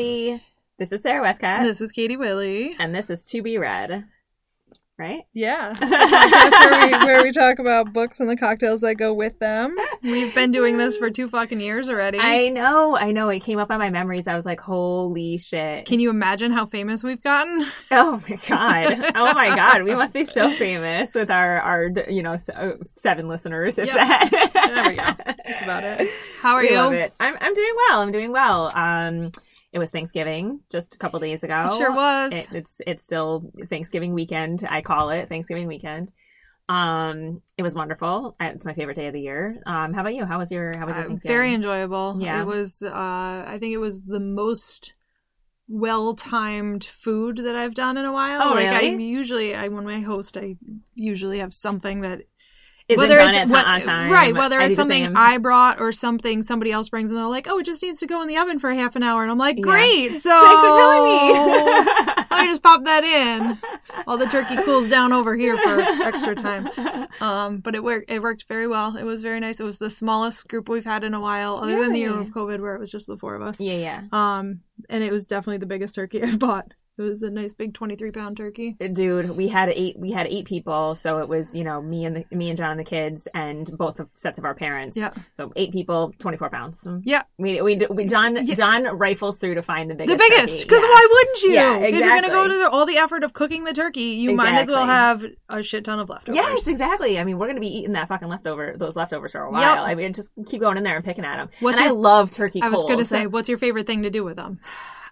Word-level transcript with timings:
Everybody. 0.00 0.42
This 0.78 0.92
is 0.92 1.00
Sarah 1.00 1.22
Westcott, 1.22 1.62
This 1.62 1.80
is 1.80 1.90
Katie 1.90 2.18
Willie. 2.18 2.76
and 2.78 2.94
this 2.94 3.08
is 3.08 3.24
To 3.26 3.40
Be 3.40 3.56
Read. 3.56 4.04
Right? 4.98 5.22
Yeah. 5.34 5.74
Where 5.80 6.86
we, 6.86 7.06
where 7.06 7.22
we 7.22 7.30
talk 7.32 7.58
about 7.58 7.92
books 7.92 8.18
and 8.20 8.28
the 8.30 8.36
cocktails 8.36 8.80
that 8.82 8.94
go 8.96 9.12
with 9.12 9.38
them. 9.40 9.74
We've 10.02 10.34
been 10.34 10.52
doing 10.52 10.76
this 10.78 10.96
for 10.96 11.10
two 11.10 11.28
fucking 11.28 11.60
years 11.60 11.88
already. 11.90 12.18
I 12.18 12.48
know, 12.48 12.96
I 12.96 13.10
know. 13.12 13.28
It 13.28 13.40
came 13.40 13.58
up 13.58 13.70
on 13.70 13.78
my 13.78 13.90
memories. 13.90 14.26
I 14.26 14.34
was 14.36 14.46
like, 14.46 14.58
holy 14.60 15.36
shit. 15.38 15.84
Can 15.86 16.00
you 16.00 16.08
imagine 16.10 16.50
how 16.52 16.64
famous 16.66 17.02
we've 17.04 17.22
gotten? 17.22 17.62
oh 17.90 18.22
my 18.28 18.38
God. 18.48 19.12
Oh 19.14 19.34
my 19.34 19.54
God. 19.54 19.82
We 19.82 19.94
must 19.94 20.14
be 20.14 20.24
so 20.24 20.50
famous 20.52 21.14
with 21.14 21.30
our, 21.30 21.60
our 21.60 21.90
you 22.08 22.22
know, 22.22 22.36
uh, 22.54 22.72
seven 22.96 23.28
listeners, 23.28 23.78
if 23.78 23.86
Yep. 23.88 23.94
that. 23.96 24.50
There 24.74 24.88
we 24.90 24.96
go. 24.96 25.34
That's 25.46 25.62
about 25.62 25.84
it. 25.84 26.08
How 26.40 26.54
are 26.54 26.62
we 26.62 26.70
you? 26.70 26.76
love 26.76 26.92
it. 26.94 27.12
I'm, 27.20 27.34
I'm 27.40 27.52
doing 27.54 27.74
well. 27.90 28.00
I'm 28.00 28.12
doing 28.12 28.32
well. 28.32 28.66
Um, 28.74 29.32
it 29.76 29.78
was 29.78 29.90
Thanksgiving 29.90 30.60
just 30.70 30.94
a 30.94 30.98
couple 30.98 31.20
days 31.20 31.42
ago. 31.42 31.66
It 31.70 31.76
sure 31.76 31.94
was. 31.94 32.32
It, 32.32 32.48
it's 32.54 32.80
it's 32.86 33.04
still 33.04 33.52
Thanksgiving 33.68 34.14
weekend. 34.14 34.66
I 34.68 34.80
call 34.80 35.10
it 35.10 35.28
Thanksgiving 35.28 35.66
weekend. 35.68 36.12
Um, 36.66 37.42
it 37.58 37.62
was 37.62 37.74
wonderful. 37.74 38.34
It's 38.40 38.64
my 38.64 38.72
favorite 38.72 38.96
day 38.96 39.06
of 39.06 39.12
the 39.12 39.20
year. 39.20 39.60
Um, 39.66 39.92
how 39.92 40.00
about 40.00 40.14
you? 40.14 40.24
How 40.24 40.38
was 40.38 40.50
your 40.50 40.74
How 40.78 40.86
was 40.86 40.94
your 40.96 41.04
Uh, 41.04 41.08
Thanksgiving? 41.08 41.36
very 41.36 41.54
enjoyable. 41.54 42.16
Yeah. 42.18 42.40
It 42.40 42.46
was, 42.46 42.82
uh, 42.82 42.90
I 43.46 43.58
think 43.60 43.74
it 43.74 43.78
was 43.78 44.04
the 44.06 44.18
most 44.18 44.94
well 45.68 46.14
timed 46.14 46.84
food 46.84 47.36
that 47.38 47.54
I've 47.54 47.74
done 47.74 47.98
in 47.98 48.06
a 48.06 48.12
while. 48.12 48.40
Oh, 48.48 48.54
like 48.54 48.68
I 48.70 48.80
really? 48.88 49.04
usually, 49.04 49.54
I 49.54 49.68
when 49.68 49.86
I 49.88 50.00
host, 50.00 50.38
I 50.38 50.56
usually 50.94 51.40
have 51.40 51.52
something 51.52 52.00
that 52.00 52.22
Isn't 52.88 53.00
whether 53.00 53.16
done 53.16 53.34
it's 53.34 53.50
what- 53.50 53.66
on 53.66 53.80
time. 53.80 54.12
right, 54.12 54.32
whether 54.32 54.60
I 54.60 54.66
it's 54.66 54.76
something. 54.76 55.16
I 55.16 55.38
brought 55.38 55.80
or 55.80 55.90
something 55.90 56.40
somebody 56.42 56.70
else 56.70 56.88
brings, 56.88 57.10
and 57.10 57.18
they're 57.18 57.26
like, 57.26 57.48
"Oh, 57.50 57.58
it 57.58 57.64
just 57.66 57.82
needs 57.82 57.98
to 58.00 58.06
go 58.06 58.22
in 58.22 58.28
the 58.28 58.36
oven 58.38 58.60
for 58.60 58.72
half 58.72 58.94
an 58.94 59.02
hour," 59.02 59.22
and 59.22 59.30
I'm 59.30 59.38
like, 59.38 59.56
Yeah. 59.56 59.62
"Great!" 59.62 60.16
So 60.22 60.30
Thanks 60.30 60.60
for 60.62 60.68
telling 60.68 61.04
me. 61.04 61.92
I 62.30 62.46
just 62.48 62.62
pop 62.62 62.84
that 62.84 63.02
in 63.02 63.58
while 64.04 64.18
the 64.18 64.26
turkey 64.26 64.56
cools 64.62 64.86
down 64.86 65.12
over 65.12 65.36
here 65.36 65.56
for 65.58 65.80
extra 65.80 66.34
time. 66.36 66.68
Um, 67.20 67.58
but 67.58 67.74
it 67.74 67.82
worked. 67.82 68.10
It 68.10 68.22
worked 68.22 68.44
very 68.46 68.68
well. 68.68 68.96
It 68.96 69.04
was 69.04 69.20
very 69.22 69.40
nice. 69.40 69.58
It 69.58 69.64
was 69.64 69.78
the 69.78 69.90
smallest 69.90 70.46
group 70.46 70.68
we've 70.68 70.84
had 70.84 71.02
in 71.02 71.12
a 71.14 71.20
while, 71.20 71.56
other 71.56 71.80
than 71.80 71.92
the 71.92 71.98
year 72.00 72.16
of 72.20 72.28
COVID, 72.28 72.60
where 72.60 72.74
it 72.74 72.80
was 72.80 72.90
just 72.90 73.06
the 73.08 73.16
four 73.16 73.34
of 73.34 73.42
us. 73.42 73.56
yeah, 73.58 73.72
yeah. 73.72 74.02
Um, 74.12 74.60
and 74.88 75.02
it 75.02 75.10
was 75.10 75.26
definitely 75.26 75.58
the 75.58 75.66
biggest 75.66 75.94
turkey 75.94 76.22
I've 76.22 76.38
bought. 76.38 76.74
It 76.98 77.02
was 77.02 77.22
a 77.22 77.30
nice 77.30 77.52
big 77.52 77.74
23 77.74 78.10
pound 78.10 78.38
turkey. 78.38 78.72
Dude, 78.92 79.30
we 79.36 79.48
had 79.48 79.68
eight. 79.68 79.98
We 79.98 80.12
had 80.12 80.26
eight 80.28 80.46
people, 80.46 80.94
so 80.94 81.18
it 81.18 81.28
was 81.28 81.54
you 81.54 81.62
know 81.62 81.82
me 81.82 82.06
and 82.06 82.16
the, 82.16 82.36
me 82.36 82.48
and 82.48 82.56
John 82.56 82.70
and 82.70 82.80
the 82.80 82.84
kids, 82.84 83.28
and 83.34 83.70
both 83.76 84.00
of 84.00 84.08
sets 84.14 84.38
of 84.38 84.44
our 84.46 84.54
parents. 84.54 84.96
Yeah. 84.96 85.10
So 85.34 85.52
eight 85.56 85.72
people, 85.72 86.14
twenty 86.18 86.38
four 86.38 86.48
pounds. 86.48 86.86
Yeah. 87.02 87.24
We 87.36 87.60
we, 87.60 87.76
we 87.90 88.06
John 88.08 88.36
Yeah. 88.46 88.54
John 88.54 88.84
rifles 88.96 89.38
through 89.38 89.56
to 89.56 89.62
find 89.62 89.90
the 89.90 89.94
biggest. 89.94 90.16
the 90.16 90.24
biggest 90.28 90.62
because 90.62 90.82
Yeah. 90.82 90.88
why 90.88 91.08
wouldn't 91.10 91.42
you 91.42 91.50
Yeah, 91.52 91.74
exactly. 91.76 91.88
if 91.88 92.04
you're 92.04 92.14
gonna 92.14 92.20
go 92.28 92.44
exactly. 92.44 92.48
to 92.52 92.58
the, 92.64 92.70
all 92.70 92.86
the 92.86 92.96
effort 92.96 93.24
of 93.24 93.32
cooking 93.34 93.64
the 93.64 93.74
turkey 93.74 94.00
you 94.00 94.32
might 94.32 94.54
as 94.54 94.68
well 94.68 94.86
have 94.86 95.24
a 95.50 95.62
shit 95.62 95.84
ton 95.84 95.98
of 95.98 96.08
leftovers 96.08 96.36
Yes, 96.36 96.66
exactly. 96.66 97.18
I 97.18 97.24
mean, 97.24 97.38
we're 97.38 97.46
gonna 97.48 97.60
be 97.60 97.76
eating 97.76 97.92
that 97.92 98.08
fucking 98.08 98.28
leftover, 98.28 98.74
those 98.76 98.96
leftovers 98.96 99.32
for 99.32 99.42
a 99.42 99.50
while. 99.50 99.84
I 99.84 99.94
mean, 99.94 100.14
just 100.14 100.30
keep 100.46 100.60
going 100.62 100.78
in 100.78 100.82
there 100.84 100.96
and 100.96 101.04
picking 101.04 101.24
at 101.26 101.36
them. 101.36 101.50
What's 101.60 101.78
and 101.78 101.86
your- 101.90 101.94
I 101.94 102.00
love 102.00 102.30
turkey. 102.30 102.62
i 102.62 102.68
was 102.70 102.78
cold. 102.78 102.88
gonna 102.90 103.04
say 103.04 103.26
what's 103.26 103.48
your 103.50 103.58
favorite 103.58 103.86
thing 103.86 104.02
to 104.04 104.10
do 104.10 104.24
with 104.24 104.36
them 104.36 104.60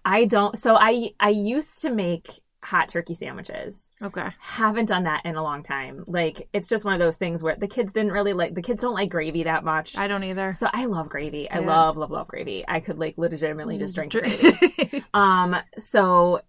I 0.05 0.25
don't. 0.25 0.59
So 0.59 0.77
I 0.77 1.11
I 1.21 1.31
used 1.31 1.83
to 1.83 1.91
make 1.91 2.41
hot 2.63 2.89
turkey 2.89 3.15
sandwiches. 3.15 3.93
okay 4.03 4.31
Haven't 4.41 4.87
done 4.87 5.05
that 5.05 5.27
in 5.27 5.37
a 5.37 5.43
long 5.43 5.63
time. 5.63 6.05
Like 6.07 6.49
it's 6.55 6.67
just 6.67 6.85
one 6.85 6.95
of 6.95 7.01
those 7.01 7.19
things 7.19 7.43
where 7.43 7.57
the 7.57 7.69
kids 7.69 7.93
didn't 7.93 8.13
really 8.13 8.33
like. 8.33 8.55
The 8.55 8.63
kids 8.63 8.81
don't 8.83 8.95
like 8.95 9.11
gravy 9.11 9.45
that 9.45 9.65
much. 9.65 9.97
i 9.99 10.09
don't 10.09 10.25
either 10.25 10.53
so 10.55 10.69
I 10.73 10.87
love 10.87 11.09
gravy. 11.09 11.51
I 11.51 11.59
love 11.59 11.97
love 11.97 12.11
love 12.11 12.29
gravy. 12.29 12.65
I 12.67 12.81
could 12.81 12.99
like 12.99 13.15
legitimately 13.19 13.79
just 13.79 13.95
drink 13.95 14.13
gravy. 14.13 15.05
Um, 15.15 15.57
so 15.79 16.41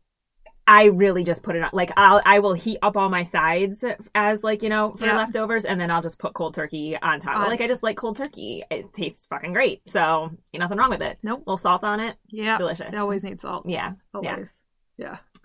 I 0.67 0.85
really 0.85 1.23
just 1.23 1.43
put 1.43 1.55
it 1.55 1.61
on. 1.61 1.69
Like 1.73 1.91
I'll 1.95 2.21
I 2.25 2.39
will 2.39 2.53
heat 2.53 2.79
up 2.81 2.97
all 2.97 3.09
my 3.09 3.23
sides 3.23 3.83
as 4.15 4.43
like 4.43 4.63
you 4.63 4.69
know 4.69 4.93
for 4.93 5.05
Yeah. 5.05 5.17
leftovers, 5.17 5.65
and 5.65 5.79
then 5.79 5.91
I'll 5.91 6.01
just 6.01 6.17
put 6.19 6.33
cold 6.33 6.55
turkey 6.55 6.97
on 6.99 7.19
top. 7.19 7.47
Like 7.47 7.61
I 7.61 7.67
just 7.67 7.83
like 7.83 7.97
cold 7.97 8.17
turkey. 8.17 8.63
It 8.71 8.93
tastes 8.93 9.27
fucking 9.27 9.53
great. 9.53 9.81
So 9.89 10.31
ain't 10.53 10.59
nothing 10.59 10.77
wrong 10.77 10.89
with 10.89 11.01
it. 11.01 11.17
Nope. 11.21 11.39
little 11.45 11.57
salt 11.57 11.83
on 11.83 11.99
it, 11.99 12.15
yeah 12.29 12.57
delicious. 12.57 12.95
always 12.95 13.23
need 13.23 13.39
salt 13.39 13.65
Yeah, 13.67 13.91
yeah. 13.91 14.31
always 14.31 14.31
yeah, 14.37 14.45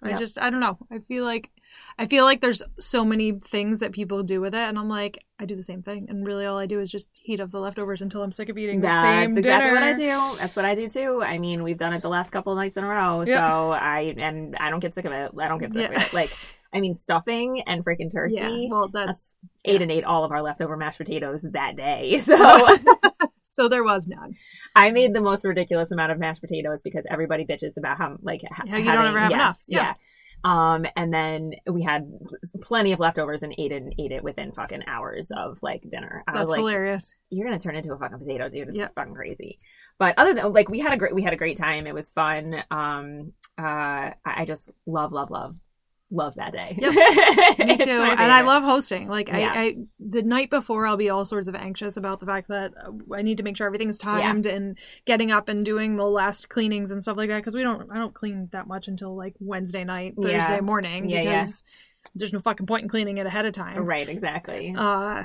i 0.02 0.08
Yep. 0.10 0.18
just 0.18 0.40
i 0.40 0.48
don't 0.50 0.60
know 0.60 0.78
i 0.90 0.98
feel 1.00 1.24
like 1.24 1.50
i 1.98 2.06
feel 2.06 2.24
like 2.24 2.40
there's 2.40 2.62
so 2.78 3.04
many 3.04 3.32
things 3.32 3.80
that 3.80 3.92
people 3.92 4.22
do 4.22 4.40
with 4.40 4.54
it 4.54 4.68
and 4.68 4.78
i'm 4.78 4.88
like 4.88 5.24
i 5.38 5.44
do 5.44 5.54
the 5.54 5.62
same 5.62 5.82
thing 5.82 6.06
and 6.08 6.26
really 6.26 6.46
all 6.46 6.56
i 6.58 6.64
do 6.66 6.80
is 6.80 6.90
just 6.90 7.08
heat 7.14 7.38
up 7.40 7.50
the 7.50 7.60
leftovers 7.60 8.00
until 8.00 8.22
i'm 8.22 8.32
sick 8.32 8.48
of 8.48 8.56
eating 8.56 8.80
the 8.80 8.86
That's 8.86 9.06
same 9.06 9.38
exactly 9.38 9.42
dinner 9.68 9.74
what 9.74 9.82
I 9.82 9.92
do. 10.32 10.38
That's 10.38 10.56
what 10.56 10.64
I 10.64 10.74
do 10.74 10.88
too. 10.88 11.22
I 11.22 11.38
mean, 11.38 11.62
we've 11.62 11.76
done 11.76 11.92
it 11.92 12.00
the 12.02 12.08
last 12.08 12.30
couple 12.30 12.52
of 12.52 12.56
nights 12.56 12.76
in 12.76 12.84
a 12.84 12.88
row. 12.88 13.22
Yep. 13.26 13.38
So 13.38 13.70
I 13.72 14.14
and 14.16 14.56
I 14.56 14.70
don't 14.70 14.80
get 14.80 14.94
sick 14.94 15.04
of 15.04 15.12
it. 15.12 15.32
I 15.38 15.48
don't 15.48 15.60
get 15.60 15.72
sick 15.74 15.90
Yeah. 15.90 15.96
of 15.98 16.02
it. 16.04 16.12
Like 16.12 16.30
I 16.72 16.80
mean, 16.80 16.94
stuffing 16.96 17.62
and 17.66 17.84
freaking 17.84 18.10
turkey. 18.12 18.34
yeah 18.34 18.66
well 18.70 18.88
that's 18.88 19.36
ate 19.64 19.82
and 19.82 19.90
ate 19.90 20.04
all 20.04 20.24
of 20.24 20.30
our 20.32 20.40
leftover 20.42 20.76
mashed 20.76 20.98
potatoes 20.98 21.42
that 21.52 21.76
day. 21.76 22.18
So 22.24 22.36
so 23.52 23.68
there 23.68 23.84
was 23.84 24.06
none 24.06 24.34
I 24.76 24.90
made 24.90 25.14
the 25.14 25.20
most 25.20 25.44
ridiculous 25.44 25.90
amount 25.90 26.12
of 26.12 26.18
mashed 26.18 26.40
potatoes 26.40 26.82
because 26.82 27.04
everybody 27.10 27.44
bitches 27.44 27.76
about 27.76 27.98
how 27.98 28.16
like 28.22 28.42
ha- 28.52 28.64
How 28.68 28.76
you 28.76 28.84
don't 28.84 29.06
ever 29.06 29.18
have 29.18 29.30
yes, 29.30 29.38
enough. 29.38 29.58
Yeah. 29.68 29.94
Um, 30.42 30.86
and 30.96 31.12
then 31.12 31.52
we 31.70 31.82
had 31.82 32.10
plenty 32.62 32.92
of 32.92 33.00
leftovers 33.00 33.42
and 33.42 33.54
ate 33.58 33.72
it 33.72 33.82
and 33.82 33.94
ate 33.98 34.10
it 34.12 34.24
within 34.24 34.52
fucking 34.52 34.84
hours 34.86 35.30
of 35.36 35.58
like 35.62 35.82
dinner. 35.90 36.24
I 36.26 36.32
that's 36.32 36.44
was 36.44 36.50
like, 36.52 36.58
hilarious 36.60 37.14
you're 37.28 37.46
gonna 37.46 37.58
turn 37.60 37.76
into 37.76 37.92
a 37.92 37.98
fucking 37.98 38.18
potato, 38.18 38.48
dude. 38.48 38.68
It's 38.68 38.78
Yeah. 38.78 38.88
fucking 38.94 39.14
crazy. 39.14 39.58
But 39.98 40.14
other 40.18 40.32
than 40.34 40.52
like 40.52 40.70
we 40.70 40.78
had 40.80 40.92
a 40.92 40.96
great 40.96 41.14
we 41.14 41.22
had 41.22 41.32
a 41.34 41.36
great 41.36 41.58
time. 41.58 41.86
It 41.86 41.94
was 41.94 42.10
fun. 42.12 42.54
Um, 42.70 43.32
uh, 43.58 44.10
I 44.24 44.44
just 44.46 44.70
love 44.86 45.12
love 45.12 45.30
love 45.30 45.54
love 46.10 46.34
that 46.34 46.52
day. 46.52 46.76
Yep. 46.78 46.94
Me 47.58 47.76
too. 47.76 47.90
And 47.90 48.32
I 48.32 48.42
love 48.42 48.62
hosting. 48.62 49.08
Like 49.08 49.28
Yeah. 49.28 49.52
I, 49.54 49.60
I, 49.60 49.76
the 50.00 50.22
night 50.22 50.50
before, 50.50 50.86
I'll 50.86 50.96
be 50.96 51.08
all 51.10 51.24
sorts 51.24 51.46
of 51.48 51.54
anxious 51.54 51.96
about 51.96 52.20
the 52.20 52.26
fact 52.26 52.48
that 52.48 52.72
uh, 52.84 52.90
I 53.14 53.22
need 53.22 53.36
to 53.38 53.42
make 53.44 53.56
sure 53.56 53.66
everything's 53.66 53.98
timed 53.98 54.46
and 54.46 54.76
getting 55.06 55.30
up 55.30 55.48
and 55.48 55.64
doing 55.64 55.96
the 55.96 56.04
last 56.06 56.48
cleanings 56.48 56.90
and 56.90 57.02
stuff 57.02 57.16
like 57.16 57.28
that. 57.28 57.38
Because 57.38 57.54
we 57.54 57.62
don't, 57.62 57.90
I 57.92 57.96
don't 57.98 58.14
clean 58.14 58.48
that 58.52 58.66
much 58.66 58.88
until 58.88 59.16
like 59.16 59.34
Wednesday 59.38 59.84
night, 59.84 60.14
Thursday 60.16 60.36
Yeah. 60.56 60.60
morning, 60.60 61.08
Yeah, 61.08 61.22
yeah. 61.22 61.40
because 61.42 61.64
there's 62.14 62.32
no 62.32 62.40
fucking 62.40 62.66
point 62.66 62.82
in 62.82 62.88
cleaning 62.88 63.18
it 63.18 63.26
ahead 63.26 63.46
of 63.46 63.52
time. 63.52 63.84
right 63.84 64.08
exactly. 64.08 64.74
Uh, 64.76 65.24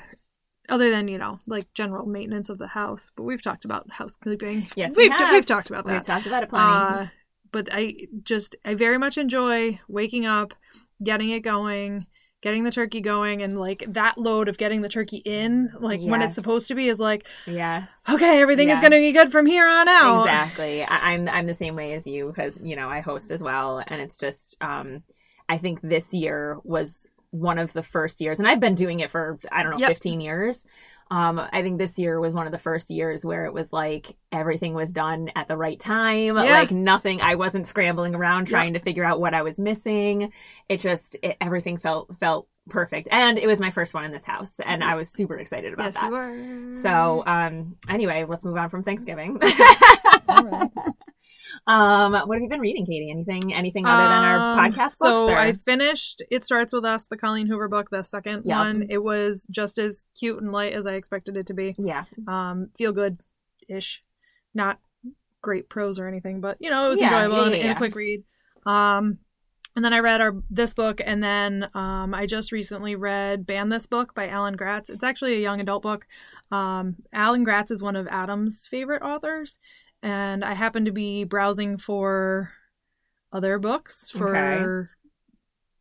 other 0.67 0.89
than 0.89 1.07
you 1.07 1.17
know, 1.17 1.39
like 1.47 1.71
general 1.73 2.05
maintenance 2.05 2.49
of 2.49 2.57
the 2.57 2.67
house. 2.67 3.11
But 3.15 3.23
we've 3.23 3.41
talked 3.41 3.65
about 3.65 3.89
housekeeping. 3.91 4.67
Yes, 4.75 4.93
we 4.95 5.03
we've 5.09 5.17
have. 5.19 5.31
we've 5.31 5.45
talked 5.45 5.69
about 5.69 5.85
that 5.85 5.93
We've 5.93 6.05
talked 6.05 6.25
about 6.25 6.43
it 6.43 6.49
plenty. 6.49 6.65
Uh, 6.65 7.07
but 7.55 7.69
I 7.71 7.95
just 8.23 8.57
I 8.65 8.75
very 8.75 8.97
much 8.97 9.17
enjoy 9.17 9.79
waking 9.87 10.25
up, 10.25 10.53
getting 11.01 11.29
it 11.29 11.39
going, 11.39 12.05
getting 12.41 12.65
the 12.65 12.71
turkey 12.71 12.99
going, 12.99 13.41
and 13.41 13.57
like 13.57 13.85
that 13.87 14.17
load 14.17 14.49
of 14.49 14.57
getting 14.57 14.81
the 14.81 14.89
turkey 14.89 15.21
in, 15.23 15.71
like 15.79 16.01
when 16.01 16.21
it's 16.21 16.35
supposed 16.35 16.67
to 16.67 16.75
be, 16.75 16.89
is 16.89 16.99
like 16.99 17.25
yes. 17.47 17.89
okay, 18.09 18.41
everything 18.41 18.67
Yes. 18.67 18.79
is 18.79 18.83
gonna 18.83 18.97
be 18.97 19.13
good 19.13 19.31
from 19.31 19.45
here 19.45 19.65
on 19.65 19.87
out. 19.87 20.25
Exactly. 20.25 20.83
I, 20.83 21.13
I'm 21.13 21.29
I'm 21.29 21.47
the 21.47 21.53
same 21.53 21.77
way 21.77 21.93
as 21.93 22.05
you 22.05 22.27
because 22.27 22.57
you 22.61 22.75
know 22.75 22.89
I 22.89 22.99
host 22.99 23.31
as 23.31 23.41
well, 23.41 23.81
and 23.87 24.01
it's 24.01 24.17
just 24.17 24.57
um, 24.59 25.03
I 25.47 25.57
think 25.57 25.79
this 25.79 26.13
year 26.13 26.57
was 26.65 27.07
one 27.31 27.57
of 27.57 27.71
the 27.71 27.83
first 27.83 28.19
years, 28.19 28.39
and 28.39 28.49
I've 28.49 28.59
been 28.59 28.75
doing 28.75 28.99
it 28.99 29.11
for 29.11 29.39
I 29.49 29.63
don't 29.63 29.71
know 29.71 29.77
Yep. 29.77 29.87
15 29.91 30.19
years. 30.19 30.65
Um, 31.11 31.39
I 31.39 31.61
think 31.61 31.77
this 31.77 31.99
year 31.99 32.19
was 32.19 32.33
one 32.33 32.47
of 32.47 32.51
the 32.51 32.57
first 32.57 32.89
years 32.89 33.23
where 33.23 33.45
it 33.45 33.53
was 33.53 33.71
like 33.71 34.15
everything 34.31 34.73
was 34.73 34.91
done 34.91 35.29
at 35.35 35.47
the 35.47 35.55
right 35.55 35.79
time. 35.79 36.35
Yeah. 36.35 36.59
Like 36.59 36.71
nothing, 36.71 37.21
I 37.21 37.35
wasn't 37.35 37.67
scrambling 37.67 38.15
around 38.15 38.47
trying 38.47 38.73
to 38.73 38.79
figure 38.79 39.03
out 39.03 39.19
what 39.19 39.33
I 39.33 39.43
was 39.43 39.59
missing. 39.59 40.31
It 40.67 40.79
just 40.79 41.15
it, 41.21 41.37
everything 41.39 41.77
felt 41.77 42.17
felt 42.19 42.47
perfect, 42.69 43.07
and 43.11 43.37
it 43.37 43.45
was 43.45 43.59
my 43.59 43.69
first 43.69 43.93
one 43.93 44.03
in 44.03 44.11
this 44.11 44.25
house, 44.25 44.59
and 44.65 44.83
I 44.83 44.95
was 44.95 45.09
super 45.09 45.37
excited 45.37 45.73
about 45.73 45.93
Yes, 45.93 46.01
that. 46.01 46.09
So, 46.81 47.23
um, 47.27 47.75
anyway, 47.87 48.25
let's 48.27 48.43
move 48.43 48.57
on 48.57 48.69
from 48.69 48.81
Thanksgiving. 48.81 49.37
All 50.27 50.43
right. 50.43 50.71
Um, 51.67 52.11
what 52.11 52.35
have 52.35 52.41
you 52.41 52.49
been 52.49 52.59
reading, 52.59 52.85
Katie? 52.85 53.09
Anything, 53.11 53.53
anything 53.53 53.85
other 53.85 54.03
than 54.09 54.23
our 54.23 54.37
Um, 54.65 54.71
podcast 54.73 54.91
So 54.97 55.29
or- 55.29 55.37
I 55.37 55.53
finished 55.53 56.21
It 56.29 56.43
Starts 56.43 56.73
With 56.73 56.85
Us, 56.85 57.07
the 57.07 57.17
Colleen 57.17 57.47
Hoover 57.47 57.67
book, 57.67 57.89
the 57.89 58.03
second 58.03 58.43
Yep. 58.45 58.57
one. 58.57 58.85
It 58.89 59.03
was 59.03 59.47
just 59.49 59.77
as 59.77 60.05
cute 60.19 60.41
and 60.41 60.51
light 60.51 60.73
as 60.73 60.85
I 60.87 60.93
expected 60.95 61.37
it 61.37 61.45
to 61.47 61.53
be. 61.53 61.75
yeah, 61.77 62.03
Um, 62.27 62.69
feel 62.77 62.91
good 62.91 63.19
ish. 63.67 64.01
Not 64.53 64.79
great 65.41 65.69
prose 65.69 65.99
or 65.99 66.07
anything, 66.07 66.41
but 66.41 66.57
you 66.59 66.69
know, 66.69 66.87
it 66.87 66.89
was 66.89 66.99
Yeah, 66.99 67.05
enjoyable 67.05 67.37
yeah, 67.37 67.43
and, 67.43 67.51
yeah, 67.51 67.57
and 67.57 67.65
yeah. 67.69 67.75
a 67.75 67.77
quick 67.77 67.95
read. 67.95 68.23
Um 68.65 69.19
and 69.75 69.83
then 69.83 69.91
I 69.91 69.99
read 69.99 70.21
our 70.21 70.33
this 70.49 70.73
book, 70.73 71.01
and 71.05 71.21
then 71.21 71.69
um, 71.73 72.13
I 72.13 72.25
just 72.27 72.53
recently 72.53 72.95
read 72.95 73.45
"Ban 73.45 73.67
This 73.67 73.87
Book" 73.87 74.15
by 74.15 74.29
Alan 74.29 74.55
Gratz. 74.55 74.89
It's 74.89 75.03
actually 75.03 75.33
a 75.35 75.39
young 75.41 75.59
adult 75.59 75.83
book. 75.83 76.07
Um, 76.49 76.95
Alan 77.11 77.43
Gratz 77.43 77.71
is 77.71 77.83
one 77.83 77.97
of 77.97 78.07
Adam's 78.07 78.65
favorite 78.65 79.01
authors, 79.01 79.59
and 80.05 80.45
I 80.45 80.53
happened 80.53 80.85
to 80.85 80.91
be 80.91 81.23
browsing 81.23 81.77
for 81.77 82.51
other 83.33 83.57
books 83.59 84.11
for 84.11 84.89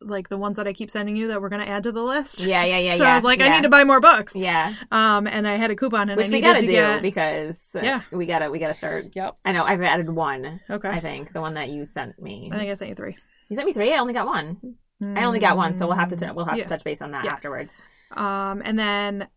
like 0.01 0.27
the 0.29 0.37
ones 0.37 0.57
that 0.57 0.67
I 0.67 0.73
keep 0.73 0.91
sending 0.91 1.15
you 1.15 1.29
that 1.29 1.41
we're 1.41 1.49
gonna 1.49 1.63
add 1.65 1.83
to 1.83 1.91
the 1.91 2.03
list. 2.03 2.41
Yeah, 2.41 2.63
yeah, 2.65 2.77
yeah. 2.79 2.95
so 2.97 3.03
yeah, 3.03 3.13
I 3.13 3.15
was 3.15 3.23
like, 3.23 3.39
I 3.41 3.49
need 3.49 3.63
to 3.63 3.69
buy 3.69 3.83
more 3.83 3.99
books. 4.01 4.35
Yeah, 4.35 4.73
Um, 4.91 5.25
and 5.27 5.47
I 5.47 5.55
had 5.55 5.71
a 5.71 5.75
coupon 5.75 6.09
and 6.09 6.17
which 6.17 6.27
I 6.27 6.31
we 6.31 6.41
gotta 6.41 6.59
to 6.59 6.65
do 6.65 6.71
get. 6.71 7.01
because 7.01 7.69
Yeah. 7.73 8.01
we 8.11 8.25
gotta 8.25 8.49
we 8.51 8.59
gotta 8.59 8.73
start. 8.73 9.15
Yep. 9.15 9.37
I 9.45 9.51
know 9.53 9.63
I've 9.63 9.81
added 9.81 10.09
one. 10.09 10.59
Okay. 10.69 10.89
I 10.89 10.99
think 10.99 11.31
the 11.31 11.41
one 11.41 11.53
that 11.53 11.69
you 11.69 11.85
sent 11.85 12.19
me. 12.21 12.49
I 12.53 12.57
think 12.57 12.69
I 12.71 12.73
sent 12.73 12.89
you 12.89 12.95
three. 12.95 13.17
You 13.49 13.55
sent 13.55 13.67
me 13.67 13.73
three. 13.73 13.93
I 13.93 13.97
only 13.99 14.13
got 14.13 14.25
one. 14.25 14.75
I 15.01 15.23
only 15.25 15.39
got 15.39 15.55
one, 15.57 15.75
so 15.75 15.87
we'll 15.87 15.97
have 15.97 16.09
to 16.09 16.15
t- 16.17 16.31
we'll 16.33 16.45
have 16.45 16.57
Yeah. 16.57 16.63
to 16.63 16.69
touch 16.69 16.83
base 16.83 17.01
on 17.01 17.11
that 17.11 17.25
Yeah. 17.25 17.31
afterwards. 17.33 17.73
Um, 18.11 18.61
and 18.65 18.77
then 18.79 19.27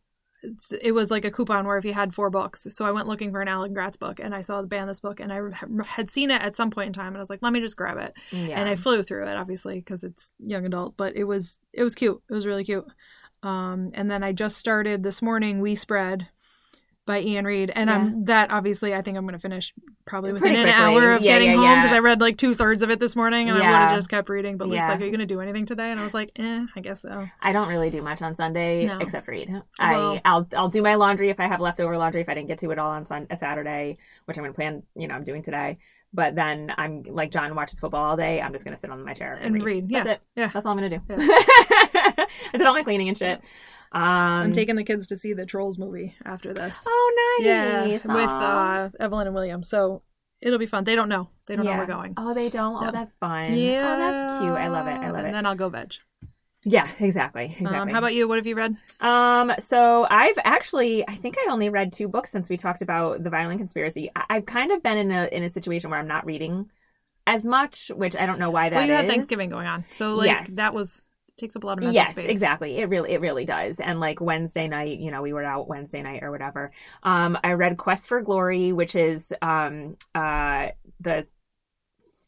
it 0.83 0.93
was 0.93 1.11
like 1.11 1.25
a 1.25 1.31
coupon 1.31 1.67
where 1.67 1.79
if 1.79 1.85
you 1.85 1.93
had 1.93 2.15
four 2.15 2.31
books. 2.31 2.67
So 2.71 2.85
I 2.85 2.93
went 2.93 3.09
looking 3.09 3.31
for 3.31 3.41
an 3.41 3.49
Alan 3.49 3.73
Gratz 3.73 3.97
book 3.97 4.21
and 4.21 4.35
I 4.35 4.41
saw 4.41 4.61
the 4.61 4.69
Ban 4.69 4.87
this 4.87 5.01
book 5.01 5.21
and 5.21 5.33
I 5.33 5.41
had 5.85 6.11
seen 6.11 6.31
it 6.31 6.43
at 6.43 6.57
some 6.57 6.71
point 6.71 6.89
in 6.89 6.93
time 6.93 7.09
and 7.09 7.17
I 7.17 7.21
was 7.21 7.31
like, 7.31 7.43
let 7.43 7.53
me 7.53 7.61
just 7.61 7.77
grab 7.77 7.99
it. 7.99 8.15
Yeah. 8.31 8.59
And 8.59 8.69
I 8.69 8.77
flew 8.77 9.03
through 9.03 9.27
it 9.27 9.37
obviously 9.37 9.77
because 9.77 10.05
it's 10.05 10.33
young 10.39 10.65
adult, 10.65 10.97
but 10.97 11.17
it 11.17 11.25
was 11.25 11.61
it 11.73 11.83
was 11.83 11.95
cute. 11.95 12.21
It 12.29 12.35
was 12.35 12.47
really 12.47 12.65
cute. 12.65 12.87
Um, 13.43 13.91
and 13.95 14.11
then 14.11 14.23
I 14.23 14.33
just 14.33 14.57
started 14.57 15.03
this 15.03 15.23
morning 15.23 15.61
We 15.61 15.75
Spread 15.75 16.29
by 17.09 17.19
Iain 17.19 17.45
Reid, 17.45 17.73
and 17.75 17.91
I'm 17.91 18.21
that 18.27 18.53
obviously 18.53 18.95
I 18.95 19.03
think 19.03 19.17
I'm 19.17 19.25
going 19.25 19.33
to 19.33 19.41
finish 19.41 19.75
probably 20.05 20.33
within 20.33 20.55
an 20.55 20.69
hour 20.69 21.13
of 21.15 21.23
Yeah, 21.23 21.33
getting 21.33 21.51
yeah, 21.51 21.57
home 21.57 21.65
yeah. 21.65 21.83
because 21.83 21.97
I 21.97 21.99
read 21.99 22.21
like 22.21 22.39
two 22.39 22.55
thirds 22.55 22.83
of 22.83 22.91
it 22.91 23.01
this 23.01 23.17
morning 23.17 23.49
and 23.49 23.59
I 23.59 23.61
would 23.69 23.77
have 23.89 23.95
just 23.97 24.09
kept 24.09 24.29
reading. 24.29 24.57
But 24.57 24.69
Luke's 24.69 24.85
Yeah. 24.85 24.91
like, 24.93 25.01
"Are 25.01 25.05
you 25.05 25.11
going 25.11 25.19
to 25.21 25.27
do 25.27 25.41
anything 25.41 25.67
today?" 25.67 25.91
And 25.91 25.99
I 25.99 26.05
was 26.05 26.15
like, 26.15 26.31
"Eh, 26.37 26.67
I 26.77 26.81
guess 26.81 27.03
so." 27.03 27.29
I 27.43 27.53
don't 27.53 27.69
really 27.69 27.91
do 27.91 28.01
much 28.03 28.23
on 28.23 28.37
Sunday 28.37 28.87
No. 28.87 28.99
except 28.99 29.27
read. 29.27 29.49
Well- 29.51 29.65
I 29.81 30.21
I'll 30.25 30.47
I'll 30.57 30.69
do 30.69 30.83
my 30.83 30.95
laundry 30.95 31.31
if 31.31 31.41
I 31.41 31.49
have 31.49 31.61
leftover 31.61 31.97
laundry 31.99 32.21
if 32.21 32.29
I 32.29 32.35
didn't 32.35 32.49
get 32.49 32.59
to 32.61 32.71
it 32.71 32.79
all 32.79 32.91
on 32.91 33.05
sun, 33.07 33.27
a 33.31 33.37
Saturday, 33.37 33.99
which 34.27 34.37
I'm 34.39 34.45
going 34.45 34.53
to 34.53 34.57
plan. 34.57 34.83
You 34.95 35.09
know, 35.09 35.15
I'm 35.15 35.25
doing 35.25 35.43
today. 35.43 35.79
But 36.15 36.35
then 36.35 36.73
I'm 36.79 37.03
like 37.03 37.31
John 37.33 37.55
watches 37.55 37.81
football 37.81 38.03
all 38.05 38.17
day. 38.17 38.41
I'm 38.41 38.53
just 38.53 38.65
going 38.65 38.75
to 38.75 38.81
sit 38.81 38.91
on 38.91 39.05
my 39.05 39.13
chair 39.13 39.35
and, 39.35 39.55
And 39.57 39.65
read. 39.65 39.65
read, 39.65 39.91
That's 39.91 40.07
yeah. 40.07 40.13
it. 40.13 40.21
Yeah. 40.37 40.51
That's 40.55 40.65
all 40.65 40.73
I'm 40.73 40.79
going 40.79 40.91
to 40.91 40.99
do. 40.99 41.05
Yeah. 41.11 41.17
I 42.53 42.57
did 42.57 42.67
all 42.67 42.73
my 42.75 42.83
cleaning 42.83 43.09
and 43.09 43.19
shit. 43.19 43.41
Um, 43.93 44.03
I'm 44.03 44.53
taking 44.53 44.77
the 44.77 44.85
kids 44.85 45.07
to 45.09 45.17
see 45.17 45.33
the 45.33 45.47
Trolls 45.47 45.79
movie 45.79 46.15
after 46.25 46.53
this. 46.53 46.85
Oh, 46.87 47.37
nice. 47.41 47.47
Yeah, 47.47 47.85
with 47.87 48.07
uh, 48.07 48.91
Evelyn 49.01 49.27
and 49.29 49.35
William. 49.35 49.63
So 49.63 50.03
it'll 50.41 50.59
be 50.59 50.67
fun. 50.67 50.85
They 50.85 50.95
don't 50.95 51.09
know. 51.09 51.29
They 51.47 51.57
don't 51.57 51.65
know 51.65 51.71
Yeah. 51.73 51.79
we're 51.79 51.87
going. 51.87 52.15
Oh, 52.17 52.35
they 52.35 52.49
don't. 52.51 52.81
No. 52.83 52.89
Oh, 52.89 52.93
that's 52.93 53.17
fun. 53.17 53.53
Yeah. 53.55 53.95
Oh, 53.95 53.99
that's 53.99 54.41
cute. 54.43 54.53
I 54.53 54.69
love 54.69 54.87
it. 54.87 54.91
I 54.91 55.07
love 55.11 55.17
it. 55.17 55.19
and 55.21 55.29
it. 55.29 55.33
then 55.33 55.47
I'll 55.47 55.55
go 55.55 55.69
veg. 55.71 55.95
yeah, 56.65 56.87
exactly. 56.99 57.47
Exactly. 57.59 57.77
Um, 57.79 57.89
how 57.89 57.99
about 57.99 58.15
you? 58.15 58.29
What 58.29 58.37
have 58.37 58.47
you 58.47 58.57
read? 58.57 58.77
Um, 59.01 59.53
so 59.59 60.07
I've 60.11 60.37
actually, 60.45 61.07
I 61.09 61.15
think 61.15 61.37
I 61.39 61.51
only 61.51 61.71
read 61.71 61.93
two 61.93 62.09
books 62.09 62.31
since 62.31 62.51
we 62.51 62.57
talked 62.57 62.83
about 62.83 63.23
the 63.25 63.31
violin 63.31 63.57
conspiracy. 63.59 64.11
I- 64.15 64.25
I've 64.31 64.47
kind 64.47 64.71
of 64.73 64.83
been 64.83 64.99
in 64.99 65.11
a 65.13 65.27
in 65.33 65.43
a 65.45 65.51
situation 65.51 65.89
where 65.91 65.99
I'm 65.99 66.09
not 66.09 66.27
reading 66.27 66.69
as 67.27 67.45
much, 67.45 67.91
which 67.95 68.17
I 68.17 68.27
don't 68.27 68.39
know 68.39 68.51
why 68.51 68.69
that 68.71 68.77
well, 68.77 68.87
you 68.87 68.93
had. 68.93 69.07
Thanksgiving 69.09 69.51
going 69.51 69.67
on, 69.67 69.85
so 69.91 70.15
like 70.15 70.27
Yes. 70.27 70.51
that 70.53 70.75
was 70.75 71.05
takes 71.39 71.57
up 71.57 71.65
a 71.65 71.67
lot 71.67 71.79
of 71.79 71.85
mental 71.85 72.05
Yes, 72.05 72.13
space. 72.13 72.31
exactly. 72.31 72.79
It 72.79 72.89
really, 72.89 73.13
it 73.13 73.21
really 73.21 73.45
does. 73.45 73.79
And 73.79 74.01
like 74.01 74.21
Wednesday 74.21 74.67
night, 74.67 74.99
you 74.99 75.13
know, 75.13 75.23
we 75.23 75.33
were 75.33 75.45
out 75.45 75.69
Wednesday 75.69 76.03
night 76.03 76.25
or 76.25 76.33
whatever. 76.33 76.73
Um, 77.05 77.39
I 77.45 77.53
read 77.53 77.77
Quest 77.77 78.09
for 78.09 78.21
Glory, 78.21 78.73
which 78.73 78.97
is 78.97 79.33
um 79.43 79.97
uh 80.15 80.69
the 81.01 81.29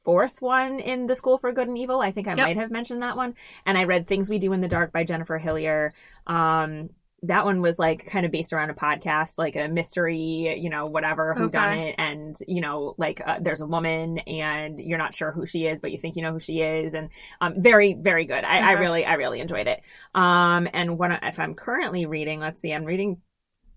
fourth 0.05 0.41
one 0.41 0.81
in 0.81 1.07
the 1.07 1.15
School 1.15 1.39
for 1.39 1.53
Good 1.53 1.69
and 1.69 1.79
Evil. 1.79 2.01
I 2.01 2.11
think 2.13 2.27
I 2.29 2.35
Yep. 2.35 2.41
might 2.43 2.57
have 2.57 2.71
mentioned 2.71 3.03
that 3.03 3.17
one. 3.17 3.35
And 3.67 3.77
I 3.77 3.85
read 3.85 4.07
Things 4.07 4.31
We 4.31 4.39
Do 4.39 4.53
in 4.53 4.61
the 4.61 4.69
Dark 4.69 4.93
by 4.93 5.05
Jennifer 5.05 5.39
Hillier. 5.39 5.93
Um, 6.27 6.91
that 7.25 7.45
one 7.45 7.61
was 7.61 7.79
like 7.79 8.07
kind 8.07 8.25
of 8.25 8.33
based 8.33 8.53
around 8.53 8.71
a 8.71 8.75
podcast, 8.75 9.37
like 9.37 9.55
a 9.55 9.69
mystery, 9.69 10.59
you 10.59 10.71
know, 10.71 10.87
whatever, 10.87 11.35
who 11.35 11.51
done 11.51 11.79
it, 11.79 11.95
and 11.99 12.37
you 12.49 12.61
know, 12.63 12.95
like 12.97 13.21
uh, 13.25 13.39
there's 13.41 13.61
a 13.61 13.67
woman 13.67 14.19
and 14.21 14.81
you're 14.81 14.97
not 14.99 15.15
sure 15.15 15.31
who 15.31 15.45
she 15.47 15.67
is, 15.67 15.81
but 15.83 15.93
you 15.93 15.99
think 15.99 16.17
you 16.17 16.23
know 16.23 16.33
who 16.33 16.41
she 16.41 16.63
is, 16.63 16.95
and 16.95 17.11
um, 17.41 17.63
very, 17.63 17.95
very 17.95 18.25
good. 18.25 18.43
I, 18.43 18.59
I 18.61 18.73
really, 18.81 19.05
I 19.05 19.15
really 19.15 19.41
enjoyed 19.41 19.67
it. 19.67 19.83
Um, 20.15 20.67
and 20.73 20.99
what 20.99 21.11
I- 21.13 21.29
if 21.29 21.39
I'm 21.39 21.55
currently 21.55 22.07
reading? 22.07 22.41
Let's 22.41 22.61
see, 22.61 22.73
I'm 22.73 22.85
reading. 22.85 23.21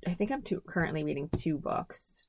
I 0.07 0.13
think 0.13 0.31
I'm 0.31 0.41
two, 0.41 0.61
currently 0.65 1.03
reading 1.03 1.29
two 1.35 1.57
books. 1.57 2.21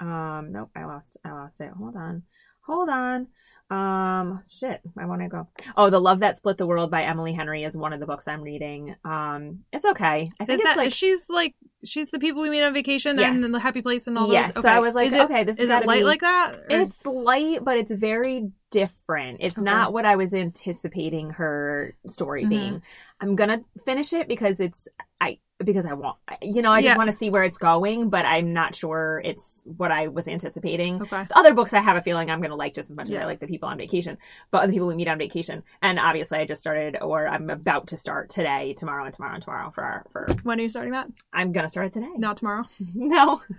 Um, 0.00 0.50
nope, 0.52 0.70
I 0.76 0.84
lost, 0.84 1.16
I 1.24 1.32
lost 1.32 1.60
it. 1.60 1.70
Hold 1.76 1.96
on, 1.96 2.22
hold 2.66 2.88
on. 2.88 3.26
Um, 3.72 4.42
shit, 4.50 4.80
I 4.98 5.06
want 5.06 5.22
to 5.22 5.28
go. 5.28 5.48
Oh, 5.76 5.88
The 5.90 5.98
Love 6.00 6.20
That 6.20 6.36
Split 6.36 6.58
the 6.58 6.66
World 6.66 6.90
by 6.90 7.04
Emily 7.04 7.32
Henry 7.32 7.64
is 7.64 7.76
one 7.76 7.92
of 7.92 8.00
the 8.00 8.06
books 8.06 8.28
I'm 8.28 8.42
reading. 8.42 8.94
Um, 9.04 9.60
it's 9.72 9.84
okay. 9.86 10.30
I 10.38 10.44
think 10.44 10.50
Is 10.50 10.60
it's 10.60 10.64
that 10.64 10.76
like 10.76 10.92
she's 10.92 11.28
like 11.30 11.54
she's 11.84 12.10
the 12.10 12.18
people 12.18 12.42
we 12.42 12.50
meet 12.50 12.62
on 12.62 12.74
vacation 12.74 13.18
Yes. 13.18 13.42
and 13.42 13.52
the 13.54 13.58
happy 13.58 13.82
place 13.82 14.06
and 14.06 14.18
all 14.18 14.30
Yes, 14.32 14.52
those? 14.54 14.62
so 14.62 14.68
I 14.68 14.80
was 14.80 14.94
like, 14.94 15.06
is 15.08 15.14
it, 15.14 15.22
okay, 15.24 15.44
this 15.44 15.58
is 15.58 15.70
it 15.70 15.86
light 15.86 16.00
be- 16.00 16.04
like 16.04 16.20
that? 16.20 16.56
Or- 16.56 16.66
It's 16.70 17.04
light, 17.06 17.64
but 17.64 17.76
it's 17.78 17.90
very 17.92 18.50
different. 18.72 19.38
It's 19.40 19.56
Okay. 19.58 19.64
not 19.64 19.92
what 19.92 20.04
I 20.04 20.16
was 20.16 20.34
anticipating 20.34 21.30
her 21.30 21.92
story 22.08 22.44
Mhm. 22.44 22.48
being. 22.48 22.82
I'm 23.20 23.36
gonna 23.36 23.60
finish 23.84 24.12
it 24.12 24.26
because 24.26 24.58
it's 24.58 24.88
I 25.20 25.38
because 25.64 25.86
I 25.86 25.92
want 25.92 26.16
you 26.40 26.60
know 26.60 26.72
I 26.72 26.82
just 26.82 26.96
want 26.98 27.08
to 27.08 27.16
see 27.16 27.30
where 27.30 27.44
it's 27.44 27.58
going, 27.58 28.10
but 28.10 28.24
I'm 28.26 28.52
not 28.52 28.74
sure 28.74 29.22
it's 29.24 29.62
what 29.76 29.92
I 29.92 30.08
was 30.08 30.26
anticipating. 30.26 31.00
okay. 31.00 31.24
The 31.28 31.38
other 31.38 31.54
books 31.54 31.72
I 31.72 31.78
have 31.80 31.96
a 31.96 32.02
feeling 32.02 32.30
I'm 32.30 32.40
gonna 32.42 32.56
like 32.56 32.74
just 32.74 32.90
as 32.90 32.96
much 32.96 33.08
as 33.10 33.14
I 33.14 33.24
like 33.26 33.38
the 33.38 33.46
people 33.46 33.68
on 33.68 33.78
vacation, 33.78 34.18
but 34.50 34.66
the 34.66 34.72
people 34.72 34.88
we 34.88 34.96
meet 34.96 35.06
on 35.06 35.18
vacation. 35.18 35.62
And 35.80 36.00
obviously, 36.00 36.38
I 36.40 36.46
just 36.46 36.60
started, 36.62 36.96
or 37.00 37.28
I'm 37.28 37.48
about 37.48 37.86
to 37.88 37.96
start 37.96 38.28
today, 38.30 38.74
tomorrow, 38.76 39.04
and 39.04 39.14
tomorrow 39.14 39.34
and 39.34 39.42
tomorrow 39.44 39.70
for 39.70 39.84
our 39.84 40.04
for. 40.10 40.26
When 40.42 40.58
are 40.58 40.62
you 40.62 40.68
starting 40.68 40.92
that? 40.92 41.06
I'm 41.32 41.52
gonna 41.52 41.68
start 41.68 41.86
it 41.86 41.92
today. 41.92 42.10
Not 42.16 42.38
tomorrow. 42.38 42.64
No. 42.94 43.40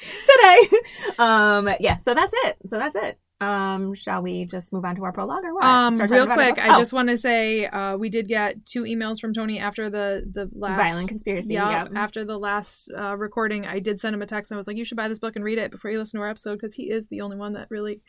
Today. 0.00 0.68
Um 1.18 1.68
yeah, 1.80 1.96
so 1.96 2.14
that's 2.14 2.32
it. 2.44 2.56
So 2.68 2.78
that's 2.78 2.94
it. 2.96 3.18
Um 3.40 3.94
shall 3.94 4.20
we 4.20 4.44
just 4.46 4.72
move 4.72 4.84
on 4.84 4.96
to 4.96 5.04
our 5.04 5.12
prologue 5.12 5.44
or 5.44 5.54
what? 5.54 5.64
Um, 5.64 5.94
Start 5.94 6.10
real 6.10 6.26
talking 6.26 6.32
about 6.32 6.46
our 6.48 6.52
quick? 6.54 6.64
I 6.64 6.74
Oh, 6.74 6.78
just 6.78 6.92
want 6.92 7.08
to 7.08 7.16
say 7.16 7.66
uh, 7.66 7.96
we 7.96 8.08
did 8.08 8.26
get 8.26 8.66
two 8.66 8.82
emails 8.82 9.20
from 9.20 9.32
Tony 9.32 9.60
after 9.60 9.88
the 9.88 10.24
the 10.28 10.50
last 10.52 10.82
violin 10.82 11.06
conspiracy. 11.06 11.54
Yeah, 11.54 11.70
Yeah. 11.70 11.86
after 12.00 12.24
the 12.24 12.36
last 12.38 12.90
uh, 12.98 13.16
recording, 13.16 13.64
I 13.64 13.78
did 13.78 14.00
send 14.00 14.14
him 14.14 14.22
a 14.22 14.26
text 14.26 14.50
and 14.50 14.56
I 14.56 14.58
was 14.58 14.66
like, 14.66 14.76
"You 14.76 14.84
should 14.84 14.96
buy 14.96 15.06
this 15.06 15.20
book 15.20 15.36
and 15.36 15.44
read 15.44 15.58
it 15.58 15.70
before 15.70 15.90
you 15.92 15.98
listen 15.98 16.18
to 16.18 16.24
our 16.24 16.30
episode 16.30 16.54
because 16.56 16.74
he 16.74 16.90
is 16.90 17.06
the 17.08 17.20
only 17.20 17.36
one 17.36 17.52
that 17.52 17.68
really 17.70 18.00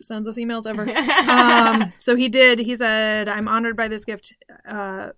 sends 0.00 0.28
us 0.28 0.36
emails 0.36 0.66
ever." 0.66 0.88
um, 1.30 1.92
so 1.98 2.16
he 2.16 2.28
did. 2.28 2.58
He 2.58 2.74
said, 2.74 3.28
"I'm 3.28 3.46
honored 3.46 3.76
by 3.76 3.86
this 3.86 4.04
gift. 4.04 4.32
Uh, 4.68 5.10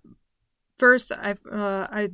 first, 0.81 1.11
I, 1.11 1.35
uh, 1.51 1.87
I, 1.91 2.07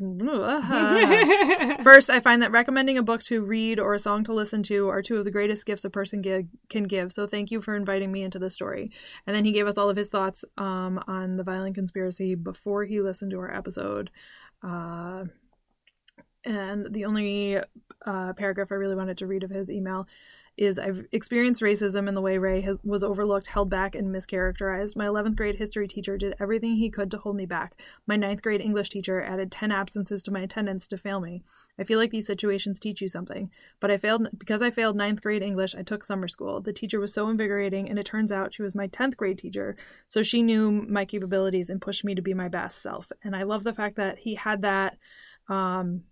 first, 1.84 2.10
I 2.10 2.20
find 2.20 2.42
that 2.42 2.52
recommending 2.52 2.98
a 2.98 3.02
book 3.02 3.24
to 3.24 3.46
read 3.46 3.80
or 3.80 3.94
a 3.94 4.00
song 4.00 4.26
to 4.26 4.34
listen 4.34 4.62
to 4.64 4.90
are 4.90 5.02
two 5.02 5.16
of 5.16 5.24
the 5.24 5.32
greatest 5.32 5.66
gifts 5.66 5.86
a 5.86 5.90
person 5.90 6.22
gi- 6.22 6.50
can 6.68 6.84
give. 6.84 7.14
So 7.14 7.28
thank 7.28 7.50
you 7.50 7.62
for 7.62 7.78
inviting 7.78 8.12
me 8.12 8.24
into 8.24 8.40
this 8.40 8.54
story." 8.54 8.92
And 9.26 9.34
then 9.34 9.46
he 9.46 9.54
gave 9.54 9.68
us 9.68 9.78
all 9.78 9.90
of 9.90 9.96
his 9.96 10.10
thoughts 10.10 10.44
um, 10.58 11.02
on 11.08 11.38
the 11.38 11.46
violin 11.46 11.74
conspiracy 11.74 12.36
before 12.36 12.84
he 12.84 13.00
listened 13.00 13.32
to 13.32 13.40
our 13.40 13.56
episode. 13.56 14.12
Uh, 14.62 15.24
and 16.44 16.94
the 16.94 17.06
only 17.06 17.60
uh, 18.06 18.34
paragraph 18.34 18.74
I 18.74 18.76
really 18.76 18.98
wanted 18.98 19.20
to 19.20 19.28
read 19.28 19.44
of 19.44 19.50
his 19.50 19.72
email 19.72 20.10
is 20.58 20.80
I've 20.80 21.06
experienced 21.12 21.62
racism 21.62 22.08
in 22.08 22.16
the 22.16 22.22
way 22.22 22.40
Ray 22.40 22.62
has, 22.62 22.82
was 22.84 23.04
overlooked, 23.04 23.48
held 23.48 23.70
back, 23.70 23.94
and 23.94 24.08
mischaracterized. 24.14 24.96
My 24.96 25.06
11th 25.06 25.36
grade 25.36 25.58
history 25.58 25.88
teacher 25.88 26.18
did 26.18 26.36
everything 26.40 26.76
he 26.76 26.90
could 26.90 27.12
to 27.12 27.18
hold 27.18 27.36
me 27.36 27.46
back. 27.46 27.80
My 28.08 28.18
9th 28.18 28.42
grade 28.42 28.62
English 28.62 28.90
teacher 28.90 29.22
added 29.22 29.52
10 29.52 29.72
absences 29.72 30.24
to 30.24 30.32
my 30.32 30.42
attendance 30.42 30.88
to 30.88 30.98
fail 30.98 31.20
me. 31.20 31.44
I 31.80 31.84
feel 31.84 32.00
like 32.00 32.10
these 32.10 32.26
situations 32.26 32.80
teach 32.80 33.02
you 33.02 33.08
something. 33.08 33.52
But 33.80 33.92
I 33.92 33.98
failed 33.98 34.28
because 34.38 34.64
I 34.64 34.72
failed 34.72 34.98
9th 34.98 35.22
grade 35.22 35.44
English, 35.44 35.76
I 35.76 35.84
took 35.84 36.04
summer 36.04 36.28
school. 36.28 36.60
The 36.60 36.74
teacher 36.74 37.00
was 37.00 37.14
so 37.14 37.30
invigorating, 37.30 37.88
and 37.88 38.00
it 38.00 38.06
turns 38.06 38.32
out 38.32 38.54
she 38.54 38.64
was 38.64 38.74
my 38.74 38.88
10th 38.88 39.16
grade 39.16 39.38
teacher, 39.38 39.78
so 40.08 40.24
she 40.24 40.42
knew 40.42 40.72
my 40.72 41.06
capabilities 41.06 41.70
and 41.70 41.82
pushed 41.82 42.04
me 42.04 42.16
to 42.16 42.22
be 42.22 42.34
my 42.34 42.48
best 42.48 42.82
self. 42.82 43.12
And 43.24 43.36
I 43.36 43.44
love 43.44 43.64
the 43.64 43.74
fact 43.74 43.96
that 43.98 44.20
he 44.20 44.36
had 44.36 44.64
that. 44.64 44.98
Um, 45.50 46.04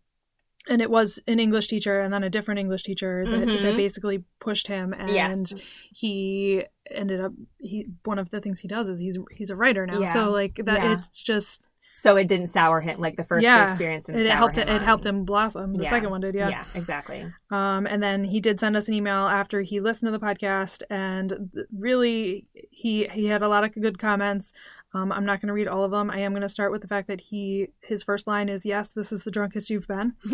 and 0.67 0.81
it 0.81 0.89
was 0.89 1.21
an 1.27 1.39
English 1.39 1.67
teacher 1.67 2.01
and 2.01 2.13
then 2.13 2.23
a 2.23 2.29
different 2.29 2.59
English 2.59 2.83
teacher 2.83 3.23
that, 3.25 3.47
Mhm. 3.47 3.61
that 3.61 3.75
basically 3.77 4.23
pushed 4.39 4.67
him 4.67 4.93
and 4.93 5.09
Yes. 5.11 5.53
he 5.93 6.65
ended 6.91 7.19
up 7.21 7.33
he 7.59 7.87
one 8.03 8.19
of 8.19 8.29
the 8.31 8.39
things 8.41 8.59
he 8.59 8.67
does 8.67 8.89
is 8.89 8.99
he's 8.99 9.17
he's 9.31 9.49
a 9.49 9.55
writer 9.55 9.85
now 9.87 9.99
Yeah. 10.01 10.13
so 10.13 10.31
like 10.31 10.55
that 10.65 10.83
Yeah. 10.83 10.93
it's 10.93 11.21
just 11.21 11.67
so 11.97 12.17
it 12.17 12.27
didn't 12.27 12.47
sour 12.47 12.81
him 12.81 12.99
like 12.99 13.15
the 13.15 13.23
first 13.23 13.43
Yeah. 13.43 13.69
experience 13.69 14.09
it, 14.09 14.29
helped 14.29 14.57
him 14.57 14.67
it, 14.67 14.81
helped 14.81 15.05
him 15.05 15.23
blossom 15.23 15.75
the 15.77 15.85
Yeah. 15.85 15.89
second 15.89 16.09
one 16.11 16.21
did 16.21 16.35
yeah. 16.35 16.49
Yeah, 16.49 16.63
exactly. 16.75 17.25
um 17.51 17.87
and 17.87 18.03
then 18.03 18.23
he 18.25 18.39
did 18.39 18.59
send 18.59 18.75
us 18.75 18.87
an 18.87 18.93
email 18.93 19.27
after 19.27 19.61
he 19.61 19.79
listened 19.79 20.11
to 20.11 20.17
the 20.17 20.23
podcast 20.23 20.83
and 20.89 21.49
really 21.77 22.47
he 22.71 23.05
he 23.07 23.25
had 23.27 23.41
a 23.41 23.47
lot 23.47 23.63
of 23.63 23.73
good 23.73 23.97
comments 23.97 24.53
Um, 24.95 25.11
I'm 25.11 25.25
not 25.25 25.41
going 25.41 25.47
to 25.47 25.53
read 25.53 25.67
all 25.67 25.83
of 25.83 25.91
them. 25.91 26.09
I 26.09 26.19
am 26.19 26.31
going 26.31 26.41
to 26.41 26.49
start 26.49 26.71
with 26.71 26.81
the 26.81 26.87
fact 26.87 27.09
that 27.09 27.19
he 27.19 27.67
his 27.81 28.01
first 28.01 28.27
line 28.27 28.47
is, 28.47 28.65
"Yes, 28.65 28.91
this 28.91 29.11
is 29.11 29.23
the 29.23 29.31
drunkest 29.31 29.69
you've 29.69 29.87
been." 29.87 30.13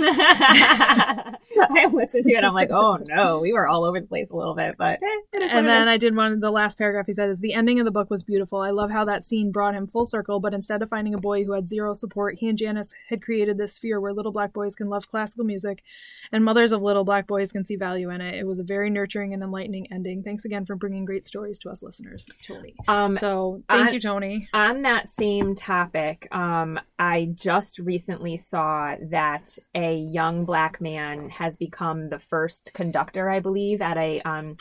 I 1.60 1.89
listened 1.91 2.25
to 2.25 2.34
it. 2.34 2.44
I'm 2.44 2.53
like, 2.53 2.70
oh 2.72 3.00
no, 3.08 3.39
we 3.39 3.53
were 3.53 3.68
all 3.68 3.84
over 3.86 4.00
the 4.00 4.06
place 4.08 4.30
a 4.30 4.36
little 4.36 4.53
bit, 4.56 4.75
but 4.77 5.00
eh, 5.01 5.48
and 5.50 5.68
then 5.68 5.88
I 5.88 5.98
did 5.98 6.15
one. 6.15 6.39
The 6.39 6.51
last 6.51 6.77
paragraph 6.77 7.08
he 7.08 7.13
said 7.13 7.30
is, 7.30 7.39
"The 7.39 7.53
ending 7.53 7.80
of 7.80 7.86
the 7.86 7.91
book 7.91 8.10
was 8.10 8.24
beautiful. 8.24 8.60
I 8.60 8.70
love 8.70 8.91
how 8.91 9.03
that 9.06 9.24
scene 9.24 9.51
brought 9.51 9.74
him 9.74 9.88
full 9.88 10.06
circle. 10.06 10.39
But 10.39 10.53
instead 10.53 10.82
of 10.82 10.89
finding 10.89 11.15
a 11.15 11.20
boy 11.20 11.44
who 11.44 11.53
had 11.53 11.68
zero 11.68 11.94
support, 11.94 12.38
he 12.38 12.48
and 12.48 12.58
Janice 12.58 12.94
had 13.10 13.22
created 13.22 13.58
this 13.58 13.74
sphere 13.74 14.00
where 14.00 14.13
little 14.13 14.32
black 14.32 14.53
boys 14.53 14.75
can 14.75 14.89
love 14.89 15.08
classical 15.08 15.44
music, 15.44 15.84
and 16.32 16.46
mothers 16.46 16.72
of 16.72 16.82
little 16.82 17.03
black 17.03 17.25
boys 17.25 17.51
can 17.51 17.65
see 17.65 17.75
value 17.75 18.12
in 18.12 18.22
it. 18.22 18.36
It 18.36 18.46
was 18.46 18.60
a 18.60 18.63
very 18.63 18.89
nurturing 18.89 19.34
and 19.34 19.41
enlightening 19.41 19.91
ending. 19.91 20.22
Thanks 20.22 20.46
again 20.46 20.65
for 20.65 20.75
bringing 20.75 21.06
great 21.06 21.25
stories 21.25 21.58
to 21.60 21.70
us 21.70 21.82
listeners, 21.82 22.30
Tony. 22.46 22.75
Um, 22.88 23.18
so 23.18 23.63
thank 23.68 23.88
on, 23.88 23.94
you, 23.94 24.00
Tony. 24.00 24.48
On 24.53 24.81
that 24.81 25.08
same 25.08 25.55
topic, 25.55 26.27
um, 26.31 26.77
I 27.00 27.29
just 27.34 27.79
recently 27.79 28.36
saw 28.36 28.96
that 29.10 29.58
a 29.74 29.96
young 29.96 30.43
black 30.43 30.81
man 30.81 31.29
has 31.29 31.55
become 31.55 32.10
the 32.10 32.20
first 32.20 32.74
conductor, 32.74 33.29
I 33.29 33.39
believe, 33.39 33.81
at 33.81 33.98
a 33.98 34.22
um 34.24 34.58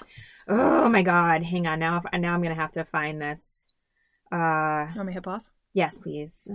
oh 0.47 0.89
my 0.89 1.03
god, 1.03 1.43
hang 1.43 1.67
on 1.67 1.81
now 1.81 2.03
now 2.13 2.35
I'm 2.35 2.43
gonna 2.43 2.55
have 2.55 2.73
to 2.73 2.85
find 2.85 3.21
this. 3.21 3.67
Uh 4.33 4.87
you 4.91 4.97
want 4.97 5.07
me 5.07 5.07
to 5.07 5.13
hit 5.15 5.23
pause? 5.25 5.51
Yes, 5.75 5.99
please. 5.99 6.47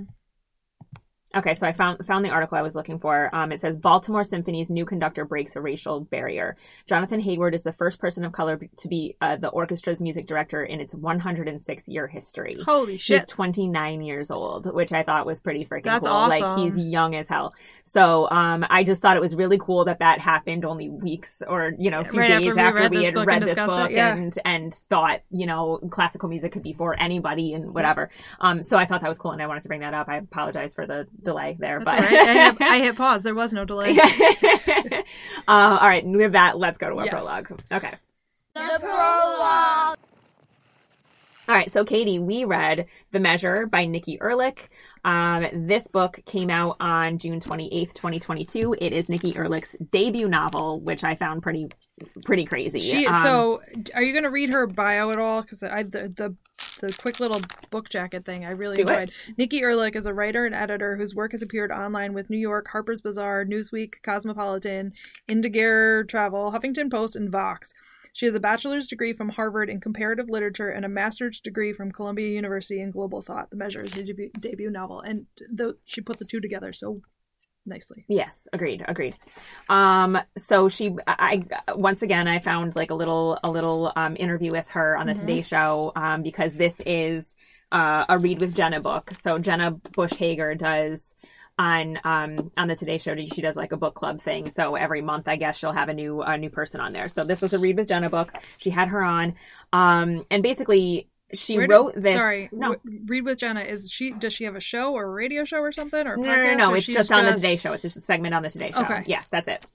Okay, 1.36 1.54
so 1.54 1.68
I 1.68 1.74
found 1.74 2.06
found 2.06 2.24
the 2.24 2.30
article 2.30 2.58
I 2.58 2.62
was 2.62 2.76
looking 2.76 2.98
for. 2.98 3.30
Um, 3.36 3.52
it 3.52 3.60
says 3.60 3.78
Baltimore 3.78 4.24
Symphony's 4.24 4.70
new 4.70 4.86
conductor 4.86 5.26
breaks 5.26 5.56
a 5.56 5.62
racial 5.62 6.00
barrier. 6.00 6.56
Jonathan 6.88 7.22
Heyward 7.22 7.54
is 7.54 7.64
the 7.64 7.74
first 7.74 8.00
person 8.00 8.24
of 8.24 8.32
color 8.32 8.58
to 8.78 8.88
be 8.88 9.18
uh, 9.20 9.36
the 9.36 9.52
orchestra's 9.52 10.02
music 10.02 10.28
director 10.28 10.64
in 10.64 10.80
its 10.80 10.96
106 10.96 11.88
year 11.90 12.08
history. 12.08 12.58
Holy 12.66 12.98
shit! 12.98 13.22
He's 13.22 13.28
29 13.28 14.02
years 14.02 14.32
old, 14.32 14.74
which 14.74 14.94
I 14.94 15.04
thought 15.04 15.26
was 15.26 15.42
pretty 15.42 15.66
freaking 15.66 15.84
That's 15.84 16.08
cool. 16.08 16.16
Awesome. 16.16 16.40
Like 16.40 16.60
he's 16.60 16.78
young 16.78 17.16
as 17.16 17.28
hell. 17.28 17.54
So 17.84 18.30
um, 18.30 18.66
I 18.70 18.84
just 18.84 19.02
thought 19.02 19.18
it 19.18 19.22
was 19.22 19.36
really 19.36 19.58
cool 19.58 19.86
that 19.86 20.00
that 20.00 20.20
happened 20.20 20.64
only 20.64 20.90
weeks 20.90 21.44
or 21.46 21.74
you 21.78 21.92
know 21.92 22.00
a 22.00 22.06
few 22.06 22.20
right 22.20 22.30
days 22.30 22.56
after 22.56 22.56
we, 22.56 22.86
after 22.86 22.98
we 22.98 23.06
had 23.06 23.28
read 23.28 23.44
this 23.44 23.56
book 23.56 23.92
it, 23.92 23.96
yeah. 23.96 24.16
and 24.16 24.40
and 24.46 24.74
thought 24.90 25.22
you 25.32 25.46
know 25.46 25.80
classical 25.92 26.30
music 26.30 26.54
could 26.54 26.64
be 26.64 26.74
for 26.74 26.98
anybody 26.98 27.54
and 27.54 27.74
whatever. 27.74 28.10
Um, 28.40 28.64
so 28.64 28.78
I 28.78 28.86
thought 28.86 29.02
that 29.02 29.10
was 29.10 29.20
cool 29.20 29.32
and 29.32 29.42
I 29.42 29.48
wanted 29.48 29.64
to 29.64 29.68
bring 29.68 29.82
that 29.82 29.94
up. 29.94 30.08
I 30.08 30.18
apologize 30.18 30.74
for 30.74 30.88
the 30.88 31.08
delay 31.26 31.58
there, 31.60 31.82
That's 31.84 31.92
but. 32.02 32.12
all 32.12 32.18
right. 32.18 32.28
I 32.30 32.44
hit, 32.44 32.62
I 32.62 32.78
hit 32.80 32.96
pause. 32.98 33.24
There 33.24 33.36
was 33.36 33.52
no 33.52 33.66
delay. 33.66 33.98
uh, 34.00 35.04
all 35.48 35.88
right, 35.90 36.06
with 36.06 36.32
that, 36.32 36.58
let's 36.58 36.78
go 36.78 36.90
to 36.90 36.98
our 37.00 37.06
Yes. 37.06 37.14
prologue. 37.14 37.48
Okay. 37.72 37.94
The 38.54 38.78
prologue. 38.80 39.98
All 41.48 41.54
right, 41.54 41.70
so 41.72 41.86
Katie, 41.86 42.18
we 42.18 42.44
read 42.44 42.88
The 43.12 43.20
Measure 43.20 43.68
by 43.68 43.86
Nikki 43.86 44.18
Erlick. 44.18 44.70
Um, 45.06 45.68
this 45.68 45.88
book 45.88 46.20
came 46.26 46.50
out 46.50 46.78
on 46.80 47.20
June 47.20 47.40
28th, 47.40 47.94
2022. 47.94 48.76
It 48.82 48.92
is 48.92 49.08
Nikki 49.08 49.34
Erlick's 49.34 49.76
debut 49.92 50.28
novel, 50.28 50.82
which 50.82 51.04
I 51.04 51.16
found 51.16 51.44
pretty 51.44 51.68
pretty 52.26 52.44
crazy. 52.44 52.80
She 52.80 53.06
Um, 53.06 53.24
so 53.24 53.62
are 53.94 54.02
you 54.02 54.12
going 54.12 54.24
to 54.24 54.32
read 54.32 54.50
her 54.50 54.66
bio 54.68 55.12
at 55.12 55.18
all? 55.18 55.44
Because 55.44 55.62
I 55.64 55.84
the, 55.84 56.10
the 56.10 56.36
the 56.82 56.92
quick 56.92 57.20
little 57.20 57.42
book 57.70 57.90
jacket 57.90 58.26
thing 58.26 58.46
I 58.46 58.50
really 58.50 58.78
Do 58.78 58.84
it. 58.84 58.90
enjoyed. 58.90 59.12
Nikki 59.38 59.62
Erlick 59.62 59.96
is 59.96 60.06
a 60.06 60.14
writer 60.14 60.46
and 60.46 60.56
editor 60.56 60.98
whose 60.98 61.14
work 61.16 61.32
has 61.32 61.42
appeared 61.42 61.72
online 61.72 62.14
with 62.14 62.30
New 62.30 62.38
York, 62.38 62.68
Harper's 62.70 63.02
Bazaar, 63.02 63.46
Newsweek, 63.46 64.02
Cosmopolitan, 64.04 64.92
Indiger 65.30 66.08
Travel, 66.08 66.52
Huffington 66.52 66.90
Post, 66.92 67.16
and 67.16 67.32
Vox. 67.32 67.74
She 68.16 68.26
has 68.28 68.34
a 68.34 68.40
bachelor's 68.40 68.88
degree 68.88 69.12
from 69.12 69.28
Harvard 69.28 69.70
in 69.70 69.82
comparative 69.82 70.30
literature 70.30 70.70
and 70.70 70.86
a 70.86 70.88
master's 70.88 71.42
degree 71.42 71.74
from 71.74 71.92
Columbia 71.92 72.30
University 72.30 72.80
in 72.80 72.90
global 72.90 73.20
thought. 73.20 73.50
The 73.50 73.58
Measure 73.58 73.84
is 73.84 73.94
her 73.94 74.04
debut, 74.04 74.32
debut 74.40 74.70
novel, 74.70 75.02
and 75.02 75.26
the, 75.52 75.76
she 75.84 76.00
put 76.00 76.18
the 76.18 76.24
two 76.24 76.40
together 76.40 76.72
so 76.72 77.02
nicely. 77.66 78.06
Yes, 78.08 78.48
agreed, 78.54 78.86
agreed. 78.88 79.16
Um, 79.68 80.18
so 80.38 80.70
she, 80.70 80.96
I, 81.06 81.44
once 81.74 82.04
again, 82.04 82.26
I 82.30 82.40
found 82.40 82.74
like 82.78 82.90
a 82.90 82.94
little, 82.96 83.38
a 83.44 83.52
little 83.52 83.92
um, 83.98 84.16
interview 84.18 84.50
with 84.50 84.70
her 84.70 84.96
on 84.98 85.08
the 85.08 85.14
Mhm. 85.14 85.20
Today 85.20 85.42
Show 85.42 85.92
um, 85.98 86.24
because 86.24 86.54
this 86.54 86.80
is 86.86 87.36
uh, 87.74 88.06
a 88.08 88.18
read 88.18 88.40
with 88.40 88.56
Jenna 88.56 88.80
book. 88.80 89.12
So 89.12 89.40
Jenna 89.40 89.72
Bush 89.72 90.14
Hager 90.14 90.56
does 90.56 91.16
on 91.58 92.00
um 92.04 92.52
on 92.58 92.68
the 92.68 92.76
Today 92.76 92.98
Show. 92.98 93.16
She 93.16 93.42
does 93.42 93.56
like 93.56 93.72
a 93.72 93.78
book 93.78 93.96
club 93.96 94.22
thing. 94.22 94.50
So 94.52 94.76
every 94.76 95.02
month, 95.02 95.28
I 95.28 95.36
guess 95.38 95.58
she'll 95.58 95.72
have 95.72 95.90
a 95.90 95.94
new 95.94 96.22
a 96.22 96.38
new 96.38 96.50
person 96.50 96.82
on 96.82 96.94
there. 96.94 97.08
So 97.08 97.24
this 97.24 97.42
was 97.42 97.54
a 97.54 97.60
read 97.60 97.78
with 97.78 97.88
Jenna 97.88 98.10
book. 98.10 98.34
She 98.58 98.70
had 98.70 98.90
her 98.90 99.02
on, 99.04 99.36
um, 99.74 100.26
and 100.30 100.44
basically 100.44 101.08
she 101.34 101.58
Where 101.58 101.68
did- 101.68 101.74
wrote 101.74 101.96
this. 101.96 102.14
Sorry, 102.16 102.50
no. 102.52 102.76
read 103.06 103.26
with 103.26 103.40
Jenna. 103.40 103.62
Is 103.62 103.90
she? 103.90 104.12
Does 104.12 104.34
she 104.34 104.44
have 104.44 104.56
a 104.56 104.60
show 104.60 104.94
or 104.94 105.06
a 105.06 105.10
radio 105.10 105.44
show 105.44 105.60
or 105.60 105.72
something 105.72 106.06
or 106.06 106.14
a 106.14 106.18
No, 106.18 106.24
no, 106.24 106.30
podcast? 106.36 106.58
no, 106.58 106.66
no. 106.66 106.72
or 106.72 106.78
It's 106.78 106.86
just 106.86 107.12
on 107.12 107.26
the 107.26 107.34
Today 107.34 107.56
Show. 107.56 107.74
It's 107.74 107.82
just 107.84 107.98
a 107.98 108.02
segment 108.02 108.34
on 108.36 108.44
the 108.44 108.50
Today 108.50 108.72
Show. 108.72 108.82
Okay. 108.82 109.04
Yes, 109.08 109.28
that's 109.30 109.48
it. 109.48 109.66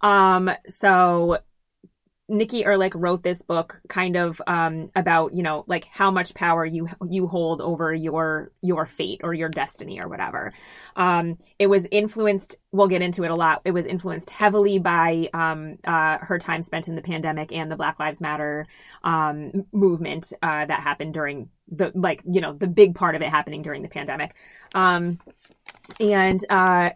Um, 0.00 0.50
so 0.68 1.38
Nikki 2.28 2.64
Erlick 2.64 2.92
wrote 2.94 3.22
this 3.22 3.42
book 3.42 3.80
kind 3.88 4.16
of 4.16 4.42
um 4.48 4.90
about, 4.96 5.32
you 5.32 5.42
know, 5.42 5.64
like 5.68 5.84
how 5.84 6.10
much 6.10 6.34
power 6.34 6.66
you 6.66 6.88
you 7.08 7.28
hold 7.28 7.60
over 7.60 7.94
your 7.94 8.50
your 8.62 8.84
fate 8.86 9.20
or 9.22 9.32
your 9.32 9.48
destiny 9.48 10.00
or 10.00 10.08
whatever. 10.08 10.52
Um 10.96 11.38
it 11.58 11.68
was 11.68 11.86
influenced 11.92 12.56
we'll 12.72 12.88
get 12.88 13.00
into 13.00 13.22
it 13.22 13.30
a 13.30 13.34
lot. 13.34 13.62
It 13.64 13.70
was 13.70 13.86
influenced 13.86 14.30
heavily 14.30 14.78
by 14.80 15.28
um 15.34 15.78
uh 15.84 16.18
her 16.20 16.38
time 16.38 16.62
spent 16.62 16.88
in 16.88 16.96
the 16.96 17.02
pandemic 17.02 17.52
and 17.52 17.70
the 17.70 17.76
Black 17.76 18.00
Lives 18.00 18.20
Matter 18.20 18.66
um 19.04 19.64
movement 19.72 20.32
uh 20.42 20.66
that 20.66 20.80
happened 20.80 21.14
during 21.14 21.48
the 21.68 21.92
like, 21.94 22.22
you 22.28 22.40
know, 22.40 22.52
the 22.52 22.66
big 22.66 22.96
part 22.96 23.14
of 23.14 23.22
it 23.22 23.28
happening 23.28 23.62
during 23.62 23.82
the 23.82 23.88
pandemic. 23.88 24.34
Um 24.74 25.20
and 26.00 26.44
uh 26.50 26.90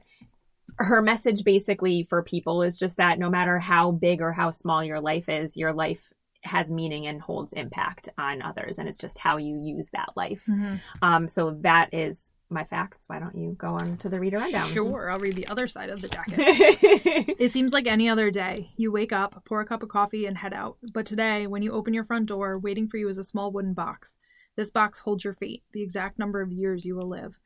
her 0.82 1.02
message 1.02 1.44
basically 1.44 2.04
for 2.08 2.22
people 2.22 2.62
is 2.62 2.78
just 2.78 2.96
that 2.96 3.18
no 3.18 3.28
matter 3.30 3.58
how 3.58 3.90
big 3.92 4.20
or 4.20 4.32
how 4.32 4.50
small 4.50 4.82
your 4.82 5.00
life 5.00 5.28
is, 5.28 5.56
your 5.56 5.72
life 5.72 6.12
has 6.42 6.72
meaning 6.72 7.06
and 7.06 7.20
holds 7.20 7.52
impact 7.52 8.08
on 8.16 8.40
others, 8.40 8.78
and 8.78 8.88
it's 8.88 8.98
just 8.98 9.18
how 9.18 9.36
you 9.36 9.60
use 9.62 9.90
that 9.92 10.08
life. 10.16 10.42
Mhm. 10.48 10.80
Um, 11.02 11.28
so 11.28 11.50
that 11.60 11.90
is 11.92 12.32
my 12.48 12.64
facts. 12.64 13.04
Why 13.08 13.18
don't 13.20 13.36
you 13.36 13.54
go 13.58 13.74
on 13.74 13.98
to 13.98 14.08
the 14.08 14.18
reader 14.18 14.38
rundown? 14.38 14.68
Sure, 14.70 15.10
I'll 15.10 15.18
read 15.20 15.34
the 15.36 15.46
other 15.48 15.66
side 15.66 15.90
of 15.90 16.00
the 16.00 16.08
jacket. 16.08 16.38
It 17.38 17.52
seems 17.52 17.72
like 17.72 17.86
any 17.86 18.08
other 18.08 18.30
day. 18.30 18.70
You 18.76 18.90
wake 18.90 19.12
up, 19.12 19.44
pour 19.46 19.60
a 19.60 19.66
cup 19.66 19.82
of 19.82 19.88
coffee, 19.90 20.26
and 20.26 20.36
head 20.36 20.52
out. 20.52 20.76
But 20.92 21.06
today, 21.06 21.46
when 21.46 21.62
you 21.62 21.72
open 21.72 21.94
your 21.94 22.04
front 22.04 22.26
door, 22.26 22.58
waiting 22.58 22.88
for 22.88 22.96
you 22.96 23.08
is 23.08 23.18
a 23.18 23.24
small 23.24 23.52
wooden 23.52 23.74
box. 23.74 24.18
This 24.56 24.70
box 24.70 24.98
holds 25.00 25.24
your 25.24 25.34
fate, 25.34 25.62
the 25.72 25.82
exact 25.82 26.18
number 26.18 26.40
of 26.42 26.50
years 26.52 26.84
you 26.84 26.96
will 26.96 27.08
live. 27.08 27.38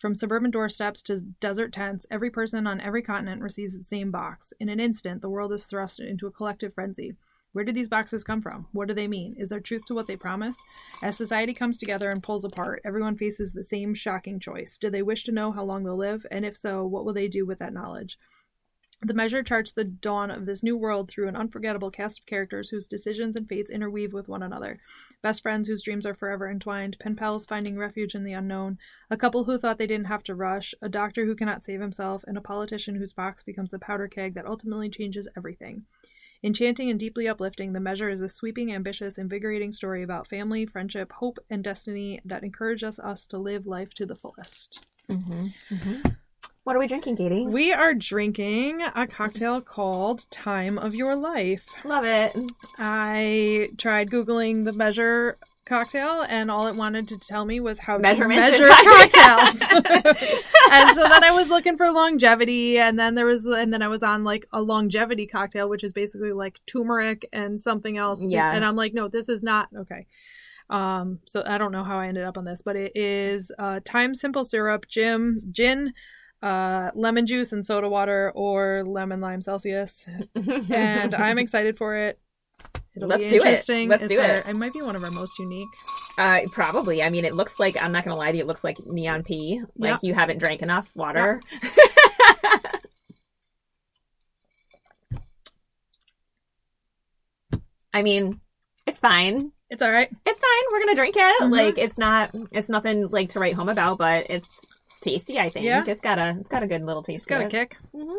From 0.00 0.14
suburban 0.14 0.50
doorsteps 0.50 1.02
to 1.02 1.18
desert 1.40 1.74
tents, 1.74 2.06
every 2.10 2.30
person 2.30 2.66
on 2.66 2.80
every 2.80 3.02
continent 3.02 3.42
receives 3.42 3.76
the 3.76 3.84
same 3.84 4.10
box. 4.10 4.54
In 4.58 4.70
an 4.70 4.80
instant, 4.80 5.20
the 5.20 5.28
world 5.28 5.52
is 5.52 5.66
thrust 5.66 6.00
into 6.00 6.26
a 6.26 6.30
collective 6.30 6.72
frenzy. 6.72 7.16
Where 7.52 7.66
do 7.66 7.72
these 7.72 7.90
boxes 7.90 8.24
come 8.24 8.40
from? 8.40 8.66
What 8.72 8.88
do 8.88 8.94
they 8.94 9.06
mean? 9.06 9.34
Is 9.38 9.50
there 9.50 9.60
truth 9.60 9.84
to 9.88 9.94
what 9.94 10.06
they 10.06 10.16
promise? 10.16 10.56
As 11.02 11.18
society 11.18 11.52
comes 11.52 11.76
together 11.76 12.10
and 12.10 12.22
pulls 12.22 12.46
apart, 12.46 12.80
everyone 12.82 13.18
faces 13.18 13.52
the 13.52 13.62
same 13.62 13.92
shocking 13.92 14.40
choice. 14.40 14.78
Do 14.78 14.88
they 14.88 15.02
wish 15.02 15.24
to 15.24 15.32
know 15.32 15.52
how 15.52 15.64
long 15.64 15.84
they'll 15.84 15.98
live? 15.98 16.24
And 16.30 16.46
if 16.46 16.56
so, 16.56 16.86
what 16.86 17.04
will 17.04 17.12
they 17.12 17.28
do 17.28 17.44
with 17.44 17.58
that 17.58 17.74
knowledge? 17.74 18.18
The 19.02 19.14
measure 19.14 19.42
charts 19.42 19.72
the 19.72 19.84
dawn 19.84 20.30
of 20.30 20.44
this 20.44 20.62
new 20.62 20.76
world 20.76 21.10
through 21.10 21.28
an 21.28 21.36
unforgettable 21.36 21.90
cast 21.90 22.18
of 22.18 22.26
characters 22.26 22.68
whose 22.68 22.86
decisions 22.86 23.34
and 23.34 23.48
fates 23.48 23.70
interweave 23.70 24.12
with 24.12 24.28
one 24.28 24.42
another. 24.42 24.78
Best 25.22 25.42
friends 25.42 25.68
whose 25.68 25.82
dreams 25.82 26.04
are 26.04 26.14
forever 26.14 26.50
entwined, 26.50 26.98
pen 27.00 27.16
pals 27.16 27.46
finding 27.46 27.78
refuge 27.78 28.14
in 28.14 28.24
the 28.24 28.34
unknown, 28.34 28.76
a 29.10 29.16
couple 29.16 29.44
who 29.44 29.56
thought 29.56 29.78
they 29.78 29.86
didn't 29.86 30.08
have 30.08 30.22
to 30.24 30.34
rush, 30.34 30.74
a 30.82 30.88
doctor 30.88 31.24
who 31.24 31.34
cannot 31.34 31.64
save 31.64 31.80
himself, 31.80 32.24
and 32.26 32.36
a 32.36 32.42
politician 32.42 32.96
whose 32.96 33.14
box 33.14 33.42
becomes 33.42 33.70
the 33.70 33.78
powder 33.78 34.06
keg 34.06 34.34
that 34.34 34.46
ultimately 34.46 34.90
changes 34.90 35.28
everything. 35.34 35.86
Enchanting 36.42 36.90
and 36.90 37.00
deeply 37.00 37.26
uplifting, 37.26 37.72
The 37.72 37.80
Measure 37.80 38.08
is 38.08 38.20
a 38.20 38.28
sweeping, 38.28 38.72
ambitious, 38.72 39.18
invigorating 39.18 39.72
story 39.72 40.02
about 40.02 40.26
family, 40.26 40.66
friendship, 40.66 41.12
hope, 41.12 41.38
and 41.48 41.64
destiny 41.64 42.20
that 42.24 42.42
encourages 42.42 42.98
us 42.98 43.26
to 43.28 43.38
live 43.38 43.66
life 43.66 43.92
to 43.94 44.06
the 44.06 44.16
fullest. 44.16 44.86
Mhm, 45.08 45.52
mhm. 45.70 46.16
What 46.64 46.76
are 46.76 46.78
we 46.78 46.86
drinking, 46.86 47.16
Katie? 47.16 47.46
We 47.46 47.72
are 47.72 47.94
drinking 47.94 48.82
a 48.94 49.06
cocktail 49.06 49.60
called 49.62 50.30
Time 50.30 50.78
of 50.78 50.94
Your 50.94 51.16
Life. 51.16 51.66
Love 51.84 52.04
it. 52.04 52.36
I 52.78 53.70
tried 53.78 54.10
Googling 54.10 54.64
the 54.66 54.72
measure 54.74 55.38
cocktail, 55.64 56.20
and 56.28 56.50
all 56.50 56.66
it 56.66 56.76
wanted 56.76 57.08
to 57.08 57.18
tell 57.18 57.46
me 57.46 57.60
was 57.60 57.78
how 57.78 57.96
Measurements 57.96 58.58
to 58.58 58.62
measure 58.68 58.68
cocktails. 58.84 59.58
and 60.70 60.90
so 60.94 61.02
then 61.08 61.24
I 61.24 61.30
was 61.32 61.48
looking 61.48 61.78
for 61.78 61.90
longevity, 61.90 62.78
and 62.78 62.98
then 62.98 63.14
there 63.14 63.26
was, 63.26 63.46
and 63.46 63.72
then 63.72 63.80
I 63.80 63.88
was 63.88 64.02
on 64.02 64.22
like 64.24 64.46
a 64.52 64.60
longevity 64.60 65.26
cocktail, 65.26 65.68
which 65.68 65.82
is 65.82 65.94
basically 65.94 66.32
like 66.32 66.60
turmeric 66.66 67.26
and 67.32 67.58
something 67.58 67.96
else. 67.96 68.26
to- 68.26 68.34
Yeah. 68.34 68.52
And 68.52 68.64
I'm 68.66 68.76
like, 68.76 68.92
no, 68.92 69.08
this 69.08 69.30
is 69.30 69.42
not 69.42 69.68
okay. 69.74 70.06
Um, 70.68 71.20
so 71.26 71.42
I 71.44 71.56
don't 71.56 71.72
know 71.72 71.84
how 71.84 71.98
I 71.98 72.08
ended 72.08 72.24
up 72.24 72.36
on 72.36 72.44
this, 72.44 72.60
but 72.62 72.76
it 72.76 72.92
is 72.94 73.50
uh, 73.58 73.80
thyme 73.84 74.14
simple 74.14 74.44
syrup, 74.44 74.86
gin, 74.88 75.40
gin, 75.52 75.94
uh, 76.42 76.90
lemon 76.94 77.26
juice 77.26 77.52
and 77.52 77.64
soda 77.64 77.88
water, 77.88 78.32
or 78.34 78.82
lemon 78.84 79.20
lime 79.20 79.40
Celsius. 79.40 80.06
And 80.34 81.14
I'm 81.14 81.38
excited 81.44 81.76
for 81.76 81.96
it. 81.96 82.18
It'll 82.96 83.08
Let's 83.08 83.22
be 83.24 83.30
do 83.30 83.36
it. 83.36 83.38
interesting. 83.38 83.88
Let's 83.88 84.04
It's 84.04 84.12
do 84.12 84.20
our- 84.20 84.30
it. 84.30 84.48
It 84.48 84.56
might 84.56 84.72
be 84.72 84.82
one 84.82 84.96
of 84.96 85.04
our 85.04 85.10
most 85.12 85.38
unique. 85.38 85.68
Uh, 86.18 86.40
probably. 86.52 87.02
I 87.02 87.08
mean, 87.10 87.24
it 87.24 87.34
looks 87.34 87.58
like 87.60 87.76
I'm 87.80 87.92
not 87.92 88.04
gonna 88.04 88.16
lie 88.16 88.30
to 88.32 88.36
you. 88.36 88.42
It 88.42 88.46
looks 88.46 88.64
like 88.64 88.76
neon 88.84 89.22
pee. 89.22 89.62
Like 89.76 89.90
Yep. 89.92 90.00
you 90.02 90.14
haven't 90.14 90.38
drank 90.38 90.60
enough 90.62 90.90
water. 90.94 91.40
I 97.92 98.02
mean, 98.02 98.40
it's 98.86 99.00
fine. 99.00 99.52
It's 99.68 99.82
all 99.82 99.90
right. 99.90 100.08
It's 100.26 100.40
fine. 100.40 100.62
We're 100.72 100.80
gonna 100.80 100.94
drink 100.94 101.16
it. 101.16 101.42
Mhm. 101.42 101.50
Like 101.50 101.78
it's 101.78 101.98
not. 101.98 102.30
It's 102.52 102.68
nothing 102.68 103.08
like 103.08 103.30
to 103.30 103.38
write 103.38 103.54
home 103.54 103.68
about, 103.68 103.98
but 103.98 104.26
it's 104.30 104.66
tasty. 105.00 105.38
I 105.38 105.48
think 105.50 105.66
Yeah. 105.66 105.84
it's 105.86 106.00
got 106.02 106.18
a. 106.18 106.36
It's 106.40 106.50
got 106.50 106.62
a 106.62 106.66
good 106.66 106.82
little 106.82 107.02
taste. 107.02 107.22
It's 107.22 107.26
got 107.26 107.42
a 107.42 107.48
kick. 107.48 107.76
Mhm. 107.94 108.16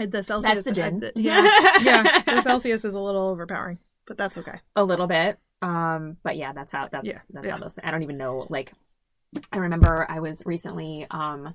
Uh, 0.00 0.06
The 0.06 0.22
Celsius. 0.22 0.54
That's 0.54 0.64
the 0.64 0.72
gin. 0.72 1.00
the- 1.00 1.12
yeah, 1.16 1.78
yeah. 1.82 2.22
The 2.26 2.42
Celsius 2.42 2.84
is 2.84 2.94
a 2.94 3.00
little 3.00 3.28
overpowering, 3.28 3.78
but 4.06 4.16
that's 4.18 4.36
okay. 4.38 4.58
a 4.76 4.82
little 4.84 5.06
bit. 5.06 5.38
Um, 5.62 6.16
but 6.22 6.36
yeah, 6.36 6.52
that's 6.52 6.72
how 6.72 6.88
that's 6.90 7.06
Yeah, 7.06 7.20
that's 7.30 7.46
yeah. 7.46 7.52
how 7.52 7.58
those. 7.58 7.78
I 7.82 7.90
don't 7.90 8.02
even 8.02 8.16
know. 8.18 8.46
Like, 8.50 8.72
I 9.52 9.58
remember 9.58 10.06
I 10.10 10.20
was 10.20 10.42
recently 10.44 11.06
um 11.10 11.54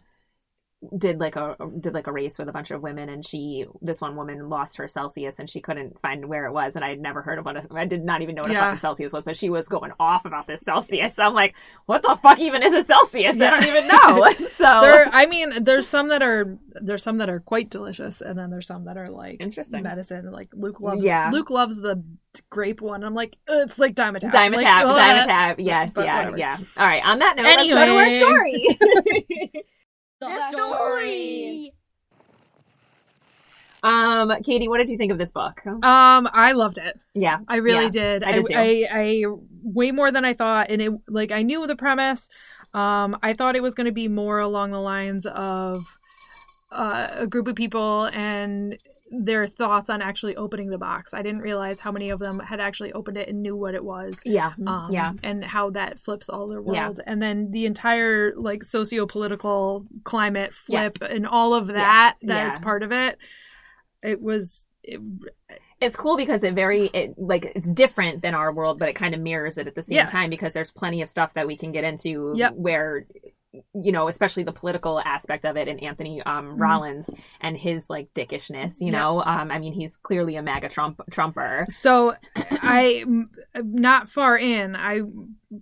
did 0.97 1.19
like 1.19 1.35
a 1.35 1.55
did 1.79 1.93
like 1.93 2.07
a 2.07 2.11
race 2.11 2.39
with 2.39 2.47
a 2.47 2.53
bunch 2.53 2.71
of 2.71 2.81
women, 2.81 3.09
and 3.09 3.25
she 3.25 3.65
this 3.81 3.99
one 3.99 4.15
woman 4.15 4.47
lost 4.47 4.77
her 4.77 4.87
Celsius, 4.87 5.37
and 5.37 5.49
she 5.49 5.59
couldn't 5.59 5.99
find 6.01 6.27
where 6.29 6.45
it 6.45 6.53
was, 6.53 6.75
and 6.75 6.85
I 6.85 6.89
had 6.89 6.99
never 7.01 7.21
heard 7.21 7.37
of 7.37 7.45
what 7.45 7.57
a, 7.57 7.67
I 7.73 7.85
did 7.85 8.03
not 8.03 8.21
even 8.21 8.35
know 8.35 8.43
what 8.43 8.51
a 8.51 8.55
fucking 8.55 8.79
Celsius 8.79 9.11
was, 9.11 9.25
but 9.25 9.35
she 9.35 9.49
was 9.49 9.67
going 9.67 9.91
off 9.99 10.23
about 10.25 10.47
this 10.47 10.61
Celsius. 10.61 11.19
I'm 11.19 11.33
like, 11.33 11.55
what 11.85 12.01
the 12.01 12.17
fuck 12.21 12.39
even 12.39 12.63
is 12.63 12.71
a 12.73 12.83
Celsius? 12.85 13.39
I 13.41 13.49
don't 13.49 13.65
even 13.65 13.87
know. 13.87 14.33
so 14.53 14.81
There, 14.81 15.09
I 15.11 15.25
mean, 15.25 15.63
there's 15.63 15.87
some 15.87 16.07
that 16.09 16.21
are 16.21 16.57
there's 16.81 17.03
some 17.03 17.17
that 17.17 17.29
are 17.29 17.41
quite 17.41 17.69
delicious, 17.69 18.21
and 18.21 18.39
then 18.39 18.49
there's 18.49 18.67
some 18.67 18.85
that 18.85 18.97
are 18.97 19.09
like 19.09 19.37
Interesting. 19.41 19.83
medicine. 19.83 20.27
Like 20.31 20.49
Luke 20.53 20.79
loves. 20.79 21.03
Yeah. 21.03 21.29
Luke 21.33 21.49
loves 21.49 21.77
the 21.81 22.01
grape 22.49 22.79
one. 22.79 23.03
I'm 23.03 23.15
like, 23.15 23.37
"Uh, 23.49 23.63
it's 23.63 23.79
like 23.79 23.95
Dimetapp. 23.95 24.31
Dimetapp, 24.31 24.85
Like. 24.85 25.27
Dimetapp, 25.27 25.55
yes, 25.59 25.91
yeah, 25.97 26.17
whatever. 26.17 26.37
yeah. 26.37 26.57
All 26.77 26.85
right, 26.85 27.03
on 27.03 27.19
that 27.19 27.35
note, 27.35 27.43
let's 27.43 27.69
go 27.69 27.85
to 27.85 27.95
our 27.97 28.09
story. 28.09 29.63
The 30.19 30.51
story. 30.51 31.73
um, 33.83 34.33
Katie, 34.43 34.67
what 34.67 34.77
did 34.79 34.89
you 34.89 34.97
think 34.97 35.11
of 35.11 35.17
this 35.17 35.31
book? 35.31 35.65
Um, 35.65 36.29
I 36.33 36.51
loved 36.51 36.77
it. 36.77 36.99
Yeah, 37.13 37.39
I 37.47 37.57
really 37.57 37.85
Yeah, 37.85 37.89
did. 37.89 38.23
I 38.23 38.33
did 38.33 38.45
too. 38.47 38.53
I, 38.55 38.87
I 38.91 39.23
way 39.63 39.91
more 39.91 40.11
than 40.11 40.25
I 40.25 40.33
thought, 40.33 40.69
and 40.69 40.81
it 40.81 40.91
like 41.07 41.31
I 41.31 41.41
knew 41.43 41.65
the 41.67 41.75
premise. 41.75 42.29
Um, 42.73 43.17
I 43.23 43.33
thought 43.33 43.55
it 43.55 43.63
was 43.63 43.75
going 43.75 43.85
to 43.85 43.93
be 43.93 44.07
more 44.09 44.39
along 44.39 44.71
the 44.71 44.81
lines 44.81 45.25
of 45.25 45.85
uh, 46.71 47.07
a 47.11 47.25
group 47.27 47.47
of 47.47 47.55
people 47.55 48.05
and 48.13 48.77
their 49.11 49.47
thoughts 49.47 49.89
on 49.89 50.01
actually 50.01 50.35
opening 50.35 50.69
the 50.69 50.77
box. 50.77 51.13
I 51.13 51.21
didn't 51.21 51.41
realize 51.41 51.79
how 51.79 51.91
many 51.91 52.09
of 52.11 52.19
them 52.19 52.39
had 52.39 52.59
actually 52.59 52.93
opened 52.93 53.17
it 53.17 53.27
and 53.27 53.41
knew 53.41 53.55
what 53.55 53.73
it 53.75 53.83
was. 53.83 54.21
yeah, 54.25 54.53
Um, 54.67 54.89
yeah. 54.91 55.13
and 55.23 55.43
how 55.43 55.71
that 55.71 55.99
flips 55.99 56.29
all 56.29 56.47
their 56.47 56.61
Yeah. 56.61 56.85
world, 56.85 57.01
and 57.07 57.21
then 57.21 57.51
the 57.51 57.65
entire 57.65 58.33
like 58.35 58.63
socio-political 58.63 59.85
climate 60.03 60.53
flip 60.53 60.97
Yes. 61.01 61.11
and 61.11 61.25
all 61.27 61.53
of 61.53 61.67
that 61.67 62.15
Yes, 62.21 62.27
that's 62.27 62.57
yeah. 62.59 62.63
part 62.63 62.83
of 62.83 62.91
it. 62.91 63.17
It 64.03 64.21
was 64.21 64.65
it, 64.83 65.01
It's 65.81 65.95
cool 65.95 66.15
because 66.17 66.43
it 66.43 66.53
very 66.53 66.85
it 66.87 67.15
like 67.17 67.51
it's 67.55 67.71
different 67.71 68.21
than 68.21 68.33
our 68.33 68.51
world, 68.53 68.79
but 68.79 68.89
it 68.89 68.93
kind 68.95 69.13
of 69.13 69.21
mirrors 69.21 69.57
it 69.57 69.67
at 69.67 69.75
the 69.75 69.83
same 69.83 69.95
Yeah. 69.95 70.05
time 70.07 70.29
because 70.29 70.53
there's 70.53 70.71
plenty 70.71 71.01
of 71.01 71.09
stuff 71.09 71.33
that 71.33 71.47
we 71.47 71.55
can 71.57 71.71
get 71.71 71.83
into 71.83 72.33
Yep. 72.35 72.53
where 72.55 73.05
you 73.73 73.91
know, 73.91 74.07
especially 74.07 74.43
the 74.43 74.51
political 74.51 74.99
aspect 74.99 75.43
of 75.45 75.57
it 75.57 75.67
and 75.67 75.81
Anthony 75.83 76.21
um 76.23 76.55
Mhm. 76.55 76.59
Rollins 76.59 77.09
and 77.41 77.57
his 77.57 77.89
like 77.89 78.09
dickishness, 78.13 78.79
you 78.79 78.91
Yeah. 78.91 78.99
know. 78.99 79.23
Um 79.23 79.51
I 79.51 79.59
mean 79.59 79.73
he's 79.73 79.97
clearly 79.97 80.35
a 80.35 80.41
MAGA 80.43 80.69
Trump 80.69 81.01
Trumper. 81.09 81.65
So 81.69 82.13
I 82.35 83.03
not 83.55 84.09
far 84.09 84.37
in, 84.37 84.75
I 84.75 85.01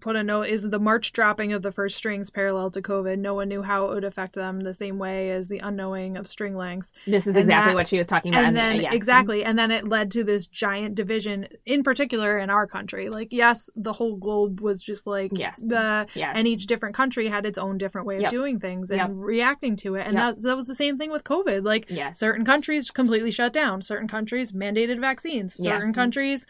put 0.02 0.16
a 0.18 0.24
note 0.24 0.48
is 0.48 0.70
the 0.70 0.80
March 0.80 1.14
dropping 1.14 1.54
of 1.54 1.62
the 1.62 1.72
first 1.72 1.96
strings 1.96 2.30
parallel 2.30 2.70
to 2.72 2.82
COVID. 2.82 3.18
No 3.20 3.34
one 3.34 3.48
knew 3.48 3.62
how 3.62 3.86
it 3.90 3.94
would 3.94 4.04
affect 4.04 4.36
them 4.36 4.60
the 4.62 4.74
same 4.74 4.98
way 5.00 5.32
as 5.32 5.48
the 5.48 5.60
unknowing 5.60 6.18
of 6.18 6.28
string 6.28 6.58
lengths. 6.58 6.92
This 7.06 7.26
is 7.26 7.36
And 7.38 7.44
exactly 7.46 7.72
that- 7.72 7.76
what 7.76 7.88
she 7.88 7.98
was 7.98 8.06
talking 8.08 8.34
about. 8.34 8.44
And 8.46 8.58
then 8.58 8.82
yes. 8.82 8.94
exactly, 8.94 9.46
and 9.46 9.58
then 9.58 9.72
it 9.72 9.88
led 9.88 10.12
to 10.12 10.24
this 10.26 10.46
giant 10.46 10.96
division 10.96 11.48
in 11.66 11.84
particular 11.84 12.38
in 12.38 12.50
our 12.50 12.68
country. 12.68 13.08
Like 13.10 13.30
yes, 13.32 13.70
the 13.78 13.94
whole 13.94 14.18
globe 14.18 14.60
was 14.60 14.84
just 14.84 15.08
like 15.08 15.32
Yes. 15.34 15.58
the 15.60 16.06
Yes. 16.16 16.34
and 16.36 16.48
each 16.48 16.68
different 16.68 16.94
country 16.96 17.28
had 17.30 17.46
its 17.46 17.58
own 17.58 17.78
different 17.78 18.08
way 18.08 18.18
of 18.18 18.22
Yep. 18.24 18.32
doing 18.32 18.60
things 18.60 18.92
and 18.92 19.00
Yep. 19.00 19.10
reacting 19.14 19.76
to 19.78 19.96
it. 19.96 20.06
And 20.06 20.18
Yep. 20.18 20.36
that, 20.38 20.44
that 20.44 20.56
was 20.58 20.68
the 20.68 20.76
same 20.76 20.98
thing 20.98 21.12
with 21.12 21.24
COVID. 21.24 21.64
Like 21.64 21.86
Yes. 21.90 22.20
certain 22.20 22.44
countries 22.44 22.92
completely 22.92 23.32
shut 23.32 23.54
down, 23.54 23.82
certain 23.82 24.08
countries 24.10 24.52
mandated 24.52 25.00
vaccines, 25.00 25.54
certain 25.54 25.94
countries 25.94 26.46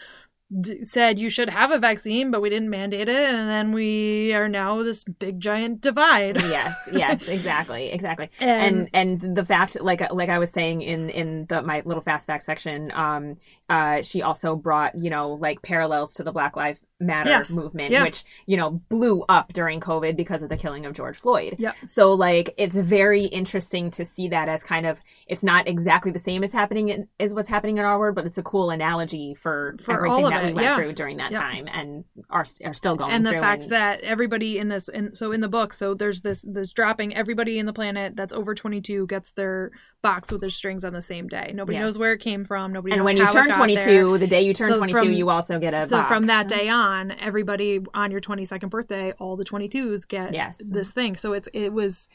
d- 0.61 0.85
said 0.85 1.19
you 1.19 1.29
should 1.29 1.49
have 1.49 1.71
a 1.71 1.79
vaccine, 1.79 2.31
but 2.31 2.41
we 2.41 2.49
didn't 2.49 2.69
mandate 2.69 3.09
it, 3.09 3.15
and 3.33 3.49
then 3.49 3.71
we 3.73 4.33
are 4.33 4.47
now 4.49 4.81
this 4.83 5.03
big 5.03 5.39
giant 5.39 5.81
divide. 5.81 6.35
yes, 6.41 6.75
yes, 6.91 7.27
exactly, 7.27 7.89
exactly. 7.91 8.29
And- 8.39 8.89
and 8.93 9.21
and 9.23 9.35
the 9.37 9.45
fact 9.45 9.79
like 9.81 10.01
like 10.13 10.29
i 10.29 10.39
was 10.39 10.51
saying 10.51 10.81
in 10.81 11.09
in 11.09 11.45
the 11.47 11.61
my 11.61 11.81
little 11.85 12.01
fast 12.01 12.27
fact 12.27 12.43
section 12.43 12.91
um 12.93 13.37
uh 13.69 14.01
she 14.01 14.21
also 14.21 14.55
brought 14.55 14.95
you 14.95 15.09
know 15.09 15.31
like 15.33 15.61
parallels 15.61 16.13
to 16.13 16.23
the 16.23 16.31
black 16.31 16.55
lives 16.55 16.79
matter 16.99 17.29
Yes. 17.29 17.49
movement 17.51 17.91
Yeah. 17.91 18.03
which 18.03 18.23
you 18.45 18.57
know 18.57 18.71
blew 18.89 19.23
up 19.29 19.53
during 19.53 19.79
covid 19.79 20.15
because 20.15 20.41
of 20.43 20.49
the 20.49 20.57
killing 20.57 20.85
of 20.85 20.93
george 20.93 21.17
floyd 21.17 21.55
Yeah. 21.59 21.73
so 21.87 22.13
like 22.13 22.53
it's 22.57 22.75
very 22.75 23.25
interesting 23.25 23.91
to 23.91 24.05
see 24.05 24.29
that 24.29 24.49
as 24.49 24.63
kind 24.63 24.85
of 24.85 24.97
it's 25.29 25.43
not 25.43 25.67
exactly 25.67 26.11
the 26.11 26.19
same 26.19 26.43
as 26.43 26.53
happening 26.53 26.87
in, 26.89 27.07
as 27.19 27.33
what's 27.33 27.49
happening 27.49 27.77
in 27.77 27.83
our 27.85 27.99
world 27.99 28.15
but 28.15 28.25
it's 28.25 28.37
a 28.37 28.43
cool 28.43 28.69
analogy 28.69 29.35
for, 29.35 29.75
For 29.81 29.93
everything 29.95 30.29
that 30.29 30.45
we 30.45 30.53
went 30.53 30.63
yeah. 30.65 30.75
through 30.77 30.93
during 30.93 31.17
that 31.17 31.31
Yeah. 31.31 31.39
time 31.41 31.67
and 31.67 32.05
are 32.29 32.45
are 32.63 32.73
still 32.73 32.95
going 32.95 33.11
and 33.11 33.25
the 33.25 33.31
fact 33.33 33.63
and- 33.63 33.71
that 33.73 34.01
everybody 34.01 34.57
in 34.57 34.69
this 34.69 34.87
and 34.89 35.17
so 35.17 35.31
in 35.31 35.41
the 35.41 35.49
book 35.49 35.73
so 35.73 35.93
there's 35.93 36.21
this 36.21 36.43
this 36.47 36.71
dropping 36.73 37.15
everybody 37.15 37.59
in 37.59 37.65
the 37.65 37.73
planet 37.73 38.15
that's 38.15 38.33
over 38.33 38.55
22 38.55 39.05
gets 39.07 39.33
their 39.33 39.71
box 40.01 40.31
with 40.31 40.41
their 40.41 40.49
strings 40.49 40.85
on 40.85 40.93
the 40.93 41.01
same 41.01 41.27
day 41.27 41.51
nobody 41.53 41.77
Yes. 41.77 41.83
knows 41.83 41.97
where 41.97 42.13
it 42.13 42.19
came 42.19 42.45
from 42.45 42.71
nobody 42.73 42.93
and 42.95 43.03
when 43.03 43.17
you 43.17 43.27
turn 43.29 43.51
22 43.51 43.81
there. 43.83 44.17
the 44.17 44.27
day 44.27 44.41
you 44.41 44.53
turn 44.53 44.71
So 44.71 44.77
22 44.77 44.99
from- 44.99 45.11
you 45.13 45.29
also 45.29 45.59
get 45.59 45.73
a 45.73 45.87
so 45.87 46.03
from 46.05 46.27
that 46.27 46.47
day 46.47 46.69
on 46.69 47.11
everybody 47.11 47.79
on 47.93 48.11
your 48.11 48.21
22nd 48.21 48.69
birthday 48.69 49.11
all 49.19 49.35
the 49.35 49.45
22s 49.45 50.07
get 50.07 50.33
Yes. 50.33 50.57
this 50.71 50.91
thing 50.93 51.15
so 51.15 51.33
it's 51.33 51.49
it 51.53 51.73
was 51.73 52.07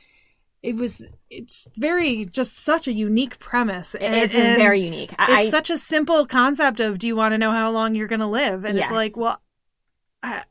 it 0.62 0.76
was 0.76 1.08
it's 1.28 1.66
very 1.76 2.26
just 2.26 2.58
such 2.58 2.86
a 2.86 2.92
unique 2.92 3.38
premise 3.38 3.94
and, 3.94 4.14
it's 4.14 4.34
and 4.34 4.56
very 4.56 4.82
unique. 4.84 5.12
I, 5.18 5.42
it's 5.42 5.50
such 5.50 5.70
a 5.70 5.78
simple 5.78 6.26
concept 6.26 6.78
of 6.80 6.98
do 6.98 7.06
you 7.06 7.16
want 7.16 7.32
to 7.32 7.38
know 7.38 7.50
how 7.50 7.70
long 7.70 7.94
you're 7.94 8.08
going 8.08 8.20
to 8.20 8.26
live 8.26 8.64
and 8.64 8.76
Yes. 8.76 8.84
it's 8.84 8.92
like 8.92 9.16
well 9.16 9.40
I, 10.22 10.44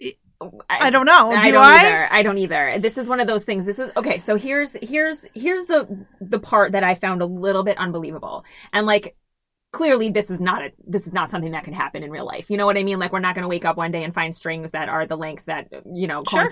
I, 0.00 0.86
I 0.86 0.90
don't 0.90 1.06
know 1.06 1.32
I 1.32 1.42
do 1.42 1.52
don't 1.52 1.64
I, 1.64 1.86
either. 1.88 2.08
I 2.12 2.22
don't 2.22 2.38
either. 2.38 2.78
This 2.78 2.96
is 2.98 3.08
one 3.08 3.18
of 3.18 3.26
those 3.26 3.44
things. 3.44 3.66
This 3.66 3.80
is 3.80 3.90
okay. 3.96 4.18
So 4.18 4.36
here's 4.36 4.72
here's 4.74 5.26
here's 5.34 5.66
the 5.66 6.06
the 6.20 6.38
part 6.38 6.72
that 6.72 6.84
I 6.84 6.94
found 6.94 7.22
a 7.22 7.26
little 7.26 7.64
bit 7.64 7.76
unbelievable, 7.78 8.44
and 8.72 8.86
like 8.86 9.16
clearly 9.72 10.10
this 10.10 10.30
is 10.30 10.40
not 10.40 10.62
a 10.62 10.70
this 10.86 11.08
is 11.08 11.12
not 11.12 11.30
something 11.32 11.50
that 11.52 11.64
can 11.64 11.72
happen 11.74 12.04
in 12.04 12.10
real 12.12 12.24
life. 12.24 12.50
You 12.50 12.56
know 12.56 12.66
what 12.66 12.78
I 12.78 12.84
mean? 12.84 13.00
Like 13.00 13.12
we're 13.12 13.18
not 13.18 13.34
going 13.34 13.42
to 13.42 13.48
wake 13.48 13.64
up 13.64 13.76
one 13.76 13.90
day 13.90 14.04
and 14.04 14.14
find 14.14 14.32
strings 14.32 14.70
that 14.70 14.88
are 14.88 15.06
the 15.06 15.16
length 15.16 15.46
that 15.46 15.66
you 15.92 16.06
know 16.06 16.22
Sure. 16.28 16.42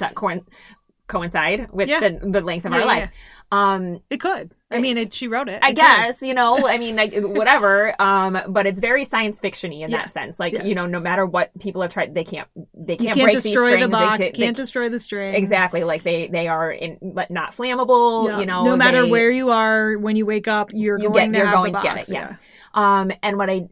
Coincide 1.07 1.69
with 1.73 1.89
Yeah. 1.89 2.01
the 2.01 2.19
the 2.31 2.41
length 2.41 2.67
of 2.67 2.73
Yeah, 2.73 2.81
our 2.81 2.87
lives. 2.87 3.09
Um, 3.53 4.01
It 4.11 4.17
could. 4.19 4.51
I 4.73 4.81
mean, 4.81 4.99
it, 4.99 5.15
she 5.15 5.29
wrote 5.29 5.49
it. 5.49 5.61
I 5.63 5.67
It 5.69 5.71
could. 5.71 5.77
guess, 5.77 6.21
you 6.21 6.35
know, 6.35 6.67
I 6.67 6.79
mean, 6.79 6.97
like, 6.97 7.15
whatever. 7.17 7.95
Um, 8.03 8.37
but 8.49 8.67
it's 8.67 8.81
very 8.81 9.05
science 9.05 9.41
fictiony 9.41 9.83
in 9.85 9.91
Yeah. 9.93 9.99
that 9.99 10.13
sense. 10.13 10.41
Like, 10.41 10.53
Yeah. 10.55 10.65
you 10.65 10.75
know, 10.75 10.87
no 10.87 10.99
matter 10.99 11.25
what 11.25 11.57
people 11.61 11.81
have 11.83 11.93
tried, 11.93 12.13
they 12.13 12.25
can't, 12.25 12.49
they 12.75 12.97
can't, 12.97 13.15
can't 13.15 13.23
break 13.27 13.37
destroy 13.37 13.53
these 13.67 13.75
strings. 13.75 13.85
the 13.85 13.89
box. 13.89 14.19
They, 14.19 14.25
they 14.33 14.37
can't 14.37 14.57
destroy 14.57 14.89
the 14.89 14.99
string. 14.99 15.35
Exactly. 15.37 15.85
Like 15.85 16.03
they 16.03 16.27
they 16.27 16.49
are 16.49 16.73
in 16.73 16.99
but 17.01 17.31
not 17.31 17.53
flammable. 17.57 18.27
Yeah. 18.27 18.41
You 18.41 18.47
know, 18.47 18.65
no 18.65 18.77
matter 18.77 19.03
they- 19.03 19.11
where 19.11 19.31
you 19.31 19.51
are 19.51 19.97
when 19.97 20.17
you 20.17 20.27
wake 20.27 20.49
up, 20.49 20.71
you're 20.75 20.99
you 20.99 21.11
going 21.11 21.31
get 21.31 21.39
to 21.39 21.45
you're 21.45 21.53
going 21.55 21.73
to 21.73 21.81
box. 21.81 21.85
get 21.87 21.97
it. 21.99 22.09
Yes. 22.13 22.31
Yeah. 22.33 22.37
Um, 22.75 23.13
and 23.23 23.37
what 23.39 23.49
I 23.49 23.69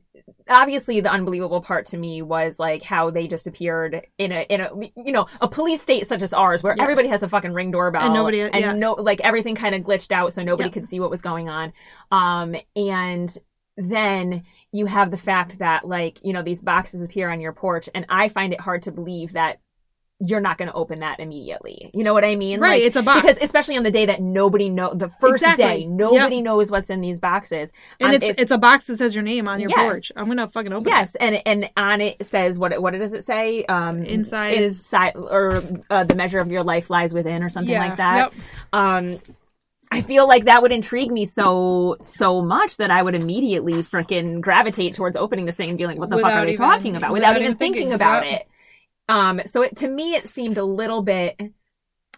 obviously 0.48 1.00
the 1.00 1.10
unbelievable 1.10 1.60
part 1.62 1.86
to 1.86 1.96
me 1.96 2.20
was 2.22 2.58
like 2.58 2.82
how 2.82 3.10
they 3.10 3.26
just 3.26 3.46
appeared 3.46 4.06
in 4.18 4.30
a 4.32 4.42
in 4.50 4.60
a 4.60 4.70
you 4.96 5.12
know 5.12 5.26
a 5.40 5.48
police 5.48 5.80
state 5.80 6.06
such 6.06 6.22
as 6.22 6.32
ours 6.32 6.62
where 6.62 6.74
Yeah. 6.76 6.82
everybody 6.82 7.08
has 7.08 7.22
a 7.22 7.28
fucking 7.28 7.52
ring 7.52 7.70
doorbell 7.70 8.02
And 8.02 8.14
nobody- 8.14 8.42
and 8.42 8.54
yeah. 8.54 8.72
no 8.72 8.92
like 8.92 9.20
everything 9.22 9.54
kind 9.54 9.74
of 9.74 9.82
glitched 9.82 10.12
out 10.12 10.32
so 10.32 10.42
nobody 10.42 10.68
Yeah. 10.68 10.74
could 10.74 10.86
see 10.86 11.00
what 11.00 11.10
was 11.10 11.22
going 11.22 11.48
on. 11.48 11.72
Um, 12.10 12.56
and 12.76 13.34
then 13.76 14.44
you 14.70 14.86
have 14.86 15.10
the 15.10 15.16
fact 15.16 15.58
that 15.58 15.86
like 15.88 16.18
you 16.22 16.32
know 16.32 16.42
these 16.42 16.62
boxes 16.62 17.02
appear 17.02 17.30
on 17.30 17.40
your 17.40 17.52
porch 17.52 17.88
and 17.94 18.04
I 18.08 18.28
find 18.28 18.52
it 18.52 18.60
hard 18.60 18.82
to 18.84 18.92
believe 18.92 19.32
that 19.32 19.58
you're 20.20 20.40
not 20.40 20.56
going 20.58 20.68
to 20.68 20.74
open 20.74 21.00
that 21.00 21.18
immediately. 21.18 21.90
You 21.92 22.04
know 22.04 22.14
what 22.14 22.24
I 22.24 22.36
mean? 22.36 22.60
Right, 22.60 22.80
Like, 22.80 22.82
it's 22.82 22.96
a 22.96 23.02
box. 23.02 23.22
because 23.22 23.42
especially 23.42 23.76
on 23.76 23.82
the 23.82 23.90
day 23.90 24.06
that 24.06 24.22
nobody 24.22 24.68
know 24.68 24.94
the 24.94 25.08
first 25.08 25.42
Exactly. 25.42 25.64
day 25.64 25.86
nobody 25.86 26.40
knows 26.40 26.70
what's 26.70 26.88
in 26.88 27.00
these 27.00 27.18
boxes. 27.18 27.72
And 28.00 28.10
Um, 28.10 28.14
it's 28.14 28.24
if- 28.26 28.38
it's 28.38 28.50
a 28.52 28.58
box 28.58 28.86
that 28.86 28.96
says 28.98 29.14
your 29.14 29.24
name 29.24 29.48
on 29.48 29.58
your 29.60 29.70
Yes. 29.70 29.78
porch. 29.80 30.12
I'm 30.16 30.26
gonna 30.28 30.46
fucking 30.48 30.72
open 30.72 30.86
it. 30.86 30.90
yes, 30.90 31.16
and 31.16 31.42
and 31.44 31.68
on 31.76 32.00
it 32.00 32.24
says 32.24 32.58
what 32.60 32.80
what 32.80 32.92
does 32.94 33.12
it 33.12 33.26
say? 33.26 33.64
Um, 33.64 34.04
Inside 34.04 34.54
is- 34.54 34.82
inside 34.84 35.14
or 35.16 35.62
uh, 35.90 36.04
the 36.04 36.14
measure 36.14 36.38
of 36.38 36.50
your 36.50 36.62
life 36.62 36.90
lies 36.90 37.12
within, 37.12 37.42
or 37.42 37.48
something 37.48 37.72
Yeah. 37.72 37.86
like 37.88 37.96
that. 37.96 38.16
Yep. 38.32 38.32
Um, 38.72 39.16
I 39.92 40.00
feel 40.00 40.26
like 40.26 40.44
that 40.46 40.62
would 40.62 40.72
intrigue 40.72 41.10
me 41.10 41.24
so 41.26 41.96
so 42.02 42.40
much 42.40 42.76
that 42.78 42.90
I 42.90 43.02
would 43.02 43.14
immediately 43.16 43.74
freaking 43.82 44.40
gravitate 44.40 44.94
towards 44.94 45.16
opening 45.16 45.44
this 45.44 45.56
thing 45.56 45.68
and 45.70 45.76
being 45.78 45.90
like, 45.90 45.98
"What 45.98 46.10
the 46.10 46.18
fuck 46.18 46.32
are 46.32 46.44
we 46.46 46.52
even- 46.52 46.64
talking 46.66 46.96
about?" 46.96 47.12
Without, 47.12 47.36
even 47.40 47.56
thinking, 47.56 47.92
about 47.92 48.24
Yep. 48.24 48.40
it. 48.40 48.46
Um, 49.08 49.40
so 49.46 49.62
it, 49.62 49.76
to 49.78 49.88
me, 49.88 50.14
it 50.14 50.28
seemed 50.30 50.58
a 50.58 50.64
little 50.64 51.02
bit. 51.02 51.38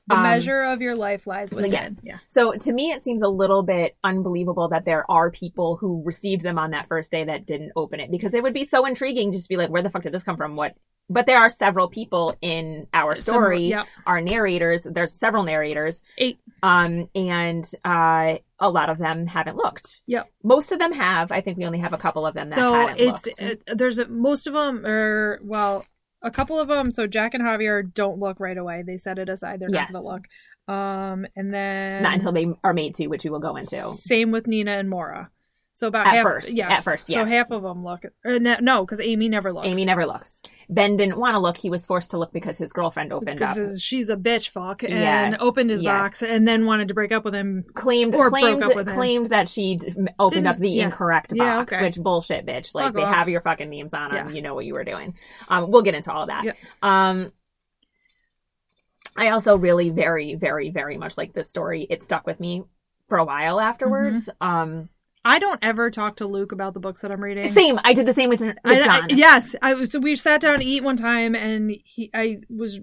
The 0.08 0.14
um, 0.14 0.22
measure 0.22 0.62
of 0.62 0.80
your 0.80 0.94
life 0.94 1.26
lies 1.26 1.52
within. 1.52 1.72
yes. 1.72 2.00
Yeah. 2.04 2.18
So 2.28 2.52
to 2.52 2.72
me, 2.72 2.92
it 2.92 3.02
seems 3.02 3.22
a 3.22 3.28
little 3.28 3.64
bit 3.64 3.96
unbelievable 4.04 4.68
that 4.68 4.84
there 4.84 5.04
are 5.10 5.32
people 5.32 5.76
who 5.76 6.02
received 6.04 6.42
them 6.42 6.58
on 6.60 6.70
that 6.70 6.86
first 6.86 7.10
day 7.10 7.24
that 7.24 7.44
didn't 7.44 7.72
open 7.74 7.98
it 7.98 8.10
because 8.12 8.32
it 8.32 8.42
would 8.42 8.54
be 8.54 8.64
so 8.64 8.86
intriguing 8.86 9.32
just 9.32 9.46
to 9.46 9.48
be 9.48 9.56
like, 9.56 9.68
where 9.70 9.82
the 9.82 9.90
fuck 9.90 10.02
did 10.02 10.12
this 10.12 10.22
come 10.22 10.36
from? 10.36 10.54
What? 10.54 10.76
But 11.08 11.26
there 11.26 11.38
are 11.38 11.50
several 11.50 11.88
people 11.88 12.36
in 12.40 12.86
our 12.94 13.16
Some- 13.16 13.34
story, 13.34 13.66
yeah. 13.68 13.84
our 14.06 14.20
narrators. 14.20 14.84
There's 14.88 15.12
several 15.12 15.42
narrators, 15.44 16.02
Eight. 16.18 16.38
um, 16.62 17.08
and 17.14 17.64
uh, 17.84 18.36
a 18.60 18.70
lot 18.70 18.90
of 18.90 18.98
them 18.98 19.26
haven't 19.26 19.56
looked. 19.56 20.02
Yep. 20.06 20.28
Most 20.44 20.70
of 20.72 20.78
them 20.78 20.92
have. 20.92 21.30
I 21.32 21.40
think 21.40 21.58
we 21.58 21.66
only 21.66 21.78
have 21.80 21.92
a 21.92 21.98
couple 21.98 22.26
of 22.26 22.34
them 22.34 22.48
that 22.48 22.54
so 22.56 22.88
it's 22.96 23.40
it, 23.40 23.62
there's 23.66 23.98
a, 23.98 24.08
most 24.08 24.46
of 24.46 24.54
them 24.54 24.84
are 24.86 25.38
well 25.42 25.84
a 26.26 26.30
couple 26.30 26.58
of 26.60 26.68
them 26.68 26.90
so 26.90 27.06
jack 27.06 27.34
and 27.34 27.42
javier 27.42 27.82
don't 27.94 28.18
look 28.18 28.38
right 28.40 28.58
away 28.58 28.82
they 28.86 28.96
set 28.96 29.18
it 29.18 29.28
aside 29.28 29.60
they're 29.60 29.70
Yes. 29.70 29.90
not 29.92 30.02
gonna 30.02 30.14
look 30.14 30.24
um 30.68 31.26
and 31.36 31.54
then 31.54 32.02
Not 32.02 32.14
until 32.14 32.32
they 32.32 32.46
are 32.64 32.74
made 32.74 32.94
to, 32.96 33.06
which 33.06 33.22
we 33.24 33.30
will 33.30 33.38
go 33.40 33.56
into. 33.56 33.80
same 33.94 34.30
with 34.32 34.46
nina 34.46 34.72
and 34.72 34.90
maura 34.90 35.30
so 35.72 35.86
about 35.88 36.06
At 36.06 36.14
half 36.14 36.22
first, 36.24 36.52
yes. 36.52 36.70
at 36.70 36.84
first, 36.84 37.06
so 37.06 37.24
half 37.26 37.50
of 37.50 37.62
them 37.62 37.84
look 37.84 38.04
or 38.24 38.38
no- 38.38 38.56
no 38.60 38.84
because 38.84 39.00
amy 39.00 39.28
never 39.28 39.52
looks 39.52 39.66
Amy 39.68 39.84
never 39.84 40.06
looks. 40.06 40.42
Ben 40.68 40.96
didn't 40.96 41.16
want 41.18 41.34
to 41.34 41.38
look. 41.38 41.56
He 41.56 41.70
was 41.70 41.86
forced 41.86 42.10
to 42.10 42.18
look 42.18 42.32
because 42.32 42.58
his 42.58 42.72
girlfriend 42.72 43.12
opened 43.12 43.40
up. 43.40 43.56
she's 43.78 44.08
a 44.08 44.16
bitch 44.16 44.48
fuck 44.48 44.82
and 44.82 44.92
Yes, 44.92 45.36
opened 45.40 45.70
his 45.70 45.82
yes. 45.82 45.92
box 45.92 46.22
and 46.22 46.46
then 46.46 46.66
wanted 46.66 46.88
to 46.88 46.94
break 46.94 47.12
up 47.12 47.24
with 47.24 47.34
him 47.34 47.64
claimed 47.74 48.14
Or 48.16 48.30
broke 48.30 48.64
up 48.64 48.74
with 48.74 48.88
him. 48.88 48.94
claimed 48.94 49.26
that 49.30 49.48
she 49.48 49.78
opened 50.18 50.46
up 50.48 50.56
Didn't- 50.56 50.60
the 50.60 50.70
yeah. 50.70 50.84
incorrect 50.86 51.32
Yeah, 51.34 51.58
box, 51.58 51.72
okay. 51.72 51.84
which 51.84 51.96
bullshit, 51.96 52.44
bitch. 52.46 52.74
Like 52.74 52.86
Fuck 52.86 52.94
they 52.94 53.02
off. 53.04 53.14
have 53.14 53.28
your 53.28 53.40
fucking 53.42 53.70
names 53.70 53.94
on 53.94 54.10
them. 54.12 54.28
Yeah. 54.30 54.34
You 54.34 54.42
know 54.42 54.54
what 54.56 54.64
you 54.64 54.74
were 54.74 54.84
doing. 54.84 55.14
Um, 55.48 55.70
we'll 55.70 55.82
get 55.82 55.94
into 55.94 56.12
all 56.12 56.26
that. 56.26 56.44
Yeah. 56.44 56.52
Um, 56.82 57.32
I 59.16 59.28
also 59.30 59.56
really 59.56 59.90
very 59.90 60.34
very 60.34 60.70
very 60.70 60.98
much 60.98 61.16
like 61.16 61.32
this 61.32 61.48
story. 61.48 61.86
It 61.88 62.02
stuck 62.02 62.26
with 62.26 62.40
me 62.40 62.64
for 63.08 63.18
a 63.18 63.24
while 63.24 63.60
afterwards. 63.60 64.28
Mm-hmm. 64.40 64.46
Um, 64.46 64.88
i 65.26 65.38
don't 65.38 65.58
ever 65.62 65.90
talk 65.90 66.16
to 66.16 66.26
luke 66.26 66.52
about 66.52 66.72
the 66.74 66.80
books 66.80 67.00
that 67.02 67.10
i'm 67.12 67.22
reading 67.22 67.50
same. 67.50 67.78
I 67.84 67.92
did 67.92 68.06
the 68.06 68.12
same 68.14 68.28
with, 68.30 68.40
with 68.40 68.56
I- 68.64 68.80
I- 68.80 68.82
John. 69.00 69.08
yes, 69.10 69.54
I 69.60 69.74
was. 69.74 69.90
So 69.90 69.98
we 70.00 70.16
sat 70.16 70.40
down 70.40 70.58
to 70.58 70.64
eat 70.64 70.82
one 70.82 70.96
time, 70.96 71.34
and 71.34 71.72
he, 71.84 72.10
I 72.14 72.38
was, 72.48 72.80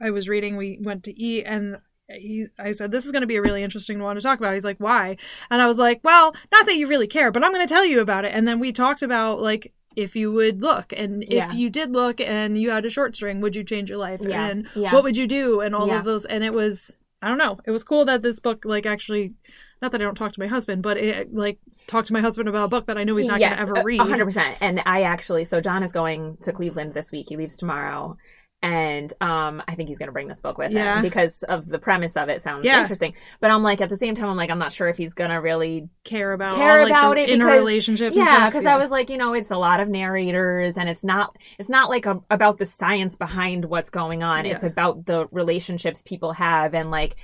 I 0.00 0.10
was 0.10 0.28
reading. 0.28 0.56
We 0.56 0.78
went 0.80 1.04
to 1.04 1.18
eat, 1.18 1.44
and 1.44 1.78
he, 2.08 2.46
I 2.58 2.72
said, 2.72 2.90
"This 2.90 3.04
is 3.06 3.12
going 3.12 3.20
to 3.22 3.26
be 3.26 3.36
a 3.36 3.42
really 3.42 3.62
interesting 3.62 4.02
one 4.02 4.16
to 4.16 4.22
talk 4.22 4.38
about." 4.38 4.54
He's 4.54 4.64
like, 4.64 4.78
"Why?" 4.78 5.16
And 5.50 5.60
I 5.62 5.66
was 5.66 5.78
like, 5.78 6.00
"Well, 6.04 6.34
not 6.52 6.66
that 6.66 6.76
you 6.76 6.86
really 6.88 7.06
care, 7.06 7.30
but 7.30 7.44
I'm 7.44 7.52
going 7.52 7.66
to 7.66 7.72
tell 7.72 7.84
you 7.84 8.00
about 8.00 8.24
it." 8.24 8.32
And 8.34 8.46
then 8.48 8.58
we 8.60 8.72
talked 8.72 9.02
about 9.02 9.40
like 9.40 9.72
if 9.96 10.14
you 10.16 10.30
would 10.32 10.60
look, 10.62 10.92
and 10.96 11.22
if 11.24 11.30
Yeah. 11.32 11.52
you 11.52 11.68
did 11.70 11.90
look, 11.92 12.20
and 12.20 12.56
you 12.58 12.70
had 12.70 12.84
a 12.84 12.90
short 12.90 13.16
string, 13.16 13.40
would 13.40 13.54
you 13.56 13.64
change 13.64 13.88
your 13.90 13.98
life? 13.98 14.20
Yeah, 14.22 14.46
And 14.46 14.66
yeah. 14.74 14.92
what 14.92 15.02
would 15.04 15.16
you 15.16 15.26
do? 15.26 15.60
And 15.60 15.74
all 15.74 15.90
of 15.90 16.04
those, 16.04 16.24
and 16.24 16.42
it 16.44 16.52
was. 16.54 16.96
I 17.22 17.28
don't 17.28 17.38
know. 17.38 17.58
It 17.66 17.70
was 17.70 17.84
cool 17.84 18.04
that 18.06 18.22
this 18.22 18.40
book, 18.40 18.64
like, 18.64 18.86
actually, 18.86 19.34
not 19.82 19.92
that 19.92 20.00
I 20.00 20.04
don't 20.04 20.14
talk 20.14 20.32
to 20.32 20.40
my 20.40 20.46
husband, 20.46 20.82
but 20.82 20.96
it, 20.98 21.32
like, 21.34 21.58
talk 21.86 22.04
to 22.06 22.12
my 22.12 22.20
husband 22.20 22.48
about 22.48 22.64
a 22.64 22.68
book 22.68 22.86
that 22.86 22.98
I 22.98 23.04
know 23.04 23.16
he's 23.16 23.26
not 23.26 23.40
yes, 23.40 23.56
going 23.58 23.66
to 23.72 23.78
ever 23.78 23.86
read. 23.86 24.00
a 24.00 24.04
hundred 24.04 24.26
percent. 24.26 24.56
And 24.60 24.82
I 24.86 25.02
actually, 25.02 25.44
so 25.44 25.60
John 25.60 25.82
is 25.82 25.92
going 25.92 26.36
to 26.42 26.52
Cleveland 26.52 26.94
this 26.94 27.10
week. 27.12 27.26
He 27.28 27.36
leaves 27.36 27.56
tomorrow, 27.56 28.16
and 28.62 29.10
um, 29.22 29.62
I 29.66 29.74
think 29.74 29.88
he's 29.88 29.98
going 29.98 30.08
to 30.08 30.12
bring 30.12 30.28
this 30.28 30.40
book 30.40 30.58
with 30.58 30.70
Yeah. 30.72 30.96
him 30.96 31.02
because 31.02 31.42
of 31.44 31.66
the 31.66 31.78
premise 31.78 32.14
of 32.14 32.28
it. 32.28 32.42
Sounds 32.42 32.66
Yeah. 32.66 32.82
interesting. 32.82 33.14
But 33.40 33.50
I'm 33.50 33.62
like, 33.62 33.80
at 33.80 33.88
the 33.88 33.96
same 33.96 34.14
time, 34.14 34.26
I'm 34.28 34.36
like, 34.36 34.50
I'm 34.50 34.58
not 34.58 34.70
sure 34.70 34.88
if 34.88 34.98
he's 34.98 35.14
going 35.14 35.30
to 35.30 35.36
really 35.36 35.88
care 36.04 36.34
about 36.34 36.56
care 36.56 36.72
all, 36.72 36.82
like, 36.82 36.90
about 36.90 37.16
it 37.16 37.30
inner 37.30 37.46
because- 37.46 37.58
relationships. 37.60 38.16
yeah 38.16 38.46
because 38.50 38.66
i 38.66 38.76
was 38.76 38.90
like 38.90 39.08
you 39.10 39.16
know 39.16 39.32
it's 39.34 39.50
a 39.50 39.56
lot 39.56 39.80
of 39.80 39.88
narrators 39.88 40.76
and 40.78 40.88
it's 40.88 41.04
not 41.04 41.36
it's 41.58 41.68
not 41.68 41.88
like 41.90 42.04
a, 42.06 42.18
about 42.30 42.58
the 42.58 42.64
science 42.66 43.16
behind 43.16 43.64
what's 43.66 43.90
going 43.90 44.22
on 44.22 44.44
it's 44.46 44.64
about 44.64 45.04
the 45.06 45.26
relationships 45.30 46.02
people 46.02 46.32
have 46.32 46.74
and 46.74 46.90
like 46.90 47.16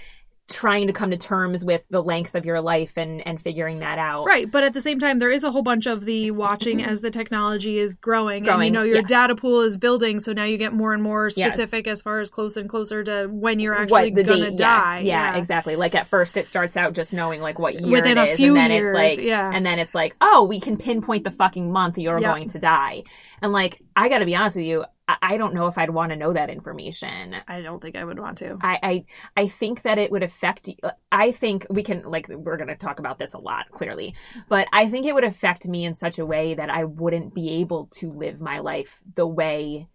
trying 0.48 0.86
to 0.86 0.92
come 0.92 1.10
to 1.10 1.16
terms 1.16 1.64
with 1.64 1.82
the 1.90 2.00
length 2.02 2.34
of 2.36 2.44
your 2.44 2.60
life 2.60 2.92
and 2.96 3.26
and 3.26 3.40
figuring 3.40 3.80
that 3.80 3.98
out 3.98 4.24
right. 4.26 4.50
But 4.50 4.62
at 4.62 4.74
the 4.74 4.82
same 4.82 5.00
time, 5.00 5.18
there 5.18 5.30
is 5.32 5.42
a 5.42 5.50
whole 5.50 5.62
bunch 5.62 5.86
of 5.86 6.04
the 6.04 6.30
watching 6.30 6.82
as 6.84 7.00
the 7.00 7.10
technology 7.10 7.78
is 7.78 7.96
growing, 7.96 8.48
and 8.48 8.64
you 8.64 8.70
know 8.70 8.82
your 8.84 8.96
yes. 8.98 9.08
data 9.08 9.34
pool 9.34 9.62
is 9.62 9.76
building. 9.76 10.20
So 10.20 10.32
now 10.32 10.44
you 10.44 10.56
get 10.56 10.72
more 10.72 10.92
and 10.94 11.02
more 11.02 11.30
Yes. 11.36 11.52
specific 11.54 11.88
as 11.88 12.00
far 12.02 12.20
as 12.20 12.30
close 12.30 12.56
and 12.56 12.68
closer 12.68 13.02
to 13.04 13.26
when 13.30 13.58
you're 13.58 13.74
actually 13.74 14.10
gonna 14.12 14.24
date 14.24 14.50
yes. 14.50 14.58
die. 14.58 14.98
yeah, 15.00 15.36
exactly 15.36 15.74
like 15.76 15.94
at 15.94 16.06
first 16.06 16.36
it 16.36 16.46
starts 16.46 16.76
out 16.76 16.92
just 16.92 17.12
knowing 17.12 17.40
like 17.40 17.58
what 17.58 17.80
year 17.80 17.90
Within 17.90 18.16
it 18.18 18.28
a 18.28 18.30
is, 18.32 18.36
few 18.36 18.56
and 18.56 18.70
then 18.70 18.70
years, 18.70 18.96
it's 18.98 19.18
like 19.18 19.26
yeah. 19.26 19.50
and 19.52 19.66
then 19.66 19.78
it's 19.78 19.94
like 19.94 20.14
oh 20.20 20.44
we 20.44 20.60
can 20.60 20.76
pinpoint 20.76 21.24
the 21.24 21.30
fucking 21.30 21.72
month 21.72 21.98
you're 21.98 22.20
Yep. 22.20 22.34
going 22.34 22.48
to 22.50 22.58
die 22.58 23.02
and 23.42 23.52
like 23.52 23.80
i 23.96 24.08
gotta 24.08 24.24
be 24.24 24.36
honest 24.36 24.56
with 24.56 24.66
you 24.66 24.84
I, 25.08 25.36
don't 25.36 25.54
know 25.54 25.66
if 25.68 25.78
i'd 25.78 25.90
want 25.90 26.10
to 26.10 26.16
know 26.16 26.32
that 26.32 26.50
information 26.50 27.36
I 27.46 27.62
don't 27.62 27.80
think 27.80 27.96
I 27.96 28.04
would 28.04 28.18
want 28.18 28.38
to. 28.38 28.58
I, 28.60 28.78
I 28.82 29.04
I 29.36 29.46
think 29.46 29.82
that 29.82 29.98
it 29.98 30.10
would 30.10 30.22
affect. 30.22 30.68
Uh, 30.82 30.90
I 31.10 31.32
think 31.32 31.66
we 31.70 31.82
can 31.82 32.02
like 32.02 32.28
we're 32.28 32.56
going 32.56 32.68
to 32.68 32.76
talk 32.76 32.98
about 32.98 33.18
this 33.18 33.34
a 33.34 33.38
lot 33.38 33.70
clearly, 33.70 34.14
but 34.48 34.66
I 34.72 34.88
think 34.88 35.06
it 35.06 35.14
would 35.14 35.24
affect 35.24 35.66
me 35.66 35.84
in 35.84 35.94
such 35.94 36.18
a 36.18 36.26
way 36.26 36.54
that 36.54 36.70
I 36.70 36.84
wouldn't 36.84 37.34
be 37.34 37.60
able 37.60 37.86
to 37.96 38.10
live 38.10 38.40
my 38.40 38.58
life 38.58 39.02
the 39.14 39.26
way 39.26 39.88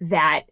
that 0.00 0.42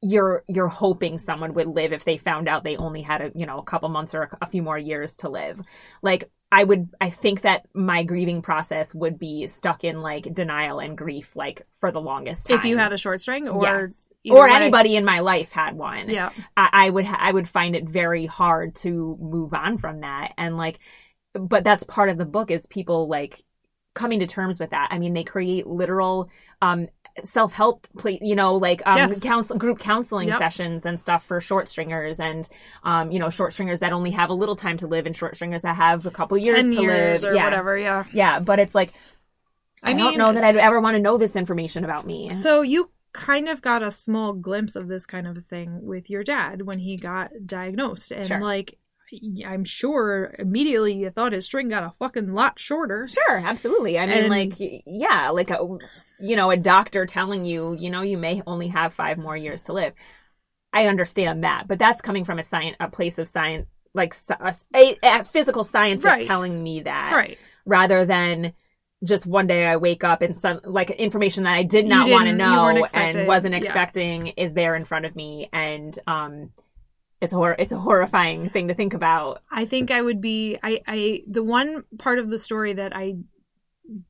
you're 0.00 0.44
you're 0.48 0.68
hoping 0.68 1.18
someone 1.18 1.54
would 1.54 1.68
live 1.68 1.92
if 1.92 2.04
they 2.04 2.16
found 2.16 2.48
out 2.48 2.64
they 2.64 2.76
only 2.76 3.02
had 3.02 3.20
a 3.20 3.30
you 3.34 3.46
know 3.46 3.58
a 3.58 3.64
couple 3.64 3.88
months 3.88 4.14
or 4.14 4.22
a, 4.22 4.38
a 4.42 4.46
few 4.46 4.62
more 4.62 4.78
years 4.78 5.16
to 5.18 5.28
live. 5.28 5.60
Like 6.02 6.30
I 6.52 6.64
would 6.64 6.90
I 7.00 7.08
think 7.10 7.40
that 7.40 7.66
my 7.74 8.02
grieving 8.04 8.42
process 8.42 8.94
would 8.94 9.18
be 9.18 9.46
stuck 9.46 9.82
in 9.84 10.02
like 10.02 10.32
denial 10.34 10.78
and 10.80 10.96
grief 10.96 11.34
like 11.34 11.62
for 11.80 11.90
the 11.90 12.00
longest 12.00 12.46
time. 12.46 12.58
If 12.58 12.64
you 12.66 12.76
had 12.76 12.92
a 12.92 12.98
short 12.98 13.20
string, 13.22 13.48
or 13.48 13.64
Yes. 13.64 14.12
or 14.30 14.44
way. 14.44 14.52
anybody 14.52 14.94
in 14.94 15.04
my 15.04 15.20
life 15.20 15.50
had 15.50 15.74
one. 15.74 16.10
yeah, 16.10 16.30
I, 16.56 16.68
I 16.72 16.90
would 16.90 17.06
ha- 17.06 17.18
I 17.18 17.32
would 17.32 17.48
find 17.48 17.74
it 17.74 17.88
very 17.88 18.26
hard 18.26 18.74
to 18.76 19.16
move 19.20 19.54
on 19.54 19.78
from 19.78 20.00
that 20.00 20.34
and 20.36 20.56
like 20.58 20.78
but 21.32 21.64
that's 21.64 21.84
part 21.84 22.10
of 22.10 22.18
the 22.18 22.26
book 22.26 22.50
is 22.50 22.66
people 22.66 23.08
like 23.08 23.42
coming 23.94 24.20
to 24.20 24.26
terms 24.26 24.60
with 24.60 24.70
that. 24.70 24.88
I 24.90 24.98
mean, 24.98 25.14
they 25.14 25.24
create 25.24 25.66
literal 25.66 26.28
um 26.60 26.88
self-help 27.24 27.86
pla 27.98 28.12
you 28.20 28.34
know 28.34 28.54
like 28.56 28.80
um 28.86 28.96
Yes. 28.96 29.20
counsel 29.20 29.58
group 29.58 29.78
counseling 29.78 30.28
Yep. 30.28 30.38
sessions 30.38 30.86
and 30.86 31.00
stuff 31.00 31.24
for 31.24 31.40
short 31.40 31.68
stringers 31.68 32.18
and 32.20 32.48
um 32.84 33.10
you 33.12 33.18
know 33.18 33.28
short 33.30 33.52
stringers 33.52 33.80
that 33.80 33.92
only 33.92 34.10
have 34.12 34.30
a 34.30 34.34
little 34.34 34.56
time 34.56 34.78
to 34.78 34.86
live 34.86 35.04
and 35.06 35.14
short 35.16 35.36
stringers 35.36 35.62
that 35.62 35.76
have 35.76 36.06
a 36.06 36.10
couple 36.10 36.38
years 36.38 36.64
ten 36.64 36.74
to 36.74 36.80
years 36.82 37.22
live 37.22 37.32
or 37.32 37.36
whatever. 37.36 37.76
Yeah. 37.78 38.04
yeah 38.12 38.38
but 38.40 38.58
it's 38.58 38.74
like 38.74 38.92
I 39.82 39.90
I, 39.90 39.94
mean, 39.94 40.04
don't 40.04 40.18
know 40.18 40.32
that 40.32 40.44
I'd 40.44 40.56
ever 40.56 40.80
want 40.80 40.94
to 40.96 41.02
know 41.02 41.18
this 41.18 41.36
information 41.36 41.84
about 41.84 42.06
me 42.06 42.30
So 42.30 42.62
you 42.62 42.90
kind 43.12 43.48
of 43.48 43.60
got 43.60 43.82
a 43.82 43.90
small 43.90 44.32
glimpse 44.32 44.74
of 44.76 44.88
this 44.88 45.04
kind 45.04 45.26
of 45.26 45.44
thing 45.46 45.84
with 45.84 46.08
your 46.08 46.24
dad 46.24 46.62
when 46.62 46.78
he 46.78 46.96
got 46.96 47.30
diagnosed, 47.44 48.10
and 48.12 48.26
Sure. 48.26 48.40
like. 48.40 48.78
I'm 49.44 49.64
sure 49.66 50.34
immediately 50.38 50.94
you 50.94 51.10
thought 51.10 51.32
his 51.34 51.44
string 51.44 51.68
got 51.68 51.82
a 51.82 51.90
fucking 51.98 52.32
lot 52.32 52.58
shorter. 52.58 53.06
Sure, 53.08 53.36
absolutely. 53.36 53.98
I 53.98 54.06
mean, 54.06 54.18
And- 54.20 54.28
like, 54.30 54.54
yeah, 54.86 55.28
like 55.28 55.50
a, 55.50 55.58
you 56.22 56.36
know, 56.36 56.50
a 56.50 56.56
doctor 56.56 57.04
telling 57.06 57.44
you, 57.44 57.76
you 57.78 57.90
know, 57.90 58.02
you 58.02 58.16
may 58.16 58.42
only 58.46 58.68
have 58.68 58.94
five 58.94 59.18
more 59.18 59.36
years 59.36 59.64
to 59.64 59.72
live. 59.72 59.92
I 60.72 60.86
understand 60.86 61.44
that, 61.44 61.68
but 61.68 61.78
that's 61.78 62.00
coming 62.00 62.24
from 62.24 62.38
a 62.38 62.42
science, 62.42 62.76
a 62.80 62.88
place 62.88 63.18
of 63.18 63.28
science, 63.28 63.66
like 63.92 64.14
a, 64.74 64.96
a 65.02 65.24
physical 65.24 65.64
scientist 65.64 66.06
Right. 66.06 66.26
telling 66.26 66.62
me 66.62 66.80
that, 66.82 67.12
Right. 67.12 67.38
rather 67.66 68.04
than 68.06 68.54
just 69.04 69.26
one 69.26 69.46
day 69.48 69.66
I 69.66 69.76
wake 69.76 70.04
up 70.04 70.22
and 70.22 70.34
some 70.36 70.60
like 70.64 70.90
information 70.90 71.42
that 71.44 71.54
I 71.54 71.64
did 71.64 71.86
not 71.86 72.08
want 72.08 72.24
to 72.26 72.30
didn't- 72.30 72.40
you 72.40 72.46
weren't 72.60 72.76
know 72.94 73.00
and 73.18 73.26
wasn't 73.28 73.52
yeah. 73.54 73.60
expecting 73.60 74.28
is 74.28 74.54
there 74.54 74.76
in 74.76 74.84
front 74.84 75.04
of 75.06 75.16
me, 75.16 75.48
and 75.52 75.98
um, 76.06 76.52
it's 77.20 77.32
hor- 77.32 77.56
it's 77.58 77.72
a 77.72 77.78
horrifying 77.78 78.48
thing 78.48 78.68
to 78.68 78.74
think 78.74 78.94
about. 78.94 79.42
I 79.50 79.64
think 79.64 79.90
I 79.90 80.00
would 80.00 80.20
be 80.20 80.56
I 80.62 80.80
I 80.86 81.22
the 81.26 81.42
one 81.42 81.82
part 81.98 82.18
of 82.20 82.30
the 82.30 82.38
story 82.38 82.74
that 82.74 82.96
I 82.96 83.16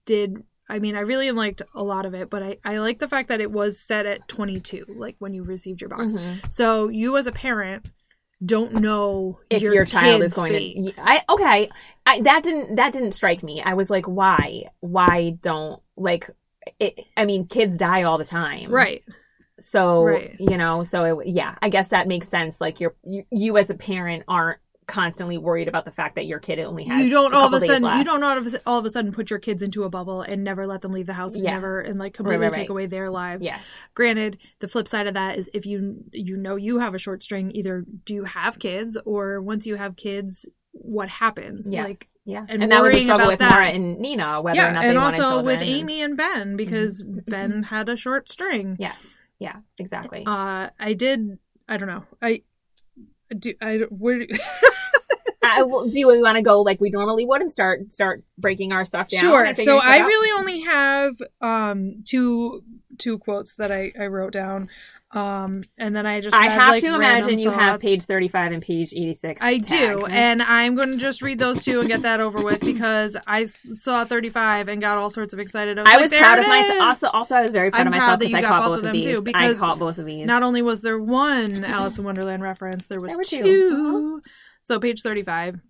did 0.05 0.43
I 0.69 0.79
mean 0.79 0.97
I 0.97 1.01
really 1.01 1.31
liked 1.31 1.63
a 1.75 1.83
lot 1.83 2.07
of 2.07 2.15
it, 2.15 2.31
but 2.31 2.43
I 2.43 2.59
I 2.65 2.79
like 2.79 2.99
the 2.99 3.09
fact 3.09 3.29
that 3.29 3.41
it 3.41 3.51
was 3.51 3.79
set 3.81 4.07
at 4.07 4.27
22, 4.29 4.87
like 4.97 5.17
when 5.19 5.35
you 5.35 5.43
received 5.43 5.81
your 5.81 5.91
box. 5.91 6.15
Mm-hmm. 6.15 6.49
So 6.51 6.89
you 6.89 7.17
as 7.17 7.27
a 7.27 7.33
parent 7.33 7.91
don't 8.45 8.73
know 8.75 9.39
if 9.51 9.63
your, 9.63 9.73
your, 9.75 9.85
child 9.85 10.23
is 10.23 10.35
going 10.35 10.53
fate. 10.53 10.95
to 10.97 11.01
I 11.01 11.23
okay 11.29 11.69
I 12.05 12.21
that 12.23 12.43
didn't 12.43 12.75
that 12.77 12.93
didn't 12.93 13.13
strike 13.13 13.43
me 13.43 13.63
I 13.63 13.75
was 13.75 13.89
like 13.89 14.07
why 14.07 14.65
why 14.81 15.37
don't 15.43 15.81
like 15.97 16.29
it 16.81 16.99
I 17.17 17.25
mean 17.25 17.47
kids 17.47 17.79
die 17.79 18.03
all 18.03 18.19
the 18.19 18.25
time 18.25 18.71
Right. 18.73 19.05
so 19.61 20.03
Right. 20.03 20.35
you 20.41 20.57
know 20.59 20.83
so 20.83 21.21
it, 21.21 21.29
yeah 21.29 21.55
I 21.63 21.69
guess 21.69 21.89
that 21.89 22.09
makes 22.09 22.27
sense 22.29 22.61
like 22.61 22.81
you're 22.81 22.97
you, 23.05 23.23
you 23.31 23.59
as 23.59 23.71
a 23.71 23.75
parent 23.75 24.25
aren't 24.27 24.59
constantly 24.87 25.39
worried 25.39 25.69
about 25.69 25.85
the 25.85 25.91
fact 25.91 26.17
that 26.17 26.27
your 26.27 26.39
kid 26.41 26.59
only 26.59 26.85
has 26.85 27.05
You 27.05 27.11
don't 27.11 27.33
a 27.33 27.37
all 27.37 27.47
of 27.47 27.53
a 27.53 27.61
sudden 27.65 27.99
you 27.99 28.05
don't 28.05 28.23
all 28.23 28.37
of, 28.37 28.53
a, 28.55 28.61
all 28.67 28.79
of 28.79 28.85
a 28.85 28.91
sudden 28.91 29.13
put 29.13 29.31
your 29.31 29.39
kids 29.39 29.63
into 29.63 29.85
a 29.85 29.89
bubble 29.89 30.23
and 30.23 30.43
never 30.43 30.67
let 30.67 30.83
them 30.83 30.93
leave 30.93 31.07
the 31.07 31.13
house 31.13 31.35
and 31.35 31.45
Yes. 31.45 31.53
never 31.53 31.81
and 31.81 31.99
like 31.99 32.15
completely 32.15 32.45
right, 32.47 32.53
take 32.53 32.61
right. 32.63 32.71
away 32.71 32.87
their 32.87 33.09
lives. 33.09 33.45
yes 33.45 33.61
Granted, 33.95 34.39
the 34.59 34.69
flip 34.69 34.89
side 34.89 35.07
of 35.07 35.15
that 35.15 35.39
is 35.39 35.49
if 35.55 35.67
you 35.67 36.05
you 36.13 36.37
know 36.37 36.57
you 36.57 36.79
have 36.81 36.95
a 36.95 36.99
short 36.99 37.23
string, 37.23 37.53
either 37.55 37.85
do 38.05 38.15
you 38.15 38.25
have 38.25 38.59
kids 38.59 38.99
or 39.05 39.41
once 39.41 39.67
you 39.67 39.77
have 39.77 39.95
kids, 39.97 40.49
what 40.73 41.09
happens? 41.09 41.71
yes 41.71 41.87
Like 41.87 42.07
yeah 42.25 42.45
and 42.49 42.63
and, 42.65 42.73
that 42.73 42.83
was 42.83 42.93
a 42.95 43.01
struggle 43.01 43.27
about 43.27 43.31
with 43.33 43.39
that. 43.41 43.51
Mara 43.53 43.67
and 43.69 43.99
Nina 44.01 44.43
whether 44.43 44.59
or 44.59 44.63
yeah, 44.65 44.73
not 44.73 44.85
and 44.85 44.97
they 44.97 45.01
wanted 45.01 45.21
also 45.21 45.23
children 45.31 45.45
with 45.47 45.53
and- 45.55 45.63
also 45.63 45.71
with 45.75 45.81
Amy 45.81 46.03
and 46.03 46.17
Ben 46.17 46.57
because 46.57 47.03
Ben 47.05 47.63
had 47.63 47.89
a 47.89 47.97
short 47.97 48.31
string. 48.31 48.77
yes 48.81 49.21
Yeah, 49.39 49.57
exactly. 49.79 50.25
Uh, 50.27 50.71
I 50.79 50.95
did. 50.95 51.39
I 51.69 51.77
don't 51.77 51.89
know. 51.89 52.03
I 52.21 52.43
do. 53.33 53.55
I 53.61 53.79
where. 53.91 54.27
I, 55.45 55.65
well, 55.65 55.89
do 55.89 56.07
we 56.07 56.23
want 56.23 56.37
to 56.37 56.43
go 56.43 56.63
like 56.63 56.81
we 56.81 56.89
normally 56.89 57.27
would 57.27 57.43
and 57.43 57.53
start 57.53 57.93
start 57.93 58.23
breaking 58.39 58.73
our 58.73 58.85
stuff 58.85 59.09
down? 59.09 59.21
Sure. 59.21 59.55
So 59.57 59.79
I 59.79 59.99
out? 59.99 60.07
really 60.07 60.41
only 60.41 60.61
have 60.61 61.15
um 61.41 62.03
two 62.05 62.63
two 62.99 63.19
quotes 63.19 63.57
that 63.57 63.73
I 63.73 63.93
I 63.99 64.07
wrote 64.07 64.33
down. 64.33 64.69
Um, 65.15 65.61
and 65.77 65.95
then 65.95 66.07
I 66.07 66.21
just 66.23 66.35
I 66.35 66.49
had, 66.49 66.61
have 66.61 66.69
like, 66.71 66.83
to 66.85 66.95
imagine 66.95 67.39
you 67.39 67.51
have 67.51 67.81
page 67.81 68.05
thirty 68.05 68.29
five 68.29 68.53
and 68.53 68.63
page 68.63 68.95
eighty 68.95 69.13
six. 69.13 69.43
I 69.43 69.59
do, 69.59 70.07
and 70.07 70.43
I'm 70.43 70.75
going 70.75 70.91
to 70.93 70.97
just 70.97 71.21
read 71.21 71.39
those 71.39 71.63
two 71.65 71.81
and 71.81 71.89
get 71.89 72.03
that 72.03 72.21
over 72.21 72.43
with 72.43 72.61
because 72.61 73.15
I 73.27 73.45
saw 73.45 74.05
35 74.07 74.69
and 74.69 74.81
got 74.81 74.97
all 74.97 75.11
sorts 75.11 75.35
of 75.35 75.39
excited. 75.39 75.79
I 75.79 75.83
was, 75.83 75.91
I 75.91 75.93
like, 75.95 76.03
was 76.03 76.11
"There 76.13 76.23
proud 76.25 76.39
of 76.39 76.47
myself. 76.49 76.75
is!" 76.75 76.81
Also, 76.81 77.09
also, 77.09 77.35
I 77.37 77.43
was 77.43 77.53
very 77.53 77.71
proud 77.71 77.83
I'm 77.83 77.87
of 77.89 77.93
myself 77.93 78.11
that 78.13 78.19
because 78.21 78.31
you 78.33 78.39
I 78.39 78.41
got 78.41 78.49
caught 78.49 78.69
both 78.71 78.79
both 78.81 78.87
of 78.87 78.93
these. 78.93 79.05
too, 79.05 79.23
because 79.23 79.57
I 79.57 79.61
caught 79.61 79.79
both 79.79 79.99
of 79.99 80.07
these. 80.07 80.27
Not 80.27 80.43
only 80.43 80.63
was 80.63 80.81
there 80.81 80.99
one 80.99 81.63
Alice 81.65 81.99
in 81.99 82.05
Wonderland 82.05 82.43
reference, 82.43 82.87
there 82.87 83.01
was 83.01 83.15
There 83.15 83.25
two. 83.25 83.43
two. 83.43 84.23
So 84.63 84.81
page 84.81 85.03
35. 85.03 85.61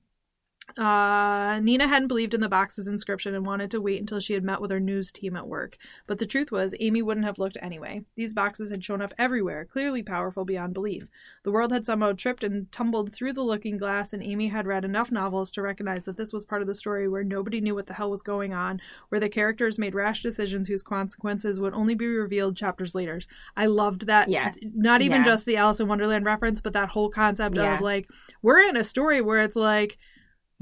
Uh, 0.79 1.61
Nina 1.61 1.87
hadn't 1.87 2.09
believed 2.09 2.35
in 2.35 2.41
the 2.41 2.49
box's 2.49 2.89
inscription 2.89 3.35
and 3.35 3.45
wanted 3.47 3.71
to 3.71 3.81
wait 3.81 4.01
until 4.01 4.21
she 4.21 4.35
had 4.35 4.43
met 4.45 4.61
with 4.61 4.71
her 4.71 4.81
news 4.81 5.13
team 5.13 5.37
at 5.37 5.47
work. 5.49 5.77
But 6.07 6.19
the 6.19 6.27
truth 6.27 6.51
was, 6.51 6.75
Amy 6.81 7.03
wouldn't 7.03 7.27
have 7.27 7.39
looked 7.39 7.59
anyway. 7.61 8.05
These 8.17 8.35
boxes 8.35 8.71
had 8.71 8.85
shown 8.85 9.01
up 9.03 9.13
everywhere, 9.19 9.65
clearly 9.65 10.03
powerful 10.03 10.45
beyond 10.45 10.75
belief. 10.75 11.05
The 11.43 11.51
world 11.53 11.73
had 11.73 11.87
somehow 11.87 12.13
tripped 12.13 12.45
and 12.45 12.71
tumbled 12.73 13.13
through 13.13 13.33
the 13.35 13.43
looking 13.43 13.77
glass, 13.79 14.13
and 14.13 14.23
Amy 14.23 14.49
had 14.49 14.67
read 14.67 14.85
enough 14.85 15.13
novels 15.13 15.51
to 15.53 15.63
recognize 15.63 16.05
that 16.05 16.17
this 16.17 16.33
was 16.33 16.47
part 16.47 16.63
of 16.63 16.69
the 16.69 16.75
story 16.75 17.09
where 17.09 17.25
nobody 17.25 17.61
knew 17.61 17.75
what 17.75 17.87
the 17.87 17.95
hell 17.95 18.11
was 18.11 18.23
going 18.23 18.53
on, 18.53 18.81
where 19.09 19.21
the 19.21 19.29
characters 19.29 19.79
made 19.79 19.95
rash 19.95 20.23
decisions 20.23 20.69
whose 20.69 20.83
consequences 20.83 21.61
would 21.61 21.75
only 21.75 21.95
be 21.95 22.07
revealed 22.07 22.57
chapters 22.57 22.95
later. 22.95 23.21
I 23.57 23.67
loved 23.67 24.07
that. 24.07 24.29
Yes. 24.29 24.57
Not 24.75 25.03
even 25.03 25.19
Yeah. 25.19 25.25
just 25.25 25.47
the 25.47 25.57
Alice 25.57 25.81
in 25.81 25.89
Wonderland 25.89 26.25
reference, 26.25 26.61
but 26.61 26.73
that 26.73 26.89
whole 26.91 27.11
concept 27.11 27.57
Yeah. 27.57 27.75
of 27.77 27.83
like, 27.83 28.09
we're 28.41 28.61
in 28.61 28.77
a 28.77 28.85
story 28.85 29.21
where 29.21 29.41
it's 29.41 29.57
like, 29.57 29.99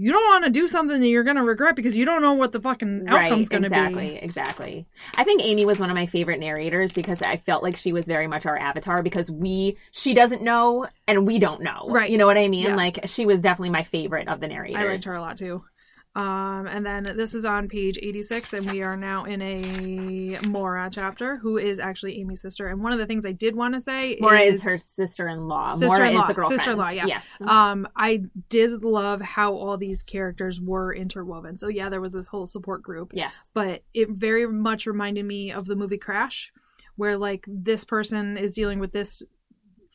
you 0.01 0.13
don't 0.13 0.25
want 0.25 0.45
to 0.45 0.51
do 0.51 0.67
something 0.67 0.99
that 0.99 1.09
you're 1.09 1.25
going 1.25 1.37
to 1.37 1.45
regret 1.45 1.77
because 1.77 1.95
you 1.95 2.07
don't 2.07 2.23
know 2.23 2.33
what 2.33 2.53
the 2.53 2.61
fucking 2.61 3.07
outcome's 3.07 3.51
going 3.51 3.65
to 3.65 3.67
exactly, 3.67 4.09
be. 4.09 4.17
Exactly, 4.17 4.29
exactly. 4.29 4.87
I 5.19 5.25
think 5.25 5.43
Amy 5.43 5.67
was 5.67 5.79
one 5.79 5.91
of 5.91 5.95
my 5.95 6.07
favorite 6.07 6.41
narrators 6.41 6.91
because 6.91 7.21
I 7.21 7.37
felt 7.37 7.63
like 7.63 7.77
she 7.77 7.93
was 7.93 8.07
very 8.07 8.27
much 8.27 8.47
our 8.47 8.57
avatar 8.57 9.03
because 9.03 9.31
we 9.31 9.77
she 9.91 10.15
doesn't 10.15 10.41
know 10.41 10.87
and 11.07 11.27
we 11.27 11.39
don't 11.39 11.61
know. 11.61 11.87
Right. 11.91 12.11
You 12.11 12.17
know 12.17 12.25
what 12.25 12.39
I 12.39 12.49
mean? 12.49 12.65
Yes. 12.65 12.77
Like 12.79 13.09
she 13.09 13.27
was 13.27 13.43
definitely 13.43 13.71
my 13.71 13.83
favorite 13.83 14.27
of 14.29 14.41
the 14.41 14.49
narrators. 14.49 14.77
I 14.77 14.85
liked 14.85 15.05
her 15.05 15.15
a 15.15 15.21
lot 15.21 15.37
too. 15.37 15.65
Um, 16.17 16.67
and 16.67 16.85
then 16.85 17.05
this 17.05 17.37
is 17.37 17.45
on 17.45 17.69
page 17.69 17.97
86, 18.03 18.53
and 18.55 18.71
we 18.71 18.83
are 18.83 18.97
now 18.97 19.25
in 19.25 19.41
a 19.41 20.41
Maura 20.41 20.91
chapter, 20.93 21.37
who 21.37 21.57
is 21.57 21.79
actually 21.79 22.21
Amy's 22.21 22.43
sister. 22.43 22.67
And 22.67 22.83
one 22.83 22.93
of 22.93 22.99
the 22.99 23.07
things 23.07 23.25
I 23.25 23.31
did 23.31 23.55
want 23.55 23.75
to 23.75 23.81
say 23.81 24.13
is 24.13 24.21
Maura 24.21 24.41
is, 24.41 24.57
is 24.57 24.63
her 24.65 24.77
sister-in-law. 24.77 25.75
Sister-in-law, 25.75 26.33
the 26.33 26.47
sister-in-law, 26.49 26.91
yeah. 26.91 27.07
Yes. 27.07 27.29
um, 27.43 27.87
I 27.95 28.23
did 28.49 28.83
love 28.83 29.21
how 29.21 29.55
all 29.55 29.77
these 29.77 30.03
characters 30.03 30.61
were 30.61 30.93
interwoven. 30.93 31.57
So 31.57 31.69
yeah, 31.69 31.89
there 31.89 32.01
was 32.01 32.13
this 32.13 32.27
whole 32.27 32.47
support 32.47 32.83
group, 32.83 33.13
yes. 33.15 33.35
but 33.55 33.85
it 33.95 34.11
very 34.11 34.49
much 34.49 34.87
reminded 34.87 35.25
me 35.25 35.53
of 35.53 35.67
the 35.67 35.77
movie 35.77 35.99
Crash, 35.99 36.53
where 36.97 37.17
like 37.17 37.45
this 37.47 37.85
person 37.85 38.37
is 38.37 38.53
dealing 38.53 38.81
with 38.81 38.91
this 38.91 39.23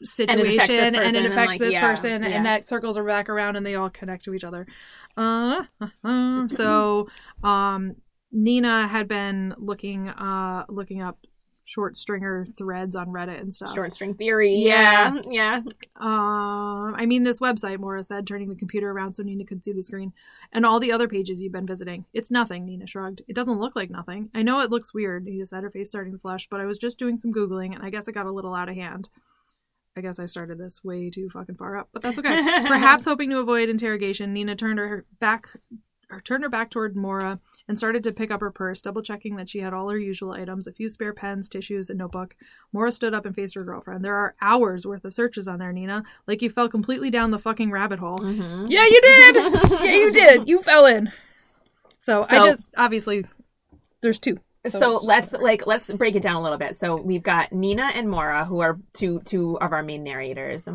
situation 0.04 0.60
affects 0.60 0.68
this 0.68 0.94
and 0.94 1.16
it 1.16 1.26
affects 1.26 1.38
and, 1.38 1.48
like, 1.48 1.60
this 1.60 1.74
yeah, 1.74 1.82
person 1.82 2.24
yeah. 2.24 2.30
and 2.30 2.46
that 2.46 2.68
circles 2.68 2.98
are 2.98 3.04
back 3.04 3.30
around 3.30 3.56
and 3.56 3.66
they 3.66 3.76
all 3.76 3.90
connect 3.90 4.26
to 4.26 4.34
each 4.34 4.44
other 4.44 4.68
uh, 5.18 5.64
uh, 6.04 6.48
so 6.48 7.08
um 7.44 7.96
nina 8.32 8.88
had 8.88 9.08
been 9.08 9.54
looking 9.58 10.10
uh 10.10 10.66
looking 10.70 11.02
up 11.02 11.18
short 11.66 11.98
stringer 11.98 12.46
threads 12.46 12.96
on 12.96 13.08
reddit 13.08 13.42
and 13.42 13.54
stuff 13.54 13.74
Short 13.74 13.92
string 13.92 14.14
theory. 14.14 14.54
Yeah. 14.56 15.16
Yeah. 15.30 15.32
Yeah. 15.32 15.62
um, 15.96 16.96
I 16.96 17.06
mean, 17.06 17.24
this 17.24 17.40
website, 17.40 17.80
Maura 17.80 18.04
said, 18.04 18.28
turning 18.28 18.50
the 18.50 18.56
computer 18.56 18.92
around 18.92 19.14
so 19.14 19.24
Nina 19.24 19.44
could 19.44 19.66
see 19.66 19.74
the 19.74 19.82
screen. 19.82 20.14
And 20.54 20.66
all 20.66 20.80
the 20.80 20.92
other 20.92 21.08
pages 21.08 21.42
you've 21.42 21.52
been 21.52 21.66
visiting. 21.66 22.06
It's 22.14 22.32
nothing, 22.32 22.66
Nina 22.66 22.86
shrugged. 22.88 23.24
It 23.28 23.36
doesn't 23.36 23.60
look 23.60 23.76
like 23.76 23.90
nothing. 23.90 24.30
I 24.34 24.44
know 24.44 24.60
it 24.60 24.70
looks 24.70 24.94
weird, 24.94 25.26
Nina 25.26 25.46
said, 25.46 25.64
her 25.64 25.72
face 25.72 25.90
starting 25.90 26.14
to 26.14 26.20
flush, 26.20 26.48
but 26.50 26.62
I 26.62 26.66
was 26.66 26.78
just 26.78 27.00
doing 27.00 27.18
some 27.18 27.34
Googling, 27.34 27.74
and 27.74 27.84
I 27.84 27.90
guess 27.90 28.08
it 28.08 28.14
got 28.14 28.28
a 28.28 28.32
little 28.32 28.54
out 28.54 28.70
of 28.70 28.76
hand. 28.76 29.10
I 29.98 30.02
guess 30.02 30.20
I 30.20 30.26
started 30.26 30.58
this 30.58 30.84
way 30.84 31.10
too 31.10 31.30
fucking 31.30 31.56
far 31.56 31.78
up, 31.78 31.90
but 31.94 32.02
that's 32.02 32.20
okay. 32.20 32.36
Perhaps 32.68 33.06
hoping 33.06 33.30
to 33.30 33.40
avoid 33.40 33.70
interrogation, 33.70 34.34
Nina 34.34 34.56
turned 34.56 34.80
her 34.80 35.06
back 35.20 35.48
or 36.12 36.22
turned 36.22 36.44
her 36.44 36.50
back 36.50 36.70
toward 36.70 36.96
Maura 36.96 37.40
and 37.68 37.78
started 37.78 38.04
to 38.04 38.12
pick 38.12 38.30
up 38.30 38.40
her 38.42 38.52
purse, 38.52 38.80
double 38.82 39.02
checking 39.02 39.38
that 39.38 39.50
she 39.50 39.60
had 39.60 39.74
all 39.74 39.90
her 39.90 39.98
usual 39.98 40.34
items, 40.34 40.68
a 40.68 40.72
few 40.74 40.88
spare 40.88 41.14
pens, 41.14 41.50
tissues, 41.50 41.90
and 41.90 41.98
notebook. 41.98 42.36
Maura 42.74 42.92
stood 42.92 43.14
up 43.14 43.26
and 43.26 43.34
faced 43.34 43.56
her 43.56 43.64
girlfriend. 43.64 44.06
There 44.06 44.16
are 44.16 44.36
hours 44.42 44.86
worth 44.86 45.04
of 45.06 45.14
searches 45.16 45.48
on 45.48 45.58
there, 45.60 45.72
Nina. 45.74 46.04
Like 46.28 46.42
you 46.44 46.50
fell 46.52 46.70
completely 46.70 47.10
down 47.10 47.32
the 47.32 47.40
fucking 47.40 47.72
rabbit 47.72 47.98
hole. 48.00 48.20
Mhm. 48.20 48.68
Yeah, 48.70 48.86
you 48.86 49.02
did. 49.02 49.36
yeah, 49.72 49.94
you 49.96 50.12
did. 50.14 50.48
You 50.50 50.62
fell 50.62 50.86
in. 50.86 51.12
So, 52.00 52.24
I 52.30 52.46
just 52.46 52.68
obviously 52.78 53.26
there's 54.02 54.20
two. 54.20 54.38
So, 54.72 54.78
it's- 54.98 55.04
let's 55.04 55.34
like 55.34 55.66
let's 55.68 55.92
break 55.92 56.16
it 56.16 56.24
down 56.24 56.36
a 56.36 56.42
little 56.42 56.58
bit. 56.58 56.76
So 56.76 57.00
we've 57.02 57.24
got 57.24 57.52
Nina 57.52 57.92
and 57.94 58.10
Maura, 58.10 58.46
who 58.46 58.60
are 58.62 58.80
two 58.94 59.22
two 59.26 59.58
of 59.60 59.72
our 59.74 59.84
main 59.84 60.04
narrators. 60.04 60.68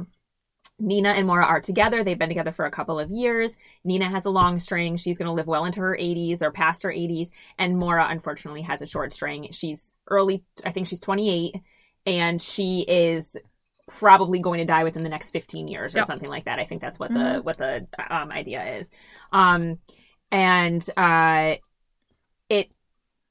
Nina 0.78 1.10
and 1.10 1.26
Maura 1.26 1.44
are 1.44 1.60
together. 1.60 2.02
They've 2.02 2.18
been 2.18 2.28
together 2.30 2.52
for 2.52 2.64
a 2.64 2.70
couple 2.70 2.98
of 2.98 3.10
years. 3.10 3.56
Nina 3.84 4.08
has 4.08 4.24
a 4.24 4.30
long 4.30 4.58
string. 4.58 4.96
She's 4.96 5.18
going 5.18 5.26
to 5.26 5.32
live 5.32 5.46
well 5.46 5.66
into 5.66 5.80
her 5.80 5.94
80s 5.94 6.40
or 6.40 6.50
past 6.50 6.82
her 6.84 6.90
80s. 6.90 7.30
And 7.58 7.76
Maura, 7.76 8.06
unfortunately, 8.08 8.62
has 8.62 8.80
a 8.80 8.86
short 8.86 9.12
string. 9.12 9.48
She's 9.52 9.94
early, 10.08 10.42
I 10.64 10.72
think 10.72 10.86
she's 10.86 11.00
28, 11.00 11.56
and 12.06 12.40
she 12.40 12.80
is 12.88 13.36
probably 13.88 14.38
going 14.38 14.58
to 14.60 14.64
die 14.64 14.84
within 14.84 15.02
the 15.02 15.10
next 15.10 15.30
15 15.32 15.68
years 15.68 15.94
or 15.94 15.98
Yep. 15.98 16.06
something 16.06 16.30
like 16.30 16.46
that. 16.46 16.58
I 16.58 16.64
think 16.64 16.80
that's 16.80 16.98
what 16.98 17.10
Mhm. 17.10 17.34
the 17.36 17.42
what 17.42 17.58
the 17.58 17.86
um, 18.08 18.30
idea 18.32 18.76
is. 18.78 18.90
Um, 19.32 19.80
and 20.30 20.82
uh, 20.96 21.56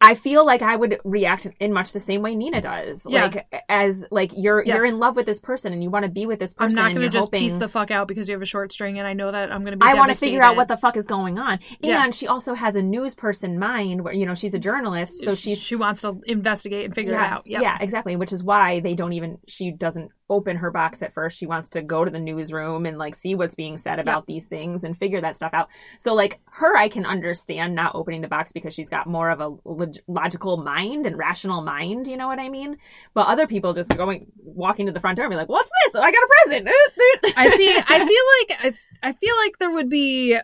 I 0.01 0.15
feel 0.15 0.45
like 0.45 0.62
I 0.62 0.75
would 0.75 0.99
react 1.03 1.47
in 1.59 1.73
much 1.73 1.91
the 1.91 1.99
same 1.99 2.21
way 2.21 2.33
Nina 2.33 2.59
mm. 2.59 2.63
does. 2.63 3.05
Yeah. 3.07 3.23
Like 3.25 3.63
as 3.67 4.05
like 4.12 4.31
you're 4.35 4.63
you're 4.63 4.85
in 4.85 4.97
love 4.97 5.15
with 5.15 5.25
this 5.25 5.41
person 5.41 5.73
and 5.73 5.83
you 5.83 5.89
want 5.89 6.03
to 6.03 6.09
be 6.09 6.25
with 6.25 6.39
this 6.39 6.53
person. 6.53 6.77
I'm 6.77 6.85
not 6.85 6.93
going 6.93 7.09
to 7.09 7.09
just 7.09 7.31
piece 7.31 7.51
hoping- 7.51 7.59
the 7.59 7.67
fuck 7.67 7.91
out 7.91 8.07
because 8.07 8.29
you 8.29 8.33
have 8.33 8.41
a 8.41 8.45
short 8.45 8.71
string, 8.71 8.97
and 8.97 9.07
I 9.07 9.13
know 9.13 9.31
that 9.31 9.51
I'm 9.51 9.62
going 9.62 9.77
to 9.77 9.77
be. 9.77 9.85
I 9.85 9.95
want 9.95 10.09
to 10.09 10.15
figure 10.15 10.41
out 10.41 10.55
what 10.55 10.67
the 10.67 10.77
fuck 10.77 10.95
is 10.95 11.05
going 11.05 11.38
on. 11.38 11.53
And 11.53 11.59
Yeah. 11.81 12.09
she 12.12 12.27
also 12.27 12.53
has 12.53 12.75
a 12.75 12.81
news 12.81 13.15
person 13.15 13.59
mind 13.59 14.03
where 14.03 14.13
you 14.13 14.25
know 14.25 14.35
she's 14.35 14.53
a 14.53 14.59
journalist, 14.59 15.23
so 15.23 15.35
she's 15.35 15.57
she 15.57 15.75
wants 15.75 16.01
to 16.01 16.19
investigate 16.25 16.85
and 16.85 16.95
figure 16.95 17.13
it 17.13 17.19
out. 17.19 17.41
Yep. 17.45 17.62
Yeah, 17.62 17.77
exactly. 17.81 18.15
Which 18.15 18.31
is 18.31 18.43
why 18.43 18.79
they 18.79 18.95
don't 18.95 19.13
even 19.13 19.39
she 19.47 19.71
doesn't 19.71 20.12
open 20.29 20.57
her 20.57 20.71
box 20.71 21.01
at 21.01 21.13
first. 21.13 21.37
She 21.37 21.45
wants 21.45 21.69
to 21.71 21.81
go 21.81 22.05
to 22.05 22.11
the 22.11 22.19
newsroom 22.19 22.85
and 22.85 22.97
like 22.97 23.15
see 23.15 23.35
what's 23.35 23.55
being 23.55 23.77
said 23.77 23.99
about 23.99 24.27
these 24.27 24.47
things 24.47 24.83
and 24.83 24.97
figure 24.97 25.21
that 25.21 25.35
stuff 25.35 25.53
out. 25.53 25.69
So 25.99 26.13
like 26.13 26.39
her 26.45 26.77
I 26.77 26.89
can 26.89 27.05
understand 27.05 27.75
not 27.75 27.95
opening 27.95 28.21
the 28.21 28.27
box 28.27 28.51
because 28.51 28.73
she's 28.73 28.89
got 28.89 29.07
more 29.07 29.29
of 29.29 29.39
a 29.39 29.55
log- 29.65 29.97
logical 30.07 30.57
mind 30.57 31.05
and 31.05 31.17
rational 31.17 31.61
mind, 31.61 32.07
you 32.07 32.17
know 32.17 32.27
what 32.27 32.39
I 32.39 32.49
mean? 32.49 32.77
But 33.13 33.27
other 33.27 33.47
people 33.47 33.73
just 33.73 33.95
going 33.97 34.27
walking 34.37 34.85
to 34.85 34.91
the 34.91 34.99
front 34.99 35.17
door 35.17 35.25
and 35.25 35.31
be 35.31 35.37
like, 35.37 35.49
"What's 35.49 35.71
this? 35.85 35.95
Oh, 35.95 36.01
I 36.01 36.11
got 36.11 36.23
a 36.23 36.29
present." 36.43 36.69
I 37.37 37.55
see. 37.55 37.75
I 37.87 37.97
feel 37.99 38.59
like 38.59 38.75
I, 39.03 39.09
I 39.09 39.13
feel 39.13 39.35
like 39.37 39.57
there 39.59 39.71
would 39.71 39.89
be 39.89 40.33
a, 40.33 40.43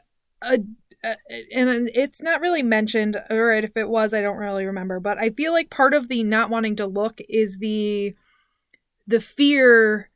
a, 1.03 1.15
and 1.53 1.89
it's 1.93 2.21
not 2.21 2.41
really 2.41 2.63
mentioned, 2.63 3.21
or 3.29 3.51
if 3.51 3.77
it 3.77 3.89
was, 3.89 4.13
I 4.13 4.21
don't 4.21 4.37
really 4.37 4.65
remember. 4.65 4.99
But 4.99 5.17
I 5.17 5.29
feel 5.29 5.51
like 5.51 5.69
part 5.69 5.93
of 5.93 6.09
the 6.09 6.23
not 6.23 6.49
wanting 6.49 6.75
to 6.77 6.87
look 6.87 7.21
is 7.29 7.59
the 7.59 8.15
the 9.07 9.19
fear 9.21 10.09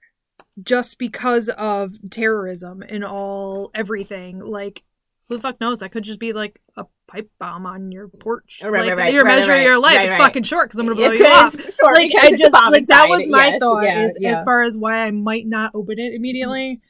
just 0.62 0.98
because 0.98 1.50
of 1.50 1.94
terrorism 2.10 2.84
and 2.88 3.04
all 3.06 3.72
everything. 3.74 4.40
Like, 4.40 4.84
who 5.28 5.36
the 5.36 5.42
fuck 5.42 5.62
knows? 5.62 5.80
That 5.80 5.92
could 5.92 6.04
just 6.04 6.20
be 6.20 6.34
like 6.34 6.60
a 6.76 6.86
pipe 7.08 7.30
bomb 7.40 7.66
on 7.66 7.92
your 7.92 8.08
porch. 8.08 8.62
Right, 8.64 8.72
like, 8.72 8.90
right, 8.90 8.98
right, 8.98 9.14
you're 9.14 9.26
measuring 9.26 9.64
your 9.64 9.80
life. 9.80 10.00
it's 10.02 10.16
fucking 10.16 10.44
short 10.44 10.70
because 10.70 10.80
I'm 10.80 10.86
gonna 10.88 10.96
blow 10.96 11.12
It's- 11.12 11.20
you 11.20 11.26
off. 11.28 11.54
short 11.76 11.96
like 11.96 12.12
I 12.20 12.32
just 12.36 12.52
like 12.52 12.88
that 12.88 13.08
was 13.10 13.28
my 13.28 13.48
Yes, 13.50 13.60
thought 13.60 13.82
yeah, 13.84 14.06
is 14.06 14.18
yeah. 14.20 14.32
as 14.32 14.44
far 14.44 14.64
as 14.64 14.78
why 14.78 15.06
I 15.06 15.12
might 15.12 15.48
not 15.48 15.72
open 15.76 16.00
it 16.00 16.14
immediately. 16.14 16.82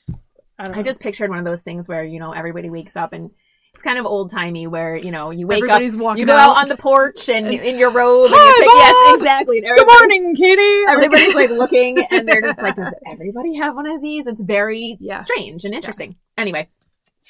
I. 0.58 0.80
I 0.80 0.82
just 0.84 1.00
pictured 1.00 1.30
one 1.30 1.40
of 1.40 1.46
those 1.46 1.62
things 1.62 1.88
where, 1.88 2.04
you 2.04 2.20
know, 2.20 2.32
everybody 2.34 2.70
wakes 2.70 2.96
up 2.98 3.14
and 3.14 3.32
it's 3.80 3.84
kind 3.86 3.98
of 3.98 4.06
old 4.06 4.30
timey 4.30 4.68
where, 4.68 4.98
you 4.98 5.10
know, 5.10 5.30
you 5.32 5.48
wake 5.48 5.60
Everybody's 5.60 5.96
up, 5.96 6.02
walking 6.02 6.20
you 6.20 6.26
go 6.26 6.36
out. 6.36 6.58
on 6.58 6.68
the 6.68 6.76
porch 6.76 7.30
and 7.30 7.48
in 7.48 7.78
your 7.78 7.90
robe 7.92 8.30
Hi, 8.30 8.46
and 8.46 8.56
pick, 8.58 8.74
yes, 8.76 9.16
exactly. 9.16 9.62
Good 9.62 9.88
morning, 9.88 10.36
Katie. 10.36 10.84
Everybody's 10.90 11.34
like 11.34 11.50
looking 11.58 12.06
and 12.12 12.28
they're 12.28 12.42
just 12.42 12.62
like, 12.62 12.76
does 12.76 12.94
everybody 13.10 13.56
have 13.56 13.76
one 13.76 13.88
of 13.88 14.02
these? 14.02 14.28
It's 14.28 14.42
very 14.44 14.98
Yeah. 15.00 15.20
strange 15.20 15.64
and 15.64 15.74
interesting. 15.74 16.18
Anyway, 16.38 16.68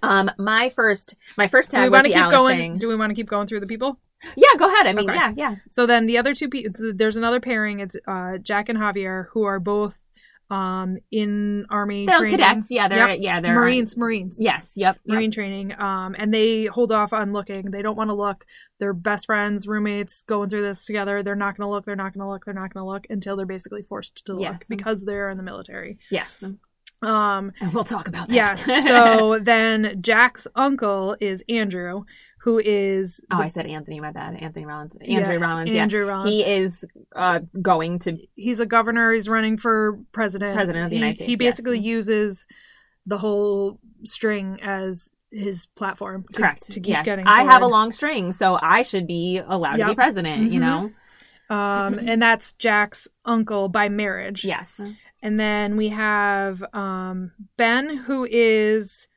um, 0.02 0.32
my 0.40 0.70
first, 0.70 1.16
my 1.38 1.48
first 1.48 1.70
do 1.70 1.80
we 1.82 1.88
want 1.90 2.08
to 2.08 2.14
keep 2.14 2.32
going? 2.32 2.58
thing. 2.58 2.78
Do 2.80 2.88
we 2.88 2.96
want 2.96 3.12
to 3.12 3.16
keep 3.16 3.28
going 3.30 3.46
through 3.46 3.60
the 3.60 3.68
people? 3.68 4.00
Yeah, 4.36 4.48
go 4.58 4.68
ahead. 4.74 4.88
I 4.88 4.94
mean, 4.94 5.08
Okay. 5.08 5.20
yeah, 5.20 5.34
yeah. 5.38 5.56
So 5.70 5.86
then 5.86 6.08
the 6.08 6.18
other 6.18 6.34
two 6.34 6.50
people, 6.50 6.72
there's 6.96 7.16
another 7.16 7.40
pairing. 7.40 7.80
It's 7.80 7.96
uh, 8.08 8.40
Jack 8.40 8.70
and 8.70 8.80
Javier, 8.80 9.28
who 9.34 9.44
are 9.44 9.60
both 9.60 10.00
um, 10.50 10.98
in 11.12 11.66
army 11.70 12.06
They're 12.06 12.16
training. 12.16 12.40
cadets. 12.40 12.72
Yeah, 12.72 12.88
they're 12.88 13.08
Yep. 13.10 13.18
yeah 13.22 13.40
they're 13.42 13.54
Marines, 13.54 13.96
Marines. 13.96 14.38
Yes. 14.42 14.74
Yep. 14.76 15.00
yep. 15.06 15.14
Marine 15.16 15.32
training. 15.32 15.80
Um, 15.80 16.16
and 16.18 16.34
they 16.34 16.66
hold 16.66 16.92
off 16.92 17.14
on 17.14 17.34
looking. 17.34 17.66
They 17.72 17.82
don't 17.84 17.96
want 17.98 18.10
to 18.10 18.16
look. 18.16 18.46
They're 18.80 18.94
best 18.94 19.28
friends, 19.28 19.68
roommates, 19.68 20.24
going 20.24 20.50
through 20.50 20.64
this 20.64 20.86
together. 20.86 21.22
They're 21.22 21.36
not 21.36 21.56
going 21.58 21.68
to 21.68 21.72
look. 21.72 21.86
They're 21.86 21.96
not 21.96 22.14
going 22.14 22.24
to 22.26 22.30
look. 22.30 22.46
They're 22.46 22.54
not 22.54 22.74
going 22.74 22.84
to 22.84 22.88
look 22.90 23.06
until 23.10 23.36
they're 23.36 23.46
basically 23.46 23.84
forced 23.84 24.26
to 24.26 24.34
look 24.34 24.42
Yes. 24.42 24.64
because 24.68 25.06
they're 25.06 25.30
in 25.30 25.38
the 25.38 25.44
military. 25.44 26.00
Yes. 26.10 26.44
Um, 27.02 27.54
And 27.62 27.74
we'll 27.74 27.84
talk 27.86 28.08
about 28.10 28.28
that. 28.28 28.34
yes. 28.36 28.66
So 28.66 29.40
then 29.42 30.02
Jack's 30.02 30.48
uncle 30.56 31.16
is 31.22 31.44
Andrew, 31.48 32.04
who 32.42 32.58
is 32.64 33.24
Oh, 33.32 33.38
the- 33.38 33.44
I 33.44 33.48
said 33.48 33.66
Anthony. 33.68 34.00
My 34.00 34.12
bad. 34.12 34.36
Anthony 34.42 34.66
Rollins. 34.66 34.96
Andrew 35.02 35.34
Yeah, 35.40 35.46
Rollins. 35.46 35.74
Yeah. 35.74 35.82
Andrew 35.82 36.06
Rollins. 36.06 36.30
He 36.32 36.44
is 36.44 36.86
uh, 37.16 37.40
going 37.62 38.00
to. 38.00 38.18
he's 38.36 38.60
a 38.60 38.66
governor. 38.66 39.14
He's 39.14 39.28
running 39.30 39.58
for 39.58 40.00
president. 40.12 40.56
President 40.56 40.86
of 40.86 40.90
the 40.90 40.96
He- 40.96 41.02
United 41.02 41.20
He 41.20 41.36
States, 41.36 41.42
yes. 41.42 41.56
basically 41.58 41.80
uses 41.80 42.48
the 43.06 43.18
whole 43.18 43.80
string 44.04 44.60
as 44.62 45.12
his 45.32 45.68
platform 45.76 46.26
to, 46.34 46.42
correct. 46.42 46.64
to 46.72 46.80
keep 46.80 46.88
yes. 46.88 47.06
getting. 47.06 47.28
I 47.28 47.44
have 47.44 47.62
a 47.62 47.68
long 47.68 47.92
string, 47.92 48.32
so 48.34 48.58
I 48.62 48.82
should 48.84 49.06
be 49.06 49.42
allowed 49.46 49.78
to 49.78 49.88
be 49.88 49.96
president. 49.96 50.52
You 50.52 50.60
Mhm. 50.60 50.62
know. 51.50 51.56
Um, 51.56 52.00
and 52.00 52.22
that's 52.22 52.54
Jack's 52.54 53.08
uncle 53.26 53.70
by 53.70 53.90
marriage. 53.90 54.46
Yes. 54.46 54.80
And 55.22 55.38
then 55.40 55.76
we 55.78 55.90
have 55.90 56.64
um, 56.74 57.32
Ben, 57.58 57.98
who 57.98 58.26
is 58.30 59.09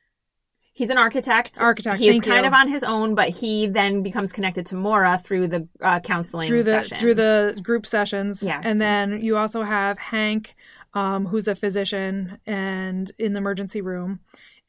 He's 0.75 0.89
an 0.89 0.97
architect. 0.97 1.59
Architect, 1.59 2.01
He's 2.01 2.13
thank 2.13 2.25
kind 2.25 2.41
you. 2.41 2.47
of 2.47 2.53
on 2.53 2.67
his 2.67 2.83
own, 2.83 3.13
but 3.13 3.29
he 3.29 3.67
then 3.67 4.01
becomes 4.01 4.33
connected 4.33 4.65
to 4.67 4.75
Maura 4.75 5.21
through 5.23 5.47
the 5.47 5.67
uh, 5.81 5.99
counseling 5.99 6.47
through 6.47 6.63
the 6.63 6.81
sessions. 6.81 6.99
through 6.99 7.13
the 7.13 7.59
group 7.61 7.85
sessions. 7.85 8.41
Yes. 8.41 8.63
And 8.65 8.81
then 8.81 9.21
you 9.21 9.37
also 9.37 9.61
have 9.61 9.99
Hank, 9.99 10.55
um, 10.95 11.27
who's 11.27 11.47
a 11.47 11.53
physician 11.53 12.39
and 12.47 13.11
in 13.19 13.33
the 13.33 13.37
emergency 13.37 13.81
room. 13.81 14.19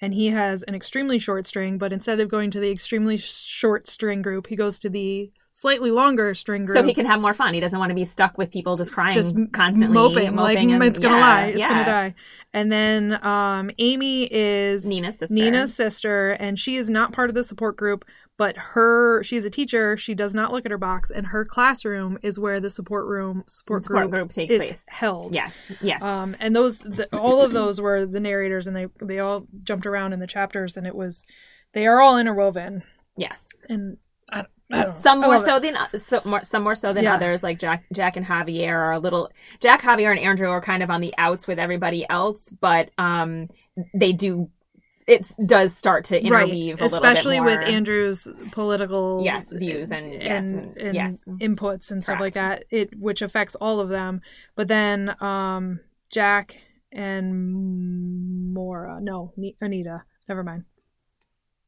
And 0.00 0.12
he 0.12 0.26
has 0.26 0.62
an 0.64 0.74
extremely 0.74 1.18
short 1.18 1.46
string, 1.46 1.78
but 1.78 1.90
instead 1.90 2.20
of 2.20 2.28
going 2.28 2.50
to 2.50 2.60
the 2.60 2.70
extremely 2.70 3.16
short 3.16 3.86
string 3.86 4.20
group, 4.20 4.48
he 4.48 4.56
goes 4.56 4.78
to 4.80 4.90
the 4.90 5.32
slightly 5.54 5.92
longer 5.92 6.34
string 6.34 6.64
group. 6.64 6.76
so 6.76 6.82
he 6.82 6.92
can 6.92 7.06
have 7.06 7.20
more 7.20 7.32
fun. 7.32 7.54
He 7.54 7.60
doesn't 7.60 7.78
want 7.78 7.90
to 7.90 7.94
be 7.94 8.04
stuck 8.04 8.36
with 8.36 8.50
people 8.50 8.76
just 8.76 8.92
crying 8.92 9.14
just 9.14 9.36
constantly, 9.52 9.94
moping, 9.94 10.34
like 10.34 10.58
and- 10.58 10.82
it's 10.82 10.98
gonna 10.98 11.14
yeah, 11.14 11.20
lie, 11.20 11.46
it's 11.46 11.58
yeah. 11.58 11.68
gonna 11.68 11.84
die. 11.84 12.14
And 12.52 12.72
then 12.72 13.24
um, 13.24 13.70
Amie 13.78 14.28
is 14.32 14.84
Nina's 14.84 15.18
sister. 15.18 15.34
Nina's 15.34 15.72
sister, 15.72 16.32
and 16.32 16.58
she 16.58 16.76
is 16.76 16.90
not 16.90 17.12
part 17.12 17.30
of 17.30 17.36
the 17.36 17.44
support 17.44 17.76
group, 17.76 18.04
but 18.36 18.56
her 18.56 19.22
she's 19.22 19.44
a 19.44 19.50
teacher. 19.50 19.96
She 19.96 20.12
does 20.12 20.34
not 20.34 20.52
look 20.52 20.64
at 20.64 20.72
her 20.72 20.78
box, 20.78 21.12
and 21.12 21.28
her 21.28 21.44
classroom 21.44 22.18
is 22.22 22.36
where 22.36 22.58
the 22.58 22.68
support 22.70 23.06
room 23.06 23.44
support, 23.46 23.82
support 23.82 24.10
group, 24.10 24.12
group 24.12 24.32
takes 24.32 24.52
is 24.52 24.58
place. 24.58 24.84
held. 24.88 25.36
Yes. 25.36 25.70
Yes. 25.80 26.02
Um, 26.02 26.34
and 26.40 26.54
those 26.54 26.80
the, 26.80 27.08
all 27.16 27.42
of 27.42 27.52
those 27.52 27.80
were 27.80 28.06
the 28.06 28.20
narrators, 28.20 28.66
and 28.66 28.74
they 28.74 28.86
they 29.00 29.20
all 29.20 29.46
jumped 29.62 29.86
around 29.86 30.12
in 30.12 30.18
the 30.18 30.26
chapters, 30.26 30.76
and 30.76 30.84
it 30.84 30.96
was 30.96 31.24
they 31.74 31.86
are 31.86 32.00
all 32.00 32.18
interwoven, 32.18 32.82
yes. 33.16 33.46
and 33.68 33.98
Some 34.94 35.20
more 35.20 35.38
love 35.38 35.42
it. 35.42 35.44
so 35.44 35.60
than 35.60 35.76
so 36.00 36.20
more, 36.24 36.42
some 36.44 36.62
more 36.64 36.74
so 36.74 36.92
than 36.92 37.04
Yeah. 37.04 37.14
others. 37.14 37.42
Like 37.42 37.58
Jack, 37.58 37.84
Jack 37.92 38.16
and 38.16 38.24
Javier 38.26 38.70
are 38.70 38.92
a 38.92 38.98
little. 38.98 39.30
Jack, 39.60 39.82
Javier, 39.82 40.10
and 40.10 40.18
Andrew 40.18 40.48
are 40.48 40.60
kind 40.60 40.82
of 40.82 40.90
on 40.90 41.00
the 41.00 41.14
outs 41.18 41.46
with 41.46 41.58
everybody 41.58 42.04
else, 42.08 42.48
but 42.60 42.90
um, 42.98 43.46
they 43.94 44.12
do. 44.12 44.50
It 45.06 45.30
does 45.44 45.76
start 45.76 46.06
to 46.06 46.18
interweave 46.18 46.80
a 46.80 46.84
little 46.84 46.98
bit 47.00 47.06
especially 47.12 47.40
with. 47.40 47.60
Andrew's 47.60 48.26
political 48.52 49.20
Yes, 49.22 49.52
views 49.52 49.92
and- 49.92 50.10
yes, 50.14 50.46
and, 50.46 50.64
and- 50.64 50.76
and 50.78 50.94
yes. 50.94 51.28
inputs 51.28 51.90
and 51.90 52.02
stuff 52.02 52.18
like 52.20 52.32
that. 52.34 52.64
It 52.70 52.98
which 52.98 53.20
affects 53.20 53.54
all 53.56 53.80
of 53.80 53.90
them. 53.90 54.22
But 54.56 54.68
then 54.68 55.14
um 55.22 55.80
Jack 56.10 56.56
and 56.90 58.52
Maura, 58.54 58.98
no, 59.02 59.34
Anita. 59.60 60.04
Never 60.26 60.42
mind. 60.42 60.64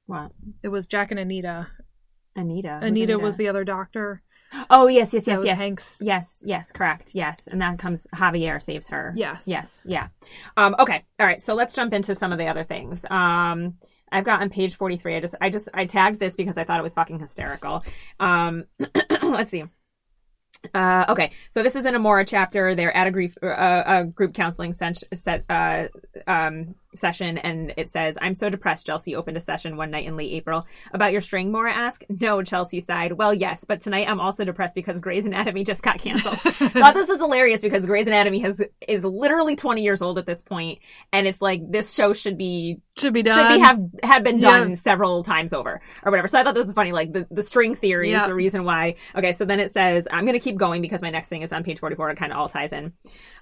What? 0.06 0.32
It 0.62 0.68
was 0.68 0.86
Jack 0.86 1.10
and 1.10 1.20
Anita. 1.20 1.66
Anita. 2.36 2.78
Who's 2.80 2.88
Anita, 2.90 3.18
was 3.18 3.36
the 3.36 3.48
other 3.48 3.64
doctor. 3.64 4.22
Oh 4.70 4.86
yes, 4.86 5.12
yes, 5.12 5.24
That 5.24 5.32
yes, 5.32 5.38
was 5.38 5.46
yes. 5.46 5.58
Hank's- 5.58 6.02
Yes, 6.04 6.42
yes, 6.46 6.72
correct. 6.72 7.10
Yes, 7.14 7.48
and 7.50 7.60
then 7.60 7.76
comes 7.76 8.06
Javier 8.14 8.62
saves 8.62 8.88
her. 8.90 9.12
Yes. 9.16 9.48
Yes. 9.48 9.82
Yeah. 9.84 10.08
Um, 10.56 10.76
okay. 10.78 11.04
All 11.18 11.26
right. 11.26 11.42
So 11.42 11.54
let's 11.54 11.74
jump 11.74 11.92
into 11.92 12.14
some 12.14 12.30
of 12.32 12.38
the 12.38 12.46
other 12.46 12.64
things. 12.64 13.04
Um, 13.10 13.74
I've 14.12 14.24
got 14.24 14.40
on 14.40 14.50
page 14.50 14.76
43. 14.76 15.16
I 15.16 15.20
just, 15.20 15.34
I 15.40 15.50
just, 15.50 15.68
I 15.74 15.84
tagged 15.86 16.20
this 16.20 16.36
because 16.36 16.56
I 16.56 16.62
thought 16.64 16.78
it 16.78 16.84
was 16.84 16.94
fucking 16.94 17.18
hysterical. 17.18 17.84
Um, 18.20 18.64
let's 19.22 19.50
see. 19.50 19.64
Uh, 20.74 21.04
okay, 21.08 21.32
so 21.50 21.62
this 21.62 21.76
is 21.76 21.84
an 21.84 21.94
Amora 21.94 22.26
chapter. 22.26 22.74
They're 22.74 22.96
at 22.96 23.06
a 23.06 23.10
grief, 23.10 23.34
uh, 23.42 23.82
a 23.86 24.04
group 24.04 24.32
counseling 24.34 24.72
sen- 24.72 24.94
set, 25.14 25.44
uh, 25.48 25.88
um, 26.26 26.74
session, 26.98 27.38
and 27.38 27.72
it 27.76 27.90
says, 27.90 28.16
"I'm 28.20 28.34
so 28.34 28.48
depressed." 28.48 28.86
Chelsea 28.86 29.14
opened 29.16 29.36
a 29.36 29.40
session 29.40 29.76
one 29.76 29.90
night 29.90 30.06
in 30.06 30.16
late 30.16 30.32
April 30.32 30.66
about 30.92 31.12
your 31.12 31.20
string. 31.20 31.52
Maura 31.52 31.72
asked. 31.72 32.04
No, 32.08 32.42
Chelsea 32.42 32.80
sighed. 32.80 33.12
Well, 33.12 33.34
yes, 33.34 33.64
but 33.66 33.80
tonight 33.80 34.08
I'm 34.08 34.20
also 34.20 34.44
depressed 34.44 34.74
because 34.74 35.00
Grey's 35.00 35.26
Anatomy 35.26 35.64
just 35.64 35.82
got 35.82 35.98
canceled. 35.98 36.38
Thought 36.40 36.94
this 36.94 37.08
is 37.08 37.18
hilarious 37.18 37.60
because 37.60 37.86
Grey's 37.86 38.06
Anatomy 38.06 38.40
has 38.40 38.62
is 38.86 39.04
literally 39.04 39.56
20 39.56 39.82
years 39.82 40.02
old 40.02 40.18
at 40.18 40.26
this 40.26 40.42
point, 40.42 40.78
and 41.12 41.26
it's 41.26 41.40
like 41.42 41.60
this 41.70 41.94
show 41.94 42.12
should 42.12 42.38
be 42.38 42.80
Should 42.98 43.12
be 43.14 43.22
done. 43.22 43.36
should 43.38 43.54
be 43.56 43.60
have 43.64 43.80
had 44.02 44.24
been 44.24 44.40
done 44.40 44.74
several 44.76 45.22
times 45.24 45.52
over 45.52 45.80
or 46.04 46.10
whatever. 46.10 46.28
So 46.28 46.38
I 46.38 46.42
thought 46.44 46.54
this 46.54 46.66
was 46.66 46.74
funny. 46.74 46.92
Like 46.92 47.12
the, 47.12 47.26
the 47.30 47.42
string 47.42 47.74
theory 47.74 48.12
is 48.12 48.26
the 48.26 48.34
reason 48.34 48.64
why. 48.64 48.96
Okay, 49.14 49.32
so 49.32 49.44
then 49.44 49.60
it 49.60 49.72
says 49.72 50.06
I'm 50.10 50.26
gonna 50.26 50.40
keep 50.40 50.56
going 50.56 50.82
because 50.82 51.02
my 51.02 51.10
next 51.10 51.28
thing 51.28 51.42
is 51.42 51.52
on 51.52 51.64
page 51.64 51.78
44. 51.78 52.10
It 52.10 52.16
kind 52.16 52.32
of 52.32 52.38
all 52.38 52.48
ties 52.48 52.72
in. 52.72 52.92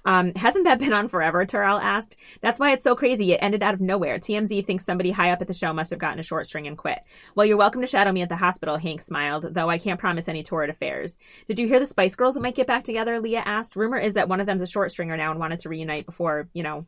Um, 0.05 0.33
hasn't 0.35 0.65
that 0.65 0.79
been 0.79 0.93
on 0.93 1.07
forever? 1.07 1.45
Terrell 1.45 1.79
asked. 1.79 2.17
That's 2.41 2.59
why 2.59 2.71
it's 2.71 2.83
so 2.83 2.95
crazy. 2.95 3.31
It 3.33 3.39
ended 3.41 3.63
out 3.63 3.73
of 3.73 3.81
nowhere. 3.81 4.19
TMZ 4.19 4.65
thinks 4.65 4.85
somebody 4.85 5.11
high 5.11 5.31
up 5.31 5.41
at 5.41 5.47
the 5.47 5.53
show 5.53 5.73
must 5.73 5.89
have 5.89 5.99
gotten 5.99 6.19
a 6.19 6.23
short 6.23 6.45
string 6.45 6.67
and 6.67 6.77
quit. 6.77 6.99
Well, 7.33 7.45
you're 7.45 7.57
welcome 7.57 7.81
to 7.81 7.87
shadow 7.87 8.11
me 8.11 8.21
at 8.21 8.29
the 8.29 8.35
hospital. 8.35 8.77
Hank 8.77 9.01
smiled, 9.01 9.53
though 9.53 9.69
I 9.69 9.79
can't 9.79 9.99
promise 9.99 10.27
any 10.27 10.43
torrid 10.43 10.69
affairs. 10.69 11.17
Did 11.47 11.59
you 11.59 11.67
hear 11.67 11.79
the 11.79 11.85
Spice 11.85 12.15
Girls 12.15 12.37
might 12.37 12.55
get 12.55 12.67
back 12.67 12.83
together? 12.83 13.19
Leah 13.19 13.43
asked. 13.45 13.75
Rumor 13.75 13.97
is 13.97 14.13
that 14.13 14.29
one 14.29 14.39
of 14.39 14.45
them's 14.45 14.61
a 14.61 14.67
short 14.67 14.91
stringer 14.91 15.17
now 15.17 15.31
and 15.31 15.39
wanted 15.39 15.59
to 15.59 15.69
reunite 15.69 16.05
before, 16.05 16.49
you 16.53 16.63
know, 16.63 16.85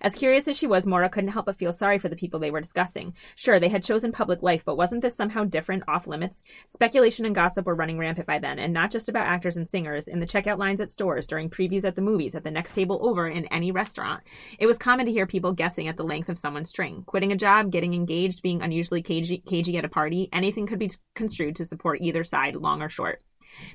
as 0.00 0.14
curious 0.14 0.48
as 0.48 0.56
she 0.56 0.66
was, 0.66 0.86
Maura 0.86 1.08
couldn't 1.08 1.30
help 1.30 1.46
but 1.46 1.58
feel 1.58 1.72
sorry 1.72 1.98
for 1.98 2.08
the 2.08 2.16
people 2.16 2.40
they 2.40 2.50
were 2.50 2.60
discussing. 2.60 3.14
Sure, 3.34 3.60
they 3.60 3.68
had 3.68 3.82
chosen 3.82 4.12
public 4.12 4.42
life, 4.42 4.62
but 4.64 4.76
wasn't 4.76 5.02
this 5.02 5.14
somehow 5.14 5.44
different, 5.44 5.84
off 5.88 6.06
limits? 6.06 6.42
Speculation 6.66 7.26
and 7.26 7.34
gossip 7.34 7.66
were 7.66 7.74
running 7.74 7.98
rampant 7.98 8.26
by 8.26 8.38
then, 8.38 8.58
and 8.58 8.72
not 8.72 8.90
just 8.90 9.08
about 9.08 9.26
actors 9.26 9.56
and 9.56 9.68
singers, 9.68 10.08
in 10.08 10.20
the 10.20 10.26
checkout 10.26 10.58
lines 10.58 10.80
at 10.80 10.90
stores, 10.90 11.26
during 11.26 11.50
previews 11.50 11.84
at 11.84 11.96
the 11.96 12.02
movies, 12.02 12.34
at 12.34 12.44
the 12.44 12.50
next 12.50 12.74
table 12.74 13.00
over, 13.02 13.28
in 13.28 13.46
any 13.46 13.72
restaurant. 13.72 14.22
It 14.58 14.66
was 14.66 14.78
common 14.78 15.06
to 15.06 15.12
hear 15.12 15.26
people 15.26 15.52
guessing 15.52 15.88
at 15.88 15.96
the 15.96 16.04
length 16.04 16.28
of 16.28 16.38
someone's 16.38 16.70
string. 16.70 17.02
Quitting 17.06 17.32
a 17.32 17.36
job, 17.36 17.70
getting 17.70 17.94
engaged, 17.94 18.42
being 18.42 18.62
unusually 18.62 19.02
cagey, 19.02 19.38
cagey 19.38 19.76
at 19.76 19.84
a 19.84 19.88
party, 19.88 20.28
anything 20.32 20.66
could 20.66 20.78
be 20.78 20.90
construed 21.14 21.56
to 21.56 21.64
support 21.64 22.00
either 22.00 22.24
side, 22.24 22.56
long 22.56 22.82
or 22.82 22.88
short. 22.88 23.22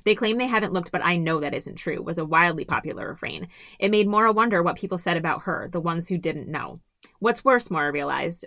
They 0.04 0.14
claim 0.14 0.38
they 0.38 0.46
haven't 0.46 0.72
looked, 0.72 0.92
but 0.92 1.04
I 1.04 1.16
know 1.16 1.40
that 1.40 1.54
isn't 1.54 1.76
true, 1.76 2.02
was 2.02 2.18
a 2.18 2.24
wildly 2.24 2.64
popular 2.64 3.08
refrain. 3.08 3.48
It 3.78 3.90
made 3.90 4.08
Maura 4.08 4.32
wonder 4.32 4.62
what 4.62 4.76
people 4.76 4.98
said 4.98 5.16
about 5.16 5.42
her, 5.42 5.68
the 5.72 5.80
ones 5.80 6.08
who 6.08 6.18
didn't 6.18 6.48
know. 6.48 6.80
What's 7.18 7.44
worse, 7.44 7.70
Maura 7.70 7.92
realized, 7.92 8.46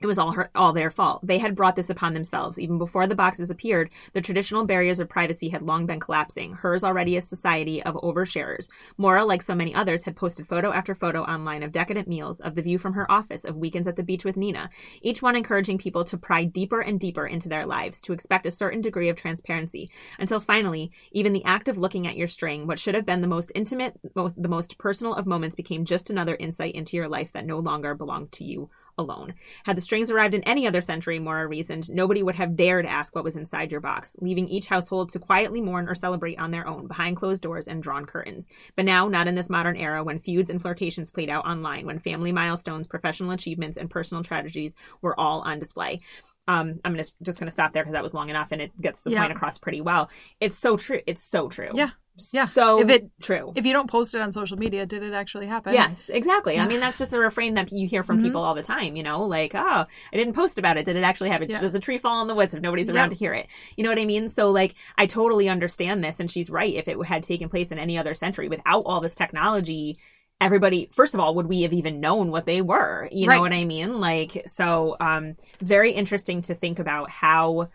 it 0.00 0.06
was 0.06 0.18
all 0.18 0.32
her, 0.32 0.50
all 0.54 0.72
their 0.72 0.90
fault. 0.90 1.20
They 1.26 1.36
had 1.36 1.54
brought 1.54 1.76
this 1.76 1.90
upon 1.90 2.14
themselves. 2.14 2.58
Even 2.58 2.78
before 2.78 3.06
the 3.06 3.14
boxes 3.14 3.50
appeared, 3.50 3.90
the 4.14 4.22
traditional 4.22 4.64
barriers 4.64 4.98
of 4.98 5.10
privacy 5.10 5.50
had 5.50 5.62
long 5.62 5.84
been 5.84 6.00
collapsing. 6.00 6.54
Hers 6.54 6.82
already 6.82 7.18
a 7.18 7.22
society 7.22 7.82
of 7.82 7.96
oversharers. 7.96 8.70
Maura, 8.96 9.26
like 9.26 9.42
so 9.42 9.54
many 9.54 9.74
others, 9.74 10.04
had 10.04 10.16
posted 10.16 10.48
photo 10.48 10.72
after 10.72 10.94
photo 10.94 11.22
online 11.22 11.62
of 11.62 11.72
decadent 11.72 12.08
meals, 12.08 12.40
of 12.40 12.54
the 12.54 12.62
view 12.62 12.78
from 12.78 12.94
her 12.94 13.10
office, 13.12 13.44
of 13.44 13.56
weekends 13.56 13.86
at 13.86 13.96
the 13.96 14.02
beach 14.02 14.24
with 14.24 14.38
Nina. 14.38 14.70
Each 15.02 15.20
one 15.20 15.36
encouraging 15.36 15.76
people 15.76 16.04
to 16.06 16.16
pry 16.16 16.44
deeper 16.44 16.80
and 16.80 16.98
deeper 16.98 17.26
into 17.26 17.50
their 17.50 17.66
lives, 17.66 18.00
to 18.02 18.14
expect 18.14 18.46
a 18.46 18.50
certain 18.50 18.80
degree 18.80 19.10
of 19.10 19.16
transparency, 19.16 19.90
until 20.18 20.40
finally, 20.40 20.92
even 21.12 21.34
the 21.34 21.44
act 21.44 21.68
of 21.68 21.76
looking 21.76 22.06
at 22.06 22.16
your 22.16 22.28
string, 22.28 22.66
what 22.66 22.78
should 22.78 22.94
have 22.94 23.04
been 23.04 23.20
the 23.20 23.26
most 23.26 23.52
intimate, 23.54 24.00
most, 24.14 24.40
the 24.40 24.48
most 24.48 24.78
personal 24.78 25.14
of 25.14 25.26
moments, 25.26 25.56
became 25.56 25.84
just 25.84 26.08
another 26.08 26.36
insight 26.36 26.74
into 26.74 26.96
your 26.96 27.08
life 27.08 27.32
that 27.34 27.44
no 27.44 27.58
longer 27.58 27.94
belonged 27.94 28.32
to 28.32 28.44
you 28.44 28.70
alone. 29.00 29.34
Had 29.64 29.76
the 29.76 29.80
strings 29.80 30.10
arrived 30.10 30.34
in 30.34 30.44
any 30.44 30.66
other 30.68 30.80
century, 30.80 31.18
Maura 31.18 31.48
reasoned, 31.48 31.90
nobody 31.90 32.22
would 32.22 32.36
have 32.36 32.54
dared 32.54 32.86
ask 32.86 33.14
what 33.14 33.24
was 33.24 33.36
inside 33.36 33.72
your 33.72 33.80
box, 33.80 34.14
leaving 34.20 34.46
each 34.48 34.66
household 34.68 35.10
to 35.10 35.18
quietly 35.18 35.60
mourn 35.60 35.88
or 35.88 35.94
celebrate 35.96 36.38
on 36.38 36.52
their 36.52 36.66
own, 36.68 36.86
behind 36.86 37.16
closed 37.16 37.42
doors 37.42 37.66
and 37.66 37.82
drawn 37.82 38.04
curtains. 38.06 38.46
But 38.76 38.84
now, 38.84 39.08
not 39.08 39.26
in 39.26 39.34
this 39.34 39.50
modern 39.50 39.76
era, 39.76 40.04
when 40.04 40.20
feuds 40.20 40.50
and 40.50 40.62
flirtations 40.62 41.10
played 41.10 41.30
out 41.30 41.46
online, 41.46 41.86
when 41.86 41.98
family 41.98 42.30
milestones, 42.30 42.86
professional 42.86 43.32
achievements, 43.32 43.76
and 43.76 43.90
personal 43.90 44.22
tragedies 44.22 44.76
were 45.02 45.18
all 45.18 45.40
on 45.40 45.58
display. 45.58 46.00
Um, 46.48 46.80
I'm 46.84 46.96
just 46.96 47.16
just 47.22 47.38
gonna 47.38 47.50
stop 47.50 47.72
there 47.72 47.82
because 47.84 47.92
that 47.92 48.02
was 48.02 48.14
long 48.14 48.28
enough 48.28 48.48
and 48.50 48.60
it 48.60 48.72
gets 48.80 49.02
the 49.02 49.10
Yeah. 49.10 49.20
point 49.20 49.32
across 49.32 49.58
pretty 49.58 49.80
well. 49.80 50.10
It's 50.40 50.58
so 50.58 50.76
true. 50.76 51.00
It's 51.06 51.22
so 51.22 51.48
true. 51.48 51.68
Yeah. 51.74 51.90
Yeah. 52.32 52.44
So 52.44 52.80
If 52.80 52.88
it- 52.90 53.10
true. 53.22 53.52
If 53.56 53.64
you 53.66 53.72
don't 53.72 53.88
post 53.90 54.14
it 54.14 54.20
on 54.20 54.32
social 54.32 54.56
media, 54.56 54.86
did 54.86 55.02
it 55.02 55.12
actually 55.12 55.46
happen? 55.46 55.72
Yes, 55.74 56.08
exactly. 56.08 56.58
I 56.58 56.66
mean, 56.66 56.80
that's 56.80 56.98
just 56.98 57.12
a 57.14 57.18
refrain 57.18 57.54
that 57.54 57.72
you 57.72 57.88
hear 57.88 58.02
from 58.02 58.18
Mhm. 58.20 58.24
people 58.24 58.42
all 58.42 58.54
the 58.54 58.62
time, 58.62 58.96
you 58.96 59.02
know, 59.02 59.24
like, 59.24 59.54
oh, 59.54 59.58
I 59.86 60.16
didn't 60.16 60.34
post 60.34 60.58
about 60.58 60.76
it. 60.76 60.84
Did 60.84 60.96
it 60.96 61.02
actually 61.02 61.30
happen? 61.30 61.48
Yeah. 61.50 61.60
Does 61.60 61.74
a 61.74 61.80
tree 61.80 61.98
fall 61.98 62.22
in 62.22 62.28
the 62.28 62.34
woods 62.34 62.54
if 62.54 62.60
nobody's 62.60 62.88
around 62.88 63.10
Yep. 63.10 63.10
to 63.10 63.16
hear 63.16 63.34
it? 63.34 63.46
You 63.76 63.84
know 63.84 63.90
what 63.90 63.98
I 63.98 64.04
mean? 64.04 64.28
So, 64.28 64.50
like, 64.50 64.74
I 64.98 65.06
totally 65.06 65.48
understand 65.48 66.02
this. 66.04 66.20
And 66.20 66.30
she's 66.30 66.50
right. 66.50 66.74
If 66.74 66.88
it 66.88 66.96
had 67.06 67.22
taken 67.22 67.48
place 67.48 67.72
in 67.72 67.78
any 67.78 67.98
other 67.98 68.14
century 68.14 68.48
without 68.48 68.82
all 68.86 69.00
this 69.00 69.14
technology, 69.14 69.98
everybody 70.42 70.88
first 70.92 71.12
of 71.12 71.20
all 71.20 71.34
would 71.34 71.46
we 71.48 71.60
have 71.60 71.72
even 71.74 72.00
known 72.00 72.30
what 72.30 72.46
they 72.46 72.62
were 72.62 73.06
you 73.12 73.28
Right. 73.28 73.34
know 73.34 73.40
what 73.42 73.52
i 73.52 73.62
mean 73.62 74.00
like 74.00 74.42
so 74.46 74.96
um 74.98 75.36
it's 75.60 75.68
very 75.68 75.92
interesting 75.92 76.40
to 76.40 76.54
think 76.54 76.78
about 76.78 77.10
how 77.10 77.68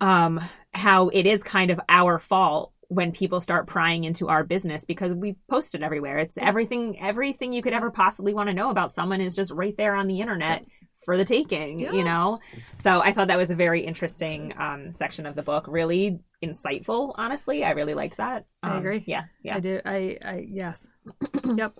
um 0.00 0.40
how 0.74 1.08
it 1.08 1.24
is 1.26 1.42
kind 1.42 1.70
of 1.70 1.80
our 1.88 2.18
fault 2.18 2.72
when 2.90 3.12
people 3.12 3.40
start 3.40 3.66
prying 3.68 4.02
into 4.02 4.28
our 4.28 4.42
business 4.44 4.84
because 4.84 5.14
we 5.14 5.36
post 5.48 5.74
it 5.76 5.82
everywhere 5.82 6.18
it's 6.18 6.36
everything 6.36 7.00
everything 7.00 7.52
you 7.52 7.62
could 7.62 7.72
ever 7.72 7.88
possibly 7.90 8.34
want 8.34 8.50
to 8.50 8.54
know 8.56 8.66
about 8.68 8.92
someone 8.92 9.20
is 9.20 9.36
just 9.36 9.52
right 9.52 9.76
there 9.76 9.94
on 9.94 10.08
the 10.08 10.20
internet 10.20 10.64
for 11.04 11.16
the 11.16 11.24
taking 11.24 11.78
Yeah. 11.78 11.92
you 11.92 12.02
know 12.04 12.40
so 12.82 13.00
i 13.00 13.12
thought 13.12 13.28
that 13.28 13.38
was 13.38 13.50
a 13.52 13.54
very 13.54 13.86
interesting 13.86 14.52
um 14.58 14.92
section 14.92 15.24
of 15.24 15.36
the 15.36 15.42
book 15.42 15.66
really 15.68 16.18
insightful 16.44 17.14
honestly 17.16 17.62
i 17.64 17.70
really 17.70 17.94
liked 17.94 18.16
that 18.16 18.44
I 18.62 18.70
Um, 18.72 18.78
agree. 18.78 19.04
yeah 19.06 19.24
yeah 19.44 19.56
I 19.56 19.60
do. 19.60 19.80
I. 19.84 20.18
I. 20.24 20.46
Yes. 20.50 20.88
yep. 21.56 21.72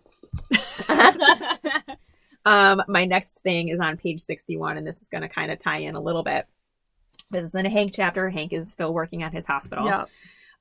um, 2.46 2.82
my 2.88 3.04
next 3.04 3.42
thing 3.42 3.68
is 3.68 3.80
on 3.80 3.96
page 3.96 4.20
61, 4.20 4.78
and 4.78 4.86
this 4.86 5.02
is 5.02 5.08
going 5.08 5.22
to 5.22 5.28
kind 5.28 5.50
of 5.52 5.58
tie 5.58 5.76
in 5.78 5.94
a 5.94 6.00
little 6.00 6.22
bit. 6.22 6.46
This 7.30 7.48
is 7.48 7.54
in 7.54 7.66
a 7.66 7.70
Hank 7.70 7.92
chapter. 7.94 8.30
Hank 8.30 8.52
is 8.52 8.72
still 8.72 8.92
working 8.94 9.22
at 9.22 9.32
his 9.32 9.46
hospital. 9.46 9.84
Yep. 9.86 10.08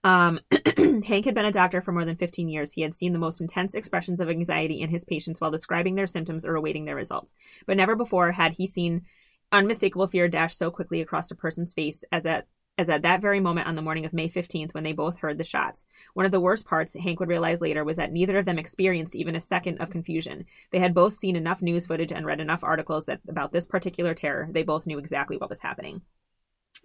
Um, 0.04 0.40
Hank 0.78 1.26
had 1.26 1.36
been 1.36 1.46
a 1.46 1.52
doctor 1.52 1.82
for 1.82 1.92
more 1.92 2.06
than 2.06 2.16
15 2.16 2.48
years. 2.48 2.72
He 2.72 2.82
had 2.82 2.96
seen 2.96 3.14
the 3.14 3.20
most 3.20 3.42
intense 3.42 3.76
expressions 3.76 4.20
of 4.20 4.30
anxiety 4.30 4.82
in 4.82 4.90
his 4.90 5.06
patients 5.06 5.42
while 5.42 5.52
describing 5.52 5.96
their 5.96 6.08
symptoms 6.08 6.46
or 6.46 6.56
awaiting 6.56 6.86
their 6.86 6.96
results. 6.96 7.34
But 7.66 7.78
never 7.78 7.96
before 7.96 8.32
had 8.32 8.54
he 8.54 8.68
seen 8.68 9.06
unmistakable 9.52 10.08
fear 10.08 10.28
dash 10.28 10.56
so 10.56 10.72
quickly 10.72 11.02
across 11.02 11.32
a 11.32 11.36
person's 11.36 11.74
face 11.74 12.04
as 12.12 12.26
at 12.26 12.48
as 12.78 12.90
at 12.90 13.02
that 13.02 13.20
very 13.20 13.42
moment 13.42 13.68
on 13.68 13.76
the 13.76 13.82
morning 13.82 14.06
of 14.06 14.14
May 14.14 14.30
15th 14.30 14.74
when 14.74 14.86
they 14.86 14.94
both 14.94 15.20
heard 15.20 15.38
the 15.38 15.44
shots. 15.44 15.86
One 16.14 16.26
of 16.26 16.32
the 16.32 16.40
worst 16.40 16.66
parts, 16.66 16.96
Hank 16.96 17.20
would 17.20 17.28
realize 17.28 17.60
later, 17.60 17.84
was 17.84 17.98
that 17.98 18.14
neither 18.14 18.38
of 18.38 18.46
them 18.46 18.58
experienced 18.58 19.18
even 19.18 19.36
a 19.36 19.42
second 19.42 19.82
of 19.82 19.90
confusion. 19.90 20.46
They 20.72 20.80
had 20.80 20.94
both 20.94 21.12
seen 21.12 21.36
enough 21.36 21.62
news 21.62 21.88
footage 21.88 22.14
and 22.14 22.26
read 22.26 22.40
enough 22.40 22.64
articles 22.64 23.08
that 23.08 23.20
about 23.28 23.52
this 23.52 23.68
particular 23.68 24.14
terror, 24.14 24.48
they 24.50 24.64
both 24.64 24.88
knew 24.88 24.98
exactly 24.98 25.36
what 25.36 25.50
was 25.50 25.60
happening. 25.60 26.04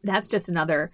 That's 0.03 0.29
just 0.29 0.49
another 0.49 0.91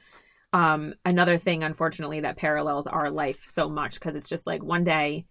um 0.53 0.95
another 1.05 1.39
thing 1.39 1.63
unfortunately 1.63 2.21
that 2.21 2.37
parallels 2.37 2.87
our 2.87 3.11
life 3.11 3.39
so 3.45 3.69
much 3.69 3.95
because 3.95 4.17
it's 4.17 4.29
just 4.29 4.47
like 4.47 4.63
one 4.63 4.85
day 4.85 5.25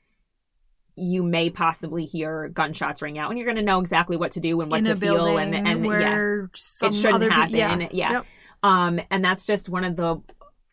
you 0.95 1.23
may 1.23 1.49
possibly 1.49 2.05
hear 2.05 2.49
gunshots 2.49 3.01
ring 3.01 3.17
out 3.17 3.29
and 3.29 3.37
you're 3.37 3.45
going 3.45 3.57
to 3.57 3.63
know 3.63 3.79
exactly 3.79 4.17
what 4.17 4.31
to 4.33 4.39
do 4.39 4.59
and 4.61 4.71
what 4.71 4.83
to 4.83 4.95
feel 4.95 5.37
and 5.37 5.55
and 5.55 5.85
where 5.85 6.47
yes 6.49 6.79
it 6.83 6.93
shouldn't 6.93 7.15
other 7.15 7.29
pe- 7.29 7.35
happen 7.35 7.55
yeah. 7.81 7.87
yeah, 7.91 8.11
Yep. 8.11 8.25
um 8.63 8.99
and 9.11 9.23
that's 9.23 9.45
just 9.45 9.69
one 9.69 9.83
of 9.83 9.95
the 9.95 10.21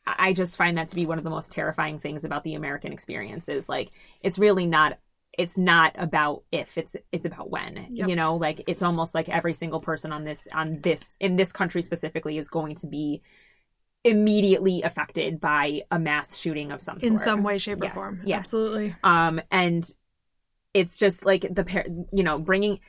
i 0.06 0.32
just 0.32 0.56
find 0.56 0.78
that 0.78 0.88
to 0.88 0.94
be 0.94 1.06
one 1.06 1.18
of 1.18 1.24
the 1.24 1.30
most 1.30 1.52
terrifying 1.52 1.98
things 1.98 2.24
about 2.24 2.44
the 2.44 2.54
american 2.54 2.92
experience 2.92 3.48
is 3.48 3.68
like 3.68 3.90
it's 4.20 4.38
really 4.38 4.66
not 4.66 4.98
it's 5.38 5.58
not 5.58 5.92
about 5.98 6.44
if 6.50 6.78
it's 6.78 6.96
it's 7.12 7.26
about 7.26 7.50
when 7.50 7.88
Yep. 7.90 8.08
you 8.08 8.16
know 8.16 8.36
like 8.36 8.62
it's 8.68 8.82
almost 8.82 9.14
like 9.14 9.28
every 9.28 9.54
single 9.54 9.80
person 9.80 10.12
on 10.12 10.24
this 10.24 10.48
on 10.52 10.80
this 10.80 11.16
in 11.20 11.36
this 11.36 11.52
country 11.52 11.82
specifically 11.82 12.38
is 12.38 12.48
going 12.48 12.76
to 12.76 12.86
be 12.86 13.22
immediately 14.06 14.82
affected 14.82 15.40
by 15.40 15.82
a 15.90 15.98
mass 15.98 16.36
shooting 16.36 16.72
of 16.72 16.80
some 16.80 17.00
sort 17.00 17.12
In 17.12 17.18
some 17.18 17.42
way, 17.42 17.58
shape, 17.58 17.78
Yes, 17.82 17.90
or 17.92 17.94
form. 17.94 18.20
yes. 18.24 18.38
Absolutely. 18.38 18.94
um 19.04 19.40
and 19.50 19.86
it's 20.74 20.96
just 20.96 21.24
like 21.24 21.46
the 21.50 21.64
par- 21.64 21.86
you 22.12 22.22
know 22.22 22.36
bringing 22.38 22.80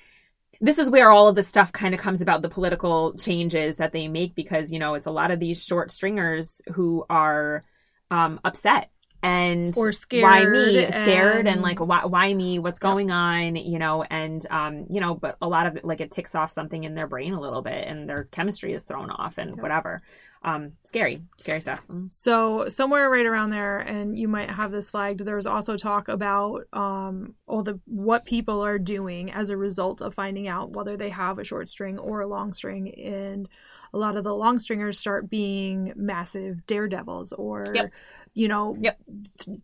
this 0.59 0.77
is 0.79 0.89
where 0.89 1.11
all 1.11 1.27
of 1.27 1.35
this 1.35 1.47
stuff 1.47 1.71
kind 1.71 1.93
of 1.93 1.99
comes 1.99 2.19
about 2.21 2.41
the 2.41 2.49
political 2.49 3.13
changes 3.17 3.77
that 3.77 3.91
they 3.91 4.07
make 4.07 4.33
because 4.35 4.71
you 4.71 4.79
know 4.79 4.93
it's 4.95 5.07
a 5.07 5.11
lot 5.11 5.31
of 5.31 5.39
these 5.39 5.63
short 5.63 5.91
stringers 5.91 6.61
who 6.73 7.05
are 7.09 7.63
um 8.11 8.39
upset 8.43 8.89
and 9.23 9.75
Or 9.75 9.91
scared. 9.91 10.23
why 10.23 10.45
me 10.45 10.85
scared 10.91 11.39
and, 11.39 11.47
and- 11.47 11.61
like 11.61 11.79
why, 11.79 12.05
why 12.05 12.33
me 12.33 12.59
what's 12.59 12.79
going 12.79 13.09
on 13.11 13.55
you 13.55 13.79
know 13.79 14.03
and 14.03 14.45
um 14.49 14.85
you 14.89 15.01
know 15.01 15.15
but 15.15 15.37
a 15.41 15.47
lot 15.47 15.65
of 15.65 15.77
it 15.77 15.85
like 15.85 16.01
it 16.01 16.11
ticks 16.11 16.35
off 16.35 16.51
something 16.51 16.83
in 16.83 16.93
their 16.95 17.07
brain 17.07 17.33
a 17.33 17.41
little 17.41 17.61
bit 17.61 17.87
and 17.87 18.07
their 18.07 18.25
chemistry 18.25 18.73
is 18.73 18.83
thrown 18.83 19.09
off 19.09 19.37
and 19.39 19.59
whatever 19.61 20.01
um 20.43 20.73
scary 20.83 21.21
scary 21.37 21.61
stuff 21.61 21.81
Mm. 21.91 22.11
So 22.11 22.69
somewhere 22.69 23.09
right 23.09 23.25
around 23.25 23.49
there, 23.49 23.79
and 23.79 24.17
you 24.17 24.27
might 24.27 24.49
have 24.49 24.71
this 24.71 24.91
flagged. 24.91 25.21
There's 25.21 25.45
also 25.45 25.77
talk 25.77 26.09
about 26.09 26.63
um, 26.73 27.33
all 27.47 27.63
the 27.63 27.79
what 27.85 28.25
people 28.25 28.61
are 28.63 28.77
doing 28.77 29.31
as 29.31 29.49
a 29.49 29.57
result 29.57 30.01
of 30.01 30.13
finding 30.13 30.47
out 30.47 30.71
whether 30.71 30.95
they 30.97 31.09
have 31.09 31.39
a 31.39 31.43
short 31.43 31.69
string 31.69 31.97
or 31.97 32.21
a 32.21 32.27
long 32.27 32.53
string, 32.53 32.93
and 32.99 33.49
a 33.93 33.97
lot 33.97 34.17
of 34.17 34.23
the 34.23 34.35
long 34.35 34.59
stringers 34.59 34.99
start 34.99 35.29
being 35.29 35.93
massive 35.95 36.65
daredevils, 36.67 37.33
or 37.33 37.71
Yep. 37.73 37.91
You 38.41 38.47
know, 38.47 38.75
Yep. 38.79 38.95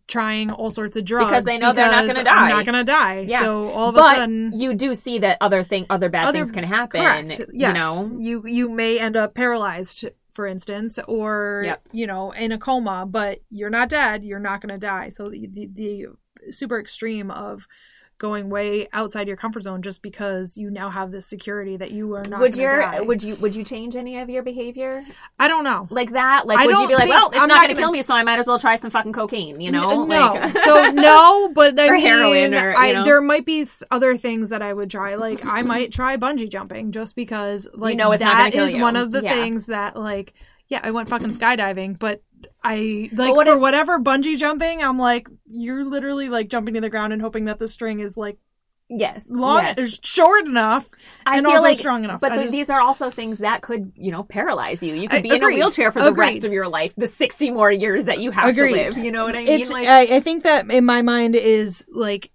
trying 0.08 0.50
all 0.50 0.70
sorts 0.70 0.96
of 0.96 1.04
drugs 1.04 1.30
Because 1.30 1.44
they 1.44 1.58
know 1.58 1.72
they're 1.72 1.90
not 1.90 2.06
gonna 2.08 2.18
I'm 2.20 2.24
die. 2.24 2.48
not 2.50 2.64
going 2.66 2.74
to 2.84 2.84
die. 2.84 3.20
Yeah. 3.28 3.40
So 3.40 3.68
all 3.68 3.90
of 3.90 3.94
but 3.94 4.14
a 4.16 4.18
sudden, 4.20 4.52
you 4.58 4.74
do 4.74 4.94
see 4.94 5.18
that 5.20 5.38
other 5.40 5.62
thing 5.62 5.86
other 5.90 6.08
bad 6.08 6.26
Other- 6.26 6.38
things 6.38 6.52
can 6.52 6.64
happen 6.64 7.00
Correct. 7.00 7.40
you 7.52 7.72
know 7.72 8.10
you 8.18 8.44
you 8.46 8.68
may 8.68 8.98
end 8.98 9.16
up 9.16 9.34
paralyzed, 9.34 10.06
for 10.32 10.46
instance, 10.46 10.98
or 11.06 11.62
Yep. 11.66 11.82
you 11.92 12.06
know 12.06 12.32
in 12.32 12.50
a 12.52 12.58
coma, 12.58 13.06
but 13.06 13.40
you're 13.50 13.70
not 13.70 13.88
dead. 13.88 14.24
You're 14.24 14.40
not 14.50 14.60
going 14.60 14.72
to 14.72 14.78
die. 14.94 15.08
So 15.10 15.28
the, 15.28 15.46
the 15.52 15.66
the 15.72 16.06
super 16.50 16.78
extreme 16.80 17.30
of 17.30 17.66
going 18.18 18.48
way 18.48 18.88
outside 18.92 19.26
your 19.26 19.36
comfort 19.36 19.62
zone 19.62 19.82
just 19.82 20.00
because 20.02 20.56
you 20.56 20.70
now 20.70 20.88
have 20.90 21.10
this 21.10 21.26
security 21.26 21.76
that 21.76 21.90
you 21.90 22.14
are 22.14 22.22
not. 22.28 22.40
would 22.40 22.56
your 22.56 22.80
die. 22.80 23.00
would 23.00 23.22
you 23.22 23.34
would 23.36 23.54
you 23.54 23.64
change 23.64 23.96
any 23.96 24.18
of 24.18 24.30
your 24.30 24.42
behavior 24.42 25.04
I 25.38 25.48
don't 25.48 25.64
know. 25.64 25.88
like 25.90 26.12
that 26.12 26.46
like 26.46 26.58
I 26.58 26.66
would 26.66 26.76
you 26.78 26.88
be 26.88 26.94
like 26.94 27.08
well 27.08 27.28
it's 27.28 27.36
I'm 27.36 27.48
not, 27.48 27.54
not 27.54 27.54
gonna, 27.62 27.68
gonna- 27.74 27.80
kill 27.80 27.92
me 27.92 28.02
so 28.02 28.14
i 28.14 28.22
might 28.22 28.38
as 28.38 28.46
well 28.46 28.58
try 28.58 28.76
some 28.76 28.90
fucking 28.90 29.12
cocaine 29.12 29.60
you 29.60 29.70
know 29.72 30.02
N- 30.02 30.08
no. 30.08 30.32
like 30.34 30.56
so 30.64 30.90
no, 30.90 31.48
but 31.54 31.78
I 31.78 31.88
Or 31.88 31.92
mean, 31.94 32.02
heroin 32.02 32.54
or, 32.54 32.70
you 32.70 32.76
I, 32.76 32.92
know. 32.92 33.04
there 33.04 33.20
might 33.20 33.44
be 33.44 33.66
other 33.90 34.16
things 34.16 34.50
that 34.50 34.62
I 34.62 34.72
would 34.72 34.90
try. 34.90 35.16
Like 35.16 35.44
I 35.44 35.62
might 35.62 35.92
try 35.92 36.16
bungee 36.16 36.48
jumping 36.50 36.92
just 36.92 37.16
because, 37.16 37.68
like, 37.74 37.96
know 37.96 38.12
it's 38.12 38.22
that 38.22 38.54
is 38.54 38.74
you. 38.74 38.80
one 38.82 38.96
of 38.96 39.10
the 39.12 39.22
Yeah. 39.22 39.30
things 39.30 39.66
that, 39.66 39.96
like, 39.96 40.34
yeah, 40.68 40.80
I 40.82 40.90
went 40.92 41.08
fucking 41.08 41.30
skydiving, 41.30 41.98
but 41.98 42.22
I 42.62 43.08
like 43.12 43.34
what 43.34 43.46
for 43.46 43.54
if- 43.54 43.60
whatever 43.60 43.98
bungee 43.98 44.36
jumping, 44.38 44.82
I'm 44.82 44.98
like, 44.98 45.28
you're 45.46 45.84
literally 45.84 46.28
like 46.28 46.48
jumping 46.48 46.74
to 46.74 46.80
the 46.80 46.90
ground 46.90 47.12
and 47.12 47.20
hoping 47.22 47.46
that 47.46 47.58
the 47.58 47.68
string 47.68 48.00
is 48.00 48.16
like 48.16 48.38
yes 48.90 49.24
long, 49.28 49.62
yes. 49.64 49.78
or 49.78 49.88
short 50.02 50.46
enough, 50.46 50.88
I 51.26 51.38
and 51.38 51.46
feel 51.46 51.52
also 51.56 51.62
like, 51.68 51.78
strong 51.78 52.04
enough. 52.04 52.20
But 52.20 52.34
just- 52.34 52.52
these 52.52 52.68
are 52.70 52.80
also 52.80 53.10
things 53.10 53.38
that 53.38 53.62
could, 53.62 53.92
you 53.96 54.12
know, 54.12 54.22
paralyze 54.22 54.82
you. 54.82 54.94
You 54.94 55.08
could 55.08 55.20
I- 55.20 55.22
be 55.22 55.30
in 55.34 55.42
a 55.42 55.46
wheelchair 55.46 55.90
for 55.90 56.00
the 56.00 56.08
Agreed. 56.08 56.34
rest 56.34 56.44
of 56.44 56.52
your 56.52 56.68
life, 56.68 56.94
the 56.96 57.06
60 57.06 57.50
more 57.50 57.72
years 57.72 58.04
that 58.04 58.20
you 58.20 58.30
have 58.30 58.48
Agreed. 58.50 58.72
to 58.72 58.76
live. 58.76 58.98
You 58.98 59.10
know 59.10 59.24
what 59.24 59.36
I 59.36 59.44
mean? 59.44 59.68
like, 59.70 59.88
I, 59.88 60.16
I 60.16 60.20
think 60.20 60.42
that 60.42 60.70
in 60.70 60.84
my 60.84 61.02
mind 61.02 61.34
is 61.34 61.84
like 61.90 62.30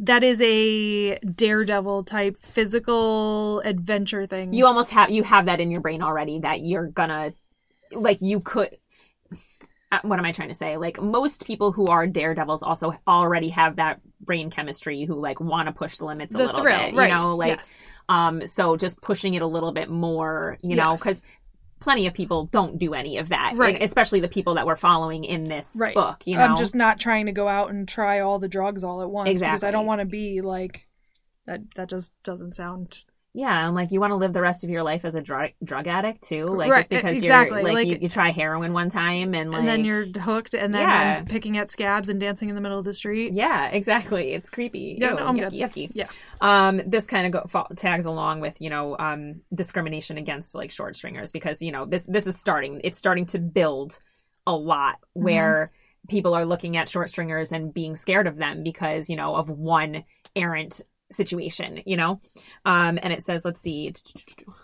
that 0.00 0.22
is 0.22 0.42
a 0.42 1.16
daredevil 1.20 2.04
type 2.04 2.38
physical 2.38 3.60
adventure 3.60 4.26
thing 4.26 4.52
you 4.52 4.66
almost 4.66 4.90
have, 4.90 5.10
you 5.10 5.22
have 5.22 5.46
that 5.46 5.58
in 5.58 5.70
your 5.70 5.80
brain 5.80 6.02
already 6.02 6.40
that 6.40 6.60
you're 6.60 6.88
gonna, 6.88 7.32
like, 7.92 8.20
you 8.20 8.40
could. 8.40 8.76
Uh, 9.94 10.00
What 10.08 10.18
am 10.18 10.24
I 10.24 10.32
trying 10.32 10.48
to 10.48 10.54
say? 10.54 10.76
Like 10.76 11.00
most 11.00 11.46
people 11.46 11.72
who 11.72 11.86
are 11.88 12.06
daredevils 12.06 12.62
also 12.62 12.94
already 13.06 13.50
have 13.50 13.76
that 13.76 14.00
brain 14.20 14.50
chemistry 14.50 15.04
who 15.04 15.14
like 15.14 15.40
want 15.40 15.66
to 15.68 15.72
push 15.72 15.96
the 15.98 16.04
limits 16.06 16.34
a 16.34 16.38
the 16.38 16.46
little 16.46 16.60
thrill 16.62 16.78
bit, 16.86 16.94
right 16.94 17.08
you 17.08 17.14
know, 17.14 17.36
like 17.36 17.48
yes. 17.58 17.86
Um, 18.08 18.46
so 18.46 18.76
just 18.76 19.00
pushing 19.00 19.32
it 19.34 19.40
a 19.40 19.46
little 19.46 19.72
bit 19.72 19.88
more, 19.88 20.58
you 20.62 20.76
know, 20.76 20.94
because 20.94 21.22
plenty 21.80 22.06
of 22.06 22.12
people 22.14 22.46
don't 22.46 22.78
do 22.78 22.92
any 22.94 23.16
of 23.18 23.30
that, 23.30 23.54
Right. 23.56 23.74
and 23.74 23.82
especially 23.82 24.20
the 24.20 24.28
people 24.28 24.54
that 24.54 24.66
we're 24.66 24.76
following 24.76 25.24
in 25.24 25.44
this 25.44 25.74
Right. 25.74 25.94
book. 25.94 26.22
You 26.26 26.36
know, 26.36 26.44
i'm 26.44 26.56
just 26.56 26.74
not 26.74 26.98
trying 27.00 27.26
to 27.26 27.32
go 27.32 27.48
out 27.48 27.70
and 27.70 27.86
try 27.88 28.20
all 28.20 28.38
the 28.38 28.48
drugs 28.48 28.84
all 28.84 29.00
at 29.02 29.10
once 29.10 29.40
because 29.40 29.62
i 29.64 29.70
don't 29.70 29.86
want 29.86 30.00
to 30.00 30.06
be 30.06 30.40
like 30.40 30.86
that 31.46 31.60
that 31.76 31.88
just 31.90 32.12
doesn't 32.22 32.54
sound 32.54 33.04
yeah, 33.36 33.66
and 33.66 33.74
like 33.74 33.90
you 33.90 34.00
want 34.00 34.12
to 34.12 34.16
live 34.16 34.32
the 34.32 34.40
rest 34.40 34.62
of 34.62 34.70
your 34.70 34.82
life 34.84 35.04
as 35.04 35.14
a 35.16 35.20
drug 35.20 35.50
drug 35.62 35.88
addict 35.88 36.22
too, 36.22 36.46
like 36.46 36.70
Right, 36.70 36.78
just 36.80 36.90
because 36.90 37.16
exactly, 37.18 37.56
you're 37.62 37.64
like, 37.64 37.74
like- 37.74 37.88
you, 37.88 37.98
you 38.02 38.08
try 38.08 38.30
heroin 38.30 38.72
one 38.72 38.88
time 38.90 39.34
and 39.34 39.50
like 39.50 39.58
and 39.60 39.68
then 39.68 39.84
you're 39.84 40.04
hooked 40.06 40.54
and 40.54 40.72
then 40.72 40.82
Yeah. 40.88 41.16
I'm 41.18 41.24
picking 41.24 41.58
at 41.58 41.70
scabs 41.70 42.08
and 42.08 42.20
dancing 42.20 42.48
in 42.48 42.54
the 42.54 42.60
middle 42.60 42.78
of 42.78 42.84
the 42.84 42.92
street 42.94 43.32
yeah, 43.32 43.66
exactly. 43.68 44.32
It's 44.32 44.48
creepy. 44.50 44.96
Yeah, 45.00 45.10
Ew, 45.10 45.16
no, 45.16 45.26
I'm 45.26 45.36
yucky, 45.36 45.50
good. 45.50 45.72
yucky. 45.72 45.90
Yeah. 45.94 46.06
Um, 46.40 46.80
this 46.86 47.06
kind 47.06 47.34
of 47.34 47.44
go, 47.52 47.66
tags 47.76 48.06
along 48.06 48.40
with 48.40 48.60
you 48.60 48.70
know 48.70 48.96
um 48.98 49.40
discrimination 49.54 50.16
against 50.16 50.54
like 50.54 50.70
short 50.70 50.94
stringers 50.96 51.32
because 51.32 51.60
you 51.60 51.72
know 51.72 51.86
this 51.86 52.04
this 52.06 52.26
is 52.26 52.38
starting. 52.38 52.80
It's 52.84 52.98
starting 52.98 53.26
to 53.26 53.38
build 53.38 53.98
a 54.46 54.52
lot 54.54 54.96
Mm-hmm. 55.16 55.24
where 55.24 55.72
people 56.08 56.34
are 56.34 56.44
looking 56.44 56.76
at 56.76 56.88
short 56.88 57.08
stringers 57.08 57.50
and 57.50 57.72
being 57.72 57.96
scared 57.96 58.26
of 58.26 58.36
them 58.36 58.62
because 58.62 59.08
you 59.08 59.16
know 59.16 59.34
of 59.36 59.48
one 59.48 60.04
errant 60.36 60.80
situation. 61.12 61.82
You 61.86 61.96
know, 61.96 62.20
um, 62.64 62.98
and 63.02 63.12
it 63.12 63.22
says 63.22 63.42
let's 63.44 63.60
see 63.60 63.92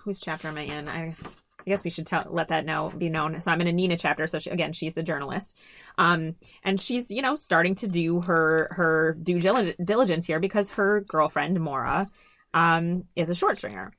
whose 0.05 0.21
chapter 0.21 0.49
am 0.49 0.59
I 0.59 0.63
in? 0.63 0.89
I. 0.89 1.15
I 1.61 1.69
guess 1.69 1.85
we 1.85 1.91
should 1.91 2.07
tell, 2.07 2.25
let 2.31 2.49
that 2.49 2.65
know 2.65 2.91
be 2.97 3.11
known. 3.11 3.39
So 3.39 3.51
I'm 3.51 3.61
in 3.61 3.67
a 3.67 3.73
Nina 3.73 3.99
chapter. 3.99 4.27
So 4.27 4.39
she, 4.39 4.49
again, 4.49 4.73
she's 4.73 4.95
the 4.95 5.03
journalist, 5.03 5.59
um, 5.99 6.37
and 6.65 6.81
she's 6.81 7.11
you 7.11 7.21
know 7.21 7.37
starting 7.37 7.75
to 7.77 7.87
do 7.87 8.23
her 8.23 8.69
her 8.73 9.19
due 9.23 9.37
dili- 9.37 9.75
diligence 9.85 10.27
here 10.27 10.41
because 10.41 10.71
her 10.71 11.05
girlfriend 11.07 11.61
Maura 11.61 12.09
um, 12.55 13.05
is 13.15 13.29
a 13.29 13.35
short 13.35 13.59
stringer. 13.59 13.93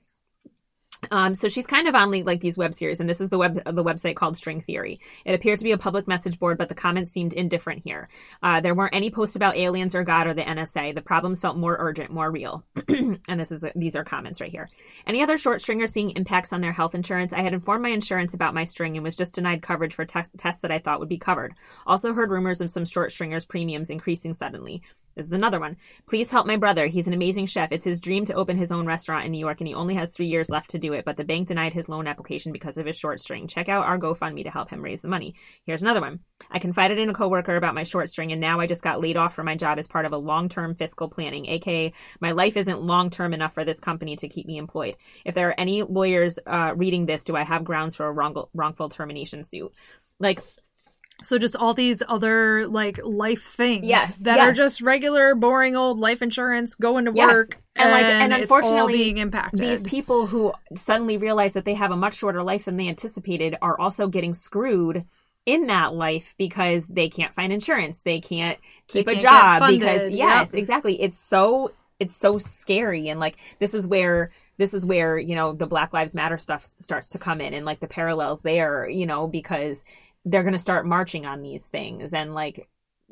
Um, 1.10 1.34
so 1.34 1.49
she's 1.49 1.66
kind 1.66 1.88
of 1.88 1.95
on 1.95 2.12
like, 2.12 2.41
these 2.41 2.58
web 2.58 2.76
series, 2.76 2.99
and 2.99 3.10
this 3.10 3.22
is 3.22 3.30
the 3.30 3.38
web 3.38 3.56
the 3.66 3.84
website 3.84 4.16
called 4.16 4.38
String 4.38 4.62
Theory. 4.62 4.99
It 5.26 5.34
appears 5.34 5.60
to 5.60 5.64
be 5.64 5.72
a 5.72 5.78
public 5.78 6.08
message 6.08 6.38
board, 6.38 6.58
but 6.58 6.70
the 6.70 6.76
comments 6.76 7.12
seemed 7.12 7.34
indifferent 7.34 7.82
here. 7.84 8.08
Uh, 8.43 8.62
there 8.62 8.76
weren't 8.76 8.93
any 8.93 9.10
posts 9.10 9.36
about 9.36 9.58
aliens 9.58 9.95
or 9.95 10.04
God 10.04 10.28
or 10.28 10.34
the 10.34 10.43
NSA. 10.43 10.93
The 10.93 11.02
problems 11.02 11.41
felt 11.41 11.58
more 11.58 11.76
urgent, 11.80 12.12
more 12.12 12.30
real. 12.30 12.64
and 12.88 13.39
this 13.39 13.52
is 13.52 13.66
these 13.76 13.95
are 13.95 14.04
comments 14.04 14.41
right 14.41 14.52
here. 14.52 14.70
Any 15.08 15.24
other 15.24 15.38
short 15.38 15.62
stringers 15.62 15.91
seeing 15.91 16.12
impacts 16.12 16.54
on 16.54 16.62
their 16.62 16.72
health 16.72 16.93
insurance? 16.93 17.34
I 17.34 17.41
had 17.41 17.54
informed 17.54 17.82
my 17.82 17.89
insurance 17.89 18.34
about 18.34 18.54
my 18.54 18.66
string 18.66 18.95
and 18.95 19.04
was 19.04 19.16
just 19.16 19.34
denied 19.34 19.64
coverage 19.64 19.95
for 19.95 20.06
te- 20.06 20.22
tests 20.38 20.62
that 20.62 20.72
I 20.72 20.80
thought 20.80 20.99
would 20.99 21.10
be 21.10 21.18
covered. 21.18 21.56
Also 21.88 22.14
heard 22.14 22.30
rumors 22.30 22.62
of 22.62 22.70
some 22.70 22.86
short 22.86 23.12
stringers 23.12 23.45
premiums 23.45 23.89
increasing 23.89 24.36
suddenly. 24.36 24.84
This 25.16 25.26
is 25.26 25.34
another 25.34 25.59
one. 25.59 25.78
Please 26.07 26.30
help 26.30 26.47
my 26.47 26.57
brother. 26.57 26.88
He's 26.88 27.07
an 27.07 27.14
amazing 27.14 27.45
chef. 27.45 27.72
It's 27.72 27.86
his 27.86 28.01
dream 28.01 28.26
to 28.26 28.34
open 28.34 28.57
his 28.57 28.72
own 28.72 28.86
restaurant 28.86 29.26
in 29.26 29.32
New 29.32 29.39
York, 29.39 29.59
and 29.62 29.68
he 29.68 29.74
only 29.74 29.95
has 29.95 30.14
three 30.14 30.28
years 30.28 30.49
left 30.49 30.72
to 30.72 30.80
do 30.80 30.93
it. 30.93 31.05
But 31.05 31.18
the 31.18 31.24
bank 31.24 31.47
denied 31.47 31.74
his 31.74 31.89
loan 31.89 32.07
application 32.07 32.51
because 32.51 32.78
of 32.78 32.86
his 32.86 32.97
short 32.97 33.20
string. 33.20 33.47
Check 33.47 33.70
out 33.70 33.86
our 33.86 33.99
GoFundMe 33.99 34.43
to 34.43 34.51
help 34.51 34.70
him 34.70 34.82
raise 34.82 35.01
the 35.01 35.07
money. 35.07 35.36
Here's 35.66 35.82
another 35.82 36.01
one. 36.01 36.20
I 36.49 36.59
confided 36.59 36.97
in 36.97 37.09
a 37.09 37.14
coworker 37.14 37.55
about 37.55 37.76
my 37.76 37.84
short 37.84 38.09
string, 38.09 38.32
and 38.32 38.41
now 38.41 38.59
I 38.59 38.68
just 38.68 38.82
got 38.82 39.01
laid 39.01 39.18
off 39.18 39.36
from 39.36 39.45
my 39.45 39.55
job 39.55 39.80
as 39.80 39.88
part 39.88 40.05
of 40.05 40.14
a 40.14 40.18
long-term 40.18 40.76
fiscal 40.76 41.09
planning, 41.09 41.47
aka 41.47 41.93
my 42.20 42.32
life 42.32 42.57
isn't 42.57 42.82
long-term 42.82 43.34
enough 43.34 43.53
for 43.53 43.66
this 43.66 43.80
company 43.80 44.16
to 44.18 44.30
keep 44.30 44.47
me 44.47 44.57
employed. 44.57 44.95
If 45.26 45.36
there 45.36 45.49
are 45.49 45.59
any 45.59 45.84
lawyers 45.84 46.39
uh, 46.45 46.74
reading 46.76 47.05
this, 47.05 47.24
do 47.24 47.36
I 47.36 47.43
have 47.43 47.64
grounds 47.64 47.95
for 47.95 48.05
a 48.05 48.12
wrong- 48.12 48.47
wrongful 48.53 48.89
termination 48.89 49.45
suit? 49.45 49.72
Like 50.20 50.41
So 51.24 51.38
just 51.38 51.55
all 51.55 51.74
these 51.74 52.01
other 52.07 52.67
like 52.67 52.99
life 53.03 53.43
things 53.43 53.88
Yes, 53.88 54.17
that 54.22 54.39
are 54.39 54.51
just 54.53 54.82
regular, 54.82 55.36
boring 55.36 55.76
old 55.76 55.99
life 55.99 56.22
insurance, 56.22 56.76
going 56.76 57.05
to 57.05 57.11
Yes. 57.11 57.17
work, 57.17 57.61
And, 57.76 57.91
like, 57.91 58.09
and 58.19 58.32
it's 58.34 58.55
all 58.61 58.88
unfortunately, 58.88 58.88
being 58.89 59.17
impacted. 59.17 59.59
these 59.59 59.84
people 59.84 60.28
who 60.28 60.53
suddenly 60.78 61.17
realize 61.17 61.53
that 61.53 61.65
they 61.65 61.74
have 61.74 61.91
a 61.91 61.95
much 61.97 62.15
shorter 62.15 62.43
life 62.43 62.65
than 62.65 62.78
they 62.78 62.88
anticipated 62.88 63.57
are 63.61 63.80
also 63.80 64.07
getting 64.07 64.34
screwed 64.34 65.05
in 65.45 65.67
that 65.67 65.93
life 65.95 66.36
because 66.38 66.88
they 66.88 67.09
can't 67.09 67.34
find 67.34 67.51
insurance 67.51 68.03
they 68.03 68.19
can't 68.22 68.59
keep 68.88 69.07
They 69.07 69.15
a 69.15 69.15
can't 69.15 69.24
job 69.24 69.65
because 69.65 70.07
yes 70.07 70.53
Yep. 70.53 70.53
exactly 70.53 71.01
it's 71.01 71.19
so 71.19 71.72
it's 71.99 72.15
so 72.15 72.38
scary 72.38 73.09
and 73.09 73.19
like 73.19 73.38
this 73.59 73.74
is 73.74 73.88
where 73.88 74.32
this 74.59 74.74
is 74.76 74.86
where 74.86 75.17
you 75.17 75.34
know 75.36 75.53
the 75.53 75.65
black 75.65 75.93
lives 75.93 76.13
matter 76.13 76.38
stuff 76.38 76.72
starts 76.80 77.09
to 77.09 77.19
come 77.19 77.41
in 77.41 77.55
and 77.55 77.65
like 77.65 77.80
the 77.80 77.88
parallels 77.88 78.43
there 78.43 78.88
you 78.88 79.07
know 79.07 79.26
because 79.28 79.84
they're 80.26 80.43
going 80.43 80.53
to 80.53 80.59
start 80.59 80.86
marching 80.86 81.26
on 81.26 81.41
these 81.41 81.67
things 81.67 82.13
and 82.13 82.34
like 82.34 82.67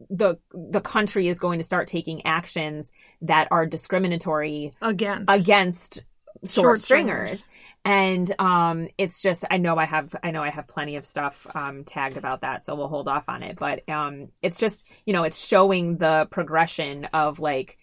the 0.09 0.35
the 0.53 0.81
country 0.81 1.27
is 1.27 1.39
going 1.39 1.59
to 1.59 1.63
start 1.63 1.87
taking 1.87 2.25
actions 2.25 2.91
that 3.21 3.47
are 3.51 3.65
discriminatory 3.65 4.71
against 4.81 5.29
against 5.29 6.03
short, 6.45 6.79
stringers. 6.79 7.39
stringers. 7.39 7.45
And 7.85 8.33
um 8.39 8.87
it's 8.97 9.21
just 9.21 9.45
I 9.49 9.57
know 9.57 9.77
I 9.77 9.85
have 9.85 10.15
I 10.23 10.31
know 10.31 10.43
I 10.43 10.49
have 10.49 10.67
plenty 10.67 10.95
of 10.95 11.05
stuff 11.05 11.47
um 11.53 11.83
tagged 11.83 12.17
about 12.17 12.41
that, 12.41 12.63
so 12.63 12.75
we'll 12.75 12.87
hold 12.87 13.07
off 13.07 13.25
on 13.27 13.43
it. 13.43 13.57
But 13.57 13.87
um 13.89 14.29
it's 14.41 14.57
just, 14.57 14.87
you 15.05 15.13
know, 15.13 15.23
it's 15.23 15.45
showing 15.45 15.97
the 15.97 16.27
progression 16.29 17.05
of 17.13 17.39
like 17.39 17.77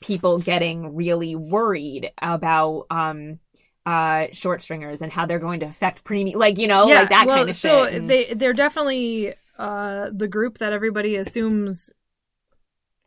people 0.00 0.38
getting 0.38 0.94
really 0.94 1.34
worried 1.34 2.10
about 2.20 2.86
um 2.90 3.38
uh 3.86 4.26
short 4.32 4.60
stringers 4.60 5.00
and 5.00 5.12
how 5.12 5.24
they're 5.24 5.38
going 5.38 5.60
to 5.60 5.66
affect 5.66 6.04
premium 6.04 6.38
like, 6.38 6.58
you 6.58 6.68
know, 6.68 6.84
like 6.86 7.08
that 7.08 7.26
well, 7.26 7.36
kind 7.36 7.50
of 7.50 7.56
so 7.56 7.86
shit. 7.86 7.94
And- 7.94 8.08
they 8.08 8.34
they're 8.34 8.52
definitely 8.52 9.32
uh 9.58 10.10
the 10.12 10.28
group 10.28 10.58
that 10.58 10.72
everybody 10.72 11.16
assumes 11.16 11.92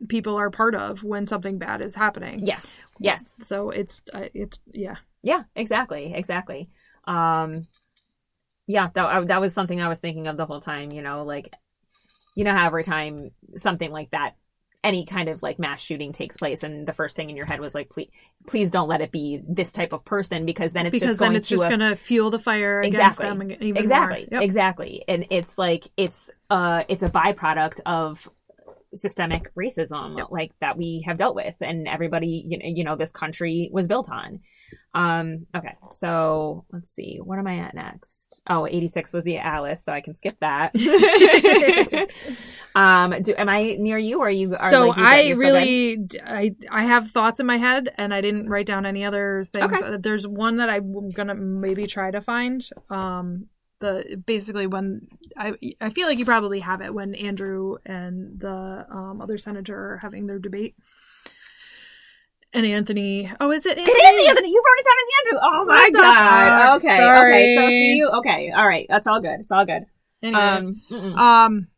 people 0.08 0.36
are 0.36 0.50
part 0.50 0.74
of 0.74 1.04
when 1.04 1.26
something 1.26 1.58
bad 1.58 1.82
is 1.82 1.94
happening. 1.94 2.46
yes. 2.46 2.82
Yes. 2.98 3.36
So 3.42 3.70
it's 3.70 4.02
uh, 4.12 4.28
it's 4.34 4.60
yeah. 4.72 4.96
Yeah, 5.22 5.42
exactly, 5.54 6.14
exactly. 6.14 6.70
Um, 7.04 7.66
yeah, 8.66 8.88
that 8.94 9.04
I, 9.04 9.24
that 9.24 9.40
was 9.40 9.52
something 9.52 9.80
I 9.80 9.88
was 9.88 9.98
thinking 9.98 10.26
of 10.26 10.36
the 10.38 10.46
whole 10.46 10.60
time. 10.60 10.92
You 10.92 11.02
know, 11.02 11.24
like 11.24 11.52
you 12.34 12.44
know 12.44 12.54
how 12.54 12.66
every 12.66 12.84
time 12.84 13.30
something 13.56 13.90
like 13.90 14.10
that, 14.12 14.36
any 14.82 15.04
kind 15.04 15.28
of 15.28 15.42
like 15.42 15.58
mass 15.58 15.80
shooting 15.82 16.12
takes 16.12 16.36
place, 16.36 16.62
and 16.62 16.86
the 16.88 16.92
first 16.92 17.14
thing 17.16 17.28
in 17.28 17.36
your 17.36 17.46
head 17.46 17.60
was 17.60 17.74
like, 17.74 17.90
please, 17.90 18.08
please 18.46 18.70
don't 18.70 18.88
let 18.88 19.00
it 19.02 19.12
be 19.12 19.42
this 19.46 19.72
type 19.72 19.92
of 19.92 20.04
person, 20.04 20.46
because 20.46 20.72
then 20.72 20.86
it's 20.86 20.94
because 20.94 21.10
just 21.10 21.20
then 21.20 21.36
it's 21.36 21.48
to 21.48 21.54
just 21.56 21.66
a- 21.66 21.68
going 21.68 21.80
to 21.80 21.94
fuel 21.96 22.30
the 22.30 22.38
fire 22.38 22.82
Exactly. 22.82 23.26
against 23.26 23.40
them 23.40 23.50
ag- 23.50 23.62
even 23.62 23.82
exactly. 23.82 24.28
Yep. 24.32 24.42
exactly, 24.42 25.04
and 25.06 25.26
it's 25.30 25.58
like 25.58 25.88
it's 25.96 26.30
uh 26.48 26.84
it's 26.88 27.02
a 27.02 27.08
byproduct 27.10 27.80
of 27.84 28.28
systemic 28.94 29.54
racism 29.54 30.18
Yep. 30.18 30.26
like 30.30 30.52
that 30.60 30.76
we 30.76 31.04
have 31.06 31.16
dealt 31.16 31.36
with 31.36 31.54
and 31.60 31.86
everybody 31.86 32.44
you 32.48 32.58
know, 32.58 32.64
you 32.66 32.82
know 32.82 32.96
this 32.96 33.12
country 33.12 33.70
was 33.72 33.86
built 33.86 34.10
on 34.10 34.40
um 34.94 35.46
okay 35.54 35.76
so 35.92 36.64
let's 36.72 36.90
see 36.90 37.18
what 37.22 37.38
am 37.38 37.46
i 37.46 37.58
at 37.58 37.74
next 37.74 38.42
oh 38.48 38.66
86 38.66 39.12
was 39.12 39.24
the 39.24 39.38
alice 39.38 39.84
so 39.84 39.92
i 39.92 40.00
can 40.00 40.16
skip 40.16 40.36
that 40.40 40.74
um 42.74 43.22
do 43.22 43.32
am 43.38 43.48
i 43.48 43.76
near 43.78 43.98
you 43.98 44.18
or 44.20 44.26
are 44.26 44.30
you 44.30 44.56
are 44.56 44.70
so 44.70 44.88
like, 44.88 44.96
you 44.96 45.04
I 45.10 45.20
you're 45.20 45.36
still 45.36 45.48
good? 45.48 45.54
really, 45.54 45.96
d- 45.96 46.20
I, 46.24 46.54
I 46.70 46.84
have 46.84 47.10
thoughts 47.10 47.40
in 47.40 47.46
my 47.46 47.56
head, 47.56 47.92
and 47.96 48.14
I 48.14 48.20
didn't 48.20 48.48
write 48.48 48.66
down 48.66 48.86
any 48.86 49.04
other 49.04 49.44
things. 49.44 49.72
Okay. 49.72 49.84
Uh, 49.84 49.98
There's 49.98 50.26
one 50.26 50.56
that 50.56 50.70
I'm 50.70 51.10
gonna 51.10 51.34
maybe 51.34 51.86
try 51.86 52.10
to 52.10 52.20
find. 52.20 52.66
Um, 52.88 53.46
the 53.80 54.22
basically 54.26 54.66
when 54.66 55.08
I, 55.36 55.54
I 55.80 55.88
feel 55.88 56.06
like 56.06 56.18
you 56.18 56.26
probably 56.26 56.60
have 56.60 56.82
it 56.82 56.92
when 56.92 57.14
Andrew 57.14 57.76
and 57.86 58.38
the 58.38 58.86
um, 58.90 59.22
other 59.22 59.38
senator 59.38 59.92
are 59.92 59.96
having 59.96 60.26
their 60.26 60.38
debate, 60.38 60.74
and 62.52 62.66
Anthony. 62.66 63.30
Oh, 63.40 63.50
is 63.50 63.66
it? 63.66 63.78
Anthony? 63.78 63.96
It 63.96 64.22
is 64.22 64.28
Anthony. 64.28 64.50
You 64.50 64.62
wrote 64.64 64.78
it 64.78 64.84
down 64.84 64.94
as 64.98 65.08
Andrew. 65.18 65.40
Oh 65.42 65.64
my 65.64 65.90
god. 65.90 66.76
Okay. 66.76 66.96
Sorry. 66.96 67.34
Okay. 67.34 67.56
So 67.56 67.68
see 67.68 67.96
you. 67.96 68.08
Okay. 68.08 68.52
All 68.54 68.66
right. 68.66 68.86
That's 68.88 69.06
all 69.06 69.20
good. 69.20 69.40
It's 69.40 69.52
all 69.52 69.64
good. 69.64 69.84
Anyways. 70.22 70.64
Um. 70.90 71.14
Um, 71.14 71.68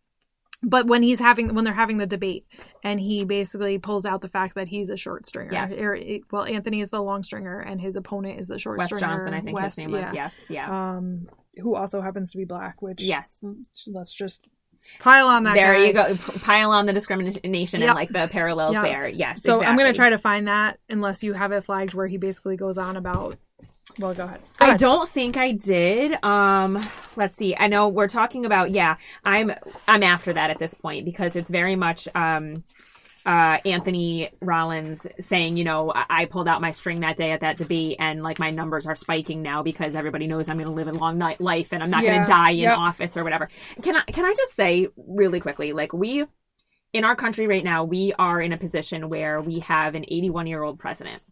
but 0.62 0.86
when 0.86 1.02
he's 1.02 1.18
having 1.18 1.54
when 1.54 1.64
they're 1.64 1.74
having 1.74 1.98
the 1.98 2.06
debate, 2.06 2.46
and 2.84 3.00
he 3.00 3.24
basically 3.24 3.78
pulls 3.78 4.06
out 4.06 4.20
the 4.20 4.28
fact 4.28 4.54
that 4.54 4.68
he's 4.68 4.90
a 4.90 4.96
short 4.96 5.26
stringer. 5.26 5.52
Yes. 5.52 5.72
Or, 5.72 5.98
well, 6.30 6.44
Anthony 6.44 6.80
is 6.80 6.90
the 6.90 7.02
long 7.02 7.24
stringer, 7.24 7.58
and 7.58 7.80
his 7.80 7.96
opponent 7.96 8.38
is 8.38 8.46
the 8.46 8.58
short 8.58 8.78
Wes 8.78 8.86
stringer. 8.86 9.06
Johnson. 9.06 9.34
I 9.34 9.40
think 9.40 9.56
Wes, 9.58 9.74
his 9.74 9.84
name 9.84 9.92
was. 9.92 10.02
yeah. 10.02 10.12
Yes. 10.12 10.34
Yeah. 10.48 10.96
Um, 10.96 11.28
who 11.60 11.74
also 11.74 12.00
happens 12.00 12.30
to 12.32 12.38
be 12.38 12.44
black. 12.44 12.80
Which 12.80 13.02
yes. 13.02 13.44
let's 13.86 14.14
just 14.14 14.46
pile 15.00 15.28
on 15.28 15.44
that. 15.44 15.54
there 15.54 15.74
guy. 15.74 15.84
you 15.86 15.92
go. 15.92 16.14
Pile 16.40 16.70
on 16.70 16.86
the 16.86 16.92
discrimination 16.92 17.80
Yep. 17.80 17.88
and 17.90 17.94
like 17.94 18.08
the 18.10 18.28
parallels 18.30 18.74
Yep. 18.74 18.82
there. 18.84 19.08
Yes. 19.08 19.42
So 19.42 19.62
I'm 19.62 19.76
gonna 19.76 19.92
try 19.92 20.10
to 20.10 20.18
find 20.18 20.48
that 20.48 20.78
unless 20.88 21.22
you 21.22 21.32
have 21.32 21.52
it 21.52 21.64
flagged 21.64 21.94
where 21.94 22.06
he 22.06 22.16
basically 22.16 22.56
goes 22.56 22.78
on 22.78 22.96
about. 22.96 23.36
Well, 23.98 24.14
go 24.14 24.24
ahead. 24.24 24.40
Go 24.58 24.64
I 24.64 24.68
ahead. 24.68 24.80
don't 24.80 25.08
think 25.08 25.36
I 25.36 25.52
did. 25.52 26.16
Um, 26.24 26.80
let's 27.16 27.36
see. 27.36 27.54
I 27.56 27.66
know 27.66 27.88
we're 27.88 28.08
talking 28.08 28.46
about. 28.46 28.70
Yeah, 28.70 28.96
I'm. 29.24 29.52
I'm 29.88 30.02
after 30.02 30.32
that 30.32 30.50
at 30.50 30.58
this 30.58 30.72
point 30.74 31.04
because 31.04 31.36
it's 31.36 31.50
very 31.50 31.76
much. 31.76 32.08
Um, 32.14 32.64
uh, 33.24 33.58
Anthony 33.64 34.30
Rollins 34.40 35.06
saying, 35.20 35.56
you 35.56 35.64
know, 35.64 35.92
I-, 35.94 36.06
I 36.08 36.24
pulled 36.26 36.48
out 36.48 36.60
my 36.60 36.70
string 36.72 37.00
that 37.00 37.16
day 37.16 37.32
at 37.32 37.40
that 37.40 37.56
debate, 37.56 37.96
and 37.98 38.22
like 38.22 38.38
my 38.38 38.50
numbers 38.50 38.86
are 38.86 38.94
spiking 38.94 39.42
now 39.42 39.62
because 39.62 39.94
everybody 39.94 40.26
knows 40.26 40.48
I'm 40.48 40.56
going 40.56 40.66
to 40.68 40.72
live 40.72 40.88
a 40.88 40.92
long 40.92 41.18
night 41.18 41.40
life 41.40 41.72
and 41.72 41.82
I'm 41.82 41.90
not 41.90 42.02
going 42.02 42.20
to 42.20 42.26
die 42.26 42.50
in 42.50 42.58
Yep. 42.60 42.78
office 42.78 43.16
or 43.16 43.24
whatever. 43.24 43.48
Can 43.82 43.96
I? 43.96 44.02
Can 44.02 44.24
I 44.24 44.34
just 44.36 44.54
say 44.54 44.88
really 44.96 45.40
quickly, 45.40 45.72
like 45.72 45.92
we. 45.92 46.24
In 46.92 47.04
our 47.04 47.16
country 47.16 47.46
right 47.48 47.64
now, 47.64 47.84
we 47.84 48.12
are 48.18 48.38
in 48.38 48.52
a 48.52 48.58
position 48.58 49.08
where 49.08 49.40
we 49.40 49.60
have 49.60 49.94
an 49.94 50.04
81 50.06 50.46
year 50.46 50.62
old 50.62 50.78
president. 50.78 51.22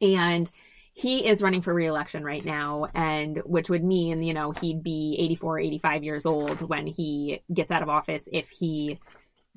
And 0.00 0.48
he 0.92 1.26
is 1.26 1.42
running 1.42 1.62
for 1.62 1.72
reelection 1.72 2.24
right 2.24 2.44
now 2.44 2.86
and 2.94 3.38
which 3.44 3.70
would 3.70 3.82
mean 3.82 4.22
you 4.22 4.34
know 4.34 4.50
he'd 4.50 4.82
be 4.82 5.16
84 5.18 5.60
85 5.60 6.04
years 6.04 6.26
old 6.26 6.68
when 6.68 6.86
he 6.86 7.42
gets 7.52 7.70
out 7.70 7.82
of 7.82 7.88
office 7.88 8.28
if 8.32 8.48
he 8.50 8.98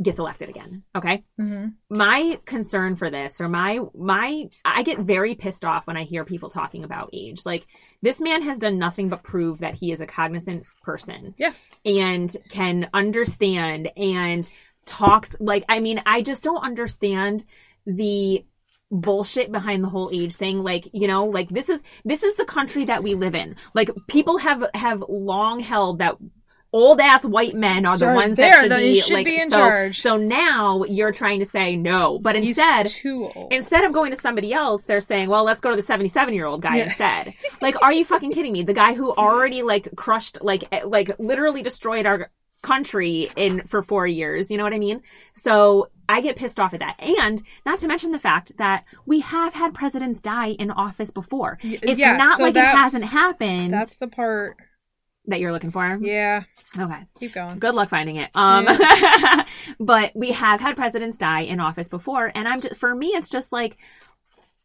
gets 0.01 0.17
elected 0.17 0.49
again 0.49 0.83
okay 0.95 1.23
Mhm. 1.39 1.73
my 1.89 2.39
concern 2.45 2.95
for 2.95 3.11
this 3.11 3.39
or 3.39 3.47
my 3.47 3.79
my 3.95 4.49
i 4.65 4.81
get 4.81 4.99
very 4.99 5.35
pissed 5.35 5.63
off 5.63 5.85
when 5.85 5.95
i 5.97 6.03
hear 6.03 6.25
people 6.25 6.49
talking 6.49 6.83
about 6.83 7.11
age 7.13 7.41
like 7.45 7.67
this 8.01 8.19
man 8.19 8.41
has 8.41 8.57
done 8.57 8.79
nothing 8.79 9.07
but 9.09 9.21
prove 9.21 9.59
that 9.59 9.75
he 9.75 9.91
is 9.91 10.01
a 10.01 10.07
cognizant 10.07 10.63
person 10.81 11.35
Yes. 11.37 11.69
and 11.85 12.35
can 12.49 12.89
understand 12.93 13.91
and 13.95 14.49
talks 14.85 15.35
like 15.39 15.63
I 15.69 15.79
mean 15.79 16.01
I 16.05 16.21
just 16.21 16.43
don't 16.43 16.61
understand 16.63 17.45
the 17.85 18.43
bullshit 18.91 19.51
behind 19.51 19.83
the 19.83 19.89
whole 19.89 20.09
age 20.13 20.35
thing 20.35 20.61
like 20.61 20.87
you 20.91 21.07
know 21.07 21.25
like 21.25 21.49
this 21.49 21.69
is 21.69 21.81
this 22.03 22.21
is 22.21 22.35
the 22.35 22.45
country 22.45 22.83
that 22.85 23.01
we 23.01 23.15
live 23.15 23.33
in 23.33 23.55
like 23.73 23.89
people 24.07 24.37
have 24.39 24.63
have 24.73 25.03
long 25.07 25.59
held 25.61 25.99
that 25.99 26.15
old 26.73 26.99
ass 26.99 27.23
white 27.23 27.53
men 27.55 27.85
are 27.85 27.97
the 27.97 28.05
Sure, 28.05 28.15
ones 28.15 28.37
that 28.37 28.61
should 28.61 28.71
the- 28.71 28.77
be 28.77 28.99
should 28.99 29.13
like 29.13 29.25
be 29.25 29.39
in 29.39 29.49
so 29.51 29.55
charge. 29.57 30.01
so 30.01 30.17
now 30.17 30.83
you're 30.83 31.11
trying 31.11 31.39
to 31.39 31.45
say 31.45 31.75
no 31.75 32.17
but 32.19 32.35
He's 32.35 32.57
instead 32.57 32.91
instead 33.51 33.83
of 33.85 33.93
going 33.93 34.11
to 34.11 34.19
somebody 34.19 34.51
else, 34.53 34.85
they're 34.85 34.99
saying, 34.99 35.29
"Well, 35.29 35.43
let's 35.43 35.61
go 35.61 35.69
to 35.69 35.75
the 35.75 35.81
77 35.83 36.33
year 36.33 36.45
old 36.47 36.61
guy 36.61 36.77
Yeah. 36.77 36.83
instead." 36.85 37.33
like, 37.61 37.81
are 37.81 37.93
you 37.93 38.03
fucking 38.03 38.31
kidding 38.33 38.51
me? 38.53 38.63
The 38.63 38.73
guy 38.73 38.93
who 38.95 39.11
already 39.13 39.61
like 39.61 39.87
crushed, 39.95 40.39
like, 40.41 40.63
eh, 40.71 40.81
like 40.83 41.11
literally 41.19 41.61
destroyed 41.61 42.05
our 42.05 42.31
country 42.63 43.29
in 43.35 43.61
for 43.67 43.83
four 43.83 44.07
years. 44.07 44.49
You 44.49 44.57
know 44.57 44.63
what 44.63 44.73
I 44.73 44.79
mean? 44.79 45.01
So 45.33 45.89
I 46.07 46.21
get 46.21 46.37
pissed 46.37 46.59
off 46.59 46.73
at 46.73 46.79
that. 46.79 46.95
And 46.99 47.43
not 47.65 47.79
to 47.79 47.87
mention 47.87 48.11
the 48.11 48.19
fact 48.19 48.57
that 48.57 48.85
we 49.05 49.19
have 49.19 49.53
had 49.53 49.73
presidents 49.73 50.21
die 50.21 50.51
in 50.51 50.71
office 50.71 51.11
before. 51.11 51.59
It's 51.61 51.99
yeah, 51.99 52.15
not 52.15 52.37
so 52.37 52.43
like 52.43 52.55
it 52.55 52.63
hasn't 52.65 53.03
happened 53.03 53.71
That's 53.73 53.95
the 53.97 54.07
part. 54.07 54.57
That 55.27 55.39
you're 55.39 55.51
looking 55.51 55.71
for. 55.71 55.97
Yeah. 56.01 56.43
Okay. 56.77 56.99
Keep 57.19 57.33
going. 57.33 57.59
Good 57.59 57.75
luck 57.75 57.89
finding 57.89 58.17
it. 58.17 58.29
Um, 58.35 58.67
but 59.79 60.11
we 60.15 60.31
have 60.31 60.59
had 60.59 60.75
presidents 60.75 61.17
die 61.17 61.41
in 61.41 61.59
office 61.59 61.87
before, 61.87 62.31
and 62.33 62.47
I'm 62.47 62.61
just 62.61 62.75
for 62.75 62.93
me, 62.93 63.07
it's 63.07 63.29
just 63.29 63.51
like 63.51 63.77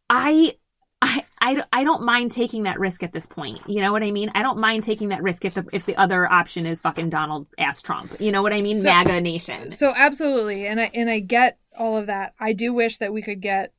I. 0.09 0.55
I, 1.01 1.23
I, 1.39 1.63
I 1.71 1.83
don't 1.85 2.03
mind 2.03 2.33
taking 2.33 2.63
that 2.63 2.77
risk 2.77 3.03
at 3.03 3.13
this 3.13 3.25
point. 3.25 3.61
You 3.67 3.79
know 3.79 3.93
what 3.93 4.03
I 4.03 4.11
mean? 4.11 4.29
I 4.35 4.41
don't 4.41 4.59
mind 4.59 4.83
taking 4.83 5.07
that 5.09 5.23
risk 5.23 5.45
if 5.45 5.53
the 5.53 5.65
if 5.71 5.85
the 5.85 5.95
other 5.95 6.29
option 6.29 6.65
is 6.65 6.81
fucking 6.81 7.09
Donald 7.09 7.47
ass 7.57 7.81
Trump. 7.81 8.19
You 8.19 8.33
know 8.33 8.41
what 8.41 8.51
I 8.51 8.61
mean? 8.61 8.81
So- 8.81 8.89
MAGA 8.89 9.21
nation. 9.21 9.69
So 9.69 9.93
absolutely, 9.95 10.67
and 10.67 10.77
I 10.77 10.91
and 10.93 11.09
I 11.09 11.19
get 11.19 11.57
all 11.79 11.95
of 11.95 12.07
that. 12.07 12.33
I 12.37 12.51
do 12.51 12.73
wish 12.73 12.97
that 12.97 13.13
we 13.13 13.21
could 13.21 13.39
get 13.39 13.71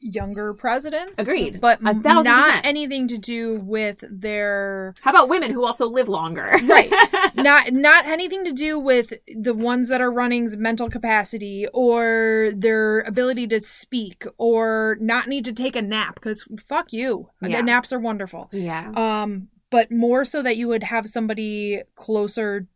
younger 0.00 0.54
presidents. 0.54 1.18
Agreed. 1.18 1.60
But 1.60 1.82
not 1.82 2.24
percent. 2.24 2.64
anything 2.64 3.06
to 3.08 3.18
do 3.18 3.56
with 3.56 4.02
their 4.10 4.94
How 5.02 5.10
about 5.10 5.28
women 5.28 5.50
who 5.50 5.64
also 5.64 5.86
live 5.88 6.08
longer? 6.08 6.50
right 6.66 6.90
not 7.34 7.72
not 7.72 8.06
anything 8.06 8.44
to 8.46 8.52
do 8.52 8.78
with 8.78 9.12
the 9.26 9.52
ones 9.54 9.88
that 9.88 10.00
are 10.00 10.10
running's 10.10 10.56
mental 10.56 10.88
capacity 10.88 11.66
or 11.74 12.50
their 12.54 13.00
ability 13.00 13.46
to 13.48 13.60
speak 13.60 14.24
or 14.38 14.96
not 15.00 15.28
need 15.28 15.44
to 15.44 15.52
take 15.52 15.76
a 15.76 15.82
nap 15.82 16.14
because 16.14 16.46
fuck 16.66 16.92
you 16.92 17.28
Yeah. 17.42 17.60
naps 17.60 17.92
are 17.92 17.98
wonderful 18.00 18.48
yeah. 18.52 18.90
um 18.96 19.48
but 19.70 19.90
more 19.92 20.24
so 20.24 20.42
that 20.42 20.56
you 20.56 20.66
would 20.68 20.82
have 20.82 21.06
somebody 21.06 21.82
closer 21.94 22.66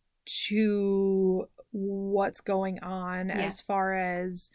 to 0.49 1.47
what's 1.73 2.41
going 2.41 2.79
on 2.83 3.29
Yes. 3.29 3.55
as 3.55 3.61
far 3.61 3.95
as 3.95 4.51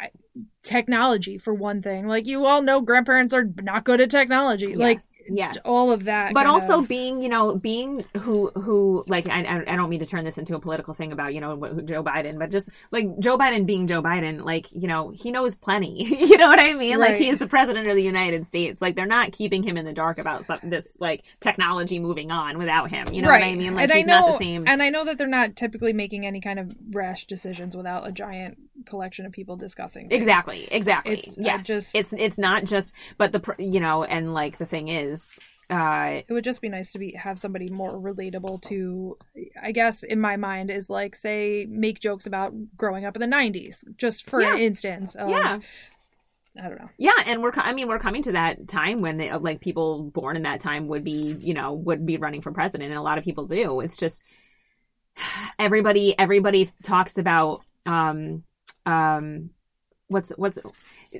I- 0.00 0.10
technology 0.62 1.38
for 1.38 1.54
one 1.54 1.80
thing 1.80 2.08
like 2.08 2.26
you 2.26 2.44
all 2.44 2.60
know 2.60 2.80
grandparents 2.80 3.32
are 3.32 3.44
not 3.62 3.84
good 3.84 4.00
at 4.00 4.10
technology 4.10 4.74
like 4.74 4.98
Yes. 5.28 5.54
yes. 5.54 5.64
all 5.64 5.92
of 5.92 6.04
that 6.04 6.34
but 6.34 6.46
also 6.46 6.80
of- 6.80 6.88
being 6.88 7.22
you 7.22 7.28
know 7.28 7.54
being 7.56 8.04
who 8.18 8.50
who 8.50 9.04
like 9.06 9.28
I, 9.28 9.62
I 9.66 9.76
don't 9.76 9.88
mean 9.88 10.00
to 10.00 10.06
turn 10.06 10.24
this 10.24 10.38
into 10.38 10.56
a 10.56 10.60
political 10.60 10.92
thing 10.92 11.12
about 11.12 11.34
you 11.34 11.40
know 11.40 11.56
Joe 11.84 12.02
Biden 12.02 12.36
but 12.38 12.50
just 12.50 12.68
like 12.90 13.06
Joe 13.20 13.38
Biden 13.38 13.64
being 13.64 13.86
Joe 13.86 14.02
Biden 14.02 14.44
like 14.44 14.66
you 14.72 14.88
know 14.88 15.10
he 15.10 15.30
knows 15.30 15.54
plenty 15.56 16.02
you 16.04 16.36
know 16.36 16.48
what 16.48 16.58
I 16.58 16.74
mean 16.74 16.98
like 16.98 17.10
Right. 17.10 17.20
he 17.20 17.28
is 17.28 17.38
the 17.38 17.46
president 17.46 17.86
of 17.88 17.94
the 17.94 18.02
United 18.02 18.46
States 18.48 18.82
like 18.82 18.96
they're 18.96 19.06
not 19.06 19.30
keeping 19.30 19.62
him 19.62 19.76
in 19.76 19.84
the 19.84 19.92
dark 19.92 20.18
about 20.18 20.46
some, 20.46 20.58
this 20.64 20.96
like 20.98 21.22
technology 21.40 22.00
moving 22.00 22.32
on 22.32 22.58
without 22.58 22.90
him 22.90 23.12
you 23.14 23.22
know 23.22 23.28
what 23.28 23.42
I 23.42 23.54
mean 23.54 23.74
like 23.74 23.84
and 23.90 23.98
he's 23.98 24.06
know, 24.06 24.20
not 24.30 24.38
the 24.38 24.44
same 24.44 24.64
And 24.66 24.82
I 24.82 24.90
know 24.90 25.04
that 25.04 25.16
they're 25.16 25.28
not 25.28 25.54
typically 25.54 25.92
making 25.92 26.26
any 26.26 26.40
kind 26.40 26.58
of 26.58 26.74
rash 26.90 27.26
decisions 27.26 27.76
without 27.76 28.06
a 28.06 28.10
giant 28.10 28.58
collection 28.84 29.24
of 29.26 29.32
people 29.32 29.56
discussing. 29.56 30.08
things. 30.08 30.25
Exactly 30.26 30.68
exactly 30.70 31.18
It's, 31.20 31.38
uh, 31.38 31.42
yes 31.44 31.64
just- 31.64 31.94
it's 31.94 32.12
it's 32.16 32.38
not 32.38 32.64
just 32.64 32.92
but 33.18 33.32
the 33.32 33.54
you 33.58 33.80
know 33.80 34.04
and 34.04 34.34
like 34.34 34.58
the 34.58 34.66
thing 34.66 34.88
is 34.88 35.38
uh 35.70 36.20
It 36.28 36.32
would 36.32 36.44
just 36.44 36.60
be 36.62 36.68
nice 36.68 36.92
to 36.92 36.98
be 37.00 37.12
have 37.12 37.38
somebody 37.40 37.68
more 37.68 37.92
relatable 37.98 38.62
to. 38.68 39.18
I 39.60 39.72
guess 39.72 40.04
in 40.04 40.20
my 40.20 40.36
mind 40.36 40.70
is 40.70 40.88
like 40.88 41.16
say 41.16 41.66
make 41.68 41.98
jokes 41.98 42.24
about 42.26 42.52
growing 42.76 43.04
up 43.04 43.16
in 43.16 43.20
the 43.20 43.36
'90s, 43.36 43.82
just 43.96 44.30
for 44.30 44.40
Yeah. 44.40 44.56
instance. 44.56 45.16
Of, 45.16 45.28
Yeah. 45.28 45.58
I 46.62 46.68
don't 46.68 46.80
know. 46.80 46.88
Yeah, 46.98 47.18
and 47.26 47.42
we're 47.42 47.50
I 47.56 47.72
mean 47.72 47.88
we're 47.88 47.98
coming 47.98 48.22
to 48.22 48.32
that 48.32 48.68
time 48.68 49.00
when 49.00 49.16
they, 49.16 49.32
like 49.34 49.60
people 49.60 50.04
born 50.04 50.36
in 50.36 50.44
that 50.44 50.60
time 50.60 50.86
would 50.86 51.02
be 51.02 51.36
you 51.40 51.52
know 51.52 51.72
would 51.74 52.06
be 52.06 52.16
running 52.16 52.42
for 52.42 52.52
president, 52.52 52.90
and 52.90 52.98
a 52.98 53.02
lot 53.02 53.18
of 53.18 53.24
people 53.24 53.46
do. 53.46 53.80
It's 53.80 53.96
just 53.96 54.22
everybody 55.58 56.16
everybody 56.18 56.70
talks 56.84 57.18
about 57.18 57.60
um 57.86 58.44
um 58.84 59.50
what's 60.08 60.30
what's 60.36 60.58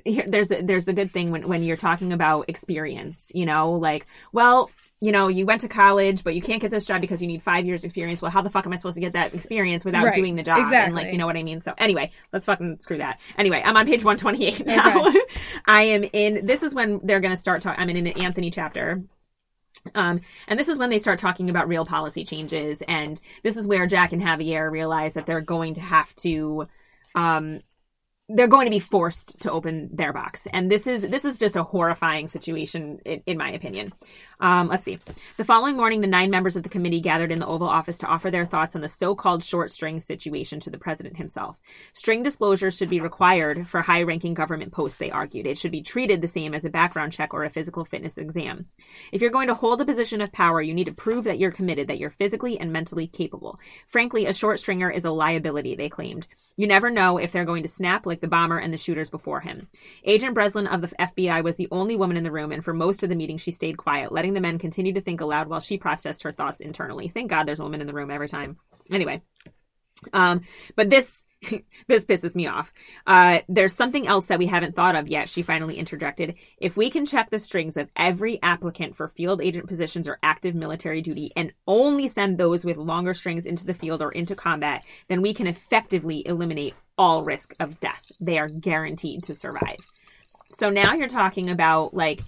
here, 0.05 0.25
there's 0.27 0.51
a, 0.51 0.61
there's 0.61 0.87
a 0.87 0.93
good 0.93 1.11
thing 1.11 1.31
when 1.31 1.47
when 1.47 1.63
you're 1.63 1.77
talking 1.77 2.13
about 2.13 2.45
experience, 2.49 3.31
you 3.33 3.45
know, 3.45 3.73
like 3.73 4.05
well. 4.31 4.69
You 4.99 5.11
know, 5.11 5.27
you 5.27 5.45
went 5.45 5.61
to 5.61 5.67
college, 5.67 6.23
but 6.23 6.33
you 6.33 6.41
can't 6.41 6.59
get 6.59 6.71
this 6.71 6.87
job 6.87 7.01
because 7.01 7.21
you 7.21 7.27
need 7.27 7.43
five 7.43 7.67
years 7.67 7.83
experience. 7.83 8.19
Well, 8.19 8.31
how 8.31 8.41
the 8.41 8.49
fuck 8.49 8.65
am 8.65 8.73
I 8.73 8.77
supposed 8.77 8.95
to 8.95 9.01
get 9.01 9.13
that 9.13 9.31
experience 9.35 9.85
without 9.85 10.03
Right, 10.03 10.15
doing 10.15 10.35
the 10.35 10.41
job? 10.41 10.57
And 10.57 10.67
exactly. 10.69 11.03
like, 11.03 11.11
you 11.11 11.19
know 11.19 11.27
what 11.27 11.37
I 11.37 11.43
mean? 11.43 11.61
So 11.61 11.75
anyway, 11.77 12.09
let's 12.33 12.47
fucking 12.47 12.79
screw 12.79 12.97
that. 12.97 13.21
Anyway, 13.37 13.61
I'm 13.63 13.77
on 13.77 13.85
page 13.85 14.03
128 14.03 14.65
now. 14.65 15.13
I 15.67 15.83
am 15.83 16.03
in, 16.03 16.47
this 16.47 16.63
is 16.63 16.73
when 16.73 16.99
they're 17.03 17.19
going 17.19 17.35
to 17.35 17.39
start 17.39 17.61
talking, 17.61 17.79
I'm 17.79 17.91
in 17.91 18.07
an 18.07 18.07
Anthony 18.19 18.49
chapter. 18.49 19.03
Um, 19.93 20.21
and 20.47 20.59
this 20.59 20.67
is 20.67 20.79
when 20.79 20.89
they 20.89 20.97
start 20.97 21.19
talking 21.19 21.51
about 21.51 21.67
real 21.67 21.85
policy 21.85 22.25
changes. 22.25 22.81
And 22.87 23.21
this 23.43 23.55
is 23.55 23.67
where 23.67 23.85
Jack 23.85 24.13
and 24.13 24.21
Javier 24.23 24.71
realize 24.71 25.13
that 25.13 25.27
they're 25.27 25.41
going 25.41 25.75
to 25.75 25.81
have 25.81 26.15
to, 26.15 26.67
um, 27.13 27.59
they're 28.29 28.47
going 28.47 28.65
to 28.65 28.71
be 28.71 28.79
forced 28.79 29.39
to 29.39 29.51
open 29.51 29.89
their 29.93 30.11
box. 30.11 30.47
And 30.51 30.69
this 30.69 30.87
is, 30.87 31.03
this 31.03 31.23
is 31.23 31.37
just 31.37 31.55
a 31.55 31.63
horrifying 31.63 32.27
situation, 32.27 32.99
in, 33.05 33.23
in 33.25 33.37
my 33.37 33.51
opinion. 33.51 33.93
Um, 34.39 34.67
let's 34.67 34.83
see. 34.83 34.99
The 35.37 35.45
following 35.45 35.75
morning, 35.75 36.01
the 36.01 36.07
nine 36.07 36.29
members 36.29 36.55
of 36.55 36.63
the 36.63 36.69
committee 36.69 37.01
gathered 37.01 37.31
in 37.31 37.39
the 37.39 37.47
Oval 37.47 37.67
Office 37.67 37.97
to 37.99 38.07
offer 38.07 38.29
their 38.29 38.45
thoughts 38.45 38.75
on 38.75 38.81
the 38.81 38.89
so-called 38.89 39.43
short 39.43 39.71
string 39.71 39.99
situation 39.99 40.59
to 40.59 40.69
the 40.69 40.77
president 40.77 41.17
himself. 41.17 41.57
String 41.93 42.21
disclosures 42.21 42.77
should 42.77 42.89
be 42.89 43.01
required 43.01 43.67
for 43.67 43.81
high-ranking 43.81 44.35
government 44.35 44.71
posts, 44.71 44.97
they 44.97 45.09
argued. 45.09 45.47
It 45.47 45.57
should 45.57 45.71
be 45.71 45.81
treated 45.81 46.21
the 46.21 46.27
same 46.27 46.53
as 46.53 46.65
a 46.65 46.69
background 46.69 47.13
check 47.13 47.33
or 47.33 47.45
a 47.45 47.49
physical 47.49 47.83
fitness 47.83 48.17
exam. 48.17 48.67
If 49.11 49.21
you're 49.21 49.31
going 49.31 49.47
to 49.47 49.55
hold 49.55 49.81
a 49.81 49.85
position 49.85 50.21
of 50.21 50.31
power, 50.31 50.61
you 50.61 50.73
need 50.73 50.85
to 50.85 50.93
prove 50.93 51.23
that 51.23 51.39
you're 51.39 51.51
committed, 51.51 51.87
that 51.87 51.97
you're 51.97 52.11
physically 52.11 52.59
and 52.59 52.71
mentally 52.71 53.07
capable. 53.07 53.59
Frankly, 53.87 54.27
a 54.27 54.33
short 54.33 54.59
stringer 54.59 54.91
is 54.91 55.05
a 55.05 55.11
liability, 55.11 55.75
they 55.75 55.89
claimed. 55.89 56.27
You 56.59 56.67
never 56.67 56.89
know 56.89 57.17
if 57.17 57.31
they're 57.31 57.45
going 57.45 57.63
to 57.63 57.69
snap 57.69 58.05
like 58.07 58.19
the 58.19 58.27
bomber 58.27 58.57
and 58.57 58.73
the 58.73 58.77
shooters 58.77 59.11
before 59.11 59.41
him. 59.41 59.67
Agent 60.03 60.33
Breslin 60.33 60.65
of 60.65 60.81
the 60.81 60.87
FBI 60.87 61.43
was 61.43 61.55
the 61.55 61.67
only 61.71 61.95
woman 61.95 62.17
in 62.17 62.23
the 62.23 62.31
room, 62.31 62.51
and 62.51 62.63
for 62.63 62.73
most 62.73 63.03
of 63.03 63.09
the 63.09 63.15
meeting, 63.15 63.37
she 63.37 63.51
stayed 63.51 63.77
quiet, 63.77 64.11
letting 64.11 64.26
the 64.33 64.41
men 64.41 64.59
continue 64.59 64.93
to 64.93 65.01
think 65.01 65.21
aloud 65.21 65.47
while 65.47 65.59
she 65.59 65.77
processed 65.77 66.23
her 66.23 66.31
thoughts 66.31 66.61
internally. 66.61 67.07
Thank 67.07 67.29
God 67.29 67.47
there's 67.47 67.59
a 67.59 67.63
woman 67.63 67.81
in 67.81 67.87
the 67.87 67.93
room 67.93 68.11
every 68.11 68.29
time. 68.29 68.57
Anyway, 68.91 69.21
um, 70.13 70.41
but 70.75 70.89
this 70.89 71.25
this 71.87 72.05
pisses 72.05 72.35
me 72.35 72.47
off. 72.47 72.73
Uh, 73.05 73.39
there's 73.47 73.75
something 73.75 74.07
else 74.07 74.27
that 74.27 74.39
we 74.39 74.47
haven't 74.47 74.75
thought 74.75 74.95
of 74.95 75.07
yet. 75.07 75.29
She 75.29 75.43
finally 75.43 75.77
interjected. 75.77 76.35
If 76.57 76.75
we 76.75 76.89
can 76.89 77.05
check 77.05 77.29
the 77.29 77.39
strings 77.39 77.77
of 77.77 77.89
every 77.95 78.41
applicant 78.41 78.95
for 78.95 79.07
field 79.07 79.41
agent 79.41 79.67
positions 79.67 80.07
or 80.07 80.17
active 80.23 80.55
military 80.55 81.01
duty, 81.01 81.31
and 81.35 81.53
only 81.67 82.07
send 82.07 82.37
those 82.37 82.65
with 82.65 82.77
longer 82.77 83.13
strings 83.13 83.45
into 83.45 83.65
the 83.65 83.75
field 83.75 84.01
or 84.01 84.11
into 84.11 84.35
combat, 84.35 84.83
then 85.09 85.21
we 85.21 85.33
can 85.33 85.47
effectively 85.47 86.25
eliminate 86.25 86.73
all 86.97 87.23
risk 87.23 87.53
of 87.59 87.79
death. 87.79 88.11
They 88.19 88.39
are 88.39 88.49
guaranteed 88.49 89.23
to 89.25 89.35
survive. 89.35 89.77
So 90.49 90.69
now 90.69 90.93
you're 90.93 91.07
talking 91.07 91.49
about 91.49 91.93
like 91.93 92.21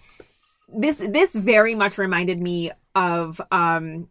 this. 0.77 0.97
This 0.97 1.33
very 1.33 1.75
much 1.75 1.97
reminded 1.97 2.39
me 2.39 2.71
of 2.95 3.41
um 3.51 4.07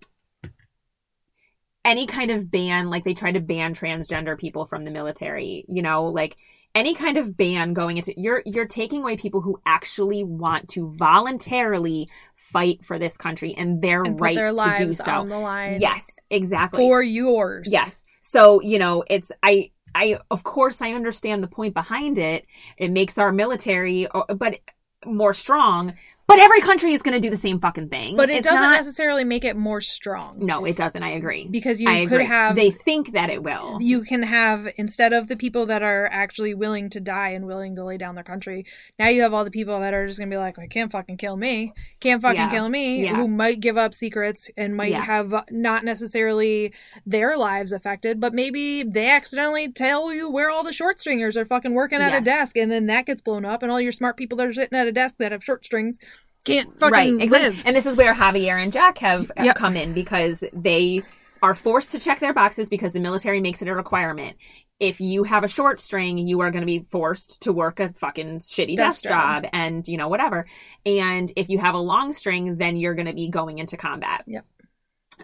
any 1.85 2.07
kind 2.07 2.31
of 2.31 2.51
ban, 2.51 2.91
like 2.91 3.05
they 3.05 3.15
try 3.15 3.33
to 3.33 3.41
ban 3.41 3.75
transgender 3.75 4.39
people 4.39 4.67
from 4.67 4.85
the 4.85 4.91
military, 4.91 5.65
you 5.69 5.83
know, 5.83 6.07
like 6.07 6.37
any 6.75 6.95
kind 6.95 7.17
of 7.17 7.37
ban 7.37 7.73
going 7.73 7.97
into 7.97 8.13
you're 8.17 8.43
you're 8.45 8.67
taking 8.67 9.01
away 9.01 9.17
people 9.17 9.41
who 9.41 9.61
actually 9.65 10.23
want 10.23 10.69
to 10.69 10.93
voluntarily 10.97 12.09
fight 12.37 12.85
for 12.85 12.99
this 12.99 13.17
country 13.17 13.55
and 13.57 13.83
their 13.83 14.03
And 14.05 14.21
right 14.21 14.37
their 14.37 14.51
to 14.51 14.75
do 14.79 14.93
so. 14.93 15.11
on 15.11 15.29
the 15.29 15.39
line. 15.39 15.81
Yes, 15.81 16.07
exactly. 16.31 16.79
for 16.79 17.03
yours. 17.03 17.69
Yes. 17.71 18.05
So, 18.21 18.61
you 18.61 18.79
know, 18.79 19.05
it's 19.09 19.33
I 19.43 19.71
I 19.95 20.19
of 20.31 20.45
course 20.45 20.83
I 20.83 20.93
understand 20.93 21.43
the 21.43 21.49
point 21.49 21.75
behind 21.75 22.19
it. 22.19 22.45
It 22.77 22.91
makes 22.91 23.17
our 23.19 23.33
military 23.33 24.07
uh, 24.07 24.35
but 24.35 24.61
more 25.07 25.33
strong, 25.33 25.95
but 26.29 26.39
every 26.39 26.61
country 26.61 26.93
is 26.93 27.03
going 27.03 27.15
to 27.15 27.21
do 27.21 27.31
the 27.31 27.37
same 27.37 27.59
fucking 27.59 27.89
thing. 27.89 28.15
but 28.17 28.29
it 28.31 28.37
It's 28.37 28.47
doesn't 28.47 28.61
not- 28.61 28.73
necessarily 28.77 29.25
make 29.25 29.45
it 29.45 29.57
more 29.57 29.81
strong. 29.81 30.37
No, 30.39 30.65
it 30.65 30.77
doesn't. 30.77 31.03
I 31.03 31.11
agree. 31.13 31.49
because 31.51 31.81
you 31.81 31.89
I 31.89 32.05
could 32.05 32.13
agree. 32.21 32.27
have 32.27 32.55
They 32.55 32.71
think 32.71 33.13
that 33.13 33.31
it 33.31 33.43
will. 33.43 33.79
you 33.81 34.03
can 34.03 34.23
have 34.23 34.69
instead 34.77 35.13
of 35.13 35.29
the 35.29 35.37
people 35.37 35.67
that 35.67 35.83
are 35.83 36.07
actually 36.13 36.53
willing 36.55 36.91
to 36.91 37.01
die 37.01 37.31
and 37.31 37.47
willing 37.47 37.75
to 37.77 37.85
lay 37.85 37.97
down 37.97 38.15
their 38.15 38.23
country 38.25 38.67
now 38.99 39.09
you 39.09 39.23
have 39.23 39.33
all 39.35 39.45
the 39.45 39.51
people 39.51 39.81
that 39.81 39.95
are 39.95 40.07
just 40.07 40.19
gonna 40.19 40.31
be 40.31 40.37
like 40.37 40.59
"I 40.59 40.67
can't 40.67 40.93
fucking 40.93 41.17
kill 41.17 41.37
me 41.37 41.73
can't 42.01 42.21
fucking 42.21 42.37
Yeah. 42.41 42.51
kill 42.51 42.69
me 42.69 43.05
Yeah. 43.05 43.17
who 43.17 43.27
might 43.29 43.61
give 43.61 43.77
up 43.79 43.95
secrets 43.95 44.51
and 44.57 44.77
might 44.77 44.91
Yeah. 44.93 45.03
have 45.05 45.35
not 45.51 45.85
necessarily 45.85 46.73
their 47.07 47.37
lives 47.37 47.73
affected 47.73 48.21
but 48.21 48.35
maybe 48.35 48.83
they 48.83 49.07
accidentally 49.09 49.73
tell 49.73 50.13
you 50.13 50.29
where 50.31 50.51
all 50.51 50.63
the 50.63 50.73
short 50.73 51.01
stringers 51.01 51.37
are 51.37 51.45
fucking 51.47 51.73
working 51.75 52.01
at 52.01 52.15
a 52.15 52.21
desk 52.25 52.57
and 52.57 52.71
then 52.71 52.87
that 52.87 53.07
gets 53.07 53.21
blown 53.23 53.45
up 53.45 53.63
and 53.63 53.73
all 53.73 53.81
your 53.81 53.93
smart 53.93 54.17
people 54.17 54.37
that 54.39 54.47
are 54.47 54.53
sitting 54.53 54.79
at 54.79 54.87
a 54.87 54.93
desk 54.93 55.17
that 55.19 55.33
have 55.33 55.43
short 55.45 55.65
strings 55.65 55.99
can't 56.45 56.79
fucking 56.79 56.93
right, 56.93 57.23
exactly. 57.23 57.49
live 57.51 57.63
And 57.65 57.77
this 57.77 57.87
is 57.87 57.97
where 57.97 58.15
Javier 58.15 58.63
and 58.63 58.73
Jack 58.73 58.99
have 58.99 59.31
Yep. 59.37 59.57
come 59.57 59.77
in 59.77 59.95
because 59.95 60.43
they 60.53 61.03
are 61.43 61.55
forced 61.55 61.93
to 61.93 61.99
check 61.99 62.21
their 62.21 62.35
boxes 62.35 62.69
because 62.69 62.93
the 62.93 63.01
military 63.01 63.41
makes 63.41 63.63
it 63.63 63.69
a 63.69 63.75
requirement. 63.75 64.37
If 64.81 65.01
you 65.01 65.25
have 65.25 65.43
a 65.45 65.49
short 65.49 65.81
string, 65.81 66.19
you 66.19 66.41
are 66.41 66.51
going 66.51 66.63
to 66.63 66.67
be 66.67 66.87
forced 66.91 67.43
to 67.43 67.53
work 67.53 67.81
a 67.81 67.93
fucking 67.95 68.39
shitty 68.39 68.77
desk, 68.77 69.03
Desk 69.03 69.05
job. 69.05 69.43
job 69.43 69.51
and, 69.53 69.87
you 69.89 69.97
know, 69.97 70.09
whatever. 70.09 70.47
And 70.87 71.33
if 71.37 71.49
you 71.49 71.59
have 71.59 71.75
a 71.75 71.79
long 71.79 72.13
string, 72.13 72.57
then 72.59 72.77
you're 72.77 72.95
going 72.95 73.07
to 73.07 73.13
be 73.13 73.29
going 73.29 73.59
into 73.59 73.77
combat. 73.77 74.23
Yep. 74.27 74.45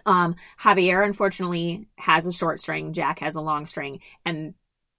Um, 0.05 0.35
Javier, 0.59 1.05
unfortunately, 1.05 1.87
has 1.97 2.27
a 2.27 2.33
short 2.33 2.59
string. 2.59 2.91
Jack 2.91 3.19
has 3.19 3.35
a 3.35 3.41
long 3.41 3.65
string. 3.65 4.01
And 4.25 4.55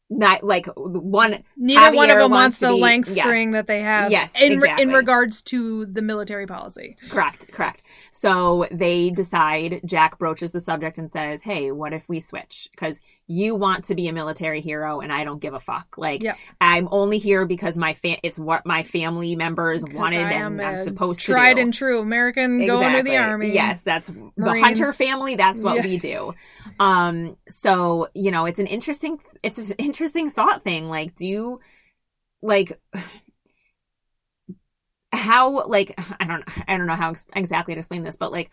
not 0.09 0.45
like 0.45 0.67
one. 0.77 1.43
Neither 1.57 1.97
one 1.97 2.11
of 2.11 2.19
them 2.19 2.31
wants 2.31 2.47
wants 2.47 2.59
the 2.61 2.73
be- 2.75 2.81
length 2.81 3.09
yes. 3.09 3.19
string 3.25 3.53
that 3.53 3.67
they 3.67 3.81
have. 3.81 4.11
Yes, 4.11 4.33
in 4.41 4.53
exactly. 4.53 4.83
in 4.83 4.91
regards 4.93 5.43
to 5.43 5.87
the 5.87 6.03
military 6.03 6.47
policy. 6.47 6.97
Correct, 7.09 7.49
correct. 7.53 7.83
So 8.13 8.67
they 8.71 9.11
decide, 9.11 9.81
Jack 9.85 10.19
broaches 10.19 10.53
the 10.53 10.61
subject 10.61 10.97
and 10.99 11.11
says, 11.11 11.43
Hey, 11.43 11.71
what 11.71 11.93
if 11.93 12.09
we 12.09 12.21
switch? 12.21 12.69
Because 12.71 13.03
you 13.27 13.55
want 13.57 13.85
to 13.87 13.95
be 13.95 14.09
a 14.09 14.13
military 14.13 14.61
hero 14.61 15.01
and 15.01 15.13
I 15.13 15.25
don't 15.25 15.41
give 15.41 15.53
a 15.53 15.61
fuck. 15.61 15.99
Like, 15.99 16.23
Yep. 16.23 16.39
I'm 16.61 16.89
only 16.91 17.19
here 17.19 17.45
because 17.45 17.77
my 17.77 17.95
fa- 17.95 18.19
it's 18.23 18.39
what 18.39 18.65
my 18.65 18.85
family 18.85 19.37
members 19.37 19.85
wanted 19.85 20.21
and 20.21 20.63
I'm 20.63 20.79
supposed 20.79 21.21
to 21.23 21.27
tried 21.33 21.59
and 21.59 21.75
true 21.75 22.01
American 22.01 22.65
going 22.65 22.97
to 22.97 23.03
the 23.03 23.17
army. 23.17 23.53
Yes, 23.53 23.83
that's 23.83 24.07
the 24.37 24.61
Hunter 24.61 24.93
family. 24.93 25.37
That's 25.37 25.63
what 25.63 25.77
Yeah. 25.77 25.87
we 25.87 25.99
do. 25.99 26.35
Um, 26.81 27.37
so 27.49 28.09
you 28.15 28.31
know, 28.31 28.47
it's 28.47 28.61
an 28.61 28.67
interesting, 28.67 29.19
it's 29.43 29.59
an 29.59 29.76
interesting 29.78 30.30
thought 30.30 30.64
thing. 30.64 30.89
Like, 30.89 31.14
do 31.14 31.26
you 31.26 31.61
like 32.43 32.80
how 35.12 35.66
like 35.66 35.95
I 36.20 36.26
don't 36.26 36.45
I 36.68 36.76
don't 36.76 36.87
know 36.87 36.95
how 36.95 37.11
ex- 37.11 37.26
exactly 37.34 37.74
to 37.74 37.80
explain 37.80 38.03
this, 38.03 38.16
but 38.16 38.32
like, 38.32 38.51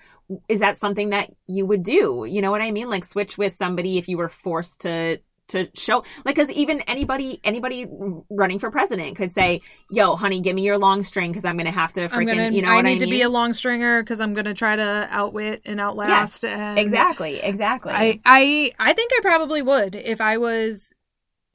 is 0.47 0.61
that 0.61 0.77
something 0.77 1.09
that 1.09 1.31
you 1.47 1.65
would 1.65 1.84
do? 1.84 2.25
You 2.27 2.41
know 2.41 2.51
what 2.51 2.61
I 2.61 2.71
mean? 2.71 2.89
Like, 2.89 3.05
switch 3.05 3.38
with 3.38 3.53
somebody 3.53 3.97
if 3.97 4.07
you 4.07 4.17
were 4.17 4.29
forced 4.29 4.81
to 4.81 5.19
to 5.54 5.70
show 5.74 6.04
like 6.26 6.36
because 6.36 6.51
even 6.51 6.82
anybody 6.82 7.39
anybody 7.43 7.88
running 8.30 8.60
for 8.60 8.70
president 8.70 9.16
could 9.16 9.32
say 9.32 9.62
yo 9.89 10.16
honey 10.16 10.41
give 10.41 10.54
me 10.56 10.64
your 10.64 10.78
long 10.78 11.01
string 11.04 11.32
because 11.32 11.45
i'm 11.45 11.58
gonna 11.58 11.72
have 11.72 11.93
to 11.93 12.01
freaking 12.10 12.28
gonna. 12.28 12.49
you 12.51 12.62
know 12.62 12.70
I 12.70 12.76
what 12.76 12.86
need 12.86 12.95
I 13.01 13.06
to 13.06 13.08
be 13.08 13.22
a 13.24 13.30
long 13.30 13.54
stringer 13.54 14.04
because 14.04 14.20
I'm 14.20 14.34
gonna 14.34 14.54
try 14.54 14.76
to 14.76 15.08
outwit 15.10 15.62
and 15.66 15.80
outlast. 15.80 16.43
and 16.45 16.78
exactly 16.78 17.39
exactly 17.39 17.91
I, 17.93 18.20
I 18.26 18.72
I 18.78 18.93
think 18.93 19.12
I 19.16 19.20
probably 19.22 19.62
would 19.62 19.95
if 19.95 20.20
I 20.22 20.38
was 20.38 20.93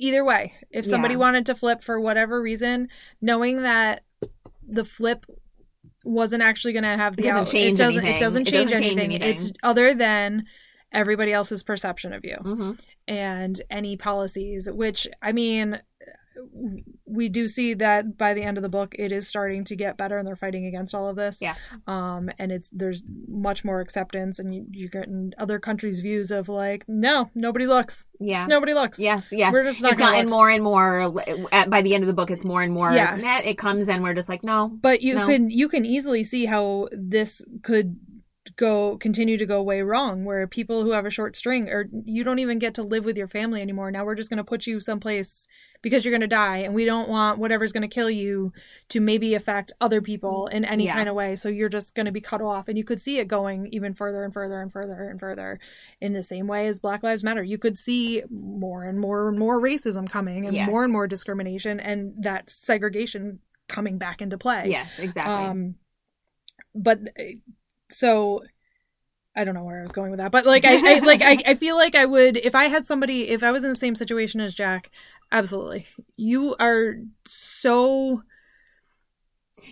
either 0.00 0.24
way. 0.24 0.52
If 0.70 0.86
somebody 0.86 1.14
Yeah. 1.14 1.18
wanted 1.20 1.46
to 1.46 1.54
flip 1.56 1.82
for 1.82 2.00
whatever 2.00 2.40
reason, 2.40 2.88
knowing 3.20 3.62
that 3.62 4.04
the 4.64 4.84
flip 4.84 5.26
wasn't 6.04 6.42
actually 6.42 6.72
going 6.72 6.84
to 6.84 6.96
have 6.96 7.16
the 7.16 7.22
It 7.22 7.26
doesn't 7.26 7.40
out- 7.40 7.46
change 7.50 7.80
it 7.80 7.82
doesn't 7.82 8.06
it 8.06 8.18
doesn't 8.20 8.48
It 8.48 8.50
change 8.52 8.70
doesn't 8.70 8.82
change 8.84 9.00
anything. 9.00 9.14
anything. 9.22 9.46
It's 9.48 9.52
other 9.62 9.94
than 9.94 10.44
everybody 10.92 11.32
else's 11.32 11.62
perception 11.62 12.12
of 12.12 12.24
you 12.24 12.36
hmm 12.36 12.72
and 13.06 13.60
any 13.70 13.96
policies. 13.96 14.68
Which 14.70 15.06
I 15.22 15.32
mean. 15.32 15.80
We 17.04 17.28
do 17.28 17.48
see 17.48 17.74
that 17.74 18.16
by 18.16 18.32
the 18.32 18.42
end 18.42 18.58
of 18.58 18.62
the 18.62 18.68
book, 18.68 18.94
it 18.96 19.10
is 19.10 19.26
starting 19.26 19.64
to 19.64 19.74
get 19.74 19.96
better, 19.96 20.18
and 20.18 20.26
they're 20.26 20.36
fighting 20.36 20.66
against 20.66 20.94
all 20.94 21.08
of 21.08 21.16
this 21.16 21.40
yeah 21.42 21.56
um 21.88 22.30
and 22.38 22.52
it's 22.52 22.70
there's 22.70 23.02
much 23.26 23.64
more 23.64 23.80
acceptance 23.80 24.38
and 24.38 24.54
you, 24.54 24.64
you're 24.70 24.88
getting 24.88 25.32
other 25.36 25.58
countries 25.58 25.98
views 25.98 26.30
of 26.30 26.48
like 26.48 26.84
no 26.86 27.28
nobody 27.34 27.66
looks 27.66 28.06
yeah 28.20 28.34
Just 28.34 28.48
nobody 28.48 28.72
looks 28.72 29.00
Yes, 29.00 29.26
yes. 29.32 29.52
We're 29.52 29.64
just 29.64 29.82
not 29.82 29.92
it's 29.92 29.98
gotten 29.98 30.28
more 30.30 30.48
and 30.48 30.62
more. 30.62 31.12
At, 31.52 31.70
by 31.70 31.82
the 31.82 31.94
end 31.94 32.04
of 32.04 32.06
the 32.08 32.12
book, 32.12 32.30
it's 32.30 32.44
more 32.44 32.62
and 32.62 32.72
more. 32.72 32.92
Yeah. 32.92 33.16
Yeah. 33.16 33.40
It 33.40 33.58
comes 33.58 33.88
and 33.88 34.04
we're 34.04 34.14
just 34.14 34.28
like, 34.28 34.44
no. 34.44 34.68
but 34.80 35.02
you 35.02 35.16
No. 35.16 35.26
can 35.26 35.50
you 35.50 35.68
can 35.68 35.84
easily 35.84 36.22
see 36.22 36.44
how 36.46 36.86
this 36.92 37.42
could 37.62 37.98
go 38.58 38.96
continue 38.98 39.36
to 39.38 39.46
go 39.46 39.62
way 39.62 39.82
wrong 39.82 40.24
where 40.24 40.44
people 40.48 40.82
who 40.82 40.90
have 40.90 41.06
a 41.06 41.10
short 41.10 41.36
string 41.36 41.68
or 41.68 41.88
you 42.04 42.24
don't 42.24 42.40
even 42.40 42.58
get 42.58 42.74
to 42.74 42.82
live 42.82 43.04
with 43.04 43.16
your 43.16 43.28
family 43.28 43.62
anymore 43.62 43.88
now 43.92 44.04
we're 44.04 44.16
just 44.16 44.28
going 44.30 44.36
to 44.38 44.42
put 44.42 44.66
you 44.66 44.80
someplace 44.80 45.46
because 45.80 46.04
you're 46.04 46.10
going 46.10 46.20
to 46.20 46.26
die 46.26 46.56
and 46.58 46.74
we 46.74 46.84
don't 46.84 47.08
want 47.08 47.38
whatever's 47.38 47.70
going 47.70 47.88
to 47.88 47.94
kill 47.94 48.10
you 48.10 48.52
to 48.88 48.98
maybe 48.98 49.34
affect 49.34 49.70
other 49.80 50.02
people 50.02 50.48
in 50.48 50.64
any 50.64 50.86
Yeah. 50.86 50.94
kind 50.96 51.08
of 51.08 51.14
way 51.14 51.36
so 51.36 51.48
you're 51.48 51.68
just 51.68 51.94
going 51.94 52.06
to 52.06 52.12
be 52.12 52.20
cut 52.20 52.42
off 52.42 52.66
and 52.66 52.76
you 52.76 52.82
could 52.82 53.00
see 53.00 53.18
it 53.18 53.28
going 53.28 53.68
even 53.72 53.94
further 53.94 54.24
and 54.24 54.34
further 54.34 54.60
and 54.60 54.72
further 54.72 55.08
and 55.08 55.20
further 55.20 55.60
in 56.00 56.12
the 56.12 56.24
same 56.24 56.48
way 56.48 56.66
as 56.66 56.80
black 56.80 57.04
lives 57.04 57.22
matter 57.22 57.44
you 57.44 57.58
could 57.58 57.78
see 57.78 58.24
more 58.28 58.82
and 58.82 58.98
more 58.98 59.28
and 59.28 59.38
more 59.38 59.60
racism 59.62 60.10
coming 60.10 60.46
and 60.46 60.56
Yes. 60.56 60.68
more 60.68 60.82
and 60.82 60.92
more 60.92 61.06
discrimination 61.06 61.78
and 61.78 62.12
that 62.24 62.50
segregation 62.50 63.38
coming 63.68 63.98
back 63.98 64.20
into 64.20 64.36
play 64.36 64.64
Yes, 64.66 64.98
exactly. 64.98 65.32
um 65.32 65.74
but 66.74 66.98
so 67.90 68.42
i 69.36 69.44
don't 69.44 69.54
know 69.54 69.64
where 69.64 69.78
i 69.78 69.82
was 69.82 69.92
going 69.92 70.10
with 70.10 70.18
that 70.18 70.32
but 70.32 70.44
like 70.46 70.64
i, 70.64 70.96
I 70.96 70.98
like 71.00 71.22
I, 71.22 71.38
I 71.46 71.54
feel 71.54 71.76
like 71.76 71.94
i 71.94 72.04
would 72.04 72.36
if 72.36 72.54
i 72.54 72.64
had 72.64 72.86
somebody 72.86 73.28
if 73.28 73.42
i 73.42 73.50
was 73.50 73.64
in 73.64 73.70
the 73.70 73.76
same 73.76 73.94
situation 73.94 74.40
as 74.40 74.54
jack 74.54 74.90
absolutely 75.32 75.86
you 76.16 76.54
are 76.58 76.96
so 77.24 78.22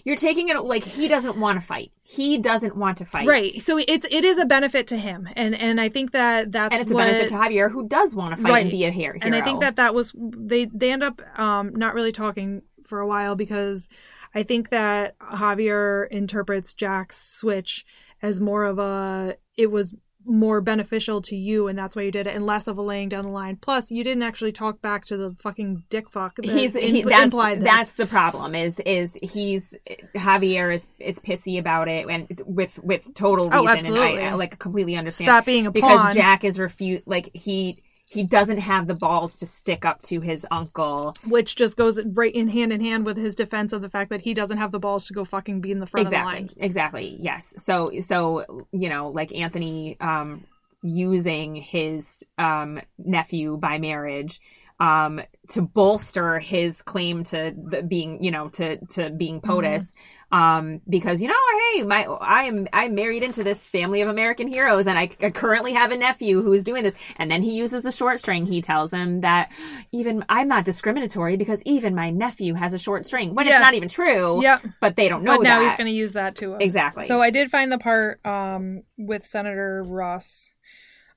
You're 0.04 0.16
taking 0.16 0.48
it 0.48 0.58
like 0.64 0.84
he 0.84 1.08
doesn't 1.08 1.36
want 1.38 1.60
to 1.60 1.66
fight. 1.66 1.92
He 2.08 2.38
doesn't 2.38 2.76
want 2.76 2.98
to 2.98 3.04
fight. 3.04 3.26
right 3.26 3.60
so 3.60 3.78
it's 3.78 4.06
it 4.10 4.24
is 4.24 4.38
a 4.38 4.44
benefit 4.46 4.86
to 4.88 4.96
him 4.96 5.28
and 5.34 5.54
and 5.54 5.80
i 5.80 5.88
think 5.88 6.12
that 6.12 6.52
that's 6.52 6.72
And 6.72 6.82
it's 6.82 6.92
what 6.92 7.06
a 7.08 7.10
benefit 7.10 7.28
to 7.30 7.34
Javier 7.34 7.70
who 7.70 7.88
does 7.88 8.14
want 8.14 8.36
to 8.36 8.42
fight 8.42 8.50
Right. 8.52 8.62
and 8.62 8.70
be 8.70 8.84
a 8.84 8.90
hero. 8.90 9.18
and 9.20 9.34
I 9.34 9.40
think 9.42 9.60
that 9.60 9.76
that 9.76 9.94
was 9.94 10.14
they 10.16 10.66
they 10.66 10.92
end 10.92 11.02
up 11.02 11.20
um 11.38 11.72
not 11.74 11.94
really 11.94 12.12
talking 12.12 12.62
for 12.84 13.00
a 13.00 13.06
while 13.06 13.34
because 13.34 13.88
I 14.34 14.42
think 14.44 14.68
that 14.68 15.18
Javier 15.18 16.06
interprets 16.10 16.74
Jack's 16.74 17.16
switch 17.16 17.84
as 18.22 18.40
more 18.40 18.64
of 18.64 18.78
a 18.78 19.36
it 19.56 19.70
was 19.70 19.94
more 20.28 20.60
beneficial 20.60 21.22
to 21.22 21.36
you 21.36 21.68
and 21.68 21.78
that's 21.78 21.94
why 21.94 22.02
you 22.02 22.10
did 22.10 22.26
it 22.26 22.34
and 22.34 22.44
less 22.44 22.66
of 22.66 22.76
a 22.78 22.82
laying 22.82 23.08
down 23.08 23.24
the 23.24 23.30
line. 23.30 23.56
Plus, 23.56 23.90
you 23.90 24.02
didn't 24.02 24.24
actually 24.24 24.52
talk 24.52 24.82
back 24.82 25.04
to 25.04 25.16
the 25.16 25.36
fucking 25.38 25.84
dick 25.88 26.10
fuck. 26.10 26.36
that 26.36 26.44
he's 26.44 26.74
he, 26.74 27.02
that's 27.02 27.22
implied 27.24 27.60
this. 27.60 27.64
that's 27.64 27.92
the 27.94 28.06
problem 28.06 28.54
is 28.54 28.80
is 28.80 29.16
he's 29.22 29.74
Javier 30.14 30.74
is 30.74 30.88
is 30.98 31.18
pissy 31.20 31.58
about 31.58 31.88
it 31.88 32.08
and 32.08 32.42
with 32.44 32.78
with 32.82 33.14
total 33.14 33.48
oh, 33.52 33.60
reason 33.62 33.68
Oh, 33.68 33.72
absolutely. 33.72 34.16
and 34.18 34.26
I, 34.26 34.30
I 34.30 34.34
like 34.34 34.58
completely 34.58 34.96
understand 34.96 35.28
stop 35.28 35.44
being 35.46 35.66
a 35.66 35.70
because 35.70 36.00
pawn. 36.00 36.14
Jack 36.14 36.44
is 36.44 36.58
refute 36.58 37.06
like 37.06 37.30
he 37.32 37.82
he 38.08 38.22
doesn't 38.22 38.58
have 38.58 38.86
the 38.86 38.94
balls 38.94 39.36
to 39.38 39.46
stick 39.46 39.84
up 39.84 40.02
to 40.02 40.20
his 40.20 40.46
uncle. 40.50 41.14
Which 41.28 41.56
just 41.56 41.76
goes 41.76 42.02
right 42.04 42.34
in 42.34 42.48
hand 42.48 42.72
in 42.72 42.80
hand 42.80 43.04
with 43.04 43.16
his 43.16 43.34
defense 43.34 43.72
of 43.72 43.82
the 43.82 43.88
fact 43.88 44.10
that 44.10 44.22
he 44.22 44.32
doesn't 44.32 44.58
have 44.58 44.72
the 44.72 44.78
balls 44.78 45.06
to 45.08 45.12
go 45.12 45.24
fucking 45.24 45.60
be 45.60 45.72
in 45.72 45.80
the 45.80 45.86
front 45.86 46.06
of 46.06 46.10
the 46.12 46.16
exactly 46.16 46.64
exactly 46.64 47.16
yes. 47.20 47.54
So 47.58 47.90
so 48.00 48.66
you 48.72 48.88
know 48.88 49.08
like 49.08 49.34
anthony 49.34 49.98
um 50.00 50.44
using 50.82 51.56
his 51.56 52.20
um 52.38 52.80
nephew 52.98 53.56
by 53.56 53.78
marriage 53.78 54.40
um 54.78 55.20
to 55.48 55.62
bolster 55.62 56.38
his 56.38 56.82
claim 56.82 57.24
to 57.24 57.54
the 57.70 57.82
being 57.82 58.22
you 58.22 58.30
know 58.30 58.48
to 58.50 58.76
to 58.86 59.08
being 59.10 59.40
POTUS 59.40 59.94
um 60.32 60.82
because 60.88 61.22
you 61.22 61.28
know 61.28 61.34
hey 61.72 61.82
my 61.84 62.02
i 62.20 62.42
am 62.42 62.66
i'm 62.74 62.94
married 62.94 63.22
into 63.22 63.42
this 63.44 63.64
family 63.66 64.02
of 64.02 64.08
american 64.08 64.48
heroes 64.48 64.86
and 64.88 64.98
I, 64.98 65.08
I 65.22 65.30
currently 65.30 65.72
have 65.72 65.92
a 65.92 65.96
nephew 65.96 66.42
who 66.42 66.52
is 66.52 66.62
doing 66.64 66.82
this 66.82 66.94
and 67.16 67.30
then 67.30 67.42
he 67.42 67.52
uses 67.56 67.86
a 67.86 67.92
short 67.92 68.18
string 68.18 68.44
he 68.44 68.60
tells 68.60 68.90
him 68.90 69.20
that 69.22 69.50
even 69.92 70.24
i'm 70.28 70.48
not 70.48 70.64
discriminatory 70.66 71.36
because 71.36 71.62
even 71.64 71.94
my 71.94 72.10
nephew 72.10 72.52
has 72.54 72.74
a 72.74 72.78
short 72.78 73.06
string 73.06 73.34
when 73.34 73.46
Yeah. 73.46 73.52
it's 73.52 73.60
not 73.62 73.74
even 73.74 73.88
true 73.88 74.42
Yep. 74.42 74.62
but 74.80 74.96
they 74.96 75.08
don't 75.08 75.22
know 75.22 75.38
But 75.38 75.44
now 75.44 75.60
that. 75.60 75.68
he's 75.68 75.76
going 75.76 75.86
to 75.86 75.92
use 75.96 76.12
that 76.12 76.34
too. 76.34 76.54
Exactly. 76.56 77.04
So 77.04 77.22
I 77.22 77.30
did 77.30 77.50
find 77.50 77.70
the 77.72 77.78
part 77.78 78.20
um, 78.26 78.82
with 78.98 79.24
Senator 79.24 79.82
Ross. 79.86 80.50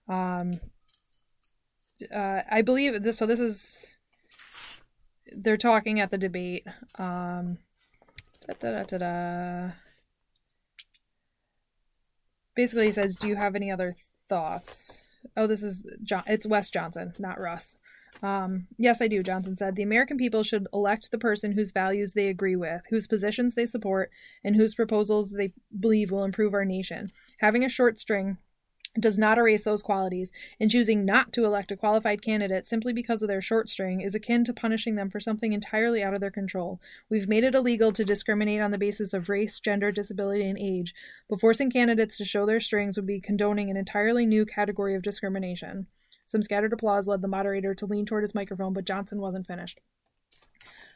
Um, 0.07 0.60
uh, 2.13 2.41
I 2.49 2.61
believe 2.61 3.01
this. 3.03 3.17
So 3.17 3.25
this 3.25 3.39
is 3.39 3.97
they're 5.35 5.57
talking 5.57 5.99
at 5.99 6.11
the 6.11 6.17
debate. 6.17 6.65
Um, 6.97 7.57
da, 8.59 8.83
da, 8.83 8.97
da. 8.97 9.71
Basically, 12.55 12.87
he 12.87 12.91
says, 12.91 13.15
"Do 13.15 13.27
you 13.27 13.35
have 13.35 13.55
any 13.55 13.71
other 13.71 13.95
thoughts?" 14.27 15.03
Oh, 15.35 15.47
this 15.47 15.63
is 15.63 15.85
John. 16.03 16.23
It's 16.27 16.47
Wes 16.47 16.69
Johnson, 16.69 17.13
not 17.19 17.39
Russ. 17.39 17.77
Um, 18.23 18.67
yes, 18.77 19.01
I 19.01 19.07
do, 19.07 19.21
Johnson 19.21 19.55
said. 19.55 19.75
The 19.75 19.83
American 19.83 20.17
people 20.17 20.43
should 20.43 20.67
elect 20.73 21.11
the 21.11 21.17
person 21.17 21.51
whose 21.51 21.71
values 21.71 22.13
they 22.13 22.27
agree 22.27 22.55
with, 22.55 22.81
whose 22.89 23.07
positions 23.07 23.55
they 23.55 23.65
support, 23.65 24.11
and 24.43 24.55
whose 24.55 24.75
proposals 24.75 25.31
they 25.31 25.53
believe 25.79 26.11
will 26.11 26.23
improve 26.23 26.53
our 26.53 26.65
nation. 26.65 27.11
Having 27.39 27.63
a 27.63 27.69
short 27.69 27.99
string 27.99 28.37
does 28.99 29.19
not 29.19 29.37
erase 29.37 29.63
those 29.63 29.83
qualities, 29.83 30.31
and 30.59 30.71
choosing 30.71 31.05
not 31.05 31.31
to 31.33 31.45
elect 31.45 31.71
a 31.71 31.77
qualified 31.77 32.21
candidate 32.21 32.65
simply 32.65 32.91
because 32.91 33.21
of 33.21 33.27
their 33.27 33.41
short 33.41 33.69
string 33.69 34.01
is 34.01 34.15
akin 34.15 34.43
to 34.45 34.53
punishing 34.53 34.95
them 34.95 35.09
for 35.09 35.19
something 35.19 35.53
entirely 35.53 36.01
out 36.01 36.13
of 36.13 36.21
their 36.21 36.31
control. 36.31 36.81
We've 37.09 37.27
made 37.27 37.43
it 37.43 37.53
illegal 37.53 37.93
to 37.93 38.03
discriminate 38.03 38.61
on 38.61 38.71
the 38.71 38.77
basis 38.77 39.13
of 39.13 39.29
race, 39.29 39.59
gender, 39.59 39.91
disability, 39.91 40.49
and 40.49 40.57
age, 40.57 40.95
but 41.29 41.39
forcing 41.39 41.69
candidates 41.69 42.17
to 42.17 42.25
show 42.25 42.45
their 42.45 42.59
strings 42.59 42.97
would 42.97 43.05
be 43.07 43.21
condoning 43.21 43.69
an 43.69 43.77
entirely 43.77 44.25
new 44.25 44.45
category 44.45 44.95
of 44.95 45.03
discrimination. 45.03 45.85
Some 46.25 46.41
scattered 46.41 46.73
applause 46.73 47.07
led 47.07 47.21
the 47.21 47.27
moderator 47.27 47.75
to 47.75 47.85
lean 47.85 48.05
toward 48.05 48.23
his 48.23 48.35
microphone, 48.35 48.73
but 48.73 48.85
Johnson 48.85 49.19
wasn't 49.19 49.47
finished. 49.47 49.79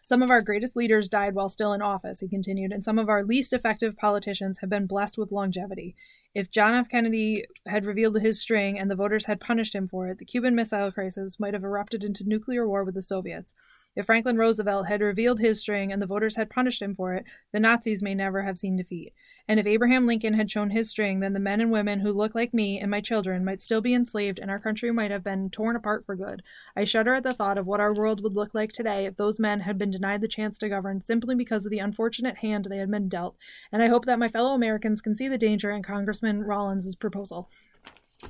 Some 0.06 0.22
of 0.22 0.30
our 0.30 0.42
greatest 0.42 0.76
leaders 0.76 1.08
died 1.08 1.34
while 1.34 1.48
still 1.48 1.72
in 1.72 1.82
office, 1.82 2.20
he 2.20 2.28
continued, 2.28 2.74
and 2.74 2.84
some 2.84 3.00
of 3.00 3.08
our 3.08 3.24
least 3.24 3.54
effective 3.54 3.96
politicians 3.96 4.60
have 4.60 4.70
been 4.70 4.86
blessed 4.86 5.18
with 5.18 5.32
longevity. 5.32 5.96
If 6.36 6.52
John 6.52 6.74
F. 6.74 6.90
Kennedy 6.90 7.46
had 7.68 7.86
revealed 7.86 8.20
his 8.20 8.42
string 8.42 8.78
and 8.78 8.92
the 8.92 8.96
voters 8.96 9.28
had 9.28 9.40
punished 9.40 9.74
him 9.74 9.88
for 9.88 10.10
it, 10.10 10.18
the 10.18 10.26
Cuban 10.26 10.56
Missile 10.56 10.92
Crisis 10.92 11.40
might 11.40 11.54
have 11.54 11.64
erupted 11.64 12.04
into 12.04 12.28
nuclear 12.28 12.68
war 12.68 12.84
with 12.84 12.96
the 12.96 13.02
Soviets. 13.02 13.56
If 13.96 14.08
Franklin 14.08 14.38
Roosevelt 14.38 14.88
had 14.88 15.02
revealed 15.02 15.40
his 15.40 15.60
string 15.60 15.92
and 15.92 16.02
the 16.02 16.08
voters 16.08 16.36
had 16.36 16.50
punished 16.50 16.82
him 16.82 16.96
for 16.96 17.14
it, 17.14 17.26
the 17.52 17.60
Nazis 17.60 18.02
may 18.02 18.16
never 18.16 18.42
have 18.42 18.58
seen 18.58 18.76
defeat. 18.76 19.14
And 19.48 19.60
if 19.60 19.68
Abraham 19.68 20.08
Lincoln 20.08 20.34
had 20.34 20.50
shown 20.50 20.72
his 20.72 20.90
string, 20.90 21.20
then 21.20 21.34
the 21.34 21.40
men 21.40 21.62
and 21.62 21.72
women 21.72 22.00
who 22.00 22.12
look 22.12 22.34
like 22.34 22.54
me 22.54 22.80
and 22.80 22.90
my 22.90 23.02
children 23.02 23.46
might 23.46 23.62
still 23.62 23.82
be 23.82 23.94
enslaved 23.94 24.40
and 24.40 24.50
our 24.50 24.60
country 24.60 24.92
might 24.92 25.12
have 25.12 25.24
been 25.24 25.52
torn 25.52 25.76
apart 25.76 26.06
for 26.06 26.16
good. 26.16 26.42
I 26.76 26.86
shudder 26.86 27.14
at 27.14 27.24
the 27.24 27.34
thought 27.34 27.60
of 27.60 27.68
what 27.68 27.80
our 27.80 27.94
world 27.94 28.24
would 28.24 28.36
look 28.36 28.56
like 28.56 28.72
today 28.72 29.06
if 29.06 29.16
those 29.16 29.40
men 29.40 29.60
had 29.60 29.78
been 29.78 29.92
denied 29.92 30.22
the 30.22 30.28
chance 30.28 30.58
to 30.60 30.70
govern 30.70 31.00
simply 31.00 31.36
because 31.36 31.66
of 31.66 31.72
the 31.72 31.80
unfortunate 31.80 32.38
hand 32.38 32.66
they 32.66 32.78
had 32.78 32.90
been 32.90 33.10
dealt. 33.10 33.36
And 33.72 33.84
I 33.84 33.88
hope 33.88 34.06
that 34.06 34.20
my 34.20 34.28
fellow 34.28 34.56
Americans 34.56 35.02
can 35.02 35.16
see 35.16 35.28
the 35.28 35.38
danger 35.38 35.70
in 35.72 35.84
Congressman 35.84 36.44
Rollins' 36.44 36.96
proposal. 36.96 37.50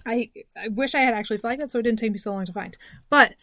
I, 0.05 0.32
I 0.57 0.70
wish 0.70 0.95
I 0.95 1.01
had 1.01 1.14
actually 1.14 1.38
flagged 1.38 1.61
that 1.61 1.72
so 1.72 1.80
it 1.80 1.84
didn't 1.84 1.99
take 1.99 2.11
me 2.11 2.18
so 2.18 2.34
long 2.34 2.45
to 2.45 2.53
find. 2.53 2.78
But 3.09 3.36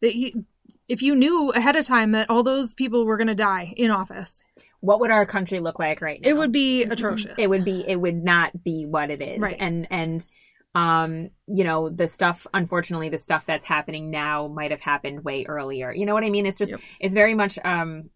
he, 0.00 0.44
if 0.88 1.02
you 1.02 1.14
knew 1.14 1.50
ahead 1.50 1.76
of 1.76 1.86
time 1.86 2.12
that 2.12 2.28
all 2.30 2.42
those 2.42 2.74
people 2.74 3.04
were 3.06 3.16
going 3.16 3.28
to 3.28 3.34
die 3.34 3.72
in 3.76 3.90
office, 3.90 4.42
What 4.80 5.00
would 5.00 5.10
our 5.10 5.24
country 5.26 5.60
look 5.60 5.78
like 5.78 6.00
right 6.00 6.20
now? 6.20 6.28
it 6.28 6.36
would 6.36 6.52
be 6.52 6.82
atrocious. 6.84 7.34
it 7.38 7.48
would 7.48 7.64
be 7.64 7.84
it 7.86 7.96
would 7.96 8.22
not 8.22 8.62
be 8.62 8.86
what 8.86 9.10
it 9.10 9.22
is 9.22 9.40
Right. 9.40 9.56
and 9.58 9.86
and 9.90 10.28
um 10.74 11.30
you 11.46 11.62
know 11.64 11.88
the 11.88 12.08
stuff 12.08 12.46
unfortunately 12.52 13.08
the 13.08 13.16
stuff 13.18 13.44
that's 13.46 13.64
happening 13.64 14.10
now 14.10 14.48
might 14.48 14.72
have 14.72 14.80
happened 14.80 15.22
way 15.24 15.44
earlier 15.46 15.92
you 15.92 16.04
know 16.04 16.14
what 16.14 16.24
i 16.24 16.30
mean 16.30 16.46
it's 16.46 16.58
just 16.58 16.72
Yep. 16.72 16.80
it's 16.98 17.14
very 17.14 17.32
much 17.34 17.60
um 17.64 18.10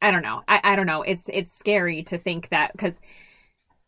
i 0.00 0.12
don't 0.12 0.22
know 0.22 0.42
i, 0.46 0.60
I 0.62 0.76
don't 0.76 0.86
know 0.86 1.02
it's 1.02 1.28
it's 1.32 1.52
scary 1.52 2.04
to 2.04 2.16
think 2.18 2.50
that 2.50 2.70
because 2.72 3.00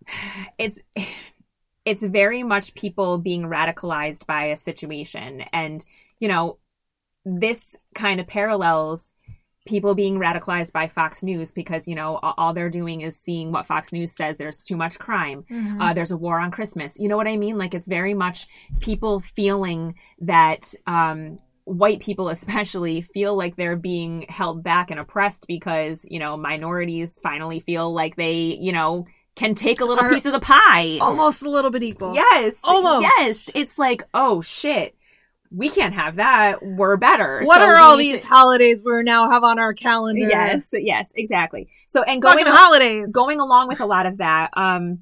it's 0.58 0.80
it's 1.84 2.02
very 2.02 2.42
much 2.42 2.74
people 2.74 3.18
being 3.18 3.42
radicalized 3.44 4.26
by 4.26 4.46
a 4.46 4.56
situation 4.56 5.42
and 5.52 5.84
you 6.18 6.26
know 6.28 6.58
this 7.24 7.76
kind 7.94 8.20
of 8.20 8.26
parallels 8.26 9.12
people 9.66 9.94
being 9.94 10.18
radicalized 10.18 10.72
by 10.72 10.88
Fox 10.88 11.22
News 11.22 11.52
because 11.52 11.86
you 11.86 11.94
know 11.94 12.16
all 12.22 12.54
they're 12.54 12.70
doing 12.70 13.02
is 13.02 13.16
seeing 13.16 13.52
what 13.52 13.66
Fox 13.66 13.92
News 13.92 14.16
says 14.16 14.38
there's 14.38 14.64
too 14.64 14.76
much 14.76 14.98
crime. 14.98 15.44
Mhm. 15.50 15.80
uh, 15.80 15.92
there's 15.92 16.10
a 16.10 16.16
war 16.16 16.40
on 16.40 16.50
Christmas. 16.50 16.98
You 16.98 17.08
know 17.08 17.16
what 17.18 17.28
I 17.28 17.36
mean? 17.36 17.58
Like 17.58 17.74
it's 17.74 17.86
very 17.86 18.14
much 18.14 18.48
people 18.80 19.20
feeling 19.20 19.94
that 20.20 20.72
um 20.86 21.38
white 21.64 22.00
people 22.00 22.30
especially 22.30 23.00
feel 23.14 23.36
like 23.36 23.54
they're 23.56 23.76
being 23.76 24.24
held 24.28 24.62
back 24.62 24.90
and 24.90 24.98
oppressed 24.98 25.46
because 25.46 26.06
you 26.08 26.18
know 26.18 26.36
minorities 26.38 27.20
finally 27.22 27.60
feel 27.60 27.92
like 27.92 28.16
they 28.16 28.56
you 28.58 28.72
know 28.72 29.06
can 29.36 29.54
take 29.54 29.80
a 29.80 29.84
little 29.84 30.04
Are- 30.04 30.10
piece 30.12 30.24
of 30.26 30.32
the 30.32 30.40
pie. 30.40 30.98
almost 31.00 31.42
a 31.42 31.50
little 31.50 31.70
bit 31.70 31.82
equal. 31.82 32.14
yes. 32.14 32.58
Almost. 32.64 33.02
yes. 33.02 33.50
It's 33.54 33.78
like 33.78 34.02
oh 34.14 34.40
shit 34.40 34.96
we 35.52 35.68
can't 35.68 35.94
have 35.94 36.16
that 36.16 36.62
we're 36.64 36.96
better 36.96 37.42
What 37.44 37.60
So 37.60 37.66
are 37.66 37.76
all 37.76 37.96
these 37.96 38.22
to- 38.22 38.28
holidays 38.28 38.82
we 38.84 39.02
now 39.02 39.30
have 39.30 39.42
on 39.42 39.58
our 39.58 39.74
calendar? 39.74 40.20
Yes, 40.28 40.68
yes, 40.72 41.12
exactly. 41.14 41.68
So 41.88 42.02
and 42.02 42.18
It's 42.18 42.22
going 42.22 42.38
fucking 42.38 42.52
holidays. 42.52 43.12
going 43.12 43.40
along 43.40 43.68
with 43.68 43.80
a 43.80 43.86
lot 43.86 44.06
of 44.06 44.18
that, 44.18 44.50
um, 44.56 45.00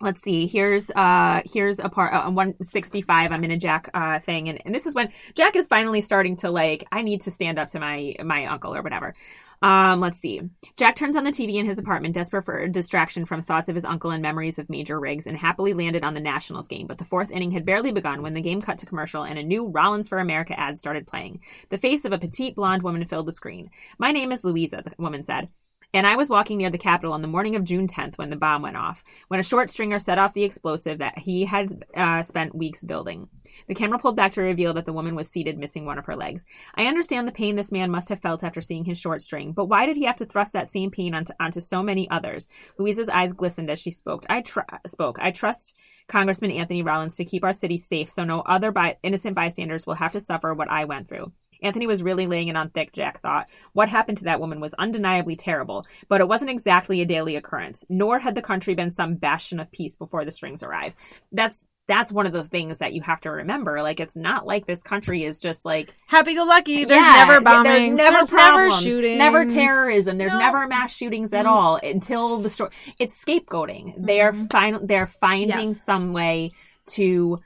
let's 0.00 0.20
see. 0.22 0.46
Here's 0.46 0.90
uh 0.90 1.42
here's 1.52 1.78
a 1.78 1.88
part 1.88 2.12
uh, 2.12 2.22
165. 2.30 3.30
I'm 3.32 3.44
in 3.44 3.50
a 3.52 3.56
Jack 3.56 3.88
uh 3.94 4.18
thing, 4.20 4.48
and, 4.48 4.60
and 4.64 4.74
this 4.74 4.86
is 4.86 4.94
when 4.94 5.10
Jack 5.34 5.54
is 5.56 5.68
finally 5.68 6.00
starting 6.00 6.36
to 6.38 6.50
like. 6.50 6.84
I 6.92 7.02
need 7.02 7.22
to 7.22 7.30
stand 7.30 7.58
up 7.58 7.68
to 7.70 7.80
my 7.80 8.14
my 8.24 8.46
uncle 8.46 8.74
or 8.74 8.82
whatever. 8.82 9.14
Um, 9.60 10.00
let's 10.00 10.20
see. 10.20 10.40
Jack 10.76 10.96
turns 10.96 11.16
on 11.16 11.24
the 11.24 11.30
TV 11.30 11.56
in 11.56 11.66
his 11.66 11.78
apartment, 11.78 12.14
desperate 12.14 12.44
for 12.44 12.68
distraction 12.68 13.24
from 13.24 13.42
thoughts 13.42 13.68
of 13.68 13.74
his 13.74 13.84
uncle 13.84 14.10
and 14.10 14.22
memories 14.22 14.58
of 14.58 14.70
Major 14.70 15.00
Riggs, 15.00 15.26
and 15.26 15.36
happily 15.36 15.74
landed 15.74 16.04
on 16.04 16.14
the 16.14 16.20
Nationals 16.20 16.68
game. 16.68 16.86
But 16.86 16.98
the 16.98 17.04
fourth 17.04 17.30
inning 17.30 17.50
had 17.50 17.66
barely 17.66 17.90
begun 17.90 18.22
when 18.22 18.34
the 18.34 18.40
game 18.40 18.62
cut 18.62 18.78
to 18.78 18.86
commercial 18.86 19.24
and 19.24 19.38
a 19.38 19.42
new 19.42 19.66
Rollins 19.66 20.08
for 20.08 20.18
America 20.18 20.58
ad 20.58 20.78
started 20.78 21.06
playing. 21.06 21.40
The 21.70 21.78
face 21.78 22.04
of 22.04 22.12
a 22.12 22.18
petite 22.18 22.54
blonde 22.54 22.82
woman 22.82 23.04
filled 23.06 23.26
the 23.26 23.32
screen. 23.32 23.70
My 23.98 24.12
name 24.12 24.30
is 24.30 24.44
Louisa, 24.44 24.82
the 24.84 24.92
woman 24.98 25.24
said. 25.24 25.48
And 25.94 26.06
I 26.06 26.16
was 26.16 26.28
walking 26.28 26.58
near 26.58 26.68
the 26.68 26.76
Capitol 26.76 27.14
on 27.14 27.22
the 27.22 27.28
morning 27.28 27.56
of 27.56 27.64
June 27.64 27.88
10th 27.88 28.18
when 28.18 28.28
the 28.28 28.36
bomb 28.36 28.60
went 28.60 28.76
off, 28.76 29.02
when 29.28 29.40
a 29.40 29.42
short 29.42 29.70
stringer 29.70 29.98
set 29.98 30.18
off 30.18 30.34
the 30.34 30.44
explosive 30.44 30.98
that 30.98 31.16
he 31.18 31.46
had 31.46 31.82
uh, 31.96 32.22
spent 32.22 32.54
weeks 32.54 32.84
building. 32.84 33.26
The 33.68 33.74
camera 33.74 33.98
pulled 33.98 34.14
back 34.14 34.32
to 34.32 34.42
reveal 34.42 34.74
that 34.74 34.84
the 34.84 34.92
woman 34.92 35.14
was 35.14 35.30
seated, 35.30 35.56
missing 35.56 35.86
one 35.86 35.98
of 35.98 36.04
her 36.04 36.14
legs. 36.14 36.44
I 36.74 36.84
understand 36.84 37.26
the 37.26 37.32
pain 37.32 37.56
this 37.56 37.72
man 37.72 37.90
must 37.90 38.10
have 38.10 38.20
felt 38.20 38.44
after 38.44 38.60
seeing 38.60 38.84
his 38.84 38.98
short 38.98 39.22
string, 39.22 39.52
but 39.52 39.64
why 39.64 39.86
did 39.86 39.96
he 39.96 40.04
have 40.04 40.18
to 40.18 40.26
thrust 40.26 40.52
that 40.52 40.68
same 40.68 40.90
pain 40.90 41.14
onto, 41.14 41.32
onto 41.40 41.62
so 41.62 41.82
many 41.82 42.08
others? 42.10 42.48
Louisa's 42.78 43.08
eyes 43.08 43.32
glistened 43.32 43.70
as 43.70 43.78
she 43.78 43.90
spoke. 43.90 44.26
I 44.28 44.42
tr- 44.42 44.60
spoke. 44.86 45.18
I 45.22 45.30
trust 45.30 45.74
Congressman 46.06 46.50
Anthony 46.50 46.82
Rollins 46.82 47.16
to 47.16 47.24
keep 47.24 47.44
our 47.44 47.54
city 47.54 47.78
safe 47.78 48.10
so 48.10 48.24
no 48.24 48.40
other 48.40 48.72
by- 48.72 48.98
innocent 49.02 49.34
bystanders 49.34 49.86
will 49.86 49.94
have 49.94 50.12
to 50.12 50.20
suffer 50.20 50.52
what 50.52 50.70
I 50.70 50.84
went 50.84 51.08
through. 51.08 51.32
Anthony 51.62 51.86
was 51.86 52.02
really 52.02 52.26
laying 52.26 52.48
it 52.48 52.56
on 52.56 52.70
thick, 52.70 52.92
Jack 52.92 53.20
thought. 53.20 53.46
What 53.72 53.88
happened 53.88 54.18
to 54.18 54.24
that 54.24 54.40
woman 54.40 54.60
was 54.60 54.74
undeniably 54.74 55.36
terrible, 55.36 55.86
but 56.08 56.20
it 56.20 56.28
wasn't 56.28 56.50
exactly 56.50 57.00
a 57.00 57.06
daily 57.06 57.36
occurrence, 57.36 57.84
nor 57.88 58.18
had 58.18 58.34
the 58.34 58.42
country 58.42 58.74
been 58.74 58.90
some 58.90 59.14
bastion 59.16 59.58
of 59.60 59.70
peace 59.72 59.96
before 59.96 60.24
the 60.24 60.30
strings 60.32 60.62
arrived. 60.62 60.96
That's 61.32 61.64
that's 61.88 62.12
one 62.12 62.26
of 62.26 62.34
the 62.34 62.44
things 62.44 62.80
that 62.80 62.92
you 62.92 63.00
have 63.00 63.18
to 63.22 63.30
remember. 63.30 63.82
Like 63.82 63.98
it's 63.98 64.14
not 64.14 64.44
like 64.46 64.66
this 64.66 64.82
country 64.82 65.24
is 65.24 65.40
just 65.40 65.64
like 65.64 65.94
Happy 66.06 66.34
go 66.34 66.44
lucky. 66.44 66.84
There's 66.84 67.02
yeah, 67.02 67.24
never 67.24 67.40
bombings. 67.40 67.96
There's 67.96 67.96
never 67.96 68.16
There's 68.18 68.32
never 68.32 68.70
shootings. 68.72 69.18
Never 69.18 69.44
terrorism. 69.46 70.18
There's 70.18 70.34
No. 70.34 70.38
never 70.38 70.66
mass 70.66 70.94
shootings 70.94 71.32
at 71.32 71.46
Mhm. 71.46 71.48
all 71.50 71.76
until 71.82 72.40
the 72.40 72.50
story. 72.50 72.72
It's 72.98 73.24
scapegoating. 73.24 73.94
They 74.04 74.20
are 74.20 74.32
Mhm. 74.32 74.50
fin- 74.52 74.86
They're 74.86 75.06
finding 75.06 75.68
Yes. 75.68 75.82
some 75.82 76.12
way 76.12 76.52
to. 76.88 77.40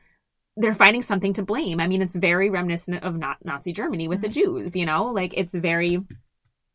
They're 0.57 0.75
finding 0.75 1.03
something 1.03 1.33
to 1.35 1.43
blame. 1.43 1.81
I 1.81 1.87
mean, 1.87 2.03
it's 2.03 2.15
very 2.15 2.51
reminiscent 2.51 3.03
of 3.03 3.17
not 3.17 3.39
Nazi 3.45 3.73
Germany 3.73 4.09
with 4.09 4.21
the 4.21 4.29
mm-hmm. 4.29 4.57
Jews. 4.59 4.77
You 4.77 4.87
know, 4.87 5.07
like 5.07 5.33
it's 5.37 5.55
very 5.55 6.01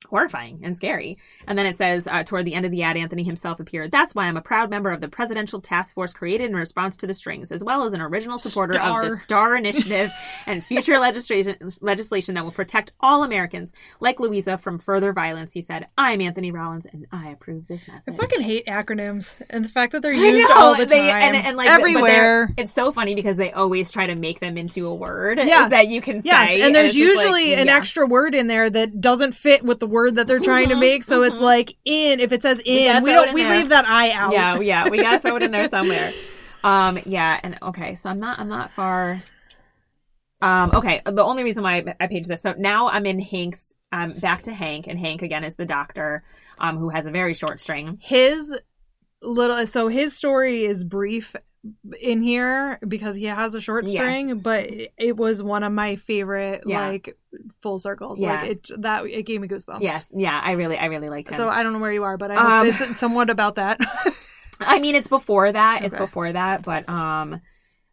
horrifying 0.10 0.60
and 0.64 0.76
scary. 0.76 1.18
And 1.48 1.58
then 1.58 1.66
it 1.66 1.78
says, 1.78 2.08
uh, 2.08 2.24
toward 2.24 2.46
the 2.46 2.54
end 2.54 2.66
of 2.66 2.72
the 2.72 2.84
ad, 2.84 2.98
Anthony 2.98 3.24
himself 3.24 3.60
appeared. 3.60 3.92
That's 3.92 4.16
why 4.16 4.26
I'm 4.26 4.38
a 4.38 4.42
proud 4.42 4.70
member 4.70 4.92
of 4.92 5.02
the 5.02 5.08
presidential 5.08 5.62
task 5.62 5.94
force 5.96 6.14
created 6.14 6.50
in 6.50 6.56
response 6.56 6.98
to 6.98 7.08
the 7.08 7.14
strings, 7.14 7.52
as 7.52 7.64
well 7.64 7.84
as 7.84 7.94
an 7.94 8.02
original 8.02 8.38
supporter 8.38 8.80
of 8.80 9.02
the 9.04 9.16
Star. 9.18 9.24
STAR 9.24 9.56
initiative 9.58 10.12
and 10.46 10.64
future 10.64 10.98
legislation 11.00 11.56
legislation 11.82 12.36
that 12.36 12.44
will 12.44 12.52
protect 12.52 12.92
all 13.00 13.24
Americans, 13.24 13.72
like 14.00 14.20
Louisa, 14.20 14.58
from 14.58 14.80
further 14.80 15.14
violence. 15.14 15.54
He 15.54 15.62
said, 15.62 15.88
"I'm 15.98 16.22
Anthony 16.22 16.52
Rollins, 16.52 16.86
and 16.92 17.06
I 17.12 17.30
approve 17.30 17.68
this 17.68 17.88
message." 17.88 18.14
I 18.14 18.18
fucking 18.18 18.42
hate 18.42 18.66
acronyms 18.66 19.36
and 19.50 19.64
the 19.66 19.70
fact 19.70 19.92
that 19.92 20.02
they're 20.02 20.14
used 20.14 20.50
know, 20.50 20.56
all 20.56 20.78
the 20.78 20.86
they- 20.86 20.98
time. 20.98 21.36
and, 21.36 21.36
and 21.36 21.58
like 21.58 21.70
everywhere. 21.70 22.50
It's 22.58 22.72
so 22.74 22.92
funny 22.92 23.16
because 23.16 23.38
they 23.38 23.52
always 23.52 23.92
try 23.92 24.08
to 24.08 24.16
make 24.16 24.40
them 24.40 24.58
into 24.58 24.88
a 24.88 24.96
word 24.96 25.38
that 25.40 25.88
you 25.88 26.02
can 26.02 26.22
Yes, 26.24 26.50
say. 26.50 26.62
and 26.62 26.74
there's 26.74 26.92
it's 26.92 26.98
just 27.00 27.16
like, 27.18 27.26
usually 27.26 27.54
an 27.56 27.68
yeah. 27.68 27.76
extra 27.78 28.06
word 28.08 28.34
in 28.36 28.48
there 28.48 28.70
that 28.70 29.00
doesn't 29.02 29.34
fit 29.34 29.64
with 29.64 29.80
the 29.80 29.88
word 29.88 29.97
that 30.12 30.28
they're 30.28 30.40
trying 30.40 30.70
to 30.70 30.76
Mhm, 30.76 30.80
make. 30.80 31.04
So 31.04 31.24
it's 31.24 31.38
mhm. 31.38 31.42
like 31.42 31.76
in. 31.86 32.20
If 32.20 32.32
it 32.32 32.42
says 32.42 32.62
in, 32.66 33.02
we 33.02 33.12
it 33.12 33.14
don't. 33.14 33.30
in 33.30 33.34
We 33.34 33.44
there. 33.44 33.52
leave 33.60 33.70
that 33.70 33.86
I 33.88 34.12
out. 34.12 34.34
Yeah, 34.34 34.60
yeah, 34.60 34.88
we 34.88 35.00
gotta 35.00 35.20
throw 35.20 35.36
it 35.38 35.44
in 35.44 35.52
there 35.52 35.66
somewhere. 35.70 36.16
Um, 36.64 37.00
yeah, 37.06 37.40
and 37.44 37.58
okay, 37.62 37.96
so 37.96 38.10
I'm 38.10 38.20
not, 38.20 38.40
I'm 38.40 38.48
not 38.50 38.72
far. 38.74 39.24
Um, 40.42 40.72
okay, 40.76 41.02
the 41.06 41.24
only 41.24 41.44
reason 41.44 41.64
why 41.64 41.78
I, 41.78 41.96
I 42.02 42.08
paged 42.08 42.28
this, 42.30 42.42
so 42.44 42.54
now 42.58 42.90
I'm 42.90 43.06
in 43.06 43.20
Hank's, 43.20 43.74
um, 43.92 44.14
back 44.14 44.44
to 44.44 44.54
Hank, 44.54 44.88
and 44.88 45.00
Hank 45.00 45.24
again 45.24 45.44
is 45.44 45.56
the 45.56 45.66
doctor, 45.66 46.24
um, 46.60 46.78
who 46.78 46.90
has 46.90 47.06
a 47.08 47.12
very 47.12 47.34
short 47.34 47.60
string. 47.60 48.00
his 48.00 48.60
little 49.22 49.66
so 49.68 49.88
his 49.88 50.16
story 50.16 50.64
is 50.66 50.84
brief 50.84 51.36
in 52.00 52.22
here 52.22 52.80
because 52.88 53.16
he 53.16 53.26
has 53.26 53.56
a 53.56 53.62
short 53.62 53.86
Yes. 53.88 53.94
string 53.96 54.40
but 54.40 54.70
it 54.98 55.18
was 55.18 55.42
one 55.44 55.64
of 55.64 55.74
my 55.74 55.96
favorite 55.96 56.64
Yeah. 56.66 56.88
like 56.88 57.18
full 57.62 57.78
circles 57.80 58.20
Yeah. 58.20 58.42
like 58.42 58.50
it 58.52 58.70
that 58.80 59.06
it 59.06 59.24
gave 59.24 59.42
me 59.42 59.48
goosebumps 59.48 59.82
Yes, 59.82 60.06
yeah, 60.16 60.40
I 60.44 60.54
really, 60.54 60.78
I 60.78 60.86
really 60.86 61.10
liked 61.10 61.30
him. 61.30 61.36
so 61.38 61.50
i 61.50 61.64
don't 61.64 61.74
know 61.74 61.80
where 61.80 61.92
you 61.94 62.04
are 62.04 62.18
but 62.18 62.32
i 62.32 62.62
Um, 62.62 62.68
it's 62.68 62.98
somewhat 63.06 63.30
about 63.30 63.56
that 63.56 63.80
I 64.60 64.80
mean, 64.80 64.96
it's 64.96 65.08
before 65.08 65.52
that. 65.52 65.84
It's 65.84 65.96
before 65.96 66.32
that, 66.34 66.64
but 66.64 66.90
um, 66.90 67.42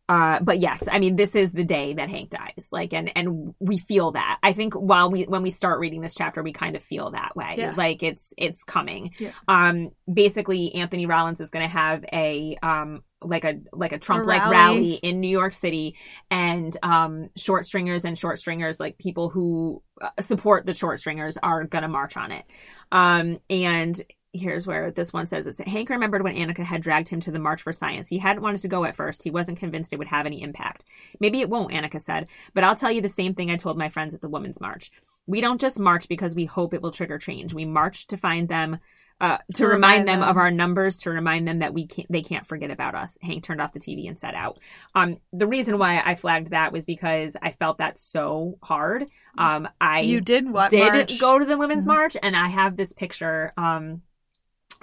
uh, 0.08 0.38
but 0.40 0.60
yes, 0.60 0.82
I 0.90 0.98
mean, 0.98 1.14
this 1.14 1.34
is 1.34 1.52
the 1.52 1.62
day 1.64 1.92
that 1.92 2.08
Hank 2.08 2.30
dies. 2.30 2.68
Like, 2.72 2.94
and 2.94 3.10
and 3.14 3.54
we 3.58 3.76
feel 3.76 4.12
that. 4.12 4.38
I 4.42 4.54
think 4.54 4.72
while 4.72 5.10
we 5.10 5.24
when 5.24 5.42
we 5.42 5.50
start 5.50 5.78
reading 5.78 6.00
this 6.00 6.14
chapter, 6.14 6.42
we 6.42 6.52
kind 6.54 6.74
of 6.74 6.82
feel 6.82 7.10
that 7.10 7.36
way. 7.36 7.50
Yeah. 7.54 7.74
Like 7.76 8.02
it's 8.02 8.32
it's 8.38 8.64
coming. 8.64 9.12
Yeah. 9.18 9.32
Um, 9.46 9.90
basically, 10.10 10.74
Anthony 10.74 11.04
Rollins 11.04 11.42
is 11.42 11.50
going 11.50 11.68
to 11.68 11.72
have 11.72 12.02
a 12.10 12.56
um 12.62 13.02
like 13.24 13.44
a 13.44 13.60
like 13.72 13.92
a 13.92 13.98
Trump 13.98 14.26
like 14.26 14.42
rally. 14.42 14.52
rally 14.56 14.92
in 14.94 15.20
New 15.20 15.28
York 15.28 15.52
City, 15.52 15.96
and 16.30 16.76
um 16.82 17.30
short 17.36 17.66
stringers 17.66 18.04
and 18.04 18.18
short 18.18 18.38
stringers 18.38 18.78
like 18.80 18.98
people 18.98 19.28
who 19.28 19.82
uh, 20.00 20.10
support 20.20 20.66
the 20.66 20.74
short 20.74 21.00
stringers 21.00 21.36
are 21.42 21.64
going 21.64 21.82
to 21.82 21.88
march 21.88 22.16
on 22.16 22.32
it. 22.32 22.44
Um, 22.92 23.40
and 23.48 24.00
here's 24.34 24.66
where 24.66 24.90
this 24.90 25.12
one 25.12 25.26
says 25.26 25.46
it's 25.46 25.58
Hank 25.58 25.88
remembered 25.88 26.22
when 26.22 26.34
Anika 26.34 26.64
had 26.64 26.82
dragged 26.82 27.08
him 27.08 27.20
to 27.20 27.30
the 27.30 27.38
March 27.38 27.62
for 27.62 27.72
Science. 27.72 28.08
He 28.08 28.18
hadn't 28.18 28.42
wanted 28.42 28.60
to 28.62 28.68
go 28.68 28.84
at 28.84 28.96
first. 28.96 29.22
He 29.22 29.30
wasn't 29.30 29.60
convinced 29.60 29.92
it 29.92 29.98
would 29.98 30.08
have 30.08 30.26
any 30.26 30.42
impact. 30.42 30.84
Maybe 31.20 31.40
it 31.40 31.48
won't, 31.48 31.72
Anika 31.72 32.00
said, 32.00 32.26
but 32.52 32.64
I'll 32.64 32.74
tell 32.74 32.90
you 32.90 33.00
the 33.00 33.08
same 33.08 33.34
thing 33.34 33.50
I 33.50 33.56
told 33.56 33.78
my 33.78 33.88
friends 33.88 34.12
at 34.12 34.20
the 34.20 34.28
Women's 34.28 34.60
March. 34.60 34.90
We 35.26 35.40
don't 35.40 35.60
just 35.60 35.78
march 35.78 36.08
because 36.08 36.34
we 36.34 36.44
hope 36.44 36.74
it 36.74 36.82
will 36.82 36.90
trigger 36.90 37.18
change. 37.18 37.54
We 37.54 37.64
march 37.64 38.08
to 38.08 38.16
find 38.16 38.48
them 38.48 38.78
uh, 39.20 39.38
to, 39.54 39.58
To 39.58 39.66
remind, 39.66 40.00
remind 40.02 40.08
them, 40.08 40.20
them. 40.20 40.28
of 40.28 40.36
our 40.36 40.50
numbers, 40.50 40.98
to 40.98 41.10
remind 41.10 41.46
them 41.48 41.60
that 41.60 41.72
we 41.72 41.86
can't, 41.86 42.06
they 42.10 42.22
can't 42.22 42.46
forget 42.46 42.70
about 42.70 42.94
us. 42.94 43.16
Hank 43.22 43.44
turned 43.44 43.60
off 43.60 43.72
the 43.72 43.78
TV 43.80 44.08
and 44.08 44.18
set 44.18 44.34
out. 44.34 44.58
Um, 44.94 45.18
the 45.32 45.46
reason 45.46 45.78
why 45.78 46.00
I 46.04 46.14
flagged 46.16 46.50
that 46.50 46.72
was 46.72 46.84
because 46.84 47.36
I 47.40 47.52
felt 47.52 47.78
that 47.78 47.98
so 47.98 48.58
hard. 48.62 49.06
Um, 49.38 49.68
I 49.80 50.00
you 50.00 50.20
did 50.20 50.50
what? 50.50 50.70
did 50.70 50.92
March? 50.92 51.18
go 51.18 51.38
to 51.38 51.44
the 51.44 51.56
women's 51.56 51.84
Mhm. 51.84 51.88
march 51.88 52.16
and 52.22 52.36
i 52.36 52.48
have 52.48 52.76
this 52.76 52.92
picture 52.92 53.52
um 53.56 54.02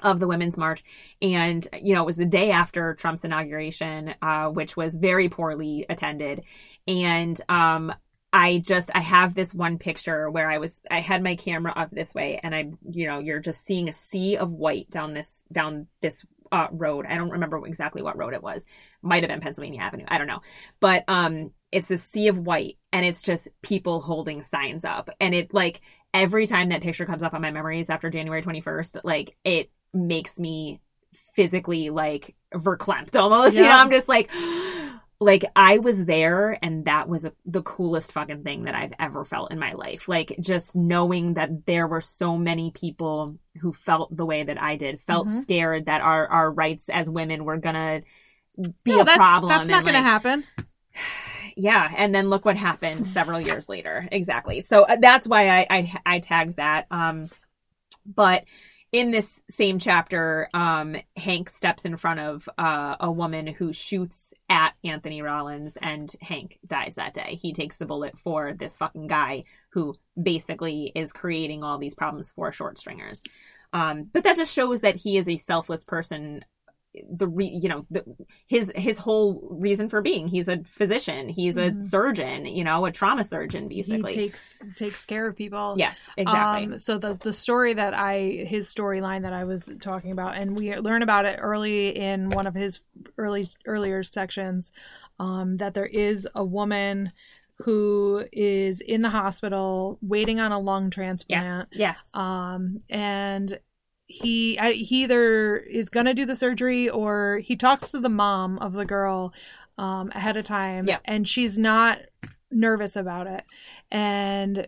of 0.04 0.20
the 0.20 0.28
women's 0.28 0.58
march 0.58 0.84
and 1.22 1.68
you 1.82 1.94
know 1.94 2.02
it 2.02 2.06
was 2.06 2.18
the 2.18 2.26
day 2.26 2.52
after 2.52 2.94
trump's 2.96 3.24
inauguration 3.24 4.14
uh 4.22 4.48
which 4.48 4.76
was 4.76 4.96
very 4.96 5.30
poorly 5.30 5.86
attended 5.90 6.44
and 6.88 7.40
um 7.50 7.94
I 8.34 8.60
just 8.60 8.90
I 8.96 9.02
have 9.02 9.36
this 9.36 9.54
one 9.54 9.78
picture 9.78 10.30
where 10.30 10.50
I 10.50 10.58
was 10.58 10.82
I 10.90 11.02
had 11.02 11.24
my 11.24 11.36
camera 11.36 11.74
up 11.76 11.92
this 11.92 12.14
way 12.14 12.40
and 12.42 12.56
I 12.56 12.72
you 12.90 13.08
know 13.08 13.20
you're 13.20 13.40
just 13.40 13.66
seeing 13.66 13.90
a 13.90 13.94
sea 13.94 14.38
of 14.38 14.54
white 14.54 14.90
down 14.90 15.14
this 15.14 15.46
down 15.52 15.88
this 16.02 16.26
uh, 16.52 16.68
road. 16.72 17.06
I 17.08 17.16
don't 17.16 17.30
remember 17.30 17.66
exactly 17.66 18.02
what 18.02 18.18
road 18.18 18.34
it 18.34 18.44
was. 18.44 18.66
Might 19.02 19.24
have 19.24 19.30
been 19.30 19.40
Pennsylvania 19.40 19.82
Avenue. 19.82 20.06
I 20.08 20.18
don't 20.18 20.28
know. 20.28 20.42
But 20.80 21.04
um 21.08 21.52
it's 21.72 21.92
a 21.92 21.98
sea 21.98 22.28
of 22.28 22.38
white 22.38 22.78
and 22.94 23.06
it's 23.06 23.22
just 23.22 23.50
people 23.62 24.02
holding 24.02 24.44
signs 24.44 24.86
up 24.86 25.10
and 25.20 25.34
it 25.34 25.54
like 25.54 25.82
every 26.14 26.48
time 26.48 26.70
that 26.70 26.82
picture 26.82 27.06
comes 27.06 27.24
up 27.24 27.34
on 27.34 27.42
my 27.42 27.52
memories 27.52 27.90
after 27.90 28.10
January 28.10 28.42
21st 28.42 29.02
like 29.04 29.38
it 29.46 29.72
makes 29.94 30.40
me 30.40 30.82
physically 31.36 31.90
like 31.90 32.36
verklempt 32.54 33.16
almost. 33.16 33.56
You 33.56 33.64
know, 33.64 33.72
I'm 33.72 33.92
just 33.92 34.08
like 34.08 34.30
like 35.22 35.46
I 35.56 35.78
was 35.78 36.06
there 36.06 36.58
and 36.64 36.86
that 36.86 37.08
was 37.08 37.26
a, 37.26 37.34
the 37.46 37.62
coolest 37.62 38.12
fucking 38.12 38.44
thing 38.44 38.64
that 38.64 38.74
I've 38.76 38.94
ever 39.00 39.24
felt 39.24 39.52
in 39.52 39.60
my 39.60 39.74
life. 39.74 40.10
Like 40.10 40.36
just 40.42 40.76
knowing 40.76 41.36
that 41.36 41.68
there 41.68 41.88
were 41.88 42.02
so 42.02 42.38
many 42.38 42.72
people 42.72 43.38
who 43.62 43.72
felt 43.72 44.18
the 44.18 44.26
way 44.26 44.44
that 44.44 44.60
I 44.62 44.78
did, 44.78 45.00
felt 45.02 45.28
Mhm. 45.28 45.42
scared 45.44 45.86
that 45.86 46.02
our 46.02 46.28
our 46.28 46.52
rights 46.52 46.90
as 46.90 47.08
women 47.10 47.46
were 47.46 47.58
gonna 47.58 48.02
be 48.84 48.92
No, 48.92 49.02
a 49.02 49.06
that's, 49.06 49.18
problem. 49.18 49.50
That's 49.50 49.70
not 49.70 49.84
going 49.84 49.94
to 49.96 50.02
happen. 50.02 50.44
yeah 51.58 51.92
and 51.98 52.14
then 52.16 52.30
look 52.30 52.46
what 52.46 52.56
happened 52.58 53.06
several 53.08 53.40
years 53.40 53.68
later 53.70 54.08
exactly 54.12 54.62
so 54.62 54.84
uh, 54.84 54.96
that's 54.98 55.28
why 55.28 55.50
I, 55.60 55.68
I 55.70 55.94
i 56.06 56.20
tagged 56.20 56.58
that 56.58 56.86
um 56.92 57.30
but 58.06 58.46
in 58.92 59.12
this 59.12 59.44
same 59.50 59.80
chapter 59.80 60.50
um 60.54 60.96
hank 61.16 61.50
steps 61.50 61.86
in 61.86 61.96
front 61.98 62.20
of 62.20 62.50
uh, 62.58 62.96
a 63.00 63.12
woman 63.12 63.48
who 63.48 63.72
shoots 63.72 64.34
at 64.50 64.74
anthony 64.84 65.22
rollins 65.22 65.78
and 65.82 66.14
hank 66.22 66.60
dies 66.66 66.96
that 66.96 67.14
day. 67.14 67.40
He 67.42 67.54
takes 67.54 67.78
the 67.78 67.86
bullet 67.86 68.18
for 68.20 68.54
this 68.54 68.78
fucking 68.78 69.08
guy 69.08 69.46
who 69.72 69.96
basically 70.22 70.92
is 70.94 71.14
creating 71.14 71.64
all 71.64 71.78
these 71.78 71.96
problems 71.96 72.32
for 72.32 72.52
short 72.52 72.78
stringers. 72.78 73.22
Um 73.74 74.10
but 74.12 74.24
that 74.24 74.38
just 74.38 74.54
shows 74.54 74.82
that 74.82 74.98
he 74.98 75.18
is 75.18 75.30
a 75.30 75.38
selfless 75.38 75.86
person 75.86 76.44
the 77.10 77.28
re, 77.28 77.46
you 77.46 77.70
know 77.70 77.86
the, 77.90 78.04
his 78.48 78.72
his 78.76 78.98
whole 78.98 79.48
reason 79.52 79.88
for 79.90 80.02
being 80.02 80.28
he's 80.28 80.50
a 80.50 80.62
physician 80.66 81.30
he's 81.30 81.58
a 81.58 81.72
Mhm. 81.72 81.84
surgeon 81.84 82.46
you 82.46 82.64
know 82.66 82.86
a 82.86 82.92
trauma 82.92 83.24
surgeon 83.24 83.70
basically 83.70 84.12
He 84.12 84.18
takes 84.18 84.58
takes 84.76 85.06
care 85.06 85.26
of 85.28 85.36
people. 85.38 85.76
yes 85.78 85.98
exactly 86.18 86.66
Um, 86.66 86.80
so 86.80 86.98
the 86.98 87.14
the 87.16 87.32
story 87.32 87.74
that 87.74 87.94
I 87.94 88.44
his 88.46 88.68
storyline 88.68 89.22
that 89.22 89.32
I 89.34 89.46
was 89.46 89.70
talking 89.80 90.12
about, 90.12 90.36
and 90.36 90.58
we 90.58 90.76
learn 90.76 91.02
about 91.02 91.26
it 91.26 91.40
early 91.42 91.90
in 91.98 92.30
one 92.30 92.46
of 92.46 92.56
his 92.56 92.82
early 93.18 93.48
earlier 93.66 94.04
sections, 94.04 94.74
um, 95.18 95.58
that 95.58 95.74
there 95.74 95.86
is 95.86 96.28
a 96.36 96.44
woman 96.44 97.14
who 97.56 98.26
is 98.34 98.82
in 98.82 99.02
the 99.02 99.10
hospital 99.10 99.98
waiting 100.02 100.40
on 100.40 100.52
a 100.52 100.60
lung 100.60 100.86
yes 100.86 100.96
transplant. 100.96 101.70
yes 101.72 101.98
Um, 102.14 102.82
and 102.90 103.58
he 104.12 104.58
he 104.74 105.04
either 105.04 105.58
is 105.58 105.90
gonna 105.90 106.14
do 106.14 106.26
the 106.26 106.36
surgery 106.36 106.90
or 106.90 107.40
he 107.40 107.56
talks 107.56 107.92
to 107.92 108.00
the 108.00 108.10
mom 108.10 108.58
of 108.60 108.74
the 108.74 108.86
girl 108.86 109.34
um, 109.78 110.12
ahead 110.14 110.38
of 110.38 110.44
time, 110.44 110.88
Yeah. 110.88 111.00
and 111.06 111.28
she's 111.28 111.58
not 111.58 112.00
nervous 112.52 112.96
about 112.96 113.28
it, 113.28 113.44
and 113.90 114.68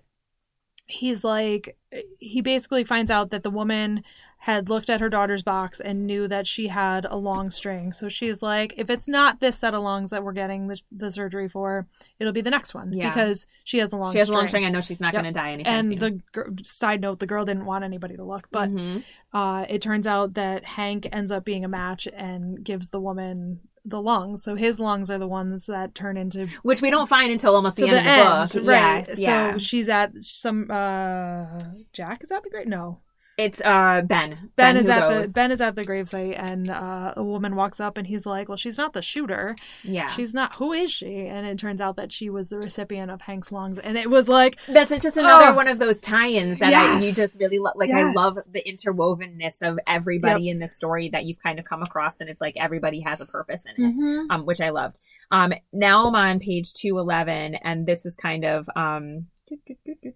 he's 0.87 1.23
like 1.23 1.77
he 2.19 2.41
basically 2.41 2.83
finds 2.83 3.09
out 3.11 3.29
that 3.31 3.43
the 3.43 3.49
woman 3.49 4.03
had 4.47 4.67
looked 4.67 4.89
at 4.89 4.99
her 4.99 5.07
daughter's 5.07 5.41
box 5.41 5.79
and 5.79 6.05
knew 6.05 6.27
that 6.27 6.45
she 6.45 6.67
had 6.67 7.05
a 7.09 7.15
long 7.17 7.49
string. 7.49 7.93
So 7.93 8.09
she's 8.09 8.41
like, 8.41 8.73
if 8.75 8.89
it's 8.89 9.07
not 9.07 9.39
this 9.39 9.57
set 9.57 9.73
of 9.73 9.81
lungs 9.83 10.09
that 10.09 10.21
we're 10.21 10.33
getting 10.33 10.67
the, 10.67 10.81
the 10.91 11.09
surgery 11.11 11.47
for, 11.47 11.87
it'll 12.19 12.33
be 12.33 12.41
the 12.41 12.49
next 12.51 12.73
one 12.73 12.91
Yeah. 12.91 13.07
because 13.09 13.47
she 13.63 13.77
has 13.77 13.93
a 13.93 13.95
long 13.95 14.09
string. 14.09 14.15
she 14.15 14.19
has 14.19 14.27
a 14.27 14.33
long 14.33 14.49
string 14.49 14.65
i 14.65 14.69
know 14.69 14.81
she's 14.81 14.99
not 14.99 15.13
Yep. 15.13 15.21
going 15.23 15.33
to 15.33 15.39
die 15.39 15.51
anytime 15.53 15.73
And 15.73 15.87
soon 15.87 15.99
the 15.99 16.11
gr- 16.33 16.49
side 16.63 16.99
note, 16.99 17.19
the 17.19 17.25
girl 17.25 17.45
didn't 17.45 17.63
want 17.65 17.85
anybody 17.85 18.17
to 18.17 18.23
look, 18.25 18.49
but 18.51 18.69
Mhm. 18.69 19.03
uh, 19.33 19.65
it 19.69 19.81
turns 19.81 20.05
out 20.07 20.33
that 20.33 20.65
Hank 20.65 21.07
ends 21.13 21.31
up 21.31 21.45
being 21.45 21.63
a 21.63 21.69
match 21.69 22.09
and 22.13 22.61
gives 22.65 22.89
the 22.89 22.99
woman 22.99 23.61
the 23.85 24.01
lungs. 24.01 24.43
So 24.43 24.55
his 24.55 24.77
lungs 24.77 25.09
are 25.09 25.17
the 25.17 25.27
ones 25.27 25.67
that 25.67 25.95
turn 25.95 26.17
into 26.17 26.47
which 26.63 26.81
we 26.81 26.89
don't 26.89 27.07
find 27.07 27.31
until 27.31 27.55
almost 27.55 27.77
the 27.77 27.83
the 27.85 27.97
end 27.97 28.07
end, 28.07 28.27
of 28.27 28.49
the 28.51 28.59
book 28.59 28.67
right? 28.67 29.05
Yes, 29.07 29.19
yeah 29.19 29.51
So 29.53 29.57
she's 29.59 29.87
at 29.87 30.21
some 30.21 30.69
uh 30.69 31.45
Jack 31.93 32.23
is 32.23 32.29
that 32.29 32.43
the 32.43 32.49
grave. 32.49 32.67
No, 32.67 32.99
it's 33.37 33.61
uh 33.61 34.01
ben 34.05 34.51
Ben, 34.55 34.77
is 34.77 34.87
at 34.87 35.09
goes. 35.09 35.27
the 35.27 35.33
Ben 35.33 35.51
is 35.51 35.59
at 35.59 35.75
the 35.75 35.83
gravesite, 35.83 36.35
and 36.37 36.69
uh, 36.69 37.13
a 37.17 37.23
woman 37.23 37.55
walks 37.55 37.79
up, 37.79 37.97
and 37.97 38.05
he's 38.05 38.25
like, 38.25 38.47
"Well, 38.47 38.57
she's 38.57 38.77
not 38.77 38.93
the 38.93 39.01
shooter. 39.01 39.55
yeah 39.83 40.07
She's 40.07 40.33
not. 40.33 40.55
Who 40.55 40.71
is 40.71 40.91
she?" 40.91 41.25
And 41.25 41.47
it 41.47 41.57
turns 41.57 41.81
out 41.81 41.95
that 41.95 42.11
she 42.11 42.29
was 42.29 42.49
the 42.49 42.57
recipient 42.57 43.09
of 43.09 43.21
Hank's 43.21 43.51
lungs, 43.51 43.79
and 43.79 43.97
it 43.97 44.09
was 44.09 44.27
like, 44.27 44.59
That's 44.67 44.91
just 44.91 45.17
another 45.17 45.45
Ugh. 45.45 45.55
one 45.55 45.67
of 45.67 45.79
those 45.79 45.99
tie-ins 45.99 46.59
that 46.59 46.73
I, 46.73 46.99
you 46.99 47.11
just 47.11 47.39
really 47.39 47.57
love. 47.57 47.73
Like 47.75 47.89
I 47.89 48.11
love 48.13 48.35
the 48.51 48.63
interwovenness 48.63 49.61
of 49.61 49.79
everybody 49.87 50.49
in 50.49 50.59
this 50.59 50.75
story 50.75 51.09
that 51.09 51.25
you've 51.25 51.41
kind 51.41 51.57
of 51.57 51.65
come 51.65 51.81
across, 51.81 52.19
and 52.19 52.29
it's 52.29 52.41
like 52.41 52.53
everybody 52.57 52.99
has 53.01 53.19
a 53.19 53.25
purpose 53.25 53.65
in 53.65 53.83
it. 53.83 53.95
mhm. 53.95 54.27
um, 54.29 54.45
which 54.45 54.61
I 54.61 54.69
loved. 54.69 54.99
Um, 55.31 55.53
now 55.71 56.07
I'm 56.07 56.15
on 56.15 56.39
page 56.39 56.73
211, 56.73 57.55
and 57.55 57.87
this 57.87 58.05
is 58.05 58.15
kind 58.15 58.45
of, 58.45 58.69
um, 58.75 59.27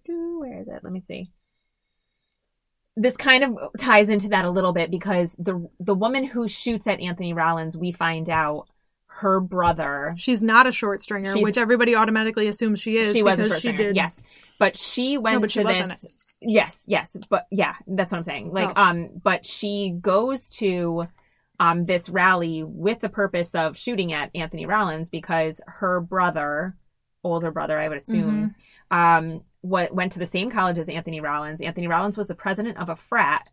where 0.06 0.60
is 0.60 0.68
it? 0.68 0.80
Let 0.84 0.92
me 0.92 1.00
see. 1.00 1.32
This 3.00 3.16
kind 3.16 3.44
of 3.44 3.56
ties 3.78 4.08
into 4.08 4.28
that 4.30 4.44
a 4.44 4.50
little 4.50 4.72
bit 4.72 4.90
because 4.90 5.34
the 5.38 5.68
the 5.80 5.94
woman 5.94 6.24
who 6.24 6.48
shoots 6.48 6.86
at 6.86 7.00
Anthony 7.00 7.32
Rollins, 7.32 7.76
we 7.76 7.92
find 7.92 8.28
out 8.28 8.68
her 9.10 9.40
brother. 9.40 10.14
she's 10.18 10.42
not 10.42 10.66
a 10.66 10.72
short 10.72 11.00
stringer, 11.02 11.32
which 11.38 11.56
everybody 11.56 11.94
automatically 11.94 12.46
assumes 12.48 12.80
she 12.80 12.96
is. 12.98 13.14
She 13.14 13.22
was 13.22 13.38
a 13.38 13.44
short 13.44 13.54
she 13.62 13.68
stringer, 13.68 13.78
did. 13.78 13.96
yes, 13.96 14.20
but 14.58 14.76
she 14.76 15.16
went 15.16 15.34
No, 15.36 15.40
but 15.40 15.50
to 15.50 15.60
she 15.60 15.62
this. 15.64 16.26
Yes, 16.40 16.84
yes, 16.86 17.16
but 17.30 17.46
yeah, 17.50 17.74
that's 17.86 18.12
what 18.12 18.18
I'm 18.18 18.24
saying. 18.24 18.50
Like, 18.52 18.70
Oh. 18.76 18.82
um, 18.82 19.08
but 19.22 19.46
she 19.46 19.90
goes 20.00 20.50
to 20.58 21.06
um 21.60 21.86
this 21.86 22.08
rally 22.10 22.62
with 22.64 23.00
the 23.00 23.08
purpose 23.08 23.54
of 23.54 23.76
shooting 23.76 24.12
at 24.12 24.30
Anthony 24.34 24.66
Rollins 24.66 25.08
because 25.10 25.60
her 25.66 26.00
brother, 26.00 26.76
older 27.24 27.50
brother, 27.50 27.78
I 27.78 27.88
would 27.88 27.98
assume, 27.98 28.54
Mm-hmm. 28.92 28.96
um, 28.96 29.40
what 29.68 29.94
went 29.94 30.12
to 30.12 30.18
the 30.18 30.26
same 30.26 30.50
college 30.50 30.78
as 30.78 30.88
Anthony 30.88 31.20
Rollins. 31.20 31.60
Anthony 31.60 31.86
Rollins 31.86 32.16
was 32.18 32.28
the 32.28 32.34
president 32.34 32.78
of 32.78 32.88
a 32.88 32.96
frat, 32.96 33.48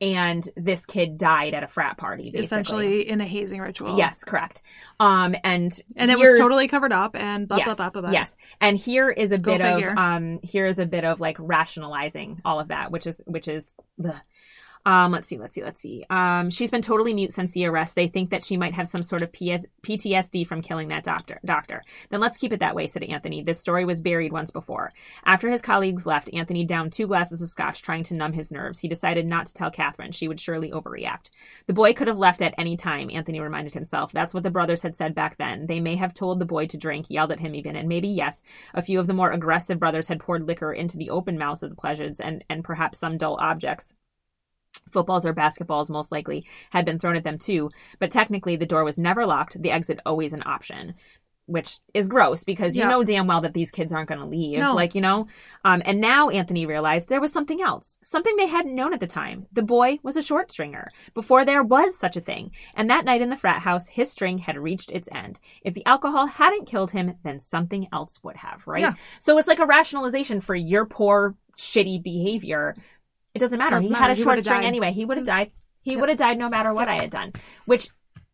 and 0.00 0.48
this 0.56 0.86
kid 0.86 1.18
died 1.18 1.52
at 1.52 1.62
a 1.62 1.68
frat 1.68 1.98
party, 1.98 2.24
basically. 2.24 2.40
essentially 2.44 3.08
in 3.08 3.20
a 3.20 3.26
hazing 3.26 3.60
ritual. 3.60 3.98
Yes, 3.98 4.24
correct. 4.24 4.62
Um, 4.98 5.34
and 5.44 5.72
and 5.96 6.10
it 6.10 6.18
was 6.18 6.38
totally 6.38 6.68
covered 6.68 6.92
up 6.92 7.14
and 7.14 7.46
blah 7.46 7.58
yes, 7.58 7.66
blah 7.66 7.74
blah 7.74 7.90
blah. 7.90 8.00
blah. 8.02 8.10
Yes. 8.10 8.36
And 8.60 8.78
here 8.78 9.10
is 9.10 9.30
a 9.32 9.38
Go 9.38 9.58
bit 9.58 9.62
figure. 9.62 9.90
of 9.90 9.98
um 9.98 10.40
here 10.42 10.66
is 10.66 10.78
a 10.78 10.86
bit 10.86 11.04
of 11.04 11.20
like 11.20 11.36
rationalizing 11.38 12.40
all 12.44 12.60
of 12.60 12.68
that, 12.68 12.90
which 12.90 13.06
is 13.06 13.20
which 13.26 13.46
is 13.48 13.74
ugh. 14.04 14.14
Um 14.86 15.12
let's 15.12 15.28
see, 15.28 15.38
let's 15.38 15.54
see, 15.54 15.62
let's 15.62 15.80
see. 15.80 16.04
Um 16.10 16.50
she's 16.50 16.70
been 16.70 16.82
totally 16.82 17.14
mute 17.14 17.32
since 17.32 17.52
the 17.52 17.66
arrest. 17.66 17.94
They 17.94 18.08
think 18.08 18.30
that 18.30 18.44
she 18.44 18.56
might 18.56 18.74
have 18.74 18.88
some 18.88 19.02
sort 19.02 19.22
of 19.22 19.32
PS- 19.32 19.66
PTSD 19.82 20.46
from 20.46 20.62
killing 20.62 20.88
that 20.88 21.04
doctor 21.04 21.40
doctor. 21.44 21.82
Then 22.10 22.20
let's 22.20 22.38
keep 22.38 22.52
it 22.52 22.60
that 22.60 22.74
way, 22.74 22.86
said 22.86 23.02
Anthony. 23.02 23.42
This 23.42 23.60
story 23.60 23.84
was 23.84 24.02
buried 24.02 24.32
once 24.32 24.50
before. 24.50 24.92
After 25.24 25.50
his 25.50 25.62
colleagues 25.62 26.06
left, 26.06 26.32
Anthony 26.32 26.64
downed 26.64 26.92
two 26.92 27.06
glasses 27.06 27.42
of 27.42 27.50
scotch 27.50 27.82
trying 27.82 28.04
to 28.04 28.14
numb 28.14 28.32
his 28.32 28.50
nerves. 28.50 28.78
He 28.78 28.88
decided 28.88 29.26
not 29.26 29.46
to 29.46 29.54
tell 29.54 29.70
Catherine. 29.70 30.12
She 30.12 30.28
would 30.28 30.40
surely 30.40 30.70
overreact. 30.70 31.30
The 31.66 31.72
boy 31.72 31.92
could 31.92 32.08
have 32.08 32.18
left 32.18 32.42
at 32.42 32.54
any 32.58 32.76
time, 32.76 33.10
Anthony 33.12 33.40
reminded 33.40 33.74
himself. 33.74 34.12
That's 34.12 34.34
what 34.34 34.42
the 34.42 34.50
brothers 34.50 34.82
had 34.82 34.96
said 34.96 35.14
back 35.14 35.36
then. 35.38 35.66
They 35.66 35.80
may 35.80 35.96
have 35.96 36.14
told 36.14 36.38
the 36.38 36.44
boy 36.44 36.66
to 36.66 36.76
drink, 36.76 37.06
yelled 37.08 37.32
at 37.32 37.40
him 37.40 37.54
even, 37.54 37.76
and 37.76 37.88
maybe, 37.88 38.08
yes, 38.08 38.42
a 38.74 38.82
few 38.82 39.00
of 39.00 39.06
the 39.06 39.14
more 39.14 39.30
aggressive 39.30 39.78
brothers 39.78 40.08
had 40.08 40.20
poured 40.20 40.46
liquor 40.46 40.72
into 40.72 40.96
the 40.96 41.10
open 41.10 41.38
mouths 41.38 41.62
of 41.62 41.70
the 41.70 41.76
pleasures 41.76 42.20
and, 42.20 42.44
and 42.48 42.64
perhaps 42.64 42.98
some 42.98 43.18
dull 43.18 43.38
objects. 43.40 43.94
Footballs 44.90 45.26
or 45.26 45.34
basketballs, 45.34 45.90
most 45.90 46.10
likely, 46.10 46.44
had 46.70 46.84
been 46.84 46.98
thrown 46.98 47.16
at 47.16 47.24
them 47.24 47.38
too, 47.38 47.70
but 47.98 48.10
technically 48.10 48.56
the 48.56 48.66
door 48.66 48.84
was 48.84 48.98
never 48.98 49.26
locked, 49.26 49.60
the 49.60 49.70
exit 49.70 50.00
always 50.04 50.32
an 50.32 50.42
option. 50.46 50.94
Which 51.46 51.80
is 51.94 52.08
gross 52.08 52.44
because 52.44 52.76
you 52.76 52.82
Yeah. 52.82 52.90
know 52.90 53.02
damn 53.02 53.26
well 53.26 53.40
that 53.40 53.54
these 53.54 53.72
kids 53.72 53.92
aren't 53.92 54.08
going 54.08 54.20
to 54.20 54.26
leave. 54.26 54.60
No. 54.60 54.72
Like, 54.72 54.94
you 54.94 55.00
know? 55.00 55.26
Um, 55.64 55.82
and 55.84 56.00
now 56.00 56.28
Anthony 56.28 56.64
realized 56.64 57.08
there 57.08 57.20
was 57.20 57.32
something 57.32 57.60
else, 57.60 57.98
something 58.04 58.36
they 58.36 58.46
hadn't 58.46 58.74
known 58.74 58.92
at 58.94 59.00
the 59.00 59.08
time. 59.08 59.46
The 59.52 59.64
boy 59.64 59.98
was 60.04 60.16
a 60.16 60.22
short 60.22 60.52
stringer 60.52 60.90
before 61.12 61.44
there 61.44 61.64
was 61.64 61.98
such 61.98 62.16
a 62.16 62.20
thing. 62.20 62.52
And 62.76 62.88
that 62.88 63.04
night 63.04 63.20
in 63.20 63.30
the 63.30 63.36
frat 63.36 63.62
house, 63.62 63.88
his 63.88 64.12
string 64.12 64.38
had 64.38 64.56
reached 64.58 64.92
its 64.92 65.08
end. 65.10 65.40
If 65.64 65.74
the 65.74 65.84
alcohol 65.86 66.26
hadn't 66.28 66.68
killed 66.68 66.92
him, 66.92 67.14
then 67.24 67.40
something 67.40 67.88
else 67.92 68.20
would 68.22 68.36
have, 68.36 68.62
right? 68.68 68.82
Yeah. 68.82 68.94
So 69.18 69.36
it's 69.38 69.48
like 69.48 69.58
a 69.58 69.66
rationalization 69.66 70.40
for 70.40 70.54
your 70.54 70.86
poor, 70.86 71.34
shitty 71.58 72.00
behavior. 72.04 72.76
It 73.34 73.38
doesn't 73.38 73.58
matter. 73.58 73.76
Doesn't 73.76 73.84
he 73.86 73.90
matter. 73.90 74.02
had 74.02 74.10
a 74.10 74.14
He 74.14 74.22
short 74.22 74.40
string 74.40 74.60
died. 74.60 74.66
anyway. 74.66 74.92
He 74.92 75.04
would 75.04 75.16
have 75.16 75.26
died. 75.26 75.52
He 75.82 75.92
Yep. 75.92 76.00
would 76.00 76.08
have 76.10 76.18
died 76.18 76.38
no 76.38 76.48
matter 76.48 76.74
what 76.74 76.88
I 76.88 76.94
had 77.00 77.10
done, 77.10 77.32
which 77.66 77.88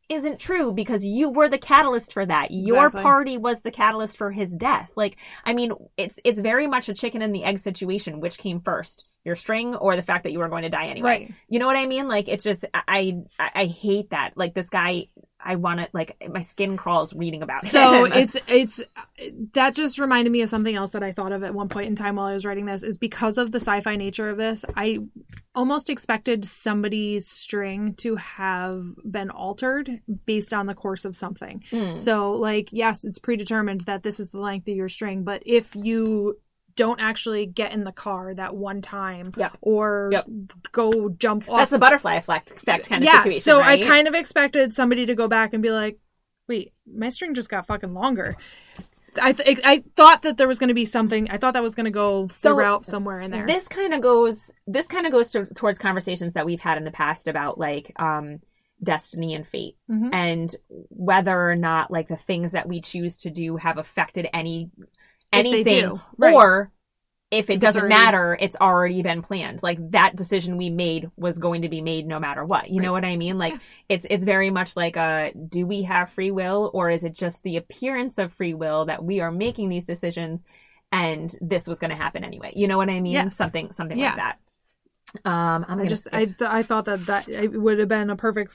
isn't 0.09 0.39
true 0.39 0.73
because 0.73 1.05
you 1.05 1.29
were 1.29 1.49
the 1.49 1.59
catalyst 1.59 2.13
for 2.13 2.25
that. 2.25 2.51
Your 2.51 2.87
Exactly. 2.87 3.03
party 3.03 3.37
was 3.39 3.63
the 3.63 3.71
catalyst 3.73 4.17
for 4.17 4.31
his 4.31 4.55
death. 4.57 4.93
Like, 4.97 5.17
I 5.45 5.53
mean, 5.53 5.73
it's 5.97 6.19
it's 6.25 6.39
very 6.41 6.67
much 6.67 6.89
a 6.89 6.95
chicken 6.95 7.23
and 7.23 7.35
the 7.35 7.45
egg 7.45 7.59
situation. 7.59 8.21
Which 8.21 8.39
came 8.39 8.61
first, 8.61 9.07
your 9.25 9.35
string 9.37 9.75
or 9.75 9.97
the 9.97 10.03
fact 10.03 10.23
that 10.25 10.33
you 10.33 10.39
were 10.39 10.49
going 10.49 10.63
to 10.63 10.69
die 10.69 10.87
anyway? 10.87 11.09
Right. 11.09 11.35
You 11.49 11.59
know 11.59 11.67
what 11.67 11.77
I 11.77 11.87
mean? 11.87 12.07
Like, 12.09 12.29
it's 12.29 12.45
just 12.45 12.65
I 12.73 13.15
I, 13.39 13.51
I 13.55 13.65
hate 13.67 14.11
that. 14.11 14.33
Like 14.37 14.55
this 14.55 14.69
guy, 14.69 15.07
I 15.47 15.55
want 15.55 15.79
to 15.79 15.89
like 15.93 16.17
my 16.29 16.41
skin 16.41 16.77
crawls 16.77 17.15
reading 17.15 17.43
about 17.43 17.63
it. 17.63 17.71
So 17.71 18.05
him. 18.05 18.13
it's 18.15 18.37
it's 18.49 18.83
that 19.55 19.75
just 19.75 19.99
reminded 19.99 20.31
me 20.31 20.43
of 20.43 20.51
something 20.51 20.75
else 20.75 20.91
that 20.91 21.05
I 21.05 21.13
thought 21.13 21.31
of 21.31 21.45
at 21.45 21.55
one 21.55 21.69
point 21.69 21.87
in 21.87 21.95
time 21.95 22.17
while 22.17 22.27
I 22.27 22.35
was 22.35 22.45
writing 22.45 22.67
this 22.67 22.83
is 22.83 22.99
because 22.99 23.39
of 23.39 23.53
the 23.53 23.61
sci-fi 23.61 23.95
nature 23.95 24.29
of 24.29 24.37
this, 24.37 24.65
I 24.77 24.99
almost 25.55 25.89
expected 25.89 26.45
somebody's 26.45 27.29
string 27.29 27.95
to 27.99 28.17
have 28.17 28.85
been 29.09 29.31
altered 29.31 30.01
based 30.27 30.53
on 30.53 30.67
the 30.67 30.75
course 30.75 31.05
of 31.05 31.15
something. 31.15 31.63
Mm. 31.71 31.97
So 31.97 32.33
like 32.33 32.71
yes, 32.73 33.05
it's 33.05 33.21
predetermined 33.21 33.83
that 33.83 34.03
this 34.03 34.19
is 34.19 34.31
the 34.31 34.41
length 34.41 34.69
of 34.69 34.75
your 34.75 34.89
string, 34.89 35.23
but 35.23 35.43
if 35.47 35.77
you 35.77 36.39
don't 36.77 37.01
actually 37.01 37.47
get 37.47 37.73
in 37.73 37.85
the 37.85 37.93
car 37.93 38.35
that 38.35 38.55
one 38.55 38.81
time 38.83 39.33
or 39.63 40.11
Yep. 40.13 40.27
go 40.73 41.09
jump 41.11 41.49
off 41.51 41.59
That's 41.59 41.71
the 41.71 41.79
butterfly 41.79 42.15
effect, 42.17 42.53
effect 42.53 42.89
kind 42.89 43.03
of 43.03 43.07
yeah, 43.07 43.21
situation. 43.21 43.41
so 43.43 43.59
right? 43.61 43.83
I 43.83 43.87
kind 43.87 44.07
of 44.07 44.15
expected 44.15 44.75
somebody 44.75 45.07
to 45.07 45.15
go 45.15 45.27
back 45.27 45.53
and 45.55 45.63
be 45.63 45.71
like, 45.71 45.99
"Wait, 46.49 46.73
my 46.87 47.09
string 47.09 47.35
just 47.35 47.49
got 47.51 47.67
fucking 47.67 47.91
longer." 47.93 48.37
I 49.21 49.33
th- 49.33 49.61
I 49.65 49.83
thought 49.97 50.23
that 50.23 50.37
there 50.37 50.47
was 50.47 50.59
going 50.59 50.69
to 50.69 50.75
be 50.75 50.85
something. 50.85 51.31
I 51.31 51.39
thought 51.39 51.55
that 51.55 51.63
was 51.63 51.75
going 51.75 51.87
to 51.87 51.91
go 51.91 52.27
So, 52.27 52.51
throughout 52.55 52.85
somewhere 52.85 53.21
in 53.21 53.31
there. 53.31 53.47
this 53.47 53.67
kind 53.67 53.95
of 53.95 54.03
goes 54.03 54.53
this 54.67 54.87
kind 54.87 55.07
of 55.07 55.13
goes 55.13 55.31
to, 55.31 55.47
towards 55.47 55.79
conversations 55.79 56.35
that 56.35 56.45
we've 56.45 56.61
had 56.61 56.77
in 56.77 56.85
the 56.85 56.91
past 56.91 57.27
about 57.27 57.59
like 57.59 57.93
um 57.99 58.41
destiny 58.83 59.33
and 59.35 59.49
fate 59.49 59.79
Mhm. 59.91 60.11
and 60.13 60.55
whether 60.91 61.49
or 61.51 61.57
not 61.57 61.91
like 61.91 62.09
the 62.09 62.17
things 62.17 62.53
that 62.53 62.69
we 62.69 62.83
choose 62.83 63.17
to 63.17 63.31
do 63.31 63.57
have 63.57 63.79
affected 63.79 64.29
any 64.35 64.71
anything 65.39 65.89
do, 65.89 66.01
right. 66.19 66.35
or 66.35 66.73
if 67.31 67.51
it 67.51 67.59
doesn't 67.59 67.89
matter 67.89 68.39
it's 68.41 68.57
already 68.61 69.03
been 69.03 69.21
planned. 69.21 69.61
Like 69.63 69.79
that 69.91 70.15
decision 70.15 70.57
we 70.57 70.71
made 70.71 71.11
was 71.17 71.39
going 71.39 71.63
to 71.63 71.69
be 71.69 71.83
made 71.83 72.07
no 72.07 72.21
matter 72.21 72.45
what. 72.45 72.71
You 72.71 72.81
know 72.81 72.93
what 72.93 73.05
i 73.05 73.17
mean? 73.17 73.37
Like 73.39 73.55
it's 73.89 74.07
it's 74.09 74.25
very 74.25 74.51
much 74.51 74.77
like 74.77 74.97
uh 74.97 75.31
do 75.49 75.67
we 75.67 75.83
have 75.83 76.11
free 76.11 76.31
will 76.31 76.71
or 76.73 76.89
is 76.91 77.03
it 77.05 77.15
just 77.15 77.43
the 77.43 77.57
appearance 77.57 78.19
of 78.19 78.33
free 78.33 78.55
will 78.55 78.85
that 78.87 79.03
we 79.03 79.21
are 79.21 79.33
making 79.33 79.69
these 79.71 79.85
decisions 79.85 80.45
and 80.93 81.35
this 81.41 81.67
was 81.67 81.81
going 81.81 81.91
to 81.91 81.97
happen 81.97 82.23
anyway? 82.23 82.53
You 82.55 82.69
know 82.69 82.77
what 82.77 82.89
i 82.91 83.01
mean? 83.01 83.15
Yes. 83.15 83.37
something 83.37 83.73
something 83.73 83.99
Yeah. 83.99 84.15
like 84.15 84.17
that. 84.17 84.39
Um 85.25 85.67
i'm 85.69 85.81
I 85.81 85.87
just 85.87 86.05
skip- 86.05 86.15
I 86.15 86.25
th- 86.27 86.37
I 86.43 86.63
thought 86.63 86.85
that 86.85 87.07
that 87.07 87.29
it 87.29 87.61
would 87.61 87.81
have 87.81 87.89
been 87.89 88.11
a 88.11 88.17
perfect 88.17 88.53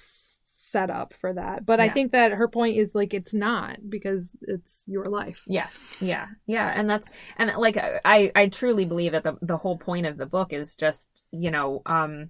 setup 0.71 1.13
for 1.19 1.33
that, 1.33 1.65
but 1.65 1.79
I 1.79 1.89
think 1.89 2.11
that 2.13 2.31
her 2.31 2.47
point 2.47 2.77
is 2.77 2.95
like 2.95 3.13
it's 3.13 3.33
not 3.33 3.77
because 3.89 4.35
it's 4.41 4.83
your 4.87 5.05
life. 5.05 5.43
Yes, 5.47 5.77
yeah, 6.01 6.27
yeah, 6.45 6.71
and 6.75 6.89
that's 6.89 7.07
and 7.37 7.51
like 7.57 7.77
I 7.77 8.31
I 8.35 8.47
truly 8.47 8.85
believe 8.85 9.11
that 9.11 9.23
the 9.23 9.37
the 9.41 9.57
whole 9.57 9.77
point 9.77 10.05
of 10.05 10.17
the 10.17 10.25
book 10.25 10.53
is 10.53 10.75
just 10.75 11.09
you 11.31 11.51
know 11.51 11.81
um 11.85 12.29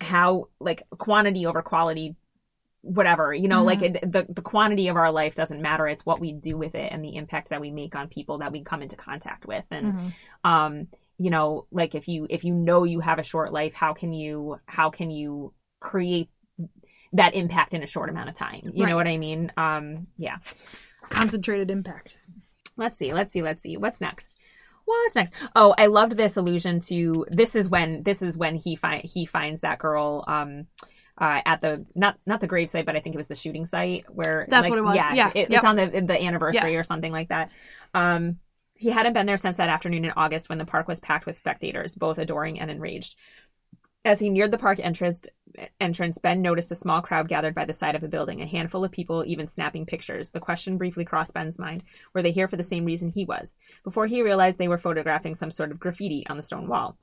how 0.00 0.48
like 0.60 0.82
quantity 0.98 1.46
over 1.46 1.62
quality 1.62 2.16
whatever 2.80 3.32
you 3.32 3.46
know 3.46 3.62
Mhm. 3.62 3.66
like 3.66 3.82
it, 3.82 4.12
the 4.12 4.26
the 4.28 4.42
quantity 4.42 4.88
of 4.88 4.96
our 4.96 5.12
life 5.12 5.34
doesn't 5.36 5.62
matter. 5.62 5.86
It's 5.86 6.04
what 6.04 6.20
we 6.20 6.32
do 6.32 6.56
with 6.56 6.74
it 6.74 6.92
and 6.92 7.04
the 7.04 7.14
impact 7.16 7.50
that 7.50 7.60
we 7.60 7.70
make 7.70 7.94
on 7.94 8.08
people 8.08 8.38
that 8.38 8.52
we 8.52 8.64
come 8.64 8.82
into 8.82 8.96
contact 8.96 9.46
with. 9.46 9.64
And 9.70 9.94
Mhm. 9.94 10.12
um 10.44 10.88
you 11.18 11.30
know 11.30 11.66
like 11.70 11.94
if 11.94 12.08
you 12.08 12.26
if 12.28 12.42
you 12.42 12.52
know 12.52 12.82
you 12.84 13.00
have 13.00 13.20
a 13.20 13.22
short 13.22 13.52
life 13.52 13.74
how 13.74 13.92
can 13.92 14.12
you 14.12 14.58
how 14.66 14.90
can 14.90 15.10
you 15.10 15.54
create 15.78 16.28
that 17.12 17.34
impact 17.34 17.74
in 17.74 17.82
a 17.82 17.86
short 17.86 18.08
amount 18.10 18.28
of 18.28 18.34
time 18.36 18.60
you 18.72 18.82
Right. 18.84 18.90
know 18.90 18.96
what 18.96 19.06
i 19.08 19.16
mean 19.18 19.52
um 19.56 20.06
yeah 20.16 20.36
Concentrated 21.08 21.70
impact. 21.70 22.16
let's 22.76 22.98
see 22.98 23.12
let's 23.12 23.32
see 23.32 23.42
let's 23.42 23.62
see 23.62 23.76
what's 23.76 24.00
next 24.00 24.36
what's 24.84 25.14
next 25.14 25.32
oh 25.54 25.74
i 25.78 25.86
loved 25.86 26.16
this 26.16 26.36
allusion 26.36 26.80
to 26.80 27.26
this 27.30 27.54
is 27.54 27.68
when 27.68 28.02
this 28.02 28.22
is 28.22 28.36
when 28.38 28.56
he 28.56 28.76
find 28.76 29.04
he 29.04 29.26
finds 29.26 29.60
that 29.60 29.78
girl 29.78 30.24
um 30.26 30.66
uh, 31.18 31.40
at 31.44 31.60
the 31.60 31.84
not 31.94 32.16
not 32.26 32.40
the 32.40 32.46
grave 32.46 32.70
site, 32.70 32.86
but 32.86 32.96
I 32.96 33.00
think 33.00 33.14
it 33.14 33.18
was 33.18 33.28
the 33.28 33.34
shooting 33.34 33.66
site 33.66 34.06
where 34.08 34.46
That's 34.48 34.62
like, 34.62 34.70
what 34.70 34.78
it 34.78 34.82
was. 34.82 34.96
Yeah, 34.96 35.12
Yeah. 35.12 35.28
it- 35.34 35.50
Yep. 35.50 35.58
it's 35.58 35.64
on 35.64 35.76
the 35.76 35.86
the 36.00 36.20
anniversary 36.20 36.74
or 36.74 36.82
something 36.82 37.12
like 37.12 37.28
that. 37.28 37.50
Um, 37.92 38.38
he 38.74 38.88
hadn't 38.88 39.12
been 39.12 39.26
there 39.26 39.36
since 39.36 39.58
that 39.58 39.68
afternoon 39.68 40.06
in 40.06 40.12
August 40.16 40.48
when 40.48 40.56
the 40.56 40.64
park 40.64 40.88
was 40.88 41.00
packed 41.00 41.26
with 41.26 41.36
spectators, 41.36 41.94
both 41.94 42.16
adoring 42.16 42.58
and 42.58 42.70
enraged. 42.70 43.16
As 44.04 44.18
he 44.18 44.30
neared 44.30 44.50
the 44.50 44.58
park 44.58 44.80
entrance, 44.80 45.28
entrance, 45.80 46.18
Ben 46.18 46.42
noticed 46.42 46.72
a 46.72 46.76
small 46.76 47.02
crowd 47.02 47.28
gathered 47.28 47.54
by 47.54 47.64
the 47.64 47.74
side 47.74 47.94
of 47.94 48.02
a 48.02 48.08
building, 48.08 48.42
a 48.42 48.46
handful 48.46 48.84
of 48.84 48.90
people 48.90 49.24
even 49.24 49.46
snapping 49.46 49.86
pictures. 49.86 50.30
The 50.30 50.40
question 50.40 50.76
briefly 50.76 51.04
crossed 51.04 51.34
Ben's 51.34 51.58
mind 51.58 51.84
were 52.12 52.22
they 52.22 52.32
here 52.32 52.48
for 52.48 52.56
the 52.56 52.64
same 52.64 52.84
reason 52.84 53.10
he 53.10 53.24
was? 53.24 53.56
Before 53.84 54.06
he 54.06 54.22
realized 54.22 54.58
they 54.58 54.66
were 54.66 54.78
photographing 54.78 55.36
some 55.36 55.52
sort 55.52 55.70
of 55.70 55.78
graffiti 55.78 56.26
on 56.28 56.36
the 56.36 56.42
stone 56.42 56.66
wall. 56.66 56.98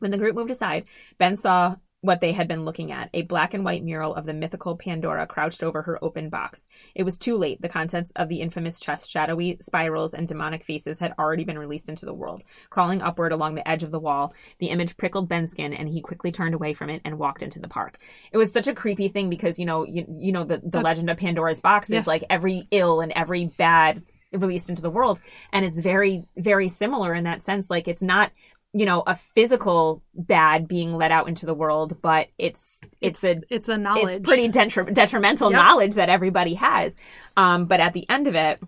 When 0.00 0.10
the 0.10 0.18
group 0.18 0.34
moved 0.34 0.50
aside, 0.50 0.84
Ben 1.16 1.36
saw 1.36 1.76
what 2.02 2.20
they 2.20 2.32
had 2.32 2.48
been 2.48 2.64
looking 2.64 2.90
at 2.90 3.08
a 3.14 3.22
black 3.22 3.54
and 3.54 3.64
white 3.64 3.82
mural 3.82 4.14
of 4.14 4.26
the 4.26 4.34
mythical 4.34 4.76
Pandora 4.76 5.24
crouched 5.24 5.62
over 5.62 5.82
her 5.82 6.04
open 6.04 6.28
box. 6.28 6.66
It 6.96 7.04
was 7.04 7.16
too 7.16 7.36
late. 7.36 7.62
The 7.62 7.68
contents 7.68 8.12
of 8.16 8.28
the 8.28 8.40
infamous 8.40 8.80
chest, 8.80 9.08
shadowy 9.08 9.58
spirals, 9.60 10.12
and 10.12 10.26
demonic 10.26 10.64
faces 10.64 10.98
had 10.98 11.14
already 11.16 11.44
been 11.44 11.58
released 11.58 11.88
into 11.88 12.04
the 12.04 12.12
world. 12.12 12.42
Crawling 12.70 13.02
upward 13.02 13.30
along 13.30 13.54
the 13.54 13.68
edge 13.68 13.84
of 13.84 13.92
the 13.92 14.00
wall, 14.00 14.34
the 14.58 14.70
image 14.70 14.96
prickled 14.96 15.28
Ben's 15.28 15.52
skin, 15.52 15.72
and 15.72 15.88
he 15.88 16.00
quickly 16.00 16.32
turned 16.32 16.54
away 16.54 16.74
from 16.74 16.90
it 16.90 17.02
and 17.04 17.20
walked 17.20 17.42
into 17.42 17.60
the 17.60 17.68
park. 17.68 17.98
It 18.32 18.36
was 18.36 18.52
such 18.52 18.66
a 18.66 18.74
creepy 18.74 19.08
thing 19.08 19.30
because 19.30 19.60
you 19.60 19.64
know 19.64 19.84
you, 19.84 20.04
you 20.18 20.32
know 20.32 20.42
the, 20.42 20.56
the 20.56 20.70
That's- 20.70 20.84
legend 20.84 21.08
of 21.08 21.18
Pandora's 21.18 21.60
box 21.60 21.88
is 21.88 22.08
like 22.08 22.24
every 22.28 22.66
ill 22.72 23.00
and 23.00 23.12
every 23.12 23.46
bad 23.46 24.02
released 24.32 24.70
into 24.70 24.82
the 24.82 24.90
world, 24.90 25.20
and 25.52 25.64
it's 25.64 25.78
very 25.78 26.24
very 26.36 26.68
similar 26.68 27.14
in 27.14 27.24
that 27.24 27.44
sense. 27.44 27.70
Like 27.70 27.86
it's 27.88 28.02
not 28.02 28.32
you 28.74 28.86
know 28.86 29.02
a 29.06 29.14
physical 29.14 30.02
bad 30.14 30.66
being 30.66 30.96
let 30.96 31.10
out 31.12 31.28
into 31.28 31.44
the 31.46 31.54
world 31.54 32.00
but 32.00 32.28
it's 32.38 32.80
it's, 33.00 33.22
a 33.24 33.40
it's 33.50 33.68
a 33.68 33.76
knowledge. 33.76 34.16
it's 34.18 34.26
pretty 34.26 34.48
detri- 34.48 34.92
detrimental 34.94 35.50
Yep. 35.50 35.56
knowledge 35.62 35.94
that 35.94 36.08
everybody 36.08 36.54
has 36.54 36.96
um 37.36 37.66
but 37.66 37.80
at 37.80 37.92
the 37.92 38.08
end 38.08 38.26
of 38.28 38.34
it 38.34 38.60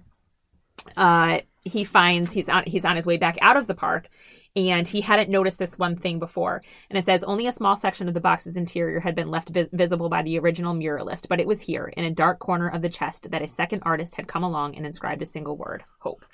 uh 0.96 1.38
he 1.62 1.84
finds 1.84 2.32
he's 2.32 2.48
on 2.48 2.64
he's 2.64 2.84
on 2.84 2.96
his 2.96 3.07
way 3.07 3.16
back 3.16 3.38
out 3.40 3.57
of 3.57 3.66
the 3.66 3.74
park 3.74 4.09
and 4.57 4.86
he 4.86 5.00
hadn't 5.00 5.28
noticed 5.30 5.59
this 5.59 5.76
one 5.78 5.96
thing 5.96 6.18
before 6.18 6.62
and 6.90 6.98
it 6.98 7.05
says 7.05 7.24
only 7.24 7.46
a 7.46 7.52
small 7.52 7.74
section 7.74 8.07
of 8.07 8.14
the 8.14 8.20
box's 8.20 8.57
interior 8.57 9.00
had 9.00 9.14
been 9.14 9.30
left 9.30 9.48
vis- 9.48 9.68
visible 9.72 10.09
by 10.09 10.22
the 10.22 10.38
original 10.38 10.74
muralist 10.74 11.26
but 11.28 11.40
it 11.40 11.46
was 11.46 11.62
here 11.62 11.86
in 11.96 12.05
a 12.05 12.11
dark 12.11 12.38
corner 12.38 12.68
of 12.68 12.82
the 12.82 12.88
chest 12.90 13.30
that 13.30 13.42
a 13.42 13.48
second 13.48 13.82
artist 13.84 14.14
had 14.16 14.28
come 14.28 14.42
along 14.44 14.76
and 14.76 14.84
inscribed 14.84 15.22
a 15.22 15.26
single 15.26 15.57
word 15.57 15.82
hope 15.98 16.24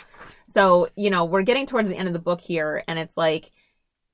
so 0.47 0.89
you 0.97 1.09
know 1.11 1.25
we're 1.25 1.43
getting 1.43 1.67
towards 1.67 1.89
the 1.89 1.97
end 1.97 2.09
of 2.09 2.13
the 2.13 2.19
book 2.19 2.41
here 2.41 2.83
and 2.89 2.99
it's 2.99 3.17
like 3.17 3.53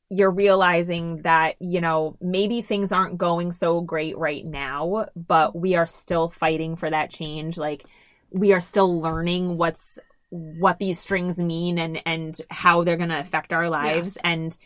you're 0.08 0.30
realizing 0.30 1.22
that 1.22 1.56
you 1.60 1.80
know 1.80 2.16
maybe 2.20 2.62
things 2.62 2.92
aren't 2.92 3.18
going 3.18 3.52
so 3.52 3.80
great 3.80 4.16
right 4.16 4.44
now 4.44 5.06
but 5.16 5.56
we 5.56 5.74
are 5.74 5.86
still 5.86 6.28
fighting 6.28 6.76
for 6.76 6.88
that 6.90 7.10
change. 7.10 7.56
Like 7.56 7.84
we 8.30 8.52
are 8.52 8.60
still 8.60 9.00
learning 9.00 9.56
what's 9.56 9.98
what 10.30 10.78
these 10.78 10.98
strings 10.98 11.38
mean 11.38 11.78
and 11.78 12.00
and 12.06 12.40
how 12.50 12.84
they're 12.84 12.96
going 12.96 13.10
to 13.10 13.20
affect 13.20 13.52
our 13.52 13.68
lives. 13.68 14.16
Yes. 14.16 14.24
and 14.24 14.58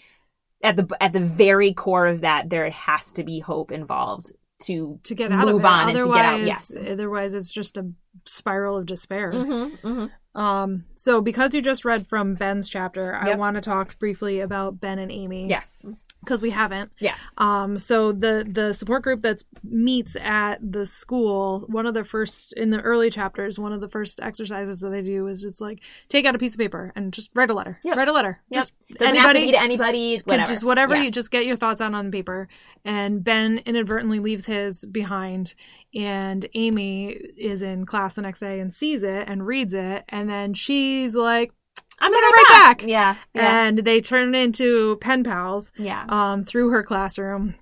at 0.62 0.76
the 0.76 0.88
at 1.00 1.12
the 1.12 1.20
very 1.20 1.72
core 1.72 2.06
of 2.06 2.20
that 2.20 2.50
there 2.50 2.68
has 2.70 3.12
to 3.12 3.24
be 3.24 3.40
hope 3.40 3.72
involved 3.72 4.32
to 4.60 5.00
to 5.04 5.14
get 5.14 5.32
out 5.32 5.46
move 5.46 5.56
of 5.56 5.64
it. 5.64 5.66
on 5.66 5.88
and 5.88 5.98
to 5.98 6.04
get 6.06 6.16
out, 6.16 6.34
otherwise, 6.34 6.46
yes. 6.46 6.76
otherwise 6.90 7.34
it's 7.34 7.52
just 7.52 7.78
a 7.78 7.90
spiral 8.26 8.76
of 8.76 8.86
despair. 8.86 9.32
Mhm, 9.32 9.80
mhm. 9.80 10.10
Um, 10.38 10.84
so 10.94 11.20
because 11.20 11.54
you 11.54 11.62
just 11.62 11.84
read 11.84 12.06
from 12.06 12.34
Ben's 12.34 12.68
chapter, 12.68 13.14
I 13.14 13.34
want 13.34 13.56
to 13.56 13.60
talk 13.60 13.98
briefly 13.98 14.40
about 14.40 14.80
Ben 14.80 14.98
and 14.98 15.10
Amie. 15.10 15.48
yes 15.48 15.84
because 16.22 16.42
we 16.42 16.50
haven't. 16.50 16.92
yes 16.98 17.18
Um, 17.38 17.78
so 17.78 18.12
the 18.12 18.46
the 18.48 18.72
support 18.72 19.02
group 19.02 19.22
that 19.22 19.42
meets 19.64 20.16
at 20.16 20.58
the 20.60 20.86
school, 20.86 21.60
one 21.68 21.86
of 21.86 21.94
the 21.94 22.04
first 22.04 22.52
in 22.54 22.70
the 22.70 22.80
early 22.80 23.10
chapters, 23.10 23.58
one 23.58 23.72
of 23.72 23.80
the 23.80 23.88
first 23.88 24.20
exercises 24.20 24.80
that 24.80 24.90
they 24.90 25.02
do 25.02 25.26
is 25.26 25.42
just 25.42 25.60
like 25.60 25.80
take 26.08 26.26
out 26.26 26.34
a 26.34 26.38
piece 26.38 26.54
of 26.54 26.58
paper 26.58 26.92
and 26.94 27.12
just 27.12 27.30
write 27.34 27.50
a 27.50 27.54
letter. 27.54 27.78
Yep. 27.84 27.96
Write 27.96 28.08
a 28.08 28.12
letter. 28.12 28.42
Yep. 28.50 28.60
Just 28.60 28.72
Doesn't 28.90 29.16
anybody 29.16 29.50
to 29.52 29.60
anybody 29.60 30.18
whatever 30.24 30.46
just 30.46 30.64
whatever 30.64 30.96
you 30.96 31.10
just 31.10 31.30
get 31.30 31.46
your 31.46 31.56
thoughts 31.56 31.80
out 31.80 31.94
on 31.94 32.06
the 32.06 32.12
paper. 32.12 32.48
And 32.84 33.22
Ben 33.22 33.58
inadvertently 33.66 34.20
leaves 34.20 34.46
his 34.46 34.84
behind, 34.84 35.54
and 35.94 36.46
Amie 36.54 37.08
is 37.08 37.62
in 37.62 37.86
class 37.86 38.14
the 38.14 38.22
next 38.22 38.40
day 38.40 38.60
and 38.60 38.72
sees 38.72 39.02
it 39.02 39.28
and 39.28 39.46
reads 39.46 39.74
it, 39.74 40.04
and 40.08 40.28
then 40.28 40.54
she's 40.54 41.14
like, 41.14 41.52
i'm 42.00 42.12
gonna 42.12 42.20
gonna 42.20 42.32
write 42.36 42.44
write 42.50 42.78
back. 42.78 42.82
yeah 42.86 43.14
yeah 43.34 43.66
and 43.66 43.78
they 43.78 44.00
turn 44.00 44.34
into 44.34 44.96
pen 45.00 45.24
pals 45.24 45.72
yeah 45.76 46.04
um, 46.08 46.42
through 46.42 46.70
her 46.70 46.82
classroom. 46.82 47.54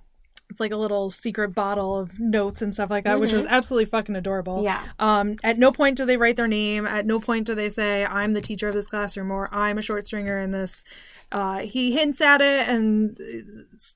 It's 0.49 0.59
like 0.59 0.71
a 0.71 0.77
little 0.77 1.11
secret 1.11 1.53
bottle 1.53 1.95
of 1.99 2.19
notes 2.19 2.63
and 2.63 2.73
stuff 2.73 2.89
like 2.89 3.03
that, 3.03 3.19
which 3.19 3.33
was 3.33 3.45
absolutely 3.45 3.85
fucking 3.85 4.15
adorable. 4.15 4.63
Yeah. 4.63 4.83
Um, 4.97 5.35
at 5.43 5.59
no 5.59 5.71
point 5.71 5.95
do 5.95 6.05
they 6.05 6.17
write 6.17 6.37
their 6.37 6.47
name. 6.47 6.87
At 6.87 7.05
no 7.05 7.19
point 7.19 7.45
do 7.45 7.53
they 7.53 7.69
say, 7.69 8.03
I'm 8.03 8.33
the 8.33 8.41
teacher 8.41 8.67
of 8.67 8.73
this 8.73 8.89
classroom 8.89 9.29
or 9.29 9.53
I'm 9.53 9.77
a 9.77 9.83
short 9.83 10.07
stringer 10.07 10.39
in 10.39 10.49
this. 10.49 10.83
Uh, 11.31 11.59
he 11.59 11.91
hints 11.91 12.19
at 12.19 12.41
it 12.41 12.67
and 12.67 13.15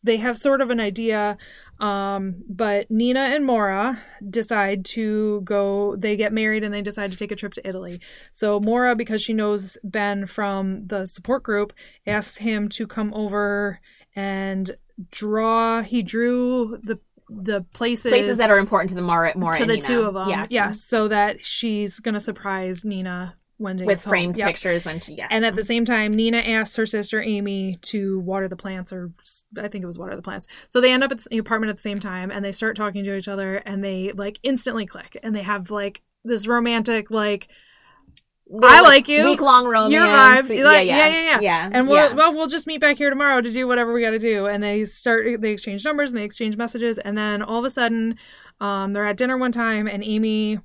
they 0.03 0.17
have 0.17 0.37
sort 0.37 0.61
of 0.61 0.69
an 0.69 0.79
idea. 0.79 1.39
Um, 1.79 2.43
but 2.47 2.91
Nina 2.91 3.21
and 3.21 3.45
Maura 3.45 3.99
decide 4.29 4.85
to 4.85 5.41
go, 5.41 5.95
they 5.95 6.15
get 6.15 6.33
married 6.33 6.63
and 6.63 6.71
they 6.71 6.83
decide 6.83 7.11
to 7.11 7.17
take 7.17 7.31
a 7.31 7.35
trip 7.35 7.55
to 7.55 7.67
Italy. 7.67 7.99
So 8.31 8.59
Maura, 8.59 8.95
because 8.95 9.23
she 9.23 9.33
knows 9.33 9.75
Ben 9.83 10.27
from 10.27 10.85
the 10.85 11.07
support 11.07 11.41
group, 11.41 11.73
asks 12.05 12.37
him 12.37 12.69
to 12.69 12.85
come 12.85 13.11
over 13.15 13.79
and 14.15 14.71
draw. 15.11 15.81
He 15.81 16.03
drew 16.03 16.77
the 16.83 16.99
the 17.29 17.65
places 17.73 18.11
Places 18.11 18.37
that 18.37 18.51
are 18.51 18.59
important 18.59 18.89
to 18.89 18.95
the 18.95 19.01
Maura, 19.01 19.35
Maura 19.35 19.55
to 19.55 19.65
the 19.65 19.75
Nina. 19.75 19.85
two 19.87 20.01
of 20.01 20.13
them. 20.13 20.29
Yes. 20.29 20.47
Yes, 20.51 20.83
so 20.83 21.07
that 21.07 21.43
she's 21.43 21.99
gonna 21.99 22.19
surprise 22.19 22.83
Nina 22.85 23.35
when 23.57 23.77
they 23.77 23.85
With 23.85 24.01
framed 24.01 24.37
Yep. 24.37 24.47
pictures 24.47 24.85
when 24.85 24.99
she, 24.99 25.13
yes. 25.15 25.29
And 25.31 25.45
at 25.45 25.55
the 25.55 25.63
same 25.63 25.85
time, 25.85 26.13
Nina 26.15 26.37
asks 26.39 26.75
her 26.75 26.85
sister 26.85 27.23
Amie 27.23 27.77
to 27.83 28.19
water 28.19 28.47
the 28.49 28.57
plants, 28.57 28.91
or 28.91 29.11
I 29.57 29.67
think 29.69 29.83
it 29.83 29.87
was 29.87 29.97
water 29.97 30.15
the 30.15 30.21
plants. 30.21 30.47
So 30.69 30.81
they 30.81 30.91
end 30.91 31.01
up 31.03 31.11
at 31.11 31.21
the 31.23 31.37
apartment 31.37 31.69
at 31.69 31.77
the 31.77 31.81
same 31.81 31.99
time, 31.99 32.29
and 32.29 32.43
they 32.43 32.51
start 32.51 32.75
talking 32.75 33.03
to 33.05 33.15
each 33.15 33.27
other, 33.29 33.55
and 33.57 33.83
they 33.83 34.11
like 34.11 34.37
instantly 34.43 34.85
click, 34.85 35.17
and 35.23 35.33
they 35.35 35.43
have 35.43 35.71
like 35.71 36.01
this 36.25 36.45
romantic 36.45 37.09
like 37.09 37.47
I 38.61 38.81
like 38.81 39.07
you. 39.07 39.23
Week 39.25 39.41
long 39.41 39.65
romance. 39.65 39.93
Your 39.93 40.05
vibes. 40.07 40.49
You 40.49 40.57
Yeah, 40.59 40.63
like- 40.63 40.87
yeah, 40.87 40.97
yeah, 40.97 41.07
yeah, 41.07 41.23
yeah. 41.23 41.39
yeah. 41.41 41.69
and 41.71 41.87
we'll 41.87 42.09
yeah. 42.09 42.13
well 42.13 42.33
we'll 42.33 42.47
just 42.47 42.67
meet 42.67 42.81
back 42.81 42.97
here 42.97 43.09
tomorrow 43.09 43.41
to 43.41 43.51
do 43.51 43.67
whatever 43.67 43.93
we 43.93 44.01
got 44.01 44.11
to 44.11 44.19
do 44.19 44.45
and 44.45 44.61
they 44.63 44.85
start 44.85 45.41
they 45.41 45.51
exchange 45.51 45.83
numbers 45.85 46.11
and 46.11 46.19
they 46.19 46.23
exchange 46.25 46.57
messages 46.57 46.97
and 46.97 47.17
then 47.17 47.41
all 47.41 47.59
of 47.59 47.65
a 47.65 47.69
sudden 47.71 48.15
um 48.61 48.93
they're 48.93 49.05
at 49.05 49.17
dinner 49.17 49.37
one 49.37 49.51
time 49.51 49.87
and 49.87 50.03
amie 50.03 50.59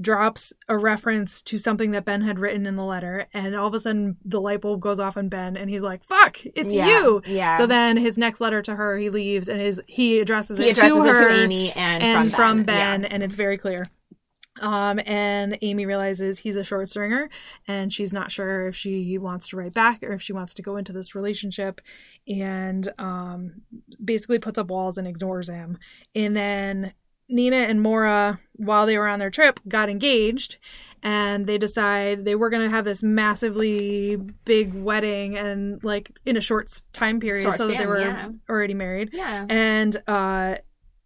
drops 0.00 0.52
a 0.68 0.78
reference 0.78 1.42
to 1.42 1.58
something 1.58 1.90
that 1.90 2.04
ben 2.04 2.22
had 2.22 2.38
written 2.38 2.66
in 2.66 2.76
the 2.76 2.84
letter 2.84 3.26
and 3.34 3.56
all 3.56 3.66
of 3.66 3.74
a 3.74 3.80
sudden 3.80 4.16
the 4.24 4.40
light 4.40 4.60
bulb 4.60 4.80
goes 4.80 5.00
off 5.00 5.16
on 5.16 5.28
ben 5.28 5.56
and 5.56 5.68
he's 5.68 5.82
like 5.82 6.04
fuck 6.04 6.38
it's 6.54 6.72
Yeah, 6.74 6.86
you 6.88 7.22
yeah. 7.26 7.58
so 7.58 7.66
then 7.66 7.96
his 7.96 8.16
next 8.16 8.40
letter 8.40 8.62
to 8.62 8.76
her 8.76 8.96
he 8.96 9.10
leaves 9.10 9.48
and 9.48 9.60
his 9.60 9.80
he 9.88 10.20
addresses 10.20 10.58
he 10.58 10.68
it 10.68 10.78
addresses 10.78 10.96
to 10.96 11.04
it 11.04 11.08
her 11.08 11.28
to 11.28 11.42
Amie 11.44 11.72
and, 11.72 12.02
and 12.02 12.30
from 12.30 12.36
from 12.36 12.62
Ben. 12.64 12.66
Ben, 12.66 13.02
Yes. 13.02 13.10
and 13.12 13.22
it's 13.24 13.34
very 13.34 13.58
clear. 13.58 13.86
Um, 14.60 15.00
and 15.06 15.58
Amie 15.62 15.86
realizes 15.86 16.40
he's 16.40 16.56
a 16.56 16.64
short 16.64 16.88
stringer, 16.88 17.28
and 17.66 17.92
she's 17.92 18.12
not 18.12 18.30
sure 18.30 18.68
if 18.68 18.76
she 18.76 19.18
wants 19.18 19.48
to 19.48 19.56
write 19.56 19.74
back 19.74 20.02
or 20.02 20.12
if 20.12 20.22
she 20.22 20.32
wants 20.32 20.54
to 20.54 20.62
go 20.62 20.76
into 20.76 20.92
this 20.92 21.14
relationship, 21.14 21.80
and 22.26 22.88
um, 22.98 23.62
basically 24.04 24.38
puts 24.38 24.58
up 24.58 24.68
walls 24.68 24.98
and 24.98 25.08
ignores 25.08 25.48
him. 25.48 25.78
And 26.14 26.36
then 26.36 26.92
Nina 27.28 27.56
and 27.56 27.80
Maura, 27.80 28.38
while 28.54 28.86
they 28.86 28.96
were 28.96 29.08
on 29.08 29.18
their 29.18 29.30
trip, 29.30 29.60
got 29.68 29.90
engaged, 29.90 30.56
and 31.02 31.46
they 31.46 31.58
decide 31.58 32.24
they 32.24 32.34
were 32.34 32.50
going 32.50 32.64
to 32.64 32.74
have 32.74 32.84
this 32.84 33.02
massively 33.02 34.16
big 34.16 34.74
wedding 34.74 35.36
and 35.36 35.82
like 35.84 36.10
in 36.24 36.36
a 36.36 36.40
short 36.40 36.80
time 36.92 37.20
period, 37.20 37.42
Short 37.42 37.56
so 37.56 37.68
that 37.68 37.78
they 37.78 37.86
were 37.86 38.00
yeah. 38.00 38.30
already 38.48 38.74
married. 38.74 39.10
yeah. 39.12 39.46
And 39.48 39.96
uh 40.06 40.56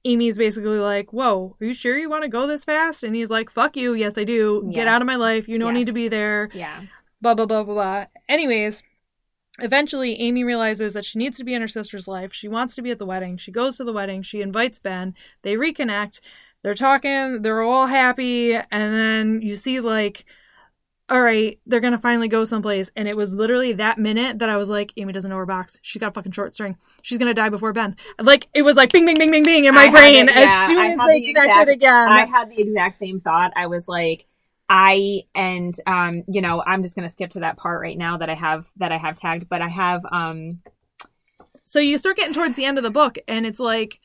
Amie's 0.05 0.37
basically 0.39 0.79
like, 0.79 1.13
Whoa, 1.13 1.57
are 1.61 1.65
you 1.67 1.75
sure 1.75 1.97
you 1.97 2.11
want 2.11 2.23
to 2.23 2.29
go 2.29 2.47
this 2.47 2.65
fast? 2.65 3.03
And 3.05 3.15
he's 3.15 3.31
like, 3.31 3.51
Fuck 3.51 3.77
you, 3.77 3.95
yes 3.95 4.19
I 4.19 4.25
do. 4.25 4.69
Get 4.73 4.89
out 4.89 5.01
of 5.03 5.07
my 5.07 5.17
life. 5.17 5.49
You 5.49 5.59
don't 5.59 5.75
Yes. 5.75 5.81
need 5.81 5.87
to 5.87 5.93
be 5.93 6.09
there. 6.09 6.49
Yeah. 6.55 6.83
Blah 7.21 7.35
blah 7.35 7.47
blah 7.47 7.63
blah 7.65 7.75
blah. 7.75 8.07
Anyways, 8.29 8.83
eventually 9.61 10.19
Amie 10.21 10.45
realizes 10.45 10.95
that 10.95 11.05
she 11.05 11.19
needs 11.19 11.37
to 11.39 11.45
be 11.45 11.55
in 11.55 11.63
her 11.63 11.69
sister's 11.69 12.09
life. 12.09 12.33
She 12.33 12.49
wants 12.49 12.75
to 12.75 12.83
be 12.83 12.91
at 12.91 12.99
the 12.99 13.07
wedding. 13.07 13.37
She 13.37 13.53
goes 13.53 13.77
to 13.77 13.85
the 13.85 13.93
wedding, 13.93 14.23
she 14.23 14.41
invites 14.41 14.79
Ben, 14.79 15.15
they 15.43 15.55
reconnect, 15.57 16.21
they're 16.63 16.75
talking, 16.75 17.43
they're 17.43 17.63
all 17.63 17.87
happy, 17.87 18.55
and 18.55 18.67
then 18.95 19.41
you 19.43 19.55
see 19.57 19.79
like 19.81 20.25
all 21.13 21.21
right, 21.21 21.61
they're 21.67 21.81
gonna 21.81 21.99
finally 21.99 22.27
go 22.27 22.47
someplace. 22.47 22.91
And 22.97 23.07
it 23.07 23.15
was 23.15 23.35
literally 23.35 23.75
that 23.75 23.99
minute 23.99 24.39
that 24.39 24.49
I 24.49 24.57
was 24.57 24.71
like, 24.71 24.95
Amie 24.97 25.13
doesn't 25.13 25.29
know 25.29 25.37
her 25.37 25.45
box. 25.45 25.79
She's 25.83 26.01
got 26.01 26.09
a 26.09 26.13
fucking 26.13 26.33
short 26.33 26.55
string. 26.55 26.79
She's 27.03 27.19
gonna 27.19 27.35
die 27.35 27.51
before 27.51 27.75
Ben. 27.75 27.97
Like 28.19 28.49
it 28.55 28.63
was 28.63 28.77
like 28.77 28.93
bing, 28.93 29.05
bing, 29.05 29.19
bing, 29.19 29.31
bing, 29.31 29.43
bing 29.43 29.67
in 29.67 29.75
my 29.75 29.83
I 29.83 29.91
brain 29.91 30.31
it, 30.31 30.35
as 30.35 30.45
yeah. 30.45 30.67
soon 30.69 30.91
as 30.91 30.99
they 31.07 31.21
the 31.21 31.35
connected 31.35 31.51
exact- 31.51 31.71
again. 31.71 32.09
I 32.09 32.25
had 32.25 32.51
the 32.51 32.63
exact 32.63 32.99
same 32.99 33.21
thought. 33.21 33.53
I 33.55 33.67
was 33.67 33.87
like, 33.87 34.25
I 34.71 35.25
and 35.35 35.75
um, 35.87 36.25
you 36.29 36.41
know, 36.41 36.63
I'm 36.67 36.83
just 36.83 36.97
gonna 36.97 37.11
skip 37.11 37.33
to 37.33 37.41
that 37.41 37.59
part 37.59 37.83
right 37.83 37.99
now 37.99 38.17
that 38.17 38.31
I 38.31 38.35
have 38.35 38.65
that 38.79 38.91
I 38.91 38.97
have 38.97 39.17
tagged, 39.17 39.51
but 39.51 39.61
I 39.61 39.69
have 39.69 40.01
um 40.11 40.61
so 41.67 41.79
you 41.79 41.99
start 41.99 42.17
getting 42.17 42.33
towards 42.33 42.57
the 42.57 42.65
end 42.65 42.79
of 42.79 42.85
the 42.85 42.91
book, 42.91 43.19
and 43.29 43.45
it's 43.45 43.61
like 43.61 44.01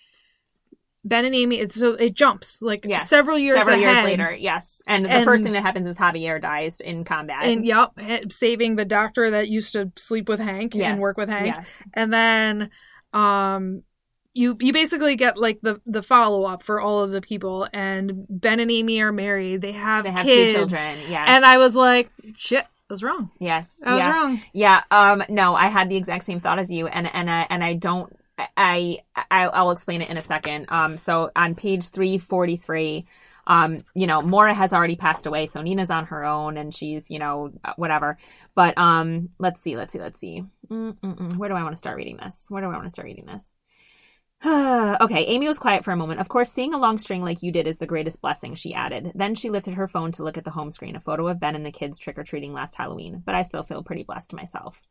Ben 1.07 1.25
and 1.25 1.33
Amie. 1.35 1.59
It's 1.59 1.75
so 1.75 1.93
it 1.93 2.13
jumps 2.13 2.61
like 2.61 2.85
Yes. 2.87 3.09
several 3.09 3.37
years 3.37 3.59
several 3.59 3.79
ahead. 3.79 3.95
years 3.95 4.03
later, 4.05 4.35
yes. 4.35 4.81
And 4.87 5.05
the 5.05 5.09
And- 5.11 5.25
first 5.25 5.43
thing 5.43 5.53
that 5.53 5.61
happens 5.63 5.87
is 5.87 5.97
Javier 5.97 6.41
dies 6.41 6.79
in 6.81 7.03
combat. 7.03 7.43
And 7.43 7.65
yep, 7.65 7.91
saving 8.29 8.75
the 8.75 8.85
doctor 8.85 9.29
that 9.31 9.47
used 9.49 9.73
to 9.73 9.91
sleep 9.95 10.27
with 10.29 10.39
Hank 10.39 10.75
Yes, 10.75 10.91
and 10.91 10.99
work 11.01 11.17
with 11.17 11.29
Hank. 11.29 11.47
Yes. 11.55 11.67
and 11.93 12.13
then 12.13 12.69
um 13.13 13.83
you 14.33 14.55
you 14.59 14.71
basically 14.73 15.15
get 15.15 15.37
like 15.37 15.59
the 15.63 15.81
the 15.85 16.03
follow 16.03 16.43
up 16.43 16.61
for 16.61 16.79
all 16.79 16.99
of 17.01 17.11
the 17.11 17.21
people 17.21 17.67
and 17.73 18.25
Ben 18.29 18.59
and 18.59 18.69
Amie 18.69 19.01
are 19.01 19.11
married 19.11 19.61
they 19.61 19.71
have, 19.71 20.03
They 20.03 20.11
have 20.11 20.25
kids 20.25 20.51
two 20.53 20.59
children. 20.59 20.97
Yes. 21.09 21.25
and 21.29 21.45
I 21.45 21.57
was 21.57 21.75
like 21.75 22.11
shit 22.35 22.63
I 22.65 22.93
was 22.93 23.01
wrong 23.03 23.31
yes. 23.39 23.81
I 23.85 23.93
was 23.93 23.99
yeah. 24.01 24.11
wrong 24.13 24.41
Yeah. 24.53 24.83
Um. 24.91 25.23
No, 25.29 25.55
I 25.55 25.67
had 25.67 25.89
the 25.89 25.95
exact 25.97 26.23
same 26.25 26.39
thought 26.39 26.59
as 26.59 26.71
you, 26.71 26.87
and 26.87 27.13
and 27.13 27.29
I 27.29 27.45
and 27.49 27.61
I 27.63 27.73
don't. 27.73 28.16
I, 28.37 28.99
I 29.15 29.47
I'll 29.47 29.71
explain 29.71 30.01
it 30.01 30.09
in 30.09 30.17
a 30.17 30.21
second. 30.21 30.67
Um. 30.69 30.97
So 30.97 31.31
on 31.35 31.55
page 31.55 31.89
three 31.89 32.17
forty 32.17 32.55
three. 32.57 33.07
Um, 33.49 33.85
you 33.95 34.07
know, 34.07 34.21
Maura 34.21 34.53
has 34.53 34.73
already 34.73 34.97
passed 34.97 35.25
away, 35.25 35.45
so 35.45 35.61
Nina's 35.61 35.89
on 35.89 36.07
her 36.07 36.25
own, 36.25 36.57
and 36.57 36.75
she's, 36.75 37.09
you 37.09 37.17
know, 37.17 37.53
whatever. 37.77 38.17
But 38.55 38.77
um, 38.77 39.29
let's 39.39 39.61
see, 39.61 39.77
let's 39.77 39.93
see, 39.93 39.99
let's 39.99 40.19
see. 40.19 40.43
Mm-mm-mm. 40.69 41.37
Where 41.37 41.47
do 41.47 41.55
I 41.55 41.63
want 41.63 41.73
to 41.73 41.79
start 41.79 41.95
reading 41.95 42.17
this? 42.17 42.47
Where 42.49 42.61
do 42.61 42.67
I 42.67 42.71
want 42.71 42.83
to 42.83 42.89
start 42.89 43.05
reading 43.05 43.25
this? 43.25 43.55
okay, 44.45 45.25
Amie 45.35 45.47
was 45.47 45.57
quiet 45.57 45.83
for 45.83 45.91
a 45.91 45.97
moment. 45.97 46.19
Of 46.19 46.29
course, 46.29 46.51
seeing 46.51 46.73
a 46.73 46.77
long 46.77 46.99
string 46.99 47.23
like 47.23 47.41
you 47.41 47.51
did 47.51 47.67
is 47.67 47.79
the 47.79 47.87
greatest 47.87 48.21
blessing, 48.21 48.53
she 48.53 48.73
added. 48.73 49.11
Then 49.15 49.33
she 49.33 49.49
lifted 49.49 49.73
her 49.75 49.87
phone 49.87 50.11
to 50.13 50.23
look 50.23 50.37
at 50.37 50.43
the 50.43 50.51
home 50.51 50.69
screen, 50.69 50.95
a 50.95 50.99
photo 50.99 51.27
of 51.27 51.39
Ben 51.39 51.55
and 51.55 51.65
the 51.65 51.71
kids 51.71 51.97
trick 51.97 52.19
or 52.19 52.23
treating 52.23 52.53
last 52.53 52.75
Halloween. 52.75 53.23
But 53.25 53.33
I 53.33 53.41
still 53.41 53.63
feel 53.63 53.83
pretty 53.83 54.03
blessed 54.03 54.33
myself. 54.33 54.81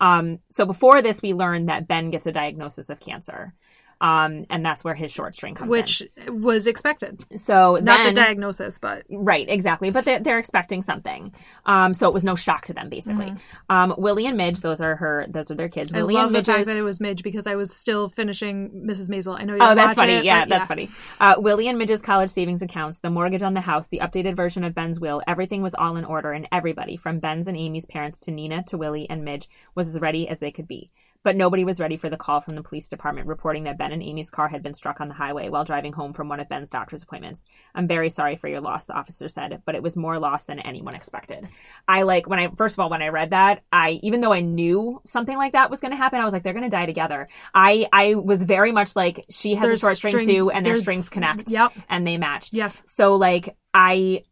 Um, 0.00 0.38
so 0.48 0.64
before 0.64 1.02
this, 1.02 1.22
we 1.22 1.34
learned 1.34 1.68
that 1.68 1.88
Ben 1.88 2.10
gets 2.10 2.26
a 2.26 2.32
diagnosis 2.32 2.90
of 2.90 3.00
cancer. 3.00 3.54
Um, 4.00 4.46
and 4.48 4.64
that's 4.64 4.84
where 4.84 4.94
his 4.94 5.10
short 5.10 5.34
string 5.34 5.54
comes 5.56 5.68
which 5.70 6.04
was 6.28 6.66
expected. 6.66 7.24
So 7.38 7.74
not 7.82 7.98
then, 7.98 8.06
the 8.06 8.12
diagnosis 8.12 8.78
but 8.78 9.04
Right, 9.10 9.48
exactly. 9.48 9.90
But 9.90 10.04
they're, 10.04 10.20
they're 10.20 10.38
expecting 10.38 10.82
something. 10.82 11.32
Um, 11.66 11.94
so 11.94 12.06
it 12.08 12.14
was 12.14 12.24
no 12.24 12.36
shock 12.36 12.66
to 12.66 12.74
them, 12.74 12.88
basically. 12.88 13.34
Um, 13.68 13.94
Willie 13.98 14.26
and 14.26 14.36
Midge, 14.36 14.60
those 14.60 14.80
are 14.80 14.96
her, 14.96 15.26
those 15.28 15.50
are 15.50 15.54
their 15.54 15.68
kids. 15.68 15.88
Mm-hmm. 15.88 15.96
I 15.96 16.02
Willie 16.02 16.14
love 16.14 16.26
and 16.28 16.36
the 16.36 16.44
fact 16.44 16.66
that 16.66 16.76
it 16.76 16.82
was 16.82 17.00
Midge 17.00 17.22
because 17.22 17.46
I 17.46 17.56
was 17.56 17.74
still 17.74 18.08
finishing 18.08 18.70
Mrs. 18.86 19.08
Maisel 19.08 19.38
I 19.38 19.44
know 19.44 19.54
you 19.54 19.60
Oh, 19.62 19.74
that's 19.74 19.96
funny. 19.96 20.14
it, 20.14 20.24
yeah, 20.24 20.44
that's 20.44 20.68
funny. 20.68 20.88
Uh, 21.20 21.34
Willie 21.38 21.68
and 21.68 21.78
Midge's 21.78 22.02
college 22.02 22.30
savings 22.30 22.62
accounts, 22.62 23.00
the 23.00 23.10
mortgage 23.10 23.42
on 23.42 23.54
the 23.54 23.60
house, 23.60 23.88
the 23.88 23.98
updated 23.98 24.36
version 24.36 24.64
of 24.64 24.74
Ben's 24.74 25.00
will, 25.00 25.22
everything 25.26 25.62
was 25.62 25.74
all 25.74 25.96
in 25.96 26.04
order, 26.04 26.32
and 26.32 26.46
everybody, 26.52 26.96
from 26.96 27.18
Ben's 27.18 27.48
and 27.48 27.56
Amie's 27.56 27.86
parents 27.86 28.20
to 28.20 28.30
Nina 28.30 28.62
to 28.64 28.78
Willie 28.78 29.08
and 29.10 29.24
Midge, 29.24 29.48
was 29.74 29.88
as 29.88 30.00
ready 30.00 30.28
as 30.28 30.38
they 30.40 30.50
could 30.50 30.68
be. 30.68 30.90
But 31.24 31.36
nobody 31.36 31.64
was 31.64 31.80
ready 31.80 31.96
for 31.96 32.08
the 32.08 32.16
call 32.16 32.40
from 32.40 32.54
the 32.54 32.62
police 32.62 32.88
department 32.88 33.26
reporting 33.26 33.64
that 33.64 33.76
Ben 33.76 33.90
and 33.92 34.02
Amie's 34.02 34.30
car 34.30 34.48
had 34.48 34.62
been 34.62 34.72
struck 34.72 35.00
on 35.00 35.08
the 35.08 35.14
highway 35.14 35.48
while 35.48 35.64
driving 35.64 35.92
home 35.92 36.12
from 36.12 36.28
one 36.28 36.38
of 36.38 36.48
Ben's 36.48 36.70
doctor's 36.70 37.02
appointments. 37.02 37.44
I'm 37.74 37.88
very 37.88 38.08
sorry 38.08 38.36
for 38.36 38.46
your 38.48 38.60
loss, 38.60 38.86
the 38.86 38.94
officer 38.94 39.28
said, 39.28 39.60
but 39.66 39.74
it 39.74 39.82
was 39.82 39.96
more 39.96 40.18
loss 40.18 40.46
than 40.46 40.60
anyone 40.60 40.94
expected. 40.94 41.48
I 41.88 42.02
like 42.02 42.28
when 42.28 42.38
I 42.38 42.48
first 42.56 42.76
of 42.76 42.80
all 42.80 42.88
when 42.88 43.02
I 43.02 43.08
read 43.08 43.30
that, 43.30 43.62
I 43.72 43.98
even 44.02 44.20
though 44.20 44.32
I 44.32 44.40
knew 44.40 45.02
something 45.06 45.36
like 45.36 45.52
that 45.52 45.70
was 45.70 45.80
going 45.80 45.90
to 45.90 45.96
happen, 45.96 46.20
I 46.20 46.24
was 46.24 46.32
like 46.32 46.44
they're 46.44 46.52
going 46.52 46.62
to 46.64 46.70
die 46.70 46.86
together. 46.86 47.28
I 47.52 47.88
I 47.92 48.14
was 48.14 48.44
very 48.44 48.70
much 48.70 48.94
like 48.94 49.24
she 49.28 49.56
has 49.56 49.66
There's 49.66 49.78
a 49.80 49.86
short 49.86 49.96
string, 49.96 50.12
string- 50.12 50.28
too 50.28 50.50
and 50.50 50.64
their 50.64 50.76
strings 50.76 51.08
connect 51.08 51.50
yep 51.50 51.72
and 51.88 52.06
they 52.06 52.16
match. 52.16 52.50
yes 52.52 52.80
So 52.86 53.16
like 53.16 53.56
I 53.74 54.22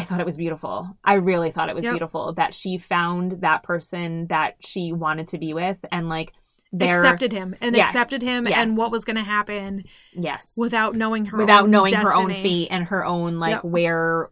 I 0.00 0.04
thought 0.04 0.20
it 0.20 0.26
was 0.26 0.36
beautiful. 0.36 0.96
I 1.04 1.14
really 1.14 1.50
thought 1.50 1.68
it 1.68 1.74
was 1.74 1.84
Yep. 1.84 1.92
beautiful 1.92 2.32
that 2.34 2.54
she 2.54 2.78
found 2.78 3.40
that 3.42 3.62
person 3.62 4.26
that 4.28 4.56
she 4.60 4.92
wanted 4.92 5.28
to 5.28 5.38
be 5.38 5.54
with 5.54 5.84
and 5.92 6.08
like 6.08 6.32
they're 6.72 7.00
accepted 7.02 7.32
him 7.32 7.54
and 7.60 7.74
Yes, 7.74 7.88
accepted 7.88 8.20
him 8.22 8.46
yes. 8.46 8.56
and 8.56 8.76
what 8.76 8.90
was 8.92 9.04
going 9.04 9.16
to 9.16 9.22
happen 9.22 9.84
yes. 10.12 10.52
without 10.56 10.94
knowing 10.96 11.24
her 11.26 11.38
Without 11.38 11.68
knowing 11.68 11.94
her 11.94 12.14
own 12.16 12.28
destiny. 12.28 12.42
fate 12.42 12.68
and 12.70 12.84
her 12.88 13.04
own 13.04 13.38
like 13.38 13.52
Yep. 13.56 13.64
where 13.64 14.30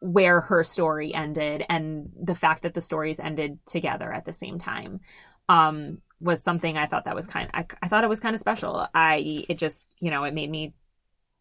where 0.00 0.40
her 0.42 0.62
story 0.64 1.12
ended 1.14 1.64
and 1.68 2.10
the 2.22 2.34
fact 2.34 2.62
that 2.62 2.74
the 2.74 2.80
stories 2.80 3.18
ended 3.18 3.58
together 3.66 4.12
at 4.12 4.24
the 4.24 4.32
same 4.32 4.58
time 4.58 5.00
um 5.48 5.98
was 6.20 6.40
something 6.42 6.76
I 6.78 6.86
thought 6.86 7.04
that 7.06 7.16
was 7.16 7.26
kind 7.26 7.48
I, 7.52 7.66
I 7.82 7.88
thought 7.88 8.04
it 8.04 8.10
was 8.10 8.20
kind 8.20 8.34
of 8.34 8.40
special. 8.40 8.86
I 8.94 9.44
it 9.48 9.58
just, 9.58 9.84
you 9.98 10.10
know, 10.12 10.22
it 10.22 10.34
made 10.34 10.48
me 10.50 10.72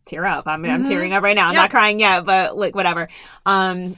tear 0.05 0.25
up. 0.25 0.47
I'm 0.47 0.65
I'm 0.65 0.83
Mhm. 0.83 0.87
tearing 0.87 1.13
up 1.13 1.23
right 1.23 1.35
now. 1.35 1.47
I'm 1.47 1.53
Yep. 1.53 1.61
not 1.63 1.69
crying 1.71 1.99
yet, 1.99 2.25
but 2.25 2.57
like 2.57 2.75
whatever. 2.75 3.07
Um 3.45 3.95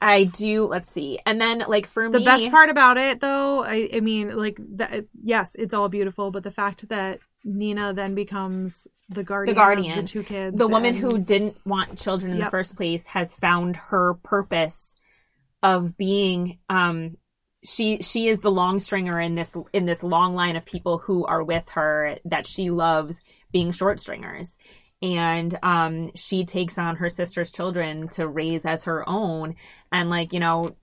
I 0.00 0.24
do 0.24 0.66
let's 0.66 0.90
see. 0.90 1.18
And 1.26 1.40
then 1.40 1.64
like 1.66 1.86
for 1.86 2.08
the 2.08 2.20
me 2.20 2.24
best 2.24 2.50
part 2.52 2.70
about 2.70 2.98
it 2.98 3.18
though 3.20 3.64
i, 3.64 3.88
I 3.92 3.98
mean 4.00 4.36
like 4.36 4.60
that 4.76 5.06
yes 5.14 5.56
it's 5.58 5.74
all 5.74 5.88
beautiful 5.88 6.30
but 6.30 6.44
the 6.44 6.52
fact 6.52 6.88
that 6.90 7.18
Nina 7.44 7.92
then 7.94 8.14
becomes 8.14 8.86
the 9.08 9.24
guardian, 9.24 9.54
The 9.54 9.60
guardian. 9.60 9.98
of 9.98 10.04
the 10.04 10.08
two 10.08 10.22
kids. 10.22 10.56
the 10.56 10.68
woman 10.68 10.94
who 10.94 11.18
didn't 11.18 11.56
want 11.66 11.98
children 11.98 12.30
in 12.32 12.38
the 12.38 12.50
first 12.50 12.76
place 12.76 13.06
has 13.06 13.34
found 13.36 13.76
her 13.76 14.14
purpose 14.22 14.94
of 15.64 15.96
being 15.96 16.58
um 16.68 17.16
she 17.64 18.00
she 18.02 18.28
is 18.28 18.38
the 18.40 18.52
long 18.52 18.78
stringer 18.78 19.18
in 19.20 19.34
this 19.34 19.56
in 19.72 19.84
this 19.86 20.04
long 20.04 20.34
line 20.36 20.54
of 20.54 20.64
people 20.64 20.98
who 20.98 21.24
are 21.26 21.42
with 21.42 21.68
her 21.70 22.18
that 22.24 22.46
she 22.46 22.70
loves 22.70 23.20
being 23.50 23.72
short 23.72 23.98
stringers 23.98 24.56
and 25.02 25.58
um 25.62 26.10
she 26.14 26.44
takes 26.44 26.78
on 26.78 26.96
her 26.96 27.10
sister's 27.10 27.52
children 27.52 28.08
to 28.08 28.26
raise 28.26 28.64
as 28.66 28.84
her 28.84 29.08
own 29.08 29.54
and 29.92 30.10
like 30.10 30.32
you 30.32 30.40
know 30.40 30.74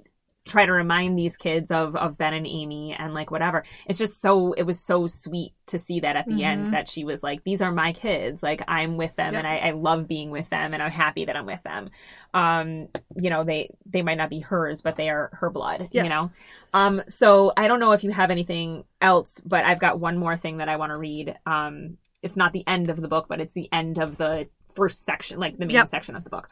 try 0.46 0.64
to 0.64 0.72
remind 0.72 1.18
these 1.18 1.38
kids 1.38 1.72
of 1.72 1.96
of 1.96 2.18
Ben 2.20 2.34
and 2.36 2.46
Amie 2.46 2.96
and 2.98 3.16
like 3.16 3.32
whatever. 3.32 3.66
It's 3.88 3.98
just 3.98 4.22
so 4.22 4.54
it 4.54 4.62
was 4.64 4.80
so 4.86 5.08
sweet 5.08 5.54
to 5.68 5.80
see 5.80 6.02
that 6.02 6.16
at 6.16 6.28
the 6.28 6.44
Mhm. 6.44 6.44
end 6.44 6.68
that 6.72 6.88
she 6.88 7.04
was 7.04 7.24
like, 7.24 7.44
These 7.44 7.64
are 7.64 7.72
my 7.72 7.94
kids. 7.94 8.44
Like 8.44 8.62
I'm 8.68 8.96
with 8.96 9.16
them 9.16 9.36
Yep. 9.36 9.38
and 9.38 9.48
I, 9.48 9.58
I 9.58 9.72
love 9.72 10.08
being 10.08 10.30
with 10.30 10.48
them 10.50 10.76
and 10.76 10.84
I'm 10.84 10.92
happy 10.92 11.26
that 11.26 11.36
I'm 11.36 11.48
with 11.48 11.64
them. 11.64 11.90
Um, 12.36 12.90
you 13.20 13.32
know, 13.32 13.44
they 13.44 13.72
they 13.88 14.04
might 14.04 14.18
not 14.20 14.30
be 14.30 14.40
hers, 14.40 14.84
but 14.84 14.96
they 14.98 15.10
are 15.10 15.32
her 15.34 15.50
blood, 15.50 15.90
you 15.94 16.10
know? 16.10 16.32
Um, 16.74 17.02
so 17.08 17.52
I 17.58 17.68
don't 17.68 17.80
know 17.80 17.94
if 17.94 18.04
you 18.04 18.12
have 18.12 18.30
anything 18.32 18.84
else, 19.02 19.42
but 19.46 19.66
I've 19.66 19.80
got 19.80 20.00
one 20.00 20.18
more 20.18 20.38
thing 20.38 20.58
that 20.58 20.70
I 20.70 20.76
want 20.78 20.92
to 20.92 20.98
read. 21.00 21.36
Um, 21.48 21.98
it's 22.26 22.36
not 22.36 22.52
the 22.52 22.68
end 22.68 22.90
of 22.90 23.00
the 23.00 23.08
book, 23.08 23.28
but 23.30 23.40
it's 23.40 23.54
the 23.54 23.70
end 23.72 24.00
of 24.00 24.18
the 24.18 24.48
first 24.76 25.06
section, 25.06 25.40
like 25.40 25.58
the 25.58 25.66
main 25.66 25.76
Yep. 25.76 25.90
section 25.90 26.16
of 26.16 26.24
the 26.26 26.30
book. 26.30 26.50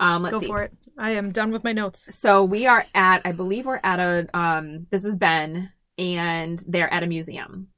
Um, 0.00 0.22
let's 0.22 0.32
Go 0.32 0.40
see. 0.40 0.46
for 0.46 0.62
it. 0.62 0.72
I 0.98 1.10
am 1.10 1.30
done 1.30 1.52
with 1.52 1.62
my 1.62 1.72
notes. 1.72 2.12
So 2.16 2.42
we 2.42 2.66
are 2.66 2.84
at, 2.94 3.20
I 3.24 3.32
believe 3.32 3.66
we're 3.66 3.80
at 3.84 4.00
a, 4.00 4.36
um, 4.36 4.86
this 4.90 5.04
is 5.04 5.16
Ben, 5.16 5.70
and 5.98 6.58
they're 6.66 6.92
at 6.92 7.02
a 7.02 7.06
museum, 7.06 7.68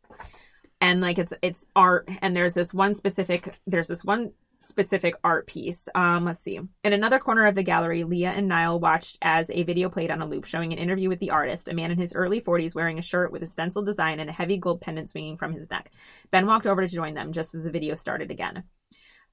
and 0.80 1.00
like 1.00 1.18
it's 1.18 1.32
it's 1.42 1.66
art, 1.74 2.08
and 2.22 2.36
there's 2.36 2.54
this 2.54 2.72
one 2.72 2.94
specific, 2.94 3.58
there's 3.66 3.88
this 3.88 4.04
one 4.04 4.32
specific 4.62 5.14
art 5.24 5.46
piece. 5.46 5.88
Um, 5.94 6.24
let's 6.24 6.42
see. 6.42 6.56
In 6.56 6.92
another 6.92 7.18
corner 7.18 7.46
of 7.46 7.54
the 7.54 7.62
gallery, 7.62 8.04
Leah 8.04 8.30
and 8.30 8.48
Niall 8.48 8.80
watched 8.80 9.18
as 9.22 9.50
a 9.50 9.62
video 9.62 9.88
played 9.88 10.10
on 10.10 10.22
a 10.22 10.26
loop 10.26 10.44
showing 10.44 10.72
an 10.72 10.78
interview 10.78 11.08
with 11.08 11.18
the 11.18 11.30
artist, 11.30 11.68
a 11.68 11.74
man 11.74 11.90
in 11.90 11.98
his 11.98 12.14
early 12.14 12.40
40s 12.40 12.74
wearing 12.74 12.98
a 12.98 13.02
shirt 13.02 13.32
with 13.32 13.42
a 13.42 13.46
stencil 13.46 13.82
design 13.82 14.20
and 14.20 14.30
a 14.30 14.32
heavy 14.32 14.56
gold 14.56 14.80
pendant 14.80 15.10
swinging 15.10 15.36
from 15.36 15.52
his 15.52 15.70
neck. 15.70 15.90
Ben 16.30 16.46
walked 16.46 16.66
over 16.66 16.86
to 16.86 16.94
join 16.94 17.14
them 17.14 17.32
just 17.32 17.54
as 17.54 17.64
the 17.64 17.70
video 17.70 17.94
started 17.94 18.30
again. 18.30 18.64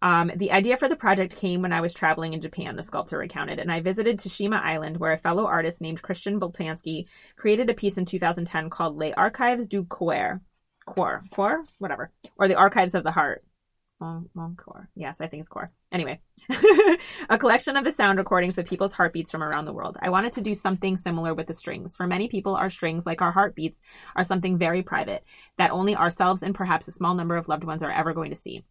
Um, 0.02 0.32
the 0.36 0.52
idea 0.52 0.78
for 0.78 0.88
the 0.88 0.96
project 0.96 1.36
came 1.36 1.62
when 1.62 1.74
I 1.74 1.82
was 1.82 1.94
traveling 1.94 2.34
in 2.34 2.42
Japan, 2.42 2.76
the 2.76 2.84
sculptor 2.84 3.18
recounted, 3.18 3.60
and 3.60 3.72
I 3.72 3.82
visited 3.82 4.18
Toshima 4.18 4.62
Island, 4.62 4.98
where 4.98 5.12
a 5.12 5.18
fellow 5.18 5.46
artist 5.46 5.82
named 5.82 6.02
Christian 6.02 6.40
Boltanski 6.40 7.06
created 7.36 7.70
a 7.70 7.74
piece 7.74 7.98
in 7.98 8.06
2010 8.06 8.70
called 8.70 8.98
Les 8.98 9.14
Archives 9.14 9.68
du 9.68 9.84
Coeur. 9.84 10.40
Coeur. 10.86 11.22
Coeur? 11.32 11.66
Whatever. 11.80 12.12
Or 12.38 12.48
the 12.48 12.56
Archives 12.56 12.96
of 12.96 13.04
the 13.04 13.12
Heart. 13.12 13.44
Oh, 14.02 14.24
well, 14.34 14.54
core. 14.56 14.90
Yes, 14.96 15.20
I 15.20 15.28
think 15.28 15.42
it's 15.42 15.50
core. 15.50 15.72
Anyway, 15.92 16.22
a 17.30 17.38
collection 17.38 17.76
of 17.76 17.84
the 17.84 17.92
sound 17.92 18.18
recordings 18.18 18.58
of 18.58 18.66
people's 18.66 18.94
heartbeats 18.94 19.30
from 19.30 19.44
around 19.44 19.66
the 19.66 19.74
world. 19.74 19.98
I 20.02 20.10
wanted 20.10 20.32
to 20.34 20.42
do 20.42 20.56
something 20.56 20.96
similar 20.96 21.34
with 21.34 21.48
the 21.48 21.54
strings. 21.54 21.98
For 21.98 22.08
many 22.08 22.30
people, 22.30 22.56
our 22.56 22.70
strings, 22.70 23.06
like 23.06 23.22
our 23.22 23.34
heartbeats, 23.34 23.82
are 24.16 24.24
something 24.24 24.58
very 24.58 24.84
private 24.84 25.26
that 25.58 25.72
only 25.72 25.98
ourselves 25.98 26.44
and 26.44 26.56
perhaps 26.56 26.88
a 26.88 26.94
small 26.94 27.14
number 27.14 27.36
of 27.36 27.50
loved 27.50 27.66
ones 27.66 27.84
are 27.84 27.92
ever 27.92 28.14
going 28.14 28.30
to 28.30 28.38
see. 28.38 28.64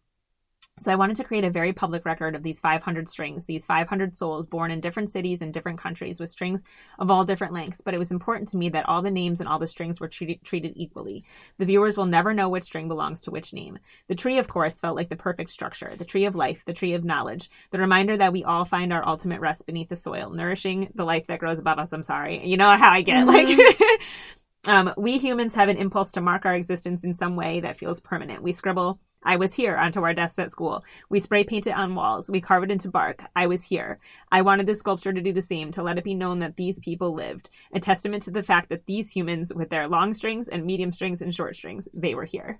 So 0.79 0.93
I 0.93 0.95
wanted 0.95 1.17
to 1.17 1.25
create 1.25 1.43
a 1.43 1.49
very 1.49 1.73
public 1.73 2.05
record 2.05 2.35
of 2.35 2.43
these 2.43 2.61
500 2.61 3.09
strings, 3.09 3.45
these 3.45 3.65
500 3.65 4.15
souls 4.15 4.47
born 4.47 4.71
in 4.71 4.79
different 4.79 5.09
cities 5.09 5.41
and 5.41 5.53
different 5.53 5.79
countries 5.79 6.21
with 6.21 6.29
strings 6.29 6.63
of 6.97 7.11
all 7.11 7.25
different 7.25 7.53
lengths. 7.53 7.81
But 7.81 7.93
it 7.93 7.99
was 7.99 8.11
important 8.11 8.47
to 8.49 8.57
me 8.57 8.69
that 8.69 8.87
all 8.87 9.01
the 9.01 9.11
names 9.11 9.41
and 9.41 9.49
all 9.49 9.59
the 9.59 9.67
strings 9.67 9.99
were 9.99 10.07
treated, 10.07 10.41
treated 10.43 10.73
equally. 10.75 11.25
The 11.57 11.65
viewers 11.65 11.97
will 11.97 12.05
never 12.05 12.33
know 12.33 12.47
which 12.47 12.63
string 12.63 12.87
belongs 12.87 13.21
to 13.21 13.31
which 13.31 13.53
name. 13.53 13.79
The 14.07 14.15
tree, 14.15 14.37
of 14.37 14.47
course, 14.47 14.79
felt 14.79 14.95
like 14.95 15.09
the 15.09 15.17
perfect 15.17 15.49
structure. 15.49 15.91
The 15.97 16.05
tree 16.05 16.23
of 16.23 16.35
life, 16.35 16.63
the 16.65 16.73
tree 16.73 16.93
of 16.93 17.03
knowledge, 17.03 17.49
the 17.71 17.79
reminder 17.79 18.15
that 18.15 18.31
we 18.31 18.45
all 18.45 18.63
find 18.63 18.93
our 18.93 19.05
ultimate 19.05 19.41
rest 19.41 19.65
beneath 19.65 19.89
the 19.89 19.97
soil, 19.97 20.29
nourishing 20.29 20.91
the 20.95 21.03
life 21.03 21.27
that 21.27 21.39
grows 21.39 21.59
above 21.59 21.79
us. 21.79 21.91
I'm 21.91 22.03
sorry. 22.03 22.45
You 22.47 22.55
know 22.55 22.69
how 22.77 22.91
I 22.91 23.01
get 23.01 23.27
mm-hmm. 23.27 23.59
like. 23.59 23.99
Um, 24.67 24.93
we 24.97 25.17
humans 25.17 25.55
have 25.55 25.69
an 25.69 25.77
impulse 25.77 26.11
to 26.11 26.21
mark 26.21 26.45
our 26.45 26.55
existence 26.55 27.03
in 27.03 27.13
some 27.13 27.35
way 27.35 27.61
that 27.61 27.77
feels 27.77 28.01
permanent. 28.01 28.43
We 28.43 28.51
scribble, 28.51 28.99
I 29.23 29.37
was 29.37 29.53
here, 29.53 29.75
onto 29.77 30.01
our 30.03 30.13
desks 30.13 30.39
at 30.39 30.51
school. 30.51 30.83
We 31.09 31.21
spray 31.21 31.43
paint 31.45 31.67
it 31.67 31.75
on 31.75 31.95
walls. 31.95 32.29
We 32.29 32.41
carve 32.41 32.63
it 32.63 32.71
into 32.71 32.89
bark. 32.89 33.21
I 33.35 33.47
was 33.47 33.63
here. 33.63 33.99
I 34.31 34.41
wanted 34.41 34.65
this 34.65 34.79
sculpture 34.79 35.13
to 35.13 35.21
do 35.21 35.31
the 35.31 35.41
same, 35.41 35.71
to 35.71 35.83
let 35.83 35.97
it 35.97 36.03
be 36.03 36.13
known 36.13 36.39
that 36.39 36.57
these 36.57 36.79
people 36.79 37.13
lived. 37.13 37.49
A 37.73 37.79
testament 37.79 38.23
to 38.23 38.31
the 38.31 38.43
fact 38.43 38.69
that 38.69 38.85
these 38.85 39.09
humans, 39.09 39.53
with 39.53 39.69
their 39.69 39.87
long 39.87 40.13
strings 40.13 40.49
and 40.49 40.65
medium 40.65 40.91
strings 40.91 41.21
and 41.21 41.33
short 41.33 41.55
strings, 41.55 41.87
they 41.93 42.13
were 42.13 42.25
here. 42.25 42.59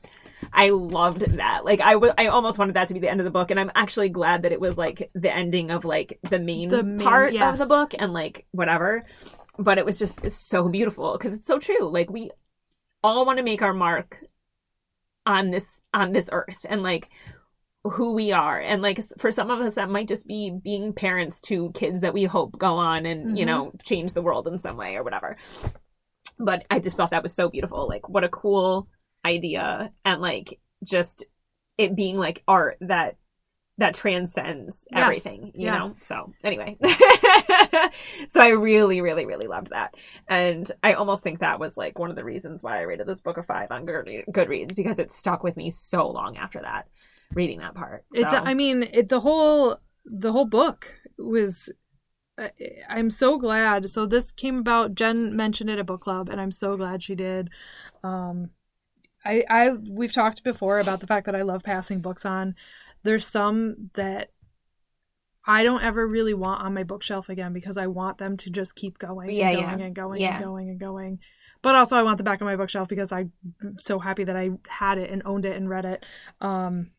I 0.53 0.69
loved 0.69 1.19
that. 1.35 1.65
Like, 1.65 1.81
I 1.81 1.93
I 2.17 2.27
almost 2.27 2.57
wanted 2.57 2.75
that 2.75 2.87
to 2.89 2.93
be 2.93 2.99
the 3.01 3.09
end 3.09 3.19
of 3.19 3.25
the 3.25 3.31
book, 3.31 3.51
and 3.51 3.59
I'm 3.59 3.71
actually 3.75 4.09
glad 4.09 4.43
that 4.43 4.51
it 4.53 4.61
was 4.61 4.77
like 4.77 5.11
the 5.13 5.33
ending 5.33 5.69
of 5.71 5.83
like 5.85 6.19
the 6.23 6.39
main, 6.39 6.69
The 6.69 6.83
main- 6.83 7.05
part 7.05 7.33
yes. 7.33 7.53
of 7.53 7.67
the 7.67 7.73
book 7.73 7.93
and 7.97 8.13
like 8.13 8.45
whatever 8.51 9.03
but 9.59 9.77
it 9.77 9.85
was 9.85 9.99
just 9.99 10.29
so 10.31 10.67
beautiful 10.69 11.17
because 11.17 11.35
it's 11.37 11.45
so 11.47 11.59
true. 11.59 11.89
Like 11.91 12.09
we 12.09 12.31
all 13.03 13.25
want 13.25 13.37
to 13.37 13.43
make 13.43 13.61
our 13.61 13.73
mark 13.73 14.23
on 15.25 15.51
this 15.51 15.79
on 15.93 16.11
this 16.13 16.29
earth 16.31 16.57
and 16.65 16.81
like 16.81 17.09
who 17.83 18.13
we 18.13 18.31
are. 18.31 18.59
And 18.59 18.81
like 18.81 18.99
for 19.19 19.31
some 19.31 19.51
of 19.51 19.59
us 19.61 19.75
that 19.75 19.89
might 19.89 20.07
just 20.07 20.25
be 20.27 20.51
being 20.63 20.93
parents 20.93 21.39
to 21.41 21.71
kids 21.73 22.01
that 22.01 22.13
we 22.13 22.23
hope 22.23 22.57
go 22.57 22.75
on 22.75 23.05
and 23.05 23.37
you 23.37 23.43
Mhm. 23.45 23.47
know 23.47 23.71
change 23.83 24.13
the 24.13 24.21
world 24.21 24.47
in 24.47 24.59
some 24.59 24.77
way 24.77 24.95
or 24.95 25.03
whatever. 25.03 25.37
But 26.37 26.65
i 26.69 26.79
just 26.79 26.95
thought 26.97 27.11
that 27.11 27.23
was 27.23 27.33
so 27.35 27.49
beautiful. 27.49 27.87
Like 27.87 28.07
what 28.09 28.23
a 28.23 28.29
cool 28.29 28.87
idea. 29.25 29.91
And 30.05 30.21
like 30.21 30.59
just 30.83 31.25
it 31.77 31.95
being 31.95 32.17
like 32.17 32.43
art 32.47 32.77
that 32.81 33.17
that 33.79 33.95
transcends 33.95 34.87
Yes. 34.91 35.01
everything 35.03 35.51
you 35.55 35.65
Yeah. 35.65 35.77
know 35.77 35.95
so 35.99 36.31
anyway 36.43 36.77
so 38.29 38.41
i 38.41 38.49
really 38.49 39.01
really 39.01 39.25
really 39.25 39.47
loved 39.47 39.69
that 39.71 39.95
and 40.27 40.71
i 40.83 40.93
almost 40.93 41.23
think 41.23 41.39
that 41.39 41.59
was 41.59 41.77
like 41.77 41.97
one 41.97 42.09
of 42.09 42.15
the 42.15 42.23
reasons 42.23 42.63
why 42.63 42.77
i 42.77 42.81
rated 42.81 43.07
this 43.07 43.21
book 43.21 43.37
a 43.37 43.43
five 43.43 43.71
on 43.71 43.85
goodreads 43.85 44.75
because 44.75 44.99
it 44.99 45.11
stuck 45.11 45.43
with 45.43 45.57
me 45.57 45.71
so 45.71 46.07
long 46.09 46.37
after 46.37 46.61
that 46.61 46.87
reading 47.33 47.59
that 47.59 47.75
part 47.75 48.03
It, 48.13 48.27
I 48.31 48.53
mean, 48.53 48.83
it, 48.91 49.09
the 49.09 49.19
whole 49.19 49.77
the 50.05 50.31
whole 50.31 50.45
book 50.45 50.95
was. 51.17 51.71
I- 52.39 52.51
I'm 52.89 53.09
so 53.11 53.37
glad. 53.37 53.89
So 53.89 54.05
this 54.07 54.31
came 54.31 54.57
about. 54.59 54.95
Jen 54.95 55.35
mentioned 55.35 55.69
it 55.69 55.77
at 55.77 55.85
book 55.85 56.01
club, 56.01 56.29
and 56.29 56.41
I'm 56.41 56.51
so 56.51 56.75
glad 56.77 57.03
she 57.03 57.13
did. 57.13 57.49
Um, 58.03 58.49
I, 59.25 59.43
I 59.49 59.71
we've 59.71 60.13
talked 60.13 60.43
before 60.43 60.79
about 60.79 61.01
the 61.01 61.07
fact 61.07 61.25
that 61.27 61.35
I 61.35 61.43
love 61.43 61.63
passing 61.63 62.01
books 62.01 62.25
on. 62.25 62.55
There's 63.03 63.25
some 63.27 63.89
that 63.95 64.31
I 65.45 65.63
don't 65.63 65.83
ever 65.83 66.07
really 66.07 66.33
want 66.33 66.61
on 66.61 66.73
my 66.73 66.83
bookshelf 66.83 67.29
again 67.29 67.53
because 67.53 67.77
I 67.77 67.87
want 67.87 68.17
them 68.17 68.37
to 68.37 68.49
just 68.49 68.75
keep 68.75 68.97
going 68.99 69.31
Yeah, 69.31 69.49
and 69.49 69.59
yeah. 69.59 69.65
going 69.69 69.81
and 69.81 69.95
going 69.95 70.21
Yeah. 70.21 70.35
and 70.35 70.43
going 70.43 70.69
and 70.69 70.79
going. 70.79 71.19
But 71.61 71.75
also 71.75 71.97
I 71.97 72.03
want 72.03 72.17
the 72.17 72.23
back 72.23 72.39
of 72.41 72.45
my 72.45 72.55
bookshelf 72.55 72.87
because 72.87 73.11
I'm 73.11 73.31
so 73.77 73.99
happy 73.99 74.23
that 74.25 74.35
I 74.37 74.51
had 74.67 74.97
it 74.97 75.09
and 75.09 75.21
owned 75.25 75.45
it 75.45 75.55
and 75.57 75.69
read 75.69 75.85
it. 75.85 76.05
Um, 76.39 76.91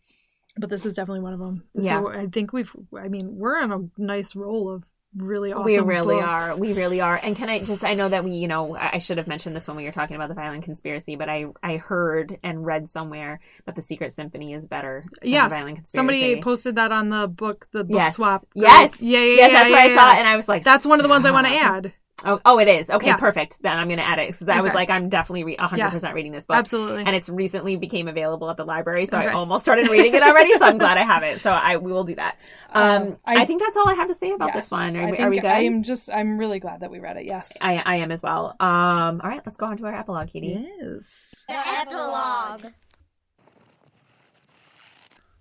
but 0.57 0.69
this 0.69 0.85
is 0.85 0.95
definitely 0.95 1.23
one 1.23 1.33
of 1.33 1.39
them. 1.39 1.65
Yeah. 1.75 2.01
So 2.01 2.09
I 2.09 2.27
think 2.27 2.53
we've. 2.53 2.75
I 2.99 3.09
mean, 3.09 3.37
we're 3.37 3.59
on 3.63 3.73
a 3.73 4.03
nice 4.03 4.35
roll 4.35 4.69
of 4.69 4.85
really 5.17 5.53
awesome. 5.53 5.65
we 5.65 5.79
really 5.79 6.21
books. 6.21 6.25
are 6.45 6.57
we 6.59 6.73
really 6.73 7.01
are 7.01 7.19
and 7.23 7.35
can 7.35 7.49
i 7.49 7.59
just 7.59 7.83
i 7.83 7.95
know 7.95 8.09
that 8.09 8.23
we 8.23 8.31
you 8.31 8.47
know 8.47 8.77
i 8.77 8.99
should 8.99 9.19
have 9.19 9.27
mentioned 9.27 9.57
this 9.57 9.67
when 9.67 9.77
we 9.77 9.85
were 9.85 9.91
talking 9.91 10.15
about 10.15 10.29
the 10.29 10.35
violin 10.35 10.63
conspiracy 10.63 11.17
but 11.17 11.29
i 11.29 11.47
i 11.65 11.79
heard 11.79 12.39
and 12.45 12.65
read 12.65 12.89
somewhere 12.89 13.41
that 13.67 13.75
the 13.75 13.83
secret 13.83 14.13
symphony 14.13 14.55
is 14.55 14.67
better 14.67 15.05
than 15.21 15.31
Yes, 15.31 15.51
the 15.51 15.57
violin 15.57 15.75
conspiracy 15.77 15.97
somebody 15.99 16.41
posted 16.41 16.77
that 16.77 16.93
on 16.93 17.09
the 17.09 17.27
book, 17.27 17.67
the 17.73 17.83
book 17.83 17.97
yes 17.97 18.15
swap. 18.15 18.49
group. 18.51 18.69
yes 18.69 19.01
yeah, 19.03 19.19
yeah, 19.19 19.25
yeah. 19.25 19.49
that's 19.49 19.71
yeah, 19.71 19.77
where 19.77 19.87
yeah, 19.87 19.93
i 19.93 19.97
saw 19.97 20.13
yeah. 20.13 20.19
and 20.19 20.29
i 20.29 20.37
was 20.37 20.49
like 20.49 20.63
That's 20.63 20.87
one 20.87 21.01
of 21.01 21.03
the 21.03 21.09
ones 21.09 21.25
I 21.27 21.33
want 21.33 21.49
to 21.49 21.55
add. 21.55 21.93
Oh, 22.25 22.41
oh 22.45 22.59
it 22.59 22.69
is 22.69 22.91
okay 22.91 23.07
Yes. 23.07 23.21
perfect 23.21 23.63
then 23.63 23.79
i'm 23.79 23.89
gonna 23.89 24.03
add 24.03 24.19
it 24.19 24.29
because 24.33 24.49
i 24.49 24.61
was 24.61 24.75
like 24.75 24.91
i'm 24.91 25.09
definitely 25.09 25.45
re- 25.45 25.57
100% 25.57 26.13
reading 26.15 26.33
this 26.33 26.47
book 26.47 26.57
Absolutely. 26.57 27.05
and 27.05 27.15
it's 27.17 27.29
recently 27.29 27.77
became 27.77 28.09
available 28.09 28.51
at 28.51 28.57
the 28.57 28.65
library 28.65 29.07
so 29.07 29.19
Okay. 29.19 29.29
i 29.29 29.33
almost 29.33 29.65
started 29.65 29.89
reading 29.89 30.15
it 30.15 30.23
already 30.23 30.53
so 30.59 30.65
i'm 30.67 30.79
glad 30.79 30.99
i 30.99 31.05
have 31.05 31.23
it 31.23 31.41
so 31.41 31.51
i 31.51 31.77
we 31.77 31.93
will 31.93 32.05
do 32.05 32.15
that 32.17 32.37
um, 32.73 32.83
Um, 33.03 33.17
I, 33.27 33.43
I- 33.43 33.45
think 33.47 33.61
that's 33.63 33.77
all 33.77 33.89
i 33.89 33.95
have 33.95 34.09
to 34.09 34.15
say 34.15 34.31
about 34.33 34.49
Yes, 34.55 34.65
this 34.65 34.71
one 34.71 34.97
are, 34.97 35.01
I 35.01 35.05
we- 35.07 35.11
think 35.13 35.21
are 35.27 35.31
we 35.31 35.37
good 35.41 35.47
I 35.51 35.61
am 35.61 35.83
just. 35.83 36.11
I'm 36.13 36.39
really 36.39 36.59
glad 36.61 36.81
that 36.81 36.91
we 36.91 36.99
read 37.01 37.17
it. 37.17 37.25
Yes. 37.27 37.53
I, 37.61 37.77
I 37.85 37.97
am 37.97 38.11
as 38.13 38.23
well 38.23 38.55
um 38.61 39.21
all 39.23 39.31
right 39.31 39.41
let's 39.45 39.57
go 39.59 39.67
on 39.67 39.77
to 39.79 39.87
our 39.87 39.95
epilogue 39.95 40.29
katie 40.29 40.67
Yes. 40.81 41.45
The 41.49 41.57
epilogue. 41.81 42.73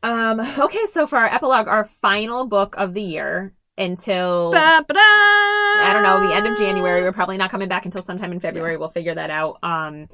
Um, 0.02 0.40
okay, 0.40 0.86
so 0.86 1.06
for 1.08 1.18
our 1.18 1.28
epilogue, 1.28 1.68
our 1.68 1.84
final 1.84 2.48
book 2.48 2.76
of 2.78 2.94
the 2.94 3.02
year 3.02 3.54
until! 3.80 4.52
I 4.56 5.92
don't 5.94 6.04
know, 6.04 6.28
the 6.28 6.36
end 6.36 6.48
of 6.48 6.58
January. 6.58 7.02
We're 7.02 7.12
probably 7.14 7.38
not 7.38 7.52
coming 7.52 7.70
back 7.70 7.86
until 7.86 8.02
sometime 8.04 8.32
in 8.32 8.40
February. 8.40 8.78
We'll 8.78 8.90
figure 8.90 9.16
that 9.16 9.30
out. 9.30 9.58
Um 9.64 10.08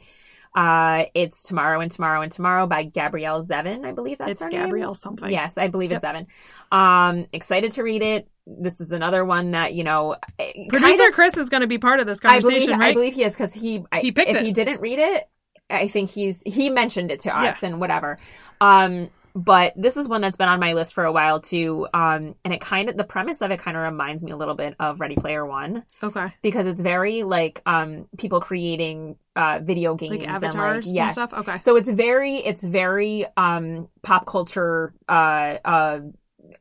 uh 0.55 1.05
it's 1.13 1.43
Tomorrow 1.43 1.81
and 1.81 1.91
Tomorrow 1.91 2.21
and 2.21 2.31
Tomorrow 2.31 2.65
by 2.67 2.83
Gabrielle 2.83 3.43
Zevin, 3.43 3.83
I 3.85 3.91
believe 3.91 4.19
that's 4.19 4.31
It's 4.31 4.43
her 4.43 4.49
name. 4.49 4.61
Gabrielle 4.63 4.93
something. 4.93 5.29
Yes, 5.29 5.57
I 5.57 5.67
believe 5.67 5.91
it's 5.91 6.05
Zevin. 6.05 6.27
Um 6.71 7.25
excited 7.33 7.71
to 7.73 7.83
read 7.83 8.01
it. 8.01 8.29
This 8.47 8.79
is 8.79 8.91
another 8.91 9.25
one 9.25 9.51
that, 9.51 9.73
you 9.73 9.83
know, 9.83 10.15
Producer 10.37 10.79
kind 10.79 11.01
of- 11.01 11.13
Chris 11.13 11.35
is 11.37 11.49
going 11.49 11.61
to 11.61 11.67
be 11.67 11.77
part 11.77 11.99
of 11.99 12.05
this 12.05 12.19
I 12.23 12.39
believe 12.39 12.53
conversation, 12.67 12.81
I 12.81 12.93
believe 12.93 13.15
he 13.15 13.23
is 13.23 13.33
because 13.33 13.53
he 13.53 13.83
He 13.99 14.11
picked 14.11 14.29
if 14.29 14.37
it. 14.37 14.45
he 14.45 14.51
didn't 14.53 14.79
read 14.79 14.99
it, 14.99 15.27
I 15.69 15.87
think 15.89 16.09
he's 16.11 16.41
he 16.45 16.69
mentioned 16.69 17.11
it 17.11 17.21
to 17.21 17.35
us 17.35 17.63
and 17.63 17.79
whatever. 17.81 18.17
Um, 18.61 19.09
but 19.35 19.73
this 19.75 19.97
is 19.97 20.07
one 20.07 20.21
that's 20.21 20.37
been 20.37 20.47
on 20.47 20.59
my 20.61 20.73
list 20.73 20.93
for 20.93 21.03
a 21.03 21.11
while 21.11 21.41
too. 21.41 21.87
Um, 21.93 22.35
and 22.45 22.53
it 22.53 22.61
kind 22.61 22.87
of 22.89 22.95
the 22.95 23.03
premise 23.03 23.41
of 23.41 23.51
it 23.51 23.59
kind 23.59 23.75
of 23.75 23.83
reminds 23.83 24.23
me 24.23 24.31
a 24.31 24.37
little 24.37 24.55
bit 24.55 24.75
of 24.79 25.01
Ready 25.01 25.15
Player 25.15 25.45
One 25.45 25.83
Okay. 26.01 26.33
because 26.41 26.65
it's 26.67 26.79
very 26.81 27.23
like 27.23 27.61
um 27.65 28.07
people 28.17 28.39
creating 28.39 29.17
uh 29.35 29.59
video 29.61 29.93
games 29.95 30.11
Like 30.11 30.21
and 30.21 30.31
avatars 30.31 30.87
and, 30.87 30.95
yes. 30.95 31.13
stuff. 31.13 31.33
Okay. 31.33 31.59
So 31.59 31.75
it's 31.75 31.89
very 31.89 32.37
it's 32.37 32.63
very 32.63 33.25
um 33.35 33.89
pop 34.01 34.25
culture 34.25 34.93
uh 35.09 35.57
uh 35.65 35.99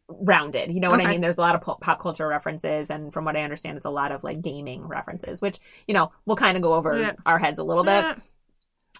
rounded. 0.08 0.72
You 0.72 0.80
know 0.80 0.90
what 0.90 1.00
I 1.00 1.06
mean? 1.08 1.20
There's 1.20 1.36
a 1.36 1.40
lot 1.40 1.54
of 1.54 1.60
pop, 1.60 1.80
pop 1.80 2.00
culture 2.00 2.26
references 2.26 2.90
and 2.90 3.12
from 3.12 3.24
what 3.24 3.36
I 3.36 3.42
understand 3.42 3.76
it's 3.76 3.86
a 3.86 3.90
lot 3.90 4.12
of 4.12 4.24
like 4.24 4.40
gaming 4.42 4.82
references, 4.86 5.40
which, 5.40 5.58
you 5.86 5.94
know, 5.94 6.10
we'll 6.26 6.36
kind 6.36 6.56
of 6.56 6.62
go 6.62 6.74
over 6.74 6.98
Yeah. 6.98 7.12
our 7.26 7.38
heads 7.38 7.58
a 7.58 7.62
little 7.64 7.84
bit. 7.84 8.02
Yeah. 8.02 8.16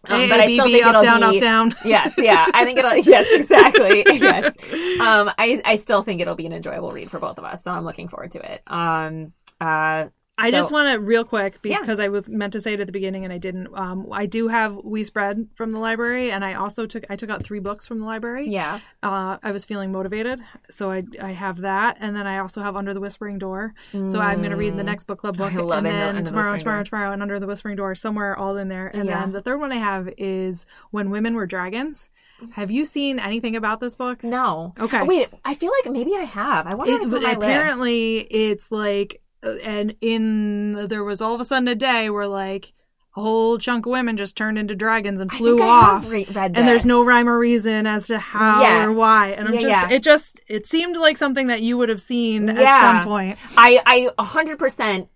Um, 0.07 0.21
A, 0.21 0.29
but 0.29 0.41
I 0.41 0.47
still 0.53 0.67
think 0.67 0.85
up, 0.85 0.91
it'll 0.91 1.03
down, 1.03 1.31
be 1.31 1.37
up, 1.39 1.41
down. 1.41 1.75
Yes, 1.85 2.15
yeah. 2.19 2.47
I 2.53 2.65
think 2.65 2.79
it'll 2.79 2.97
yes, 2.97 3.27
exactly. 3.31 4.05
yes. 4.13 4.55
Um 5.01 5.31
I 5.39 5.61
I 5.65 5.77
still 5.77 6.03
think 6.03 6.21
it'll 6.21 6.35
be 6.35 6.47
an 6.47 6.53
enjoyable 6.53 6.91
read 6.93 7.11
for 7.11 7.19
both 7.19 7.39
of 7.39 7.45
us. 7.45 7.63
So 7.65 7.71
I'm 7.71 7.85
looking 7.85 8.09
forward 8.09 8.33
to 8.33 8.53
it. 8.53 8.63
Um 8.67 9.33
uh 9.61 10.07
I 10.37 10.51
So- 10.51 10.57
just 10.59 10.73
want 10.73 10.93
to 10.93 10.99
real 10.99 11.23
quick 11.23 11.59
Yeah. 11.63 11.79
because 11.79 12.01
I 12.01 12.09
was 12.09 12.29
meant 12.29 12.53
to 12.55 12.61
say 12.61 12.75
it 12.75 12.81
at 12.81 12.87
the 12.89 12.93
beginning 12.93 13.23
and 13.23 13.33
I 13.33 13.39
didn't. 13.39 13.69
Um, 13.73 14.09
I 14.11 14.27
do 14.27 14.49
have 14.49 14.77
We 14.83 15.05
Spread 15.05 15.47
from 15.55 15.71
the 15.71 15.79
library, 15.79 16.33
and 16.33 16.45
I 16.45 16.55
also 16.55 16.87
took 16.87 17.05
I 17.09 17.15
took 17.15 17.31
out 17.31 17.41
three 17.43 17.61
books 17.61 17.87
from 17.87 18.01
the 18.01 18.05
library. 18.05 18.49
yeah. 18.49 18.81
Uh, 19.01 19.37
I 19.45 19.53
was 19.53 19.65
feeling 19.65 19.93
motivated, 19.93 20.41
so 20.71 20.91
I 20.91 21.05
I 21.23 21.31
have 21.31 21.59
that, 21.59 21.99
and 22.01 22.17
then 22.17 22.27
I 22.27 22.39
also 22.39 22.61
have 22.63 22.75
Under 22.75 22.93
the 22.93 23.01
Whispering 23.01 23.39
Door. 23.39 23.75
So 23.93 24.19
I'm 24.19 24.39
going 24.39 24.51
to 24.51 24.57
read 24.57 24.77
the 24.77 24.83
next 24.83 25.05
book 25.05 25.21
club 25.21 25.37
book, 25.37 25.53
Mm. 25.53 25.59
I 25.59 25.63
love 25.63 25.79
and 25.79 25.87
it, 25.87 25.91
then 25.91 26.25
tomorrow, 26.25 26.53
Whispering 26.53 26.59
tomorrow, 26.61 26.79
Door. 26.79 26.85
tomorrow, 26.85 27.13
and 27.13 27.23
Under 27.23 27.39
the 27.39 27.47
Whispering 27.47 27.77
Door, 27.77 27.95
somewhere 27.95 28.37
all 28.37 28.57
in 28.57 28.67
there. 28.69 28.89
And 28.89 29.09
Yeah. 29.09 29.21
then 29.21 29.33
the 29.33 29.41
third 29.41 29.61
one 29.61 29.71
I 29.71 29.77
have 29.77 30.09
is 30.19 30.67
When 30.91 31.11
Women 31.11 31.35
Were 31.37 31.47
Dragons. 31.47 32.11
Have 32.55 32.73
you 32.73 32.85
seen 32.85 33.21
anything 33.21 33.55
about 33.55 33.79
this 33.79 33.95
book? 33.95 34.25
No. 34.25 34.75
Okay. 34.81 35.03
Wait, 35.05 35.29
I 35.45 35.55
feel 35.55 35.71
like 35.85 35.93
maybe 35.93 36.15
I 36.17 36.25
have. 36.25 36.67
I 36.67 36.75
wonder 36.75 36.95
if 36.95 37.01
It, 37.03 37.05
it's 37.05 37.15
on 37.15 37.23
my 37.23 37.29
list. 37.29 37.37
apparently 37.37 38.19
it's 38.19 38.73
like 38.73 39.21
and 39.63 39.95
in 40.01 40.87
there 40.89 41.05
was 41.05 41.21
all 41.21 41.35
of 41.35 41.41
a 41.41 41.45
sudden 41.45 41.69
a 41.69 41.75
day 41.75 42.11
where 42.11 42.27
like 42.27 42.73
a 43.17 43.21
whole 43.21 43.59
chunk 43.59 43.87
of 43.87 43.93
women 43.93 44.17
just 44.17 44.37
turned 44.37 44.59
into 44.59 44.75
dragons 44.75 45.21
and 45.21 45.31
flew 45.31 45.59
think 45.59 45.71
I 45.71 45.81
have 45.81 46.05
off 46.05 46.11
re- 46.11 46.27
and 46.35 46.67
there's 46.69 46.85
no 46.85 47.05
rhyme 47.05 47.29
or 47.29 47.39
reason 47.39 47.87
as 47.87 48.09
to 48.09 48.19
how 48.19 48.61
Yes. 48.63 48.87
or 48.87 48.93
why 48.93 49.29
and 49.29 49.47
i'm 49.47 49.55
Yeah, 49.55 49.61
just 49.61 49.71
yeah. 49.91 49.91
it 49.97 50.03
just 50.03 50.41
it 50.49 50.67
seemed 50.67 50.97
like 50.97 51.17
something 51.17 51.47
that 51.47 51.63
you 51.63 51.77
would 51.77 51.89
have 51.91 52.01
seen 52.01 52.49
at 52.49 52.81
some 52.81 53.05
point 53.05 53.39
I 53.57 53.81
I 53.87 54.11
a 54.19 54.25
hundred 54.25 54.59
percent. 54.59 55.09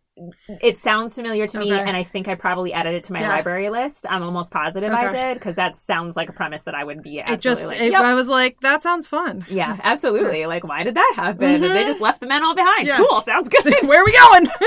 It 0.60 0.78
sounds 0.78 1.14
familiar 1.14 1.46
to 1.46 1.58
me, 1.58 1.72
Okay. 1.72 1.82
and 1.86 1.96
I 1.96 2.02
think 2.02 2.28
I 2.28 2.34
probably 2.34 2.72
added 2.72 2.94
it 2.94 3.04
to 3.04 3.12
my 3.12 3.20
Yeah. 3.20 3.28
library 3.28 3.70
list. 3.70 4.06
I'm 4.08 4.22
almost 4.22 4.52
positive 4.52 4.92
I 4.92 5.10
did 5.12 5.34
because 5.34 5.56
that 5.56 5.76
sounds 5.76 6.16
like 6.16 6.28
a 6.28 6.32
premise 6.32 6.64
that 6.64 6.74
I 6.74 6.84
would 6.84 7.02
be 7.02 7.18
it 7.18 7.22
absolutely 7.28 7.38
just 7.38 7.64
like. 7.64 7.80
it, 7.80 7.92
yep. 7.92 8.02
i 8.02 8.14
was 8.14 8.28
like 8.28 8.60
that 8.60 8.82
sounds 8.82 9.06
fun 9.08 9.42
yeah, 9.48 9.76
absolutely. 9.82 10.46
Like, 10.46 10.64
why 10.64 10.82
did 10.84 10.94
that 10.94 11.12
happen? 11.16 11.60
Mhm. 11.60 11.68
They 11.72 11.84
just 11.84 12.00
left 12.00 12.20
the 12.20 12.26
men 12.26 12.44
all 12.44 12.54
behind. 12.54 12.86
Yeah. 12.86 12.96
Cool, 12.98 13.22
sounds 13.22 13.48
good. 13.48 13.64
where 13.88 14.00
are 14.02 14.04
we 14.04 14.12
going 14.12 14.46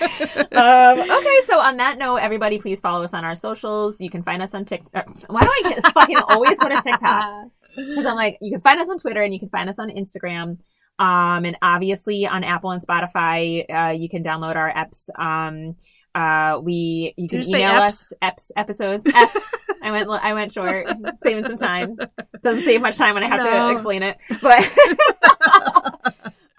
um, 0.52 0.98
okay, 1.00 1.38
so 1.46 1.58
on 1.60 1.76
that 1.78 1.98
note, 1.98 2.16
everybody, 2.16 2.58
please 2.58 2.80
follow 2.80 3.02
us 3.04 3.12
on 3.14 3.24
our 3.24 3.36
socials. 3.36 4.00
You 4.00 4.10
can 4.10 4.22
find 4.22 4.42
us 4.42 4.54
on 4.54 4.64
TikTok. 4.64 5.08
Why 5.28 5.40
do 5.42 5.48
I 5.48 5.62
get 5.70 5.92
fucking 5.92 6.16
always 6.28 6.58
go 6.58 6.68
to 6.68 6.80
TikTok? 6.82 7.48
Because 7.76 8.06
I'm 8.06 8.16
like, 8.16 8.38
you 8.40 8.50
can 8.52 8.60
find 8.60 8.80
us 8.80 8.88
on 8.88 8.98
Twitter 8.98 9.22
and 9.22 9.32
you 9.32 9.38
can 9.40 9.48
find 9.48 9.68
us 9.68 9.78
on 9.78 9.90
Instagram. 9.90 10.58
Um, 11.00 11.46
and 11.46 11.56
obviously 11.62 12.26
on 12.26 12.44
Apple 12.44 12.72
and 12.72 12.86
Spotify, 12.86 13.64
uh, 13.68 13.92
you 13.92 14.08
can 14.10 14.22
download 14.22 14.54
our 14.56 14.70
eps. 14.72 15.08
Um, 15.18 15.76
uh, 16.14 16.60
we 16.60 17.14
you 17.16 17.26
can 17.28 17.40
you 17.40 17.56
email 17.56 17.82
us 17.82 18.12
eps 18.22 18.50
episodes. 18.56 19.04
Eps. 19.06 19.36
I 19.82 19.92
went 19.92 20.10
I 20.10 20.34
went 20.34 20.52
short, 20.52 20.86
saving 21.22 21.44
some 21.44 21.56
time. 21.56 21.96
Doesn't 22.42 22.64
save 22.64 22.82
much 22.82 22.98
time 22.98 23.14
when 23.14 23.24
I 23.24 23.28
have 23.28 23.40
No. 23.40 23.68
to 23.68 23.72
explain 23.72 24.02
it, 24.02 24.18
but. 24.42 24.70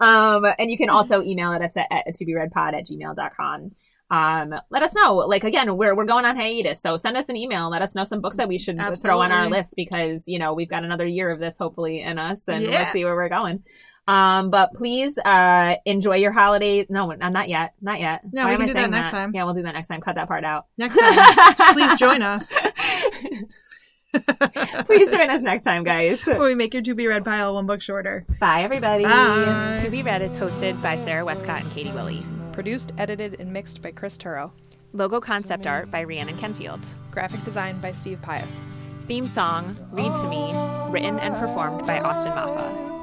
um, 0.00 0.44
and 0.58 0.70
you 0.70 0.76
can 0.76 0.90
also 0.90 1.22
email 1.22 1.52
at 1.52 1.62
us 1.62 1.76
at, 1.76 1.86
at 1.90 2.14
to 2.16 2.24
be 2.24 2.34
read 2.34 2.50
pod 2.50 2.74
at 2.74 2.84
gmail.com. 2.86 3.70
Um, 4.10 4.54
let 4.70 4.82
us 4.82 4.94
know. 4.94 5.14
Like 5.16 5.44
again, 5.44 5.74
we're 5.76 5.94
we're 5.94 6.04
going 6.04 6.24
on 6.26 6.36
hiatus, 6.36 6.82
so 6.82 6.96
send 6.98 7.16
us 7.16 7.28
an 7.28 7.36
email. 7.36 7.70
Let 7.70 7.80
us 7.80 7.94
know 7.94 8.04
some 8.04 8.20
books 8.20 8.36
that 8.36 8.48
we 8.48 8.58
should 8.58 8.78
throw 8.98 9.20
on 9.20 9.32
our 9.32 9.48
list 9.48 9.72
because 9.76 10.24
you 10.26 10.38
know 10.38 10.52
we've 10.52 10.68
got 10.68 10.84
another 10.84 11.06
year 11.06 11.30
of 11.30 11.38
this 11.40 11.56
hopefully 11.58 12.00
in 12.02 12.18
us, 12.18 12.42
and 12.48 12.62
Yeah. 12.62 12.70
let's 12.70 12.92
see 12.92 13.04
where 13.04 13.14
we're 13.14 13.28
going. 13.30 13.62
Um, 14.08 14.50
but 14.50 14.72
please 14.74 15.16
uh 15.18 15.76
enjoy 15.86 16.16
your 16.16 16.32
holiday. 16.32 16.86
No, 16.88 17.10
not 17.12 17.48
yet, 17.48 17.74
not 17.80 18.00
yet. 18.00 18.22
No, 18.32 18.44
Why 18.46 18.52
we 18.52 18.56
can 18.58 18.66
do 18.66 18.72
that 18.74 18.90
next 18.90 19.10
time. 19.10 19.32
Yeah, 19.34 19.44
we'll 19.44 19.54
do 19.54 19.62
that 19.62 19.74
next 19.74 19.88
time. 19.88 20.00
Cut 20.00 20.16
that 20.16 20.28
part 20.28 20.44
out. 20.44 20.66
next 20.76 20.96
time 20.98 21.54
please 21.74 21.94
join 21.96 22.22
us 22.22 22.52
please 24.86 25.10
join 25.10 25.30
us 25.30 25.40
next 25.42 25.62
time, 25.62 25.84
guys. 25.84 26.18
before 26.22 26.44
we 26.44 26.54
make 26.54 26.74
your 26.74 26.82
to 26.82 26.94
be 26.94 27.06
read 27.06 27.24
pile 27.24 27.54
one 27.54 27.66
book 27.66 27.80
shorter 27.80 28.26
Bye, 28.40 28.62
everybody. 28.62 29.04
Bye. 29.04 29.78
To 29.82 29.90
be 29.90 30.02
read 30.02 30.20
is 30.20 30.36
hosted 30.36 30.80
by 30.82 30.96
Sarah 30.96 31.24
Westcott 31.24 31.62
and 31.62 31.72
Katie 31.72 31.92
Willie. 31.92 32.22
produced 32.52 32.92
edited 32.98 33.40
and 33.40 33.50
mixed 33.52 33.80
by 33.82 33.90
chris 33.92 34.18
turrow 34.18 34.50
Logo 34.92 35.18
concept 35.20 35.66
art 35.66 35.90
by 35.90 36.02
Rhiannon 36.02 36.36
Kenfield. 36.36 36.80
graphic 37.10 37.42
design 37.44 37.80
by 37.80 37.92
steve 37.92 38.20
pius 38.20 38.50
Theme 39.08 39.26
song, 39.26 39.76
Read 39.90 40.14
to 40.14 40.28
Me, 40.28 40.52
written 40.92 41.18
and 41.18 41.34
performed 41.34 41.84
by 41.88 41.98
Austin 42.00 42.32
Maffa. 42.32 43.01